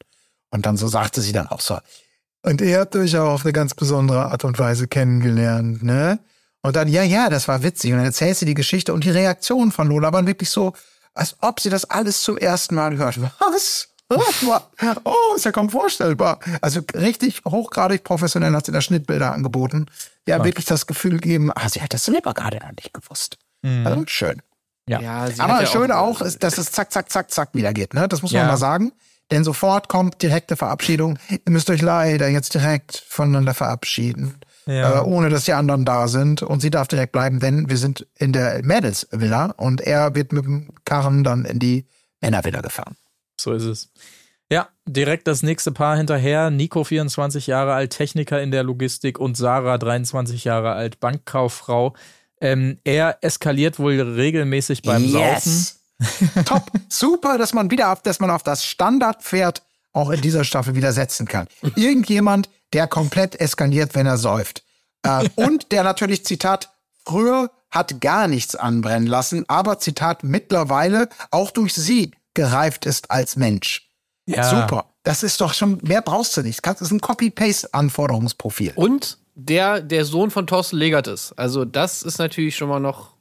und 0.50 0.66
dann 0.66 0.76
so 0.76 0.88
sagte 0.88 1.20
sie 1.20 1.32
dann 1.32 1.46
auch 1.46 1.60
so. 1.60 1.78
Und 2.42 2.60
ihr 2.60 2.80
habt 2.80 2.96
euch 2.96 3.16
auch 3.18 3.28
auf 3.34 3.44
eine 3.44 3.52
ganz 3.52 3.74
besondere 3.74 4.26
Art 4.32 4.44
und 4.44 4.58
Weise 4.58 4.88
kennengelernt, 4.88 5.82
ne? 5.82 6.18
Und 6.62 6.76
dann 6.76 6.88
ja, 6.88 7.02
ja, 7.02 7.28
das 7.30 7.48
war 7.48 7.62
witzig 7.62 7.92
und 7.92 7.98
dann 7.98 8.06
erzählst 8.06 8.42
du 8.42 8.46
die 8.46 8.54
Geschichte 8.54 8.92
und 8.92 9.04
die 9.04 9.10
Reaktion 9.10 9.72
von 9.72 9.88
Lola 9.88 10.12
waren 10.12 10.26
wirklich 10.26 10.50
so, 10.50 10.74
als 11.14 11.36
ob 11.40 11.60
sie 11.60 11.70
das 11.70 11.86
alles 11.86 12.22
zum 12.22 12.36
ersten 12.36 12.74
Mal 12.74 12.96
hört. 12.96 13.18
Was? 13.38 13.86
Oh, 15.04 15.36
ist 15.36 15.44
ja 15.44 15.52
kaum 15.52 15.70
vorstellbar. 15.70 16.40
Also 16.60 16.80
richtig 16.94 17.42
hochgradig 17.46 18.02
professionell 18.02 18.52
hat 18.54 18.66
sie 18.66 18.72
da 18.72 18.80
Schnittbilder 18.80 19.32
angeboten. 19.32 19.86
Ja, 20.26 20.42
wirklich 20.44 20.64
das 20.64 20.88
Gefühl 20.88 21.12
gegeben, 21.12 21.52
ah, 21.54 21.68
sie 21.68 21.80
hat 21.80 21.94
das 21.94 22.06
selber 22.06 22.34
gerade 22.34 22.58
nicht 22.76 22.92
gewusst. 22.92 23.38
Also 23.62 24.02
schön. 24.08 24.42
Ja, 24.88 24.98
Aber 24.98 25.54
ja 25.54 25.60
das 25.60 25.70
Schöne 25.70 25.96
auch, 25.96 26.20
ist, 26.22 26.42
dass 26.42 26.58
es 26.58 26.72
zack, 26.72 26.92
zack, 26.92 27.12
zack, 27.12 27.30
zack 27.30 27.50
wieder 27.54 27.72
geht. 27.72 27.94
Ne? 27.94 28.08
Das 28.08 28.22
muss 28.22 28.32
man 28.32 28.42
Ja. 28.42 28.48
mal 28.48 28.56
sagen. 28.56 28.90
Denn 29.30 29.44
sofort 29.44 29.88
kommt 29.88 30.20
direkte 30.22 30.56
Verabschiedung. 30.56 31.16
Ihr 31.28 31.38
müsst 31.46 31.70
euch 31.70 31.80
leider 31.82 32.26
jetzt 32.26 32.52
direkt 32.54 33.04
voneinander 33.08 33.54
verabschieden. 33.54 34.40
Ja. 34.70 35.00
Äh, 35.00 35.04
ohne 35.04 35.28
dass 35.28 35.44
die 35.44 35.52
anderen 35.52 35.84
da 35.84 36.08
sind. 36.08 36.42
Und 36.42 36.60
sie 36.60 36.70
darf 36.70 36.88
direkt 36.88 37.12
bleiben, 37.12 37.40
denn 37.40 37.68
wir 37.68 37.76
sind 37.76 38.06
in 38.16 38.32
der 38.32 38.64
Mädelsvilla 38.64 39.46
und 39.56 39.80
er 39.80 40.14
wird 40.14 40.32
mit 40.32 40.44
dem 40.44 40.68
Karren 40.84 41.24
dann 41.24 41.44
in 41.44 41.58
die 41.58 41.86
Männervilla 42.20 42.60
gefahren. 42.60 42.96
So 43.40 43.52
ist 43.52 43.64
es. 43.64 43.90
Ja, 44.52 44.68
direkt 44.86 45.28
das 45.28 45.42
nächste 45.42 45.72
Paar 45.72 45.96
hinterher. 45.96 46.50
Nico, 46.50 46.84
24 46.84 47.46
Jahre 47.46 47.72
alt, 47.72 47.92
Techniker 47.92 48.42
in 48.42 48.50
der 48.50 48.62
Logistik 48.62 49.18
und 49.18 49.36
Sarah, 49.36 49.78
23 49.78 50.44
Jahre 50.44 50.72
alt, 50.72 51.00
Bankkauffrau. 51.00 51.94
Ähm, 52.40 52.78
er 52.84 53.18
eskaliert 53.22 53.78
wohl 53.78 54.00
regelmäßig 54.00 54.82
beim 54.82 55.08
Saufen. 55.08 55.66
Top. 56.46 56.70
Super, 56.88 57.38
dass 57.38 57.52
man 57.52 57.70
wieder 57.70 57.92
auf, 57.92 58.02
dass 58.02 58.20
man 58.20 58.30
auf 58.30 58.42
das 58.42 58.64
Standardpferd 58.64 59.62
auch 59.92 60.10
in 60.10 60.20
dieser 60.20 60.44
Staffel 60.44 60.74
wieder 60.74 60.92
setzen 60.92 61.26
kann. 61.26 61.46
Irgendjemand, 61.76 62.48
der 62.72 62.86
komplett 62.86 63.40
eskaliert, 63.40 63.94
wenn 63.94 64.06
er 64.06 64.18
säuft. 64.18 64.64
Äh, 65.02 65.28
und 65.36 65.72
der 65.72 65.82
natürlich, 65.82 66.24
Zitat, 66.24 66.70
früher 67.04 67.50
hat 67.70 68.00
gar 68.00 68.28
nichts 68.28 68.56
anbrennen 68.56 69.06
lassen, 69.06 69.44
aber 69.48 69.78
Zitat, 69.78 70.24
mittlerweile 70.24 71.08
auch 71.30 71.50
durch 71.50 71.74
sie 71.74 72.12
gereift 72.34 72.86
ist 72.86 73.10
als 73.10 73.36
Mensch. 73.36 73.88
Ja. 74.26 74.44
Super. 74.44 74.86
Das 75.02 75.22
ist 75.22 75.40
doch 75.40 75.54
schon, 75.54 75.78
mehr 75.82 76.02
brauchst 76.02 76.36
du 76.36 76.42
nicht. 76.42 76.64
Das 76.64 76.80
ist 76.80 76.90
ein 76.90 77.00
Copy-Paste-Anforderungsprofil. 77.00 78.72
Und 78.74 79.18
der, 79.34 79.80
der 79.80 80.04
Sohn 80.04 80.30
von 80.30 80.46
Thorsten 80.46 80.76
Legert 80.76 81.06
ist. 81.06 81.32
Also, 81.32 81.64
das 81.64 82.02
ist 82.02 82.18
natürlich 82.18 82.56
schon 82.56 82.68
mal 82.68 82.80
noch 82.80 83.14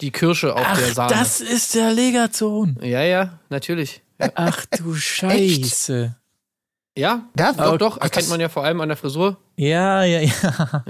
die 0.00 0.10
Kirsche 0.10 0.54
auf 0.54 0.78
der 0.78 0.88
Ach, 0.88 0.94
Sahne. 0.94 1.14
das 1.14 1.40
ist 1.40 1.74
der 1.74 1.92
Legaton. 1.92 2.78
ja, 2.82 3.02
ja, 3.02 3.38
natürlich. 3.50 4.02
Ach 4.34 4.64
du 4.66 4.94
Scheiße. 4.94 6.16
Ja, 7.00 7.24
Ja, 7.38 7.52
doch, 7.52 7.78
doch. 7.78 7.96
ach, 7.98 8.04
Erkennt 8.04 8.24
das- 8.26 8.30
man 8.30 8.40
ja 8.40 8.48
vor 8.48 8.64
allem 8.64 8.80
an 8.80 8.88
der 8.88 8.96
Frisur. 8.96 9.36
Ja, 9.56 10.04
ja, 10.04 10.20
ja. 10.20 10.82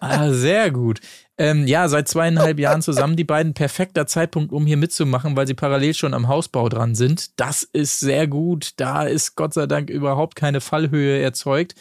ah, 0.00 0.30
sehr 0.30 0.70
gut. 0.70 1.00
Ähm, 1.38 1.66
ja, 1.66 1.88
seit 1.88 2.08
zweieinhalb 2.08 2.58
Jahren 2.58 2.82
zusammen 2.82 3.16
die 3.16 3.24
beiden. 3.24 3.54
Perfekter 3.54 4.06
Zeitpunkt, 4.06 4.52
um 4.52 4.66
hier 4.66 4.76
mitzumachen, 4.76 5.36
weil 5.36 5.46
sie 5.46 5.54
parallel 5.54 5.94
schon 5.94 6.14
am 6.14 6.28
Hausbau 6.28 6.68
dran 6.68 6.94
sind. 6.94 7.38
Das 7.40 7.62
ist 7.62 8.00
sehr 8.00 8.26
gut. 8.26 8.72
Da 8.76 9.04
ist 9.04 9.36
Gott 9.36 9.54
sei 9.54 9.66
Dank 9.66 9.90
überhaupt 9.90 10.36
keine 10.36 10.60
Fallhöhe 10.60 11.20
erzeugt. 11.22 11.74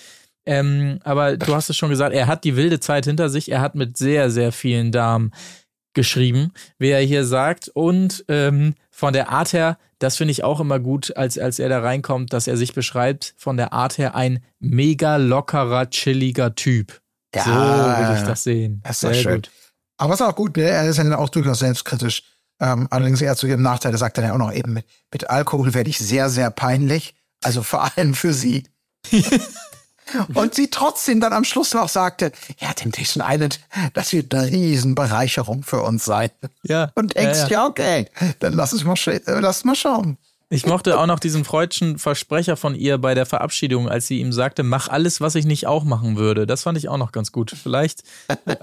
Ähm, 0.45 0.99
aber 1.03 1.37
du 1.37 1.53
hast 1.53 1.69
es 1.69 1.77
schon 1.77 1.89
gesagt, 1.89 2.15
er 2.15 2.27
hat 2.27 2.43
die 2.43 2.55
wilde 2.55 2.79
Zeit 2.79 3.05
hinter 3.05 3.29
sich. 3.29 3.51
Er 3.51 3.61
hat 3.61 3.75
mit 3.75 3.97
sehr, 3.97 4.31
sehr 4.31 4.51
vielen 4.51 4.91
Damen 4.91 5.31
geschrieben, 5.93 6.53
wie 6.79 6.89
er 6.89 7.01
hier 7.01 7.25
sagt. 7.25 7.69
Und 7.73 8.23
ähm, 8.29 8.75
von 9.01 9.13
der 9.13 9.29
Art 9.29 9.51
her, 9.51 9.79
das 9.97 10.17
finde 10.17 10.31
ich 10.31 10.43
auch 10.43 10.59
immer 10.59 10.79
gut, 10.79 11.17
als, 11.17 11.39
als 11.39 11.57
er 11.57 11.69
da 11.69 11.79
reinkommt, 11.79 12.33
dass 12.33 12.45
er 12.45 12.55
sich 12.55 12.75
beschreibt, 12.75 13.33
von 13.35 13.57
der 13.57 13.73
Art 13.73 13.97
her 13.97 14.13
ein 14.13 14.43
mega 14.59 15.15
lockerer, 15.15 15.89
chilliger 15.89 16.53
Typ. 16.53 17.01
Ja, 17.33 17.43
so 17.43 17.49
will 17.49 18.17
ich 18.19 18.23
das 18.23 18.43
sehen. 18.43 18.79
Das 18.83 18.97
ist 18.97 18.99
Sehr 18.99 19.13
schön. 19.15 19.35
gut. 19.37 19.51
Aber 19.97 20.13
was 20.13 20.21
auch 20.21 20.35
gut, 20.35 20.55
ne? 20.55 20.65
er 20.65 20.87
ist 20.87 20.97
ja 20.97 21.17
auch 21.17 21.29
durchaus 21.29 21.57
selbstkritisch. 21.57 22.21
Ähm, 22.59 22.87
allerdings 22.91 23.23
eher 23.23 23.35
zu 23.35 23.47
ihrem 23.47 23.63
Nachteil, 23.63 23.91
er 23.91 23.97
sagt 23.97 24.19
dann 24.19 24.25
ja 24.25 24.33
auch 24.33 24.37
noch 24.37 24.53
eben, 24.53 24.71
mit, 24.73 24.85
mit 25.11 25.31
Alkohol 25.31 25.73
werde 25.73 25.89
ich 25.89 25.97
sehr, 25.97 26.29
sehr 26.29 26.51
peinlich. 26.51 27.15
Also 27.43 27.63
vor 27.63 27.97
allem 27.97 28.13
für 28.13 28.33
sie. 28.35 28.65
Und 30.33 30.55
sie 30.55 30.69
trotzdem 30.69 31.19
dann 31.19 31.33
am 31.33 31.43
Schluss 31.43 31.73
noch 31.73 31.89
sagte, 31.89 32.31
ja, 32.59 32.73
Temptation 32.73 33.23
Island, 33.25 33.59
das 33.93 34.13
wird 34.13 34.33
eine 34.33 34.47
Riesenbereicherung 34.47 35.63
für 35.63 35.81
uns 35.81 36.05
sein. 36.05 36.29
Ja. 36.63 36.91
Und 36.95 37.15
denkst, 37.15 37.39
ja, 37.39 37.47
ja, 37.47 37.49
ja. 37.49 37.67
okay, 37.67 38.05
dann 38.39 38.53
lass 38.53 38.73
es 38.73 38.83
mal, 38.83 38.95
äh, 39.07 39.21
lass 39.39 39.63
mal 39.63 39.75
schauen. 39.75 40.17
Ich 40.53 40.65
mochte 40.65 40.99
auch 40.99 41.05
noch 41.05 41.19
diesen 41.19 41.45
freudschen 41.45 41.97
Versprecher 41.97 42.57
von 42.57 42.75
ihr 42.75 42.97
bei 42.97 43.15
der 43.15 43.25
Verabschiedung, 43.25 43.87
als 43.87 44.07
sie 44.07 44.19
ihm 44.19 44.33
sagte, 44.33 44.63
mach 44.63 44.89
alles, 44.89 45.21
was 45.21 45.35
ich 45.35 45.45
nicht 45.45 45.65
auch 45.65 45.85
machen 45.85 46.17
würde. 46.17 46.45
Das 46.45 46.63
fand 46.63 46.77
ich 46.77 46.89
auch 46.89 46.97
noch 46.97 47.13
ganz 47.13 47.31
gut. 47.31 47.51
Vielleicht, 47.51 48.03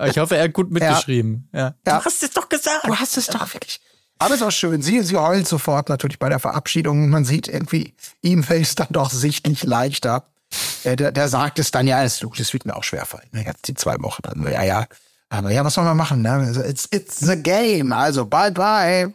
ich 0.07 0.19
hoffe, 0.19 0.37
er 0.37 0.45
hat 0.45 0.53
gut 0.53 0.71
mitgeschrieben. 0.71 1.49
Ja. 1.55 1.75
Ja. 1.87 1.99
Du 1.99 2.05
hast 2.05 2.23
es 2.23 2.31
doch 2.31 2.51
gesagt. 2.51 2.87
Du 2.87 2.95
hast 2.95 3.17
es 3.17 3.29
doch 3.29 3.55
wirklich. 3.55 3.81
Aber 4.19 4.35
es 4.35 4.41
ist 4.41 4.47
auch 4.47 4.53
schön. 4.53 4.83
Sie, 4.83 5.01
sie 5.03 5.17
heult 5.17 5.49
sofort 5.49 5.89
natürlich 5.89 6.19
bei 6.19 6.29
der 6.29 6.41
Verabschiedung. 6.41 7.09
Man 7.09 7.25
sieht 7.25 7.49
irgendwie, 7.49 7.95
ihm 8.21 8.43
fällt 8.43 8.65
es 8.65 8.75
dann 8.75 8.89
doch 8.91 9.11
sichtlich 9.11 9.63
leichter. 9.63 10.25
Äh, 10.89 10.97
der, 10.97 11.13
der 11.13 11.29
sagt 11.29 11.59
es 11.59 11.71
dann 11.71 11.87
ja, 11.87 12.03
es, 12.03 12.19
du, 12.19 12.31
das 12.37 12.53
wird 12.53 12.65
mir 12.67 12.77
auch 12.77 12.85
schwerfallen. 12.85 13.29
Ne? 13.33 13.45
Jetzt 13.45 13.69
die 13.69 13.75
zwei 13.75 13.97
Wochen. 14.01 14.23
Dann, 14.23 14.45
ja, 14.51 14.63
ja. 14.63 14.87
Aber 15.29 15.51
ja, 15.51 15.65
was 15.65 15.75
soll 15.75 15.85
man 15.85 15.97
machen? 15.97 16.23
Ne? 16.23 16.33
Also, 16.33 16.63
it's, 16.63 16.89
it's 16.91 17.19
the 17.21 17.41
game. 17.41 17.93
Also, 17.93 18.25
bye 18.25 18.51
bye. 18.51 19.13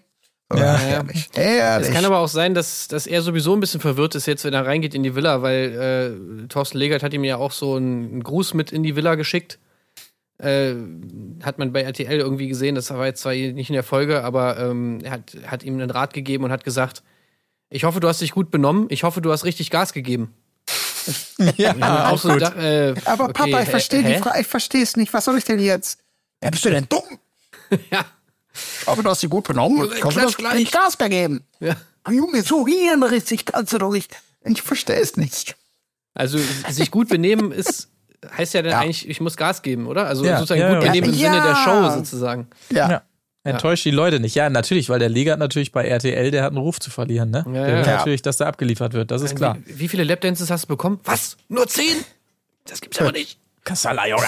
Ja. 0.54 0.78
herrlich. 0.78 1.30
herrlich. 1.34 1.88
Es 1.88 1.94
kann 1.94 2.06
aber 2.06 2.20
auch 2.20 2.28
sein, 2.28 2.54
dass, 2.54 2.88
dass 2.88 3.08
er 3.08 3.24
sowieso 3.24 3.54
ein 3.56 3.60
bisschen 3.60 3.82
verwirrt 3.82 4.14
ist 4.14 4.28
jetzt, 4.28 4.46
wenn 4.46 4.54
er 4.54 4.66
reingeht 4.66 4.94
in 4.94 5.02
die 5.02 5.16
Villa, 5.16 5.42
weil 5.42 6.44
äh, 6.44 6.48
Thorsten 6.48 6.78
Legert 6.78 7.02
hat 7.02 7.14
ihm 7.14 7.24
ja 7.24 7.38
auch 7.38 7.52
so 7.52 7.76
einen, 7.76 8.12
einen 8.12 8.24
Gruß 8.24 8.54
mit 8.54 8.72
in 8.72 8.84
die 8.84 8.96
Villa 8.96 9.16
geschickt. 9.16 9.58
Äh, 10.38 10.76
hat 11.42 11.58
man 11.58 11.74
bei 11.74 11.82
RTL 11.82 12.20
irgendwie 12.20 12.48
gesehen, 12.48 12.76
das 12.76 12.92
war 12.92 13.06
jetzt 13.06 13.22
zwar 13.22 13.34
nicht 13.34 13.70
in 13.70 13.74
der 13.74 13.84
Folge, 13.84 14.24
aber 14.24 14.60
ähm, 14.60 15.00
er 15.02 15.12
hat, 15.12 15.38
hat 15.48 15.64
ihm 15.64 15.76
einen 15.76 15.90
Rat 15.90 16.14
gegeben 16.14 16.44
und 16.44 16.52
hat 16.52 16.64
gesagt, 16.64 17.02
ich 17.70 17.86
hoffe, 17.86 18.00
du 18.00 18.08
hast 18.08 18.22
dich 18.22 18.32
gut 18.32 18.52
benommen, 18.52 18.88
ich 18.90 19.04
hoffe, 19.04 19.22
du 19.22 19.32
hast 19.32 19.46
richtig 19.46 19.72
Gas 19.72 19.94
gegeben. 19.94 20.34
Ja, 21.58 22.10
Auch 22.10 22.18
so 22.20 22.30
gut. 22.30 22.42
da, 22.42 22.54
äh, 22.56 22.96
aber 23.06 23.26
okay, 23.26 23.34
Papa, 23.52 23.64
ich 23.64 23.70
verstehe 23.70 24.04
die? 24.04 24.16
Frage, 24.16 24.42
ich 24.42 24.48
verstehe 24.48 24.84
es 24.84 24.96
nicht. 24.96 25.14
Was 25.14 25.26
soll 25.26 25.38
ich 25.38 25.44
denn 25.44 25.60
jetzt? 25.60 26.00
Ja, 26.44 26.50
bist 26.50 26.64
du 26.66 26.70
denn 26.70 26.88
dumm? 26.90 27.04
Ja. 27.92 28.06
Ich 28.82 28.86
hoffe, 28.88 29.02
du 29.02 29.10
hast 29.10 29.22
sie 29.22 29.28
gut 29.30 29.46
benommen. 29.48 29.90
Ich 29.96 30.04
hoffe, 30.04 30.20
du 30.20 30.26
hast 30.28 30.40
nicht 30.56 30.72
Gas 30.72 30.98
gegeben. 30.98 31.44
Ja. 31.60 31.76
Junge, 32.08 32.44
so 32.44 32.68
hirnrissig 32.68 33.46
kannst 33.46 33.74
du 33.74 33.80
doch 33.80 33.92
nicht. 33.92 34.16
Ich 34.46 34.62
verstehe 34.62 34.98
es 35.00 35.18
nicht. 35.18 35.56
Also 36.14 36.38
sich 36.70 36.92
gut 36.92 37.10
benehmen 37.10 37.52
ist 37.52 37.90
heißt 38.38 38.54
ja 38.54 38.62
dann 38.62 38.72
Ja. 38.72 38.80
eigentlich, 38.80 39.10
ich 39.10 39.20
muss 39.22 39.36
Gas 39.38 39.62
geben, 39.64 39.88
oder? 39.88 40.06
Also 40.08 40.24
Ja, 40.24 40.38
sozusagen 40.38 40.62
ja, 40.62 40.74
gut 40.76 40.84
ja. 40.84 40.92
benehmen 40.92 41.14
im 41.14 41.20
Ja. 41.20 41.32
Sinne 41.34 41.44
der 41.46 41.56
Show 41.56 41.90
sozusagen. 41.98 42.48
Ja. 42.70 43.02
Ja. 43.46 43.52
Enttäuscht 43.52 43.84
die 43.86 43.92
Leute 43.92 44.20
nicht. 44.22 44.36
Ja, 44.36 44.50
natürlich, 44.50 44.88
weil 44.90 45.00
der 45.00 45.10
Liga 45.10 45.34
hat 45.34 45.40
natürlich 45.40 45.72
bei 45.74 45.86
RTL, 45.86 46.32
der 46.32 46.44
hat 46.44 46.50
einen 46.52 46.58
Ruf 46.60 46.80
zu 46.80 46.90
verlieren, 46.90 47.30
ne? 47.30 47.44
Ja, 47.48 47.52
der 47.52 47.62
ja. 47.62 47.68
will 47.68 47.86
Ja. 47.92 47.98
natürlich, 47.98 48.22
dass 48.22 48.38
da 48.38 48.46
abgeliefert 48.48 48.94
wird, 48.94 49.12
das 49.12 49.22
ist 49.22 49.36
klar. 49.36 49.58
Wie, 49.66 49.80
wie 49.80 49.88
viele 49.90 50.04
Lapdances 50.06 50.50
hast 50.50 50.64
du 50.64 50.68
bekommen? 50.70 51.00
Was? 51.04 51.36
Nur 51.50 51.68
zehn? 51.68 51.98
Das 52.66 52.80
gibt's 52.80 53.00
aber 53.00 53.12
nicht. 53.12 53.38
Kassala, 53.66 54.08
Junge. 54.08 54.28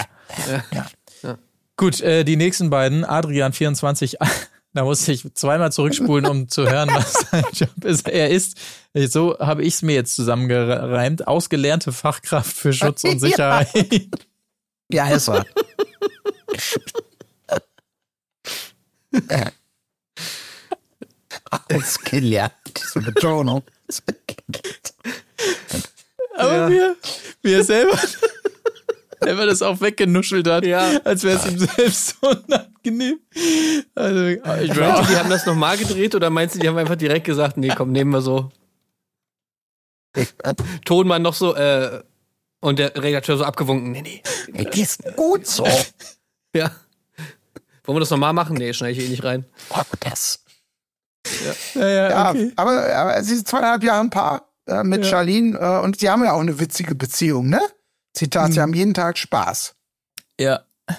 Ja. 0.74 1.38
Gut, 1.78 2.02
äh, 2.02 2.24
die 2.26 2.36
nächsten 2.36 2.70
beiden, 2.70 3.04
Adrian 3.06 3.54
24, 3.54 4.18
da 4.74 4.84
musste 4.84 5.12
ich 5.14 5.26
zweimal 5.34 5.72
zurückspulen, 5.72 6.26
um 6.26 6.48
zu 6.50 6.70
hören, 6.70 6.90
was 6.94 7.14
sein 7.32 7.44
Job 7.54 7.84
ist. 7.86 8.08
Er 8.10 8.30
ist, 8.30 8.58
so 8.94 9.38
habe 9.40 9.64
ich 9.64 9.76
es 9.76 9.82
mir 9.82 9.94
jetzt 9.96 10.16
zusammengereimt, 10.16 11.26
ausgelernte 11.28 11.92
Fachkraft 11.94 12.56
für 12.56 12.74
Schutz 12.74 13.04
und 13.06 13.14
Ja. 13.22 13.28
Sicherheit. 13.30 14.08
Ja, 14.92 15.10
ist 15.10 15.30
er. 19.30 19.52
Ausgelernt. 21.74 22.54
Diese 22.78 23.02
Betonung. 23.02 23.64
Aber 26.38 26.52
er- 26.72 26.96
wie 27.42 27.54
er 27.54 27.64
selber, 27.64 27.98
selber 29.22 29.46
das 29.46 29.62
auch 29.62 29.80
weggenuschelt 29.82 30.48
hat, 30.48 30.66
Ja. 30.66 31.00
als 31.04 31.24
wäre 31.24 31.38
es 31.40 31.46
ihm 31.52 31.58
selbst 31.60 32.16
so 32.22 32.30
unangenehm. 32.30 33.20
Also, 33.96 34.26
ich 34.26 34.44
Meinst 34.44 34.70
du, 34.76 35.14
die 35.14 35.18
haben 35.18 35.30
das 35.30 35.46
nochmal 35.46 35.78
gedreht 35.78 36.16
oder 36.16 36.30
meinst 36.30 36.56
du, 36.56 36.60
die 36.60 36.68
haben 36.68 36.78
einfach 36.78 36.96
direkt 36.96 37.26
gesagt, 37.26 37.58
nee, 37.58 37.72
komm, 37.76 37.92
nehmen 37.92 38.12
wir 38.12 38.22
so. 38.22 38.52
Tonmann 40.86 41.22
noch 41.22 41.34
so, 41.34 41.56
äh, 41.56 42.02
und 42.62 42.80
der 42.80 42.96
Redakteur 42.96 43.38
so 43.38 43.44
abgewunken, 43.44 43.92
nee, 43.92 44.02
nee. 44.02 44.24
Ey, 44.54 44.70
die 44.70 44.82
ist 44.82 45.04
gut 45.16 45.46
so. 45.46 45.68
Ja. 46.56 46.72
Wollen 47.86 47.96
wir 47.98 48.00
das 48.02 48.10
nochmal 48.10 48.34
machen? 48.34 48.56
Nee, 48.58 48.74
schneide 48.74 48.94
ich 49.00 49.06
eh 49.06 49.10
nicht 49.10 49.24
rein. 49.24 49.46
Oh, 49.70 49.82
das. 50.00 50.44
Ja, 51.76 51.88
ja, 51.88 52.10
Ja, 52.10 52.30
okay. 52.32 52.52
aber, 52.56 52.96
aber 52.96 53.24
sie 53.24 53.36
sind 53.36 53.48
zweieinhalb 53.48 53.84
Jahre 53.84 54.02
ein 54.02 54.10
Paar 54.10 54.50
äh, 54.68 54.84
mit 54.84 55.04
Ja. 55.04 55.10
Charlene 55.12 55.58
äh, 55.58 55.80
und 55.84 56.00
sie 56.00 56.10
haben 56.10 56.24
ja 56.24 56.34
auch 56.34 56.40
eine 56.40 56.60
witzige 56.60 56.96
Beziehung, 56.96 57.50
ne? 57.50 57.62
Zitat, 58.14 58.50
Mhm. 58.50 58.54
sie 58.54 58.62
haben 58.62 58.74
jeden 58.74 58.94
Tag 58.94 59.18
Spaß. 59.18 59.76
Ja. 60.40 60.62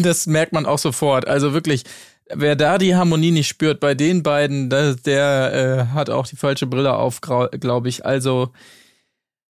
Das 0.00 0.26
merkt 0.26 0.52
man 0.52 0.66
auch 0.66 0.78
sofort. 0.78 1.26
Also 1.26 1.52
wirklich, 1.54 1.84
wer 2.32 2.54
da 2.56 2.78
die 2.78 2.94
Harmonie 2.94 3.30
nicht 3.32 3.48
spürt 3.48 3.80
bei 3.80 3.94
den 3.94 4.22
beiden, 4.22 4.70
der, 4.70 4.94
der 4.94 5.88
äh, 5.90 5.94
hat 5.94 6.10
auch 6.10 6.26
die 6.26 6.36
falsche 6.36 6.66
Brille 6.66 6.94
auf, 6.94 7.20
glaube 7.20 7.88
ich. 7.88 8.04
Also, 8.06 8.52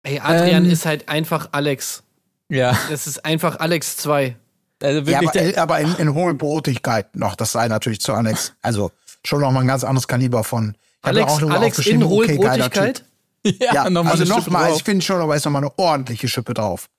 Ey, 0.04 0.20
Adrian 0.20 0.66
Ähm. 0.66 0.72
ist 0.72 0.86
halt 0.86 1.10
einfach 1.10 1.50
Alex. 1.54 2.04
ja. 2.50 2.78
Das 2.90 3.08
ist 3.08 3.26
einfach 3.26 3.60
Alex 3.60 3.98
2. 3.98 4.36
Also 4.82 5.00
Ja, 5.12 5.22
wirklich, 5.22 5.30
aber, 5.30 5.52
der, 5.52 5.62
aber 5.62 5.80
in, 5.80 5.96
in 5.96 6.14
hoher 6.14 6.34
Brotigkeit 6.34 7.16
noch, 7.16 7.36
das 7.36 7.52
sei 7.52 7.68
natürlich 7.68 8.02
zu 8.02 8.14
Alex. 8.14 8.54
Also 8.62 8.92
schon 9.26 9.42
noch 9.42 9.52
mal 9.52 9.62
ein 9.62 9.68
ganz 9.68 9.84
anderes 9.84 10.08
Kaliber 10.08 10.44
von. 10.44 10.76
Alex, 11.02 11.42
Alex 11.44 11.80
in 11.88 12.04
okay? 12.04 12.94
Typ. 12.94 13.02
ja, 13.62 13.74
Ja, 13.74 13.90
nochmal 13.90 14.14
also 14.14 14.26
nochmal, 14.26 14.68
drauf. 14.70 14.78
ich 14.78 14.84
finde 14.84 15.04
schon, 15.04 15.22
aber 15.22 15.36
ist 15.36 15.46
nochmal 15.46 15.64
eine 15.64 15.72
ordentliche 15.78 16.28
Schippe 16.28 16.54
drauf. 16.54 16.90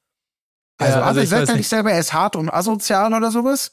Ja, 0.80 0.86
Also, 0.86 0.98
also 1.00 1.06
also, 1.08 1.20
ich 1.20 1.32
er 1.32 1.40
nicht. 1.40 1.56
nicht 1.56 1.68
selber, 1.68 1.92
er 1.92 2.00
ist 2.00 2.12
hart 2.14 2.36
und 2.36 2.48
asozial 2.48 3.12
oder 3.12 3.30
sowas? 3.30 3.72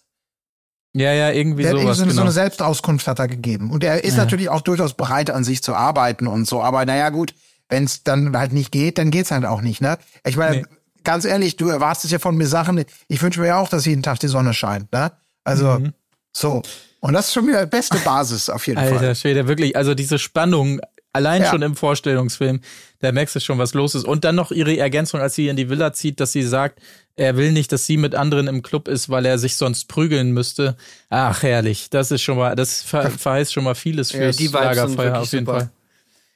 Ja, 0.93 1.13
ja, 1.13 1.31
irgendwie 1.31 1.63
Der 1.63 1.73
hat 1.73 1.79
sowas, 1.81 1.97
so, 1.97 2.03
eine- 2.03 2.11
so 2.11 2.15
genau. 2.15 2.21
eine 2.23 2.31
Selbstauskunft 2.31 3.07
hat 3.07 3.19
er 3.19 3.27
gegeben. 3.27 3.71
Und 3.71 3.83
er 3.83 4.03
ist 4.03 4.17
Ja. 4.17 4.23
natürlich 4.23 4.49
auch 4.49 4.61
durchaus 4.61 4.93
bereit, 4.95 5.29
an 5.29 5.43
sich 5.43 5.61
zu 5.63 5.75
arbeiten 5.75 6.27
und 6.27 6.45
so. 6.45 6.61
Aber 6.61 6.85
naja, 6.85 7.09
gut, 7.09 7.33
wenn 7.69 7.83
es 7.85 8.03
dann 8.03 8.35
halt 8.37 8.51
nicht 8.51 8.71
geht, 8.71 8.97
dann 8.97 9.11
geht's 9.11 9.31
halt 9.31 9.45
auch 9.45 9.61
nicht, 9.61 9.79
ne? 9.81 9.97
Ich 10.25 10.37
meine, 10.37 10.57
Nee. 10.57 10.65
Ganz 11.07 11.25
ehrlich, 11.25 11.55
du 11.55 11.69
erwartest 11.69 12.11
ja 12.11 12.19
von 12.19 12.35
mir 12.35 12.47
Sachen. 12.47 12.83
Ich 13.07 13.21
wünsche 13.21 13.39
mir 13.39 13.47
ja 13.47 13.59
auch, 13.59 13.69
dass 13.69 13.85
jeden 13.85 14.03
Tag 14.03 14.19
die 14.19 14.27
Sonne 14.27 14.53
scheint, 14.53 14.91
ne? 14.91 15.11
Also, 15.43 15.79
Mhm. 15.79 15.93
so. 16.33 16.61
Und 16.99 17.13
das 17.13 17.27
ist 17.27 17.33
schon 17.33 17.47
wieder 17.47 17.65
die 17.65 17.69
beste 17.69 17.97
Basis 17.99 18.49
auf 18.49 18.67
jeden 18.67 18.79
Fall. 18.79 18.93
Alter 18.93 19.15
Schwede, 19.15 19.47
wirklich, 19.47 19.75
also 19.77 19.93
diese 19.95 20.19
Spannung, 20.19 20.81
allein 21.13 21.43
Ja. 21.43 21.49
schon 21.51 21.61
im 21.61 21.75
Vorstellungsfilm, 21.75 22.59
da 22.99 23.11
merkst 23.11 23.35
du 23.35 23.39
schon, 23.39 23.57
was 23.57 23.73
los 23.73 23.95
ist. 23.95 24.03
Und 24.03 24.25
dann 24.25 24.35
noch 24.35 24.51
ihre 24.51 24.75
Ergänzung, 24.77 25.21
als 25.21 25.35
sie 25.35 25.47
in 25.47 25.55
die 25.55 25.69
Villa 25.69 25.93
zieht, 25.93 26.19
dass 26.19 26.31
sie 26.33 26.43
sagt, 26.43 26.79
er 27.15 27.37
will 27.37 27.51
nicht, 27.53 27.71
dass 27.71 27.85
sie 27.85 27.97
mit 27.97 28.13
anderen 28.13 28.47
im 28.47 28.61
Club 28.61 28.87
ist, 28.87 29.09
weil 29.09 29.25
er 29.25 29.37
sich 29.39 29.55
sonst 29.55 29.87
prügeln 29.87 30.31
müsste. 30.31 30.75
Ach, 31.09 31.41
herrlich. 31.41 31.89
Das 31.89 32.11
ist 32.11 32.21
schon 32.21 32.37
mal, 32.37 32.55
das 32.55 32.81
ver 32.83 33.09
verheißt 33.11 33.53
schon 33.53 33.63
mal 33.63 33.75
vieles 33.75 34.11
Ja, 34.11 34.19
fürs 34.19 34.37
sind 34.37 34.51
Lagerfeuer 34.51 35.19
auf 35.19 35.31
jeden 35.31 35.45
super. 35.45 35.59
Fall. 35.59 35.69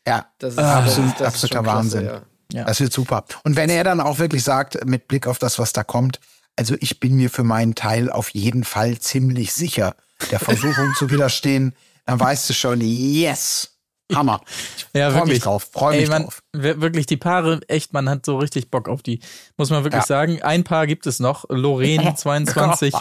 Ja, 0.07 0.26
Das 0.39 0.53
ist 0.53 0.59
absolut, 0.59 1.11
das 1.11 1.19
ist 1.19 1.26
absoluter 1.28 1.55
schon 1.57 1.63
klasse, 1.63 1.78
Wahnsinn. 1.78 2.05
ja. 2.05 2.22
Ja. 2.51 2.65
Das 2.65 2.79
wird 2.79 2.91
super. 2.93 3.23
Und 3.43 3.55
wenn 3.55 3.69
er 3.69 3.83
dann 3.83 3.99
auch 4.01 4.19
wirklich 4.19 4.43
sagt, 4.43 4.85
mit 4.85 5.07
Blick 5.07 5.27
auf 5.27 5.39
das, 5.39 5.57
was 5.59 5.73
da 5.73 5.83
kommt, 5.83 6.19
also 6.57 6.75
ich 6.79 6.99
bin 6.99 7.15
mir 7.15 7.29
für 7.29 7.43
meinen 7.43 7.75
Teil 7.75 8.09
auf 8.11 8.29
jeden 8.29 8.63
Fall 8.63 8.97
ziemlich 8.99 9.53
sicher, 9.53 9.95
der 10.31 10.39
Versuchung 10.39 10.93
zu 10.97 11.09
widerstehen, 11.09 11.75
dann 12.05 12.19
weißt 12.19 12.49
du 12.49 12.53
schon, 12.53 12.81
yes, 12.81 13.69
Hammer. 14.13 14.41
Ja, 14.93 15.09
Freu 15.09 15.19
mich 15.19 15.25
wirklich. 15.27 15.43
drauf, 15.43 15.69
freu 15.71 15.93
Ey, 15.93 16.01
mich 16.01 16.09
man, 16.09 16.23
drauf. 16.23 16.43
wir- 16.51 16.81
wirklich, 16.81 17.05
die 17.05 17.15
Paare, 17.15 17.61
echt, 17.69 17.93
man 17.93 18.09
hat 18.09 18.25
so 18.25 18.37
richtig 18.37 18.69
Bock 18.69 18.89
auf 18.89 19.01
die. 19.01 19.21
Muss 19.55 19.69
man 19.69 19.85
wirklich 19.85 20.01
Ja. 20.01 20.07
sagen. 20.07 20.41
Ein 20.41 20.65
Paar 20.65 20.85
gibt 20.85 21.07
es 21.07 21.21
noch. 21.21 21.45
Lorraine, 21.47 22.13
22, 22.17 22.93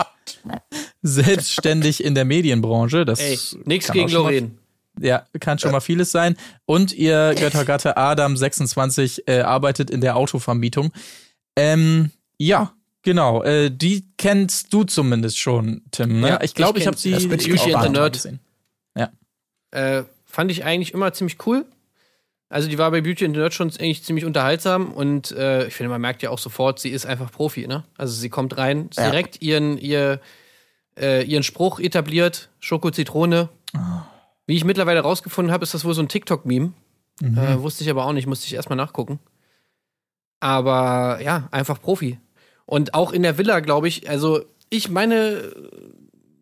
selbstständig 1.03 2.05
in 2.05 2.15
der 2.15 2.25
Medienbranche. 2.25 3.05
Das 3.05 3.19
Ey, 3.19 3.39
nix 3.65 3.87
kann 3.87 3.95
gegen 3.95 4.11
Lorraine. 4.11 4.51
Ja, 5.01 5.25
kann 5.41 5.59
schon 5.59 5.73
mal 5.73 5.81
vieles 5.81 6.13
sein. 6.13 6.37
Und 6.67 6.93
ihr 6.93 7.35
Göttergatte 7.39 7.97
Adam 7.97 8.37
26 8.37 9.27
äh, 9.27 9.41
arbeitet 9.41 9.91
in 9.91 10.01
der 10.01 10.17
Autovermietung. 10.17 10.93
Ähm, 11.57 12.11
ja, 12.39 12.73
genau. 13.03 13.43
Äh, 13.43 13.71
die 13.71 14.07
kennst 14.19 14.73
du 14.73 14.85
zumindest 14.85 15.39
schon, 15.39 15.83
Tim. 15.91 16.21
Ne? 16.21 16.29
Ja, 16.29 16.41
ich 16.43 16.55
glaube, 16.55 16.79
ich 16.79 16.83
ich, 16.83 16.87
habe 16.87 16.97
sie 16.97 17.13
das 17.13 17.25
ich 17.25 17.75
auch 17.75 17.83
the 17.83 17.89
Nerd. 17.89 18.13
gesehen. 18.13 18.41
Äh, 19.73 20.03
fand 20.27 20.51
ich 20.51 20.65
eigentlich 20.65 20.95
immer 20.95 21.13
ziemlich 21.13 21.47
cool. 21.47 21.65
Also 22.49 22.69
die 22.69 22.77
war 22.79 22.91
bei 22.91 23.01
Beauty 23.01 23.25
and 23.25 23.35
the 23.37 23.41
Nerd 23.41 23.55
schon 23.55 23.69
eigentlich 23.69 24.03
ziemlich 24.03 24.25
unterhaltsam 24.25 24.93
und 24.93 25.31
äh, 25.31 25.69
ich 25.69 25.75
finde, 25.75 25.91
man 25.91 26.01
merkt 26.01 26.23
ja 26.23 26.31
auch 26.31 26.41
sofort, 26.41 26.81
sie 26.81 26.89
ist 26.91 27.07
einfach 27.07 27.31
Profi, 27.31 27.69
ne? 27.69 27.85
Also 27.97 28.13
sie 28.13 28.29
kommt 28.29 28.57
rein, 28.59 28.91
Ja. 28.97 29.09
direkt 29.09 29.41
ihren, 29.41 29.79
ihr, 29.79 30.21
äh, 30.99 31.23
ihren 31.25 31.45
Spruch 31.45 31.79
etabliert, 31.79 32.49
Schoko 32.59 32.91
Zitrone. 32.91 33.49
Wie 34.51 34.57
ich 34.57 34.65
mittlerweile 34.65 34.99
rausgefunden 34.99 35.53
habe, 35.53 35.63
ist 35.63 35.75
das 35.75 35.85
wohl 35.85 35.95
so 35.95 36.03
ein 36.03 36.09
TikTok-Meme. 36.09 36.73
Äh, 37.23 37.63
wusste 37.63 37.85
ich 37.85 37.91
aber 37.91 38.05
auch 38.05 38.13
nicht, 38.13 38.27
musste 38.27 38.47
ich 38.47 38.55
erstmal 38.55 38.77
nachgucken. 38.77 39.21
Aber 40.41 41.21
ja, 41.23 41.47
einfach 41.53 41.81
Profi. 41.81 42.19
Und 42.67 42.93
auch 42.95 43.13
in 43.13 43.23
der 43.23 43.39
Villa, 43.39 43.61
glaube 43.61 43.87
ich, 43.87 44.11
also 44.11 44.41
ich 44.69 44.91
meine, 44.91 45.53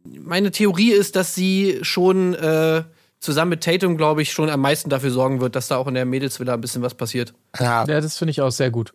meine 0.04 0.52
Theorie 0.52 0.92
ist, 0.92 1.16
dass 1.16 1.34
sie 1.34 1.80
schon 1.82 2.32
äh, 2.32 2.84
zusammen 3.20 3.50
mit 3.50 3.62
Tatum, 3.62 3.98
glaube 3.98 4.22
ich, 4.22 4.32
schon 4.32 4.48
am 4.48 4.62
meisten 4.62 4.88
dafür 4.88 5.11
sorgen 5.11 5.42
wird, 5.42 5.54
dass 5.54 5.68
da 5.68 5.76
auch 5.76 5.86
in 5.86 5.92
der 5.92 6.06
Mädelsvilla 6.06 6.54
ein 6.54 6.62
bisschen 6.62 6.80
was 6.80 6.94
passiert. 6.94 7.34
Ja, 7.61 7.84
Ja, 7.84 8.00
das 8.00 8.16
finde 8.16 8.30
ich 8.30 8.40
auch 8.40 8.52
sehr 8.52 8.70
gut. 8.70 8.94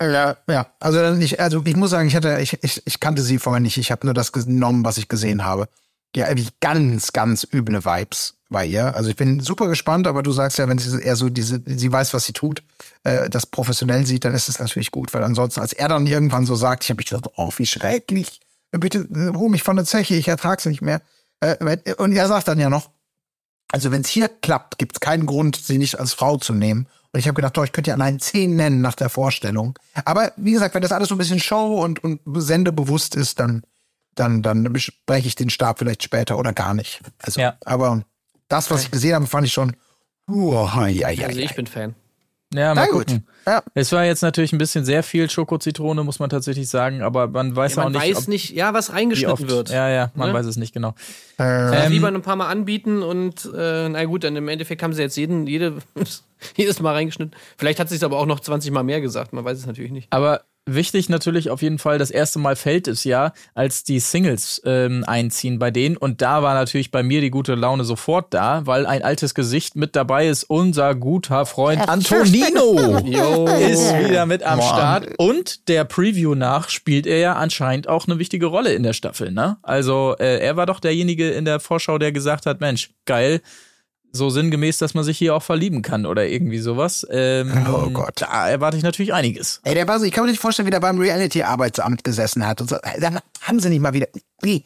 ja, 0.00 0.36
ja. 0.48 0.68
Also, 0.78 1.12
nicht, 1.16 1.40
also 1.40 1.60
ich 1.64 1.74
muss 1.74 1.90
sagen, 1.90 2.06
ich 2.06 2.14
hatte, 2.14 2.38
ich, 2.40 2.56
ich, 2.62 2.82
ich 2.84 3.00
kannte 3.00 3.22
sie 3.22 3.38
vorher 3.38 3.58
nicht. 3.58 3.78
Ich 3.78 3.90
habe 3.90 4.06
nur 4.06 4.14
das 4.14 4.30
genommen, 4.30 4.84
was 4.84 4.96
ich 4.96 5.08
gesehen 5.08 5.44
habe. 5.44 5.68
Ja, 6.16 6.28
irgendwie 6.28 6.48
ganz, 6.60 7.12
ganz 7.12 7.46
üble 7.52 7.84
Vibes 7.84 8.34
bei 8.48 8.66
ihr. 8.66 8.94
Also 8.94 9.10
ich 9.10 9.16
bin 9.16 9.40
super 9.40 9.66
gespannt, 9.66 10.06
aber 10.06 10.22
du 10.22 10.32
sagst 10.32 10.58
ja, 10.58 10.68
wenn 10.68 10.78
sie 10.78 11.00
eher 11.00 11.16
so 11.16 11.28
diese, 11.28 11.60
sie 11.66 11.90
weiß, 11.90 12.14
was 12.14 12.24
sie 12.24 12.32
tut, 12.32 12.62
äh, 13.02 13.28
das 13.28 13.46
professionell 13.46 14.06
sieht, 14.06 14.24
dann 14.24 14.34
ist 14.34 14.48
es 14.48 14.60
natürlich 14.60 14.92
gut, 14.92 15.12
weil 15.12 15.24
ansonsten, 15.24 15.60
als 15.60 15.72
er 15.72 15.88
dann 15.88 16.06
irgendwann 16.06 16.46
so 16.46 16.54
sagt, 16.54 16.84
ich 16.84 16.90
habe 16.90 16.98
mich 16.98 17.06
gedacht, 17.06 17.30
oh, 17.36 17.50
wie 17.56 17.66
schrecklich, 17.66 18.40
bitte 18.70 19.00
äh, 19.00 19.34
hol 19.34 19.50
mich 19.50 19.62
von 19.62 19.76
der 19.76 19.84
Zeche, 19.84 20.14
ich 20.14 20.28
ertrag's 20.28 20.66
nicht 20.66 20.82
mehr. 20.82 21.02
Äh, 21.40 21.56
wenn- 21.60 21.94
und 21.94 22.12
er 22.12 22.28
sagt 22.28 22.48
dann 22.48 22.60
ja 22.60 22.70
noch, 22.70 22.90
also 23.72 23.90
wenn 23.90 24.02
es 24.02 24.08
hier 24.08 24.28
klappt, 24.28 24.78
gibt 24.78 24.96
es 24.96 25.00
keinen 25.00 25.26
Grund, 25.26 25.56
sie 25.56 25.78
nicht 25.78 25.98
als 25.98 26.12
Frau 26.12 26.36
zu 26.36 26.52
nehmen. 26.52 26.86
Und 27.12 27.20
ich 27.20 27.26
habe 27.26 27.34
gedacht, 27.34 27.56
doch, 27.56 27.64
ich 27.64 27.72
könnte 27.72 27.90
ja 27.90 27.94
allein 27.94 28.20
zehn 28.20 28.56
nennen 28.56 28.80
nach 28.80 28.94
der 28.94 29.08
Vorstellung. 29.08 29.78
Aber 30.04 30.32
wie 30.36 30.52
gesagt, 30.52 30.74
wenn 30.74 30.82
das 30.82 30.92
alles 30.92 31.08
so 31.08 31.14
ein 31.14 31.18
bisschen 31.18 31.40
Show 31.40 31.82
und, 31.82 32.02
und 32.02 32.20
sendebewusst 32.36 33.14
ist, 33.14 33.40
dann, 33.40 33.62
dann, 34.14 34.42
dann 34.42 34.72
bespreche 34.72 35.26
ich 35.28 35.34
den 35.34 35.50
Stab 35.50 35.78
vielleicht 35.78 36.02
später 36.02 36.38
oder 36.38 36.52
gar 36.52 36.74
nicht. 36.74 37.00
Also, 37.18 37.40
Ja. 37.40 37.56
aber 37.64 38.02
das, 38.48 38.70
was 38.70 38.82
ich 38.82 38.90
gesehen 38.90 39.14
habe, 39.14 39.26
fand 39.26 39.46
ich 39.46 39.52
schon. 39.52 39.76
Uh, 40.28 40.52
ja, 40.52 40.86
ja, 40.88 41.10
ja. 41.10 41.26
Also 41.26 41.40
ich 41.40 41.54
bin 41.54 41.66
Fan. 41.66 41.94
Ja, 42.54 42.72
mal 42.74 42.86
Na 42.86 42.92
gut. 42.92 43.20
Ja. 43.46 43.62
Es 43.74 43.90
war 43.90 44.04
jetzt 44.04 44.22
natürlich 44.22 44.52
ein 44.52 44.58
bisschen 44.58 44.84
sehr 44.84 45.02
viel 45.02 45.28
Schokozitrone, 45.28 46.04
muss 46.04 46.20
man 46.20 46.30
tatsächlich 46.30 46.68
sagen, 46.68 47.02
aber 47.02 47.26
man 47.26 47.54
weiß 47.56 47.74
Ja, 47.74 47.82
auch 47.82 47.84
man 47.86 47.92
nicht, 47.94 48.02
weiß 48.02 48.16
ob, 48.22 48.28
nicht, 48.28 48.50
ja, 48.50 48.72
was 48.72 48.92
reingeschnitten 48.92 49.32
oft. 49.32 49.48
wird. 49.48 49.70
Ja, 49.70 49.88
ja, 49.90 50.12
man 50.14 50.28
Ne? 50.28 50.34
weiß 50.34 50.46
es 50.46 50.56
nicht 50.56 50.72
genau. 50.72 50.94
Äh, 51.38 51.86
Ähm, 51.86 51.92
Lieber 51.92 52.08
ein 52.08 52.22
paar 52.22 52.36
Mal 52.36 52.46
anbieten 52.48 53.02
und 53.02 53.50
äh, 53.56 53.88
na 53.88 54.04
gut, 54.04 54.22
dann 54.24 54.36
im 54.36 54.46
Endeffekt 54.48 54.82
haben 54.84 54.92
sie 54.92 55.02
jetzt 55.02 55.16
jeden, 55.16 55.46
jede, 55.48 55.78
jedes 56.56 56.80
Mal 56.80 56.92
reingeschnitten. 56.92 57.34
Vielleicht 57.58 57.80
hat 57.80 57.88
sie 57.88 57.96
es 57.96 58.04
aber 58.04 58.18
auch 58.18 58.26
noch 58.26 58.38
20 58.40 58.70
Mal 58.70 58.84
mehr 58.84 59.00
gesagt, 59.00 59.32
man 59.32 59.44
weiß 59.44 59.58
es 59.58 59.66
natürlich 59.66 59.90
nicht. 59.92 60.06
Aber 60.10 60.42
wichtig 60.66 61.08
natürlich 61.08 61.50
auf 61.50 61.62
jeden 61.62 61.78
Fall, 61.78 61.98
das 61.98 62.10
erste 62.10 62.38
Mal 62.38 62.56
fällt 62.56 62.88
es 62.88 63.04
ja, 63.04 63.32
als 63.54 63.84
die 63.84 64.00
Singles 64.00 64.62
ähm, 64.64 65.04
einziehen 65.06 65.58
bei 65.58 65.70
denen. 65.70 65.96
Und 65.96 66.22
da 66.22 66.42
war 66.42 66.54
natürlich 66.54 66.90
bei 66.90 67.02
mir 67.02 67.20
die 67.20 67.30
gute 67.30 67.54
Laune 67.54 67.84
sofort 67.84 68.32
da, 68.32 68.66
weil 68.66 68.86
ein 68.86 69.02
altes 69.02 69.34
Gesicht 69.34 69.76
mit 69.76 69.96
dabei 69.96 70.28
ist. 70.28 70.44
Unser 70.44 70.94
guter 70.94 71.46
Freund 71.46 71.88
Antonino 71.88 73.46
ist 73.48 73.94
wieder 73.98 74.26
mit 74.26 74.42
am 74.42 74.58
Mann. 74.58 74.68
Start. 74.68 75.08
Und 75.18 75.68
der 75.68 75.84
Preview 75.84 76.34
nach 76.34 76.68
spielt 76.68 77.06
er 77.06 77.18
ja 77.18 77.34
anscheinend 77.34 77.88
auch 77.88 78.06
eine 78.06 78.18
wichtige 78.18 78.46
Rolle 78.46 78.72
in 78.72 78.82
der 78.82 78.92
Staffel. 78.92 79.32
Ne? 79.32 79.58
Also 79.62 80.16
äh, 80.18 80.38
er 80.38 80.56
war 80.56 80.66
doch 80.66 80.80
derjenige 80.80 81.30
in 81.30 81.44
der 81.44 81.60
Vorschau, 81.60 81.98
der 81.98 82.12
gesagt 82.12 82.46
hat, 82.46 82.60
Mensch, 82.60 82.90
geil. 83.04 83.40
So 84.16 84.30
sinngemäß, 84.30 84.78
dass 84.78 84.94
man 84.94 85.02
sich 85.02 85.18
hier 85.18 85.34
auch 85.34 85.42
verlieben 85.42 85.82
kann 85.82 86.06
oder 86.06 86.24
irgendwie 86.26 86.60
sowas. 86.60 87.04
Ähm, 87.10 87.52
Oh 87.68 87.90
Gott. 87.90 88.20
Da 88.22 88.48
erwarte 88.48 88.76
ich 88.76 88.84
natürlich 88.84 89.12
einiges. 89.12 89.60
Ey, 89.64 89.74
der 89.74 89.88
war 89.88 89.98
so, 89.98 90.04
ich 90.04 90.12
kann 90.12 90.24
mir 90.24 90.30
nicht 90.30 90.40
vorstellen, 90.40 90.66
wie 90.66 90.70
der 90.70 90.78
beim 90.78 90.98
Reality-Arbeitsamt 91.00 92.04
gesessen 92.04 92.46
hat 92.46 92.60
und 92.60 92.70
so. 92.70 92.76
Dann 93.00 93.18
haben 93.42 93.58
sie 93.58 93.70
nicht 93.70 93.80
mal 93.80 93.92
wieder. 93.92 94.06
Wie? 94.40 94.62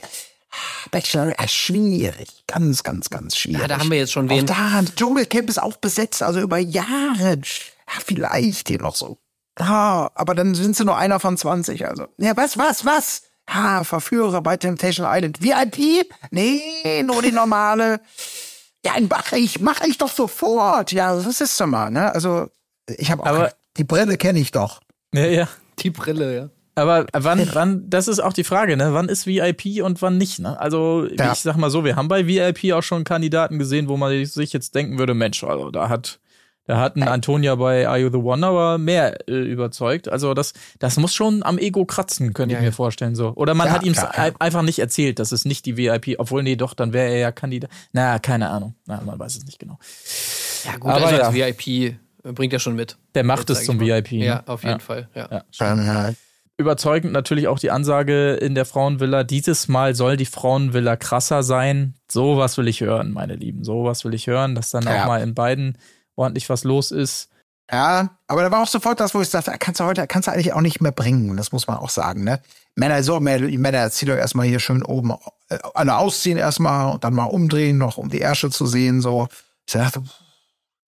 Bachelor, 0.90 1.32
äh, 1.38 1.48
schwierig. 1.48 2.28
Ganz, 2.46 2.82
ganz, 2.82 3.08
ganz 3.08 3.36
schwierig. 3.38 3.62
Ja, 3.62 3.68
da 3.68 3.78
haben 3.78 3.90
wir 3.90 3.98
jetzt 3.98 4.12
schon 4.12 4.26
Auch 4.30 4.36
wen. 4.36 4.46
da, 4.46 4.82
Dschungelcamp 4.96 5.48
ist 5.48 5.62
auch 5.62 5.76
besetzt, 5.78 6.22
also 6.22 6.40
über 6.40 6.58
Jahre. 6.58 7.38
Ja, 7.40 8.00
vielleicht 8.04 8.68
hier 8.68 8.80
noch 8.82 8.96
so. 8.96 9.16
Ja, 9.58 10.10
aber 10.14 10.34
dann 10.34 10.54
sind 10.54 10.76
sie 10.76 10.84
nur 10.84 10.96
einer 10.96 11.20
von 11.20 11.36
20, 11.38 11.86
also. 11.86 12.06
Ja, 12.18 12.36
was, 12.36 12.58
was, 12.58 12.84
was? 12.84 13.22
Ha, 13.50 13.82
Verführer 13.82 14.42
bei 14.42 14.58
Temptation 14.58 15.06
Island. 15.08 15.40
VIP? 15.42 16.06
Nee, 16.30 17.02
nur 17.02 17.22
die 17.22 17.32
normale. 17.32 18.00
Ja, 18.84 18.92
mach 19.08 19.32
ich, 19.32 19.60
mach 19.60 19.80
ich 19.82 19.98
doch 19.98 20.10
sofort. 20.10 20.92
Ja, 20.92 21.14
das 21.14 21.40
ist 21.40 21.60
doch 21.60 21.66
mal, 21.66 21.90
ne? 21.90 22.12
Also, 22.14 22.48
ich 22.96 23.10
habe 23.10 23.24
Aber- 23.26 23.52
die 23.76 23.84
Brille 23.84 24.16
kenne 24.16 24.38
ich 24.38 24.50
doch. 24.50 24.80
Ja, 25.14 25.26
ja. 25.26 25.48
Die 25.80 25.90
Brille, 25.90 26.34
ja. 26.36 26.48
Aber 26.74 27.06
wann, 27.12 27.48
wann, 27.54 27.90
das 27.90 28.06
ist 28.06 28.20
auch 28.20 28.32
die 28.32 28.44
Frage, 28.44 28.76
ne? 28.76 28.94
Wann 28.94 29.08
ist 29.08 29.26
VIP 29.26 29.82
und 29.82 30.00
wann 30.00 30.16
nicht, 30.16 30.38
ne? 30.38 30.58
Also, 30.60 31.06
Ja. 31.18 31.32
ich 31.32 31.40
sag 31.40 31.56
mal 31.56 31.70
so, 31.70 31.84
wir 31.84 31.96
haben 31.96 32.06
bei 32.08 32.26
VIP 32.26 32.72
auch 32.72 32.82
schon 32.82 33.02
Kandidaten 33.04 33.58
gesehen, 33.58 33.88
wo 33.88 33.96
man 33.96 34.24
sich 34.24 34.52
jetzt 34.52 34.74
denken 34.76 34.98
würde, 34.98 35.14
Mensch, 35.14 35.42
also 35.42 35.70
da 35.72 35.88
hat 35.88 36.20
Da 36.68 36.78
hatten 36.78 37.02
Antonia 37.02 37.54
bei 37.54 37.88
Are 37.88 37.96
You 37.98 38.10
the 38.10 38.18
One 38.18 38.46
aber 38.46 38.76
mehr 38.76 39.26
äh, 39.26 39.32
überzeugt. 39.32 40.06
Also 40.08 40.34
das, 40.34 40.52
das 40.78 40.98
muss 40.98 41.14
schon 41.14 41.42
am 41.42 41.56
Ego 41.56 41.86
kratzen, 41.86 42.34
könnte 42.34 42.52
Ja, 42.52 42.58
ich 42.58 42.62
mir 42.62 42.68
ja. 42.68 42.72
vorstellen. 42.72 43.14
so. 43.14 43.32
Oder 43.36 43.54
man 43.54 43.68
Ja, 43.68 43.72
hat 43.72 43.84
ihm 43.84 43.94
klar. 43.94 44.12
einfach 44.38 44.60
nicht 44.60 44.78
erzählt, 44.78 45.18
dass 45.18 45.32
es 45.32 45.46
nicht 45.46 45.64
die 45.64 45.78
VIP, 45.78 46.16
obwohl 46.18 46.42
nee, 46.42 46.56
doch, 46.56 46.74
dann 46.74 46.92
wäre 46.92 47.08
er 47.10 47.18
ja 47.18 47.32
Kandidat. 47.32 47.70
Na, 47.92 48.18
keine 48.18 48.50
Ahnung. 48.50 48.74
Na, 48.84 49.00
man 49.00 49.18
weiß 49.18 49.36
es 49.38 49.46
nicht 49.46 49.58
genau. 49.58 49.78
Ja, 50.66 50.72
gut, 50.76 50.90
Aber 50.92 51.06
also 51.06 51.16
ja. 51.16 51.22
als 51.28 51.34
VIP 51.34 51.66
äh, 52.22 52.32
bringt 52.32 52.52
er 52.52 52.58
schon 52.58 52.76
mit. 52.76 52.98
Der 53.14 53.24
macht 53.24 53.48
Jetzt 53.48 53.60
es 53.60 53.64
zum 53.64 53.78
mal. 53.78 53.86
VIP. 53.86 54.12
ne? 54.12 54.24
Ja, 54.26 54.42
auf 54.44 54.62
jeden 54.62 54.74
Ja. 54.74 54.78
Fall. 54.78 55.08
Ja. 55.14 55.42
Ja. 55.58 56.12
Überzeugend 56.60 57.12
natürlich 57.12 57.46
auch 57.46 57.60
die 57.60 57.70
Ansage 57.70 58.32
in 58.34 58.56
der 58.56 58.64
Frauenvilla. 58.64 59.22
Dieses 59.22 59.68
Mal 59.68 59.94
soll 59.94 60.16
die 60.16 60.26
Frauenvilla 60.26 60.96
krasser 60.96 61.44
sein. 61.44 61.94
Sowas 62.10 62.58
will 62.58 62.66
ich 62.66 62.80
hören, 62.80 63.12
meine 63.12 63.36
Lieben. 63.36 63.62
Sowas 63.62 64.04
will 64.04 64.12
ich 64.12 64.26
hören, 64.26 64.56
dass 64.56 64.70
dann 64.70 64.82
Ja. 64.82 65.02
auch 65.02 65.06
mal 65.06 65.22
in 65.22 65.34
beiden 65.34 65.78
ordentlich 66.18 66.48
was 66.50 66.64
los 66.64 66.90
ist. 66.90 67.28
Ja, 67.70 68.16
aber 68.26 68.42
da 68.42 68.50
war 68.50 68.62
auch 68.62 68.68
sofort 68.68 68.98
das, 68.98 69.14
wo 69.14 69.20
ich 69.20 69.28
sagte, 69.28 69.52
kannst 69.58 69.80
du 69.80 69.84
heute, 69.84 70.06
kannst 70.06 70.26
du 70.26 70.32
eigentlich 70.32 70.54
auch 70.54 70.62
nicht 70.62 70.80
mehr 70.80 70.92
bringen. 70.92 71.36
Das 71.36 71.52
muss 71.52 71.66
man 71.66 71.76
auch 71.76 71.90
sagen, 71.90 72.24
ne? 72.24 72.40
Männer, 72.74 73.02
so, 73.02 73.20
Männer, 73.20 73.90
zieht 73.90 74.08
doch 74.08 74.14
erstmal 74.16 74.46
hier 74.46 74.60
schön 74.60 74.82
oben, 74.82 75.12
äh, 75.50 75.58
alle 75.74 75.98
ausziehen 75.98 76.38
erstmal 76.38 76.92
und 76.94 77.04
dann 77.04 77.12
mal 77.12 77.24
umdrehen, 77.24 77.76
noch 77.76 77.98
um 77.98 78.08
die 78.08 78.20
Ärsche 78.20 78.50
zu 78.50 78.66
sehen, 78.66 79.00
so. 79.02 79.28
Ich 79.66 79.74
dachte, 79.74 80.02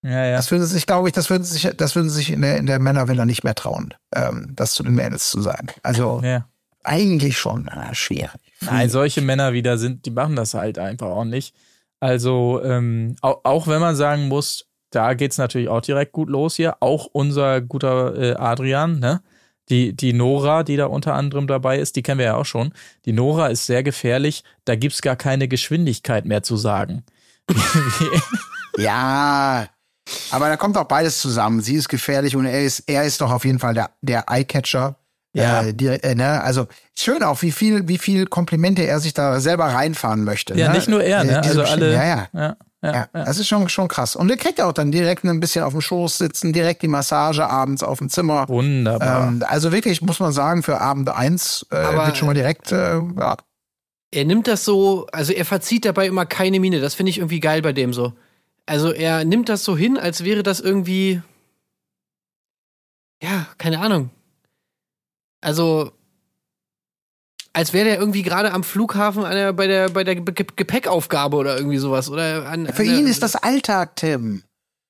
Ja, 0.02 0.24
ja. 0.24 0.36
das 0.36 0.50
würden 0.50 0.64
sich, 0.64 0.86
glaube 0.86 1.08
ich, 1.08 1.12
das 1.12 1.28
würden 1.28 1.44
sich, 1.44 1.68
das 1.76 1.94
würden 1.96 2.08
sich 2.08 2.30
in 2.30 2.40
der, 2.40 2.56
in 2.56 2.66
der 2.66 2.78
Männervilla 2.78 3.26
nicht 3.26 3.44
mehr 3.44 3.54
trauen, 3.54 3.92
ähm, 4.14 4.52
das 4.56 4.72
zu 4.72 4.82
den 4.82 4.94
Mädels 4.94 5.28
zu 5.30 5.42
sagen. 5.42 5.68
Also, 5.82 6.22
ja. 6.24 6.46
eigentlich 6.82 7.36
schon, 7.36 7.68
äh, 7.68 7.94
schwierig. 7.94 8.30
Nein, 8.62 8.88
solche 8.88 9.20
Männer 9.20 9.52
wieder 9.52 9.76
sind, 9.76 10.06
die 10.06 10.10
machen 10.12 10.36
das 10.36 10.54
halt 10.54 10.78
einfach 10.78 11.08
auch 11.08 11.24
nicht. 11.24 11.54
Also, 11.98 12.62
ähm, 12.64 13.16
auch, 13.20 13.40
auch 13.44 13.66
wenn 13.66 13.80
man 13.80 13.96
sagen 13.96 14.28
muss, 14.28 14.69
da 14.90 15.14
geht's 15.14 15.38
natürlich 15.38 15.68
auch 15.68 15.80
direkt 15.80 16.12
gut 16.12 16.28
los 16.28 16.56
hier. 16.56 16.76
Auch 16.80 17.06
unser 17.12 17.60
guter 17.60 18.16
äh, 18.16 18.34
Adrian, 18.34 18.98
ne? 18.98 19.22
Die, 19.68 19.92
die 19.94 20.12
Nora, 20.12 20.64
die 20.64 20.76
da 20.76 20.86
unter 20.86 21.14
anderem 21.14 21.46
dabei 21.46 21.78
ist, 21.78 21.94
die 21.94 22.02
kennen 22.02 22.18
wir 22.18 22.26
ja 22.26 22.34
auch 22.34 22.44
schon. 22.44 22.72
Die 23.04 23.12
Nora 23.12 23.46
ist 23.46 23.66
sehr 23.66 23.84
gefährlich. 23.84 24.42
Da 24.64 24.74
gibt's 24.74 25.00
gar 25.00 25.14
keine 25.14 25.46
Geschwindigkeit 25.46 26.24
mehr 26.24 26.42
zu 26.42 26.56
sagen. 26.56 27.04
Ja, 28.78 29.66
aber 30.30 30.48
da 30.48 30.56
kommt 30.56 30.76
auch 30.76 30.84
beides 30.84 31.20
zusammen. 31.20 31.60
Sie 31.60 31.74
ist 31.74 31.88
gefährlich 31.88 32.36
und 32.36 32.46
er 32.46 32.62
ist, 32.62 32.84
er 32.86 33.04
ist 33.04 33.20
doch 33.20 33.30
auf 33.30 33.44
jeden 33.44 33.58
Fall 33.58 33.74
der, 33.74 33.90
der 34.00 34.24
Eyecatcher. 34.30 34.96
Ja. 35.34 35.62
Äh, 35.62 35.74
die, 35.74 35.86
äh, 35.86 36.14
ne? 36.14 36.42
Also 36.42 36.66
schön 36.96 37.22
auch, 37.22 37.42
wie 37.42 37.52
viel, 37.52 37.86
wie 37.88 37.98
viel 37.98 38.26
Komplimente 38.26 38.82
er 38.86 39.00
sich 39.00 39.12
da 39.14 39.40
selber 39.40 39.66
reinfahren 39.66 40.24
möchte. 40.24 40.54
Ja, 40.54 40.68
ne? 40.68 40.74
nicht 40.76 40.88
nur 40.88 41.02
er, 41.02 41.20
Äh, 41.20 41.24
ne? 41.24 41.40
diese 41.44 41.60
Also 41.60 41.72
alle. 41.72 41.92
Ja, 41.92 42.04
ja. 42.04 42.28
ja, 42.32 42.56
ja, 42.82 42.92
Ja, 42.92 43.08
ja. 43.14 43.24
das 43.24 43.38
ist 43.38 43.48
schon, 43.48 43.68
schon 43.68 43.88
krass. 43.88 44.16
Und 44.16 44.30
er 44.30 44.36
kriegt 44.36 44.60
auch 44.60 44.72
dann 44.72 44.90
direkt 44.92 45.24
ein 45.24 45.40
bisschen 45.40 45.64
auf 45.64 45.72
dem 45.72 45.80
Schoß 45.80 46.18
sitzen, 46.18 46.52
direkt 46.52 46.82
die 46.82 46.88
Massage 46.88 47.46
abends 47.48 47.82
auf 47.82 47.98
dem 47.98 48.08
Zimmer. 48.08 48.48
Wunderbar. 48.48 49.28
Ähm, 49.28 49.44
also 49.46 49.70
wirklich, 49.72 50.00
muss 50.02 50.20
man 50.20 50.32
sagen, 50.32 50.62
für 50.62 50.80
Abend 50.80 51.08
eins 51.10 51.66
äh, 51.70 51.76
Aber- 51.76 52.06
wird 52.06 52.16
schon 52.16 52.26
mal 52.26 52.34
direkt, 52.34 52.72
äh, 52.72 52.98
ja. 52.98 53.36
Er 54.12 54.24
nimmt 54.24 54.48
das 54.48 54.64
so, 54.64 55.06
also 55.12 55.32
er 55.32 55.44
verzieht 55.44 55.84
dabei 55.84 56.06
immer 56.08 56.26
keine 56.26 56.58
Miene. 56.58 56.80
Das 56.80 56.94
finde 56.94 57.10
ich 57.10 57.18
irgendwie 57.18 57.38
geil 57.38 57.62
bei 57.62 57.72
dem 57.72 57.92
so. 57.92 58.12
Also 58.66 58.90
er 58.92 59.24
nimmt 59.24 59.48
das 59.48 59.62
so 59.64 59.76
hin, 59.76 59.96
als 59.98 60.24
wäre 60.24 60.42
das 60.42 60.58
irgendwie. 60.60 61.22
Ja, 63.22 63.46
keine 63.58 63.80
Ahnung. 63.80 64.10
Also. 65.40 65.92
Als 67.52 67.72
wäre 67.72 67.84
der 67.86 67.98
irgendwie 67.98 68.22
gerade 68.22 68.52
am 68.52 68.62
Flughafen 68.62 69.24
an 69.24 69.32
der, 69.32 69.52
bei 69.52 69.66
der, 69.66 69.88
bei 69.90 70.04
der 70.04 70.14
Ge- 70.16 70.46
Gepäckaufgabe 70.54 71.36
oder 71.36 71.56
irgendwie 71.56 71.78
sowas. 71.78 72.08
Oder 72.08 72.46
an, 72.46 72.66
Für 72.66 72.82
an 72.82 72.88
der, 72.88 72.98
ihn 72.98 73.06
ist 73.08 73.22
das 73.22 73.34
Alltag, 73.36 73.96
Tim. 73.96 74.42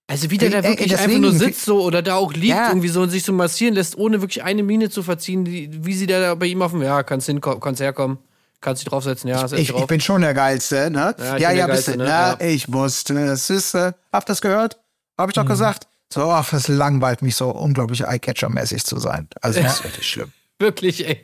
Also 0.06 0.30
wie 0.30 0.38
der 0.38 0.50
da 0.50 0.58
ey, 0.58 0.64
wirklich 0.64 0.88
deswegen- 0.90 1.10
einfach 1.10 1.20
nur 1.20 1.32
sitzt 1.32 1.64
so 1.64 1.82
oder 1.82 2.02
da 2.02 2.16
auch 2.16 2.32
liegt 2.34 2.46
Ja. 2.48 2.68
irgendwie 2.68 2.88
so 2.88 3.00
und 3.00 3.10
sich 3.10 3.22
so 3.22 3.32
massieren 3.32 3.74
lässt, 3.74 3.96
ohne 3.96 4.20
wirklich 4.20 4.42
eine 4.42 4.62
Miene 4.62 4.90
zu 4.90 5.02
verziehen, 5.02 5.44
die, 5.44 5.70
wie 5.86 5.94
sie 5.94 6.06
da 6.06 6.34
bei 6.34 6.46
ihm 6.46 6.60
auf 6.62 6.72
dem, 6.72 6.82
ja, 6.82 7.02
kannst 7.02 7.26
hinkommen, 7.26 7.60
kannst 7.60 7.80
herkommen, 7.80 8.18
kannst 8.60 8.82
dich 8.82 8.88
draufsetzen, 8.90 9.30
ja, 9.30 9.46
Ich, 9.46 9.52
ich 9.52 9.68
drauf. 9.68 9.86
bin 9.86 10.00
schon 10.00 10.20
der 10.20 10.34
Geilste, 10.34 10.90
ne? 10.90 11.14
Ja, 11.18 11.36
ich 11.36 11.42
Ja, 11.42 11.50
ja, 11.52 11.66
der 11.66 11.72
bist 11.74 11.88
du. 11.88 11.96
Geilste, 11.96 11.98
ne? 11.98 12.08
Ja. 12.08 12.36
ich 12.40 12.70
wusste, 12.72 13.14
das 13.14 13.48
ist, 13.50 13.72
äh, 13.74 13.92
habt 14.12 14.28
das 14.28 14.40
gehört? 14.40 14.78
Hab 15.16 15.26
Mhm. 15.26 15.30
ich 15.30 15.34
doch 15.36 15.46
gesagt. 15.46 15.86
So, 16.12 16.22
ach, 16.30 16.52
es 16.52 16.66
langweilt 16.66 17.22
mich 17.22 17.36
so 17.36 17.48
unglaublich 17.50 18.04
Eyecatcher-mäßig 18.04 18.84
zu 18.84 18.98
sein. 18.98 19.28
Also, 19.40 19.62
das 19.62 19.74
ist 19.76 19.84
wirklich 19.84 20.08
schlimm. 20.08 20.32
Wirklich, 20.60 21.08
ey. 21.08 21.22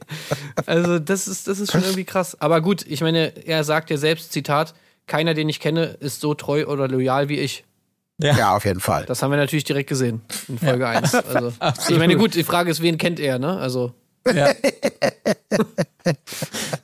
Also, 0.64 0.98
das 0.98 1.28
ist, 1.28 1.46
das 1.46 1.60
ist 1.60 1.70
schon 1.70 1.82
irgendwie 1.82 2.04
krass. 2.04 2.40
Aber 2.40 2.60
gut, 2.60 2.84
ich 2.88 3.02
meine, 3.02 3.32
er 3.46 3.62
sagt 3.64 3.90
ja 3.90 3.98
selbst, 3.98 4.32
Zitat, 4.32 4.74
keiner, 5.06 5.34
den 5.34 5.48
ich 5.48 5.60
kenne, 5.60 5.96
ist 6.00 6.20
so 6.20 6.34
treu 6.34 6.66
oder 6.66 6.88
loyal 6.88 7.28
wie 7.28 7.38
ich. 7.38 7.64
Ja, 8.18 8.56
auf 8.56 8.64
jeden 8.64 8.80
Fall. 8.80 9.04
Das 9.04 9.22
haben 9.22 9.30
wir 9.30 9.36
natürlich 9.36 9.64
direkt 9.64 9.90
gesehen 9.90 10.22
in 10.48 10.58
Folge 10.58 10.88
1. 10.88 11.14
Also, 11.14 11.52
ich 11.90 11.98
meine, 11.98 12.16
gut, 12.16 12.34
die 12.34 12.44
Frage 12.44 12.70
ist, 12.70 12.80
wen 12.82 12.96
kennt 12.96 13.20
er, 13.20 13.38
ne? 13.38 13.58
Also, 13.58 13.92
Ja. 14.32 14.52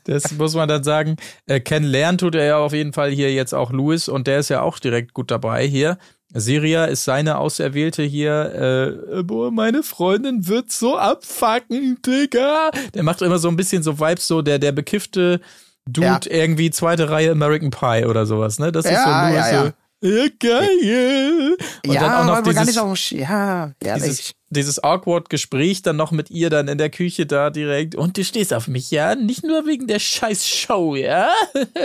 das 0.05 0.33
muss 0.33 0.55
man 0.55 0.69
dann 0.69 0.85
sagen. 0.85 1.17
Äh, 1.47 1.61
kennenlernen 1.61 2.19
tut 2.19 2.35
er 2.35 2.45
ja 2.45 2.59
auf 2.59 2.73
jeden 2.73 2.93
Fall 2.93 3.11
hier 3.11 3.33
jetzt 3.33 3.55
auch 3.55 3.71
Louis 3.73 4.09
und 4.09 4.27
der 4.27 4.41
ist 4.41 4.51
ja 4.51 4.61
auch 4.63 4.79
direkt 4.79 5.15
gut 5.15 5.31
dabei 5.31 5.67
hier. 5.67 5.99
Siria 6.35 6.87
ist 6.87 7.05
seine 7.05 7.39
Auserwählte 7.39 8.03
hier. 8.03 8.99
Äh, 9.13 9.23
boah, 9.23 9.51
meine 9.51 9.83
Freundin 9.83 10.47
wird 10.49 10.71
so 10.73 10.97
abfacken, 10.99 11.99
Digga. 12.05 12.71
Der 12.95 13.03
macht 13.03 13.23
immer 13.23 13.39
so 13.39 13.49
ein 13.49 13.57
bisschen 13.57 13.83
so 13.83 13.99
Vibes, 13.99 14.27
so 14.27 14.43
der, 14.43 14.59
der 14.59 14.73
bekiffte 14.73 15.41
Dude, 15.87 16.07
Ja. 16.07 16.21
irgendwie 16.29 16.71
zweite 16.71 17.11
Reihe 17.11 17.33
American 17.33 17.71
Pie 17.71 18.07
oder 18.07 18.25
sowas, 18.25 18.59
ne? 18.59 18.71
Das 18.73 18.85
ist 18.85 18.93
Ja, 18.93 19.05
so 19.05 19.35
Louis 19.35 19.51
ja, 19.51 19.65
so. 19.65 19.73
Ja, 20.05 20.27
geil. 20.41 21.57
Und 21.87 21.95
ja, 21.95 22.01
dann 22.01 22.13
auch 22.29 22.37
noch 22.37 22.43
dieses, 22.43 22.67
nicht 22.67 22.75
so, 22.75 23.17
ja, 23.17 23.73
dieses, 23.83 24.33
dieses 24.51 24.83
awkward 24.83 25.31
Gespräch 25.31 25.83
dann 25.83 25.95
noch 25.97 26.11
mit 26.11 26.29
ihr 26.31 26.51
dann 26.51 26.67
in 26.67 26.77
der 26.79 26.91
Küche 26.91 27.25
da 27.25 27.51
direkt. 27.51 27.95
Und 27.95 28.17
du 28.17 28.25
stehst 28.25 28.53
auf 28.53 28.67
mich, 28.67 28.91
ja? 28.91 29.15
Nicht 29.15 29.45
nur 29.45 29.65
wegen 29.67 29.87
der 29.87 30.01
scheiß 30.01 30.47
Show, 30.49 30.97
ja? 30.97 31.31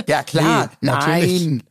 Ja, 0.08 0.24
klar. 0.24 0.72
Nee, 0.82 0.90
natürlich. 0.90 1.62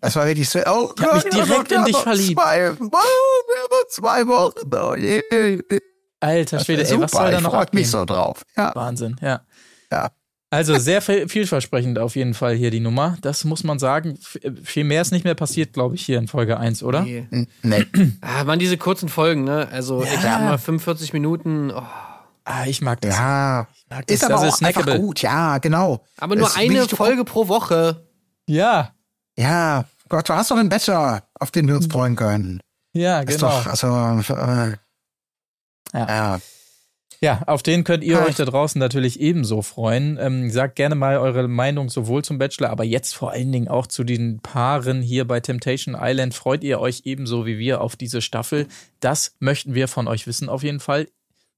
Das 0.00 0.16
war 0.16 0.26
wirklich 0.26 0.48
so. 0.48 0.58
Oh 0.66 0.92
Ich 0.96 1.02
hab 1.04 1.14
mich 1.14 1.24
direkt 1.24 1.70
ja, 1.70 1.78
in 1.78 1.84
dich 1.84 1.94
noch 1.94 2.02
verliebt. 2.02 2.40
Zwei, 2.40 2.72
oh, 2.72 3.84
zwei 3.88 4.26
Wochen. 4.26 4.68
noch. 4.68 4.96
Alter 6.20 6.60
Schwede, 6.60 6.82
ey, 6.82 6.86
Super, 6.88 7.02
was 7.02 7.10
soll 7.12 7.30
da 7.30 7.36
ich 7.38 7.42
noch 7.44 7.52
mich 7.52 7.60
abgehen? 7.62 7.84
so 7.84 8.04
drauf. 8.04 8.42
Ja. 8.56 8.72
Wahnsinn, 8.74 9.16
ja. 9.20 9.42
Ja. 9.92 10.10
Also 10.48 10.78
sehr 10.78 11.02
viel- 11.02 11.28
vielversprechend 11.28 11.98
auf 11.98 12.14
jeden 12.16 12.32
Fall 12.32 12.54
hier 12.54 12.70
die 12.70 12.80
Nummer. 12.80 13.18
Das 13.20 13.44
muss 13.44 13.64
man 13.64 13.78
sagen. 13.78 14.16
F- 14.20 14.38
Viel 14.64 14.84
mehr 14.84 15.02
ist 15.02 15.10
nicht 15.12 15.24
mehr 15.24 15.34
passiert, 15.34 15.72
glaube 15.72 15.96
ich, 15.96 16.06
hier 16.06 16.18
in 16.18 16.28
Folge 16.28 16.58
1, 16.58 16.82
oder? 16.82 17.02
nee. 17.02 17.26
Nee. 17.62 17.86
Ah, 18.22 18.44
man, 18.44 18.58
diese 18.58 18.76
kurzen 18.78 19.08
Folgen, 19.08 19.44
ne? 19.44 19.68
Also, 19.70 20.02
ich 20.04 20.10
sag 20.20 20.40
mal 20.40 20.56
45 20.56 21.12
Minuten. 21.12 21.70
Oh. 21.72 21.82
Ah, 22.44 22.64
ich 22.66 22.80
mag 22.80 23.00
das. 23.00 23.16
Ja. 23.16 23.66
mag 23.90 24.06
das. 24.06 24.14
Ist 24.14 24.24
aber 24.24 24.34
Das 24.34 24.42
auch 24.42 24.46
ist 24.48 24.62
einfach 24.64 24.82
snackable. 24.84 25.00
gut. 25.04 25.20
Ja, 25.20 25.58
genau. 25.58 26.04
Aber 26.16 26.36
nur 26.36 26.46
ist 26.46 26.56
eine 26.56 26.88
Folge 26.88 27.24
pro 27.24 27.48
Woche. 27.48 28.06
Ja, 28.46 28.92
Ja. 29.36 29.84
Gott, 30.08 30.28
du 30.28 30.34
hast 30.34 30.50
doch 30.50 30.56
einen 30.56 30.68
Bachelor, 30.68 31.24
auf 31.34 31.50
den 31.50 31.66
wir 31.66 31.76
uns 31.76 31.86
freuen 31.86 32.16
können. 32.16 32.60
ja, 32.92 33.20
Ist 33.20 33.40
genau. 33.40 33.48
doch, 33.50 33.66
also, 33.66 33.88
äh, 34.34 34.76
Ja. 35.92 36.08
ja. 36.08 36.40
Ja, 37.20 37.42
auf 37.46 37.62
den 37.62 37.82
könnt 37.84 38.04
ihr 38.04 38.20
euch 38.20 38.34
da 38.36 38.44
draußen 38.44 38.78
natürlich 38.78 39.20
ebenso 39.20 39.62
freuen. 39.62 40.18
Ähm, 40.20 40.50
sagt 40.50 40.76
gerne 40.76 40.94
mal 40.94 41.16
eure 41.16 41.48
Meinung 41.48 41.88
sowohl 41.88 42.22
zum 42.22 42.36
Bachelor, 42.36 42.68
aber 42.68 42.84
jetzt 42.84 43.14
vor 43.14 43.30
allen 43.30 43.50
Dingen 43.52 43.68
auch 43.68 43.86
zu 43.86 44.04
den 44.04 44.40
Paaren 44.40 45.00
hier 45.00 45.26
bei 45.26 45.40
Temptation 45.40 45.96
Island. 45.98 46.34
Freut 46.34 46.62
ihr 46.62 46.78
euch 46.78 47.02
ebenso 47.04 47.46
wie 47.46 47.58
wir 47.58 47.80
auf 47.80 47.96
diese 47.96 48.20
Staffel? 48.20 48.66
Das 49.00 49.34
möchten 49.38 49.74
wir 49.74 49.88
von 49.88 50.08
euch 50.08 50.26
wissen 50.26 50.50
auf 50.50 50.62
jeden 50.62 50.78
Fall. 50.80 51.08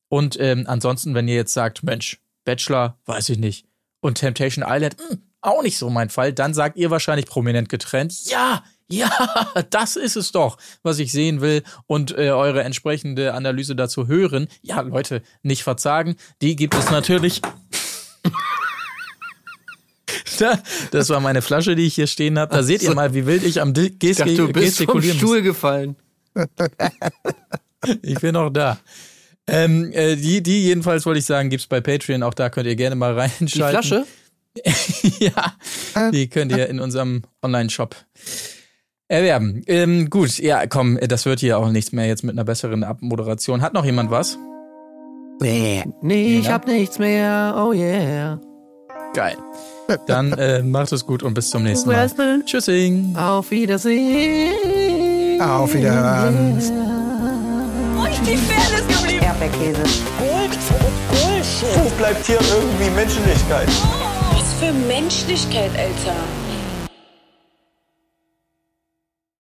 Und 0.08 0.38
ähm, 0.40 0.64
ansonsten, 0.68 1.14
wenn 1.14 1.26
ihr 1.26 1.34
jetzt 1.34 1.54
sagt, 1.54 1.82
Mensch, 1.82 2.20
Bachelor, 2.44 2.96
weiß 3.06 3.28
ich 3.30 3.38
nicht. 3.38 3.66
Und 4.00 4.18
Temptation 4.18 4.64
Island, 4.66 4.96
hm, 5.00 5.22
auch 5.40 5.62
nicht 5.62 5.78
so 5.78 5.88
mein 5.90 6.08
Fall, 6.10 6.32
dann 6.32 6.54
sagt 6.54 6.76
ihr 6.76 6.90
wahrscheinlich 6.90 7.26
prominent 7.26 7.68
getrennt, 7.68 8.14
ja, 8.30 8.62
ja, 8.90 9.10
das 9.70 9.96
ist 9.96 10.16
es 10.16 10.32
doch, 10.32 10.56
was 10.82 10.98
ich 10.98 11.12
sehen 11.12 11.40
will 11.40 11.62
und 11.86 12.12
äh, 12.16 12.30
eure 12.30 12.62
entsprechende 12.62 13.34
Analyse 13.34 13.76
dazu 13.76 14.06
hören. 14.08 14.48
Ja, 14.62 14.80
Leute, 14.80 15.22
nicht 15.42 15.62
verzagen, 15.62 16.16
die 16.42 16.56
gibt 16.56 16.74
es 16.74 16.90
natürlich. 16.90 17.40
Da, 20.38 20.58
das 20.92 21.08
war 21.08 21.18
meine 21.20 21.42
Flasche, 21.42 21.74
die 21.74 21.86
ich 21.86 21.96
hier 21.96 22.06
stehen 22.06 22.38
habe. 22.38 22.54
Da 22.54 22.62
seht 22.62 22.82
ihr 22.82 22.94
mal, 22.94 23.12
wie 23.12 23.26
wild 23.26 23.42
ich 23.42 23.60
am 23.60 23.74
Di- 23.74 23.86
Ich 24.00 24.16
dachte, 24.16 24.30
Gestik 24.30 24.36
du 24.36 24.46
bist 24.52 24.54
vom 24.54 24.62
gestikulieren 24.86 25.18
Stuhl 25.18 25.42
gefallen. 25.42 25.96
Ich 28.02 28.18
bin 28.20 28.34
noch 28.34 28.50
da. 28.50 28.78
Ähm, 29.46 29.92
äh, 29.92 30.16
die, 30.16 30.42
die 30.42 30.64
jedenfalls 30.64 31.06
wollte 31.06 31.20
ich 31.20 31.24
sagen, 31.26 31.48
gibt's 31.48 31.66
bei 31.68 31.80
Patreon. 31.80 32.22
Auch 32.24 32.34
da 32.34 32.50
könnt 32.50 32.66
ihr 32.66 32.74
gerne 32.76 32.96
mal 32.96 33.14
reinschauen. 33.18 33.46
Die 33.46 33.58
Flasche? 33.58 34.06
ja, 35.18 36.10
die 36.10 36.28
könnt 36.28 36.52
ihr 36.52 36.68
in 36.68 36.80
unserem 36.80 37.22
Online-Shop 37.42 37.96
erwerben. 39.08 39.62
Ähm, 39.66 40.10
gut, 40.10 40.38
ja, 40.38 40.66
komm, 40.66 40.98
das 41.00 41.26
wird 41.26 41.40
hier 41.40 41.58
auch 41.58 41.70
nichts 41.70 41.92
mehr 41.92 42.06
jetzt 42.06 42.24
mit 42.24 42.34
einer 42.34 42.44
besseren 42.44 42.84
Abmoderation. 42.84 43.62
Hat 43.62 43.74
noch 43.74 43.84
jemand 43.84 44.10
was? 44.10 44.38
Nee. 45.40 45.84
Nee, 46.02 46.38
ich 46.38 46.50
hab 46.50 46.66
nichts 46.66 46.98
mehr. 46.98 47.54
Oh 47.56 47.72
yeah. 47.72 48.40
Geil. 49.14 49.36
Dann 50.06 50.32
äh, 50.38 50.62
macht 50.62 50.92
es 50.92 51.06
gut 51.06 51.22
und 51.22 51.34
bis 51.34 51.50
zum 51.50 51.62
nächsten 51.62 51.88
Mal. 51.90 52.10
Tschüssing. 52.44 53.16
Auf 53.16 53.50
Wiedersehen. 53.50 55.40
Auf 55.40 55.72
Wiederhören. 55.74 56.60
Yeah. 56.60 56.98
sind 58.18 58.28
die 58.28 58.36
Fairness 58.36 58.86
geblieben? 58.98 59.24
Erdbeerkäse. 59.24 59.82
Gold, 60.18 60.58
Bullshit. 61.10 61.84
Wo 61.84 61.88
bleibt 61.96 62.26
hier 62.26 62.38
irgendwie 62.40 62.90
Menschlichkeit? 62.90 63.68
Was 63.68 64.17
für 64.58 64.72
Menschlichkeit, 64.72 65.70
Alter. 65.78 66.37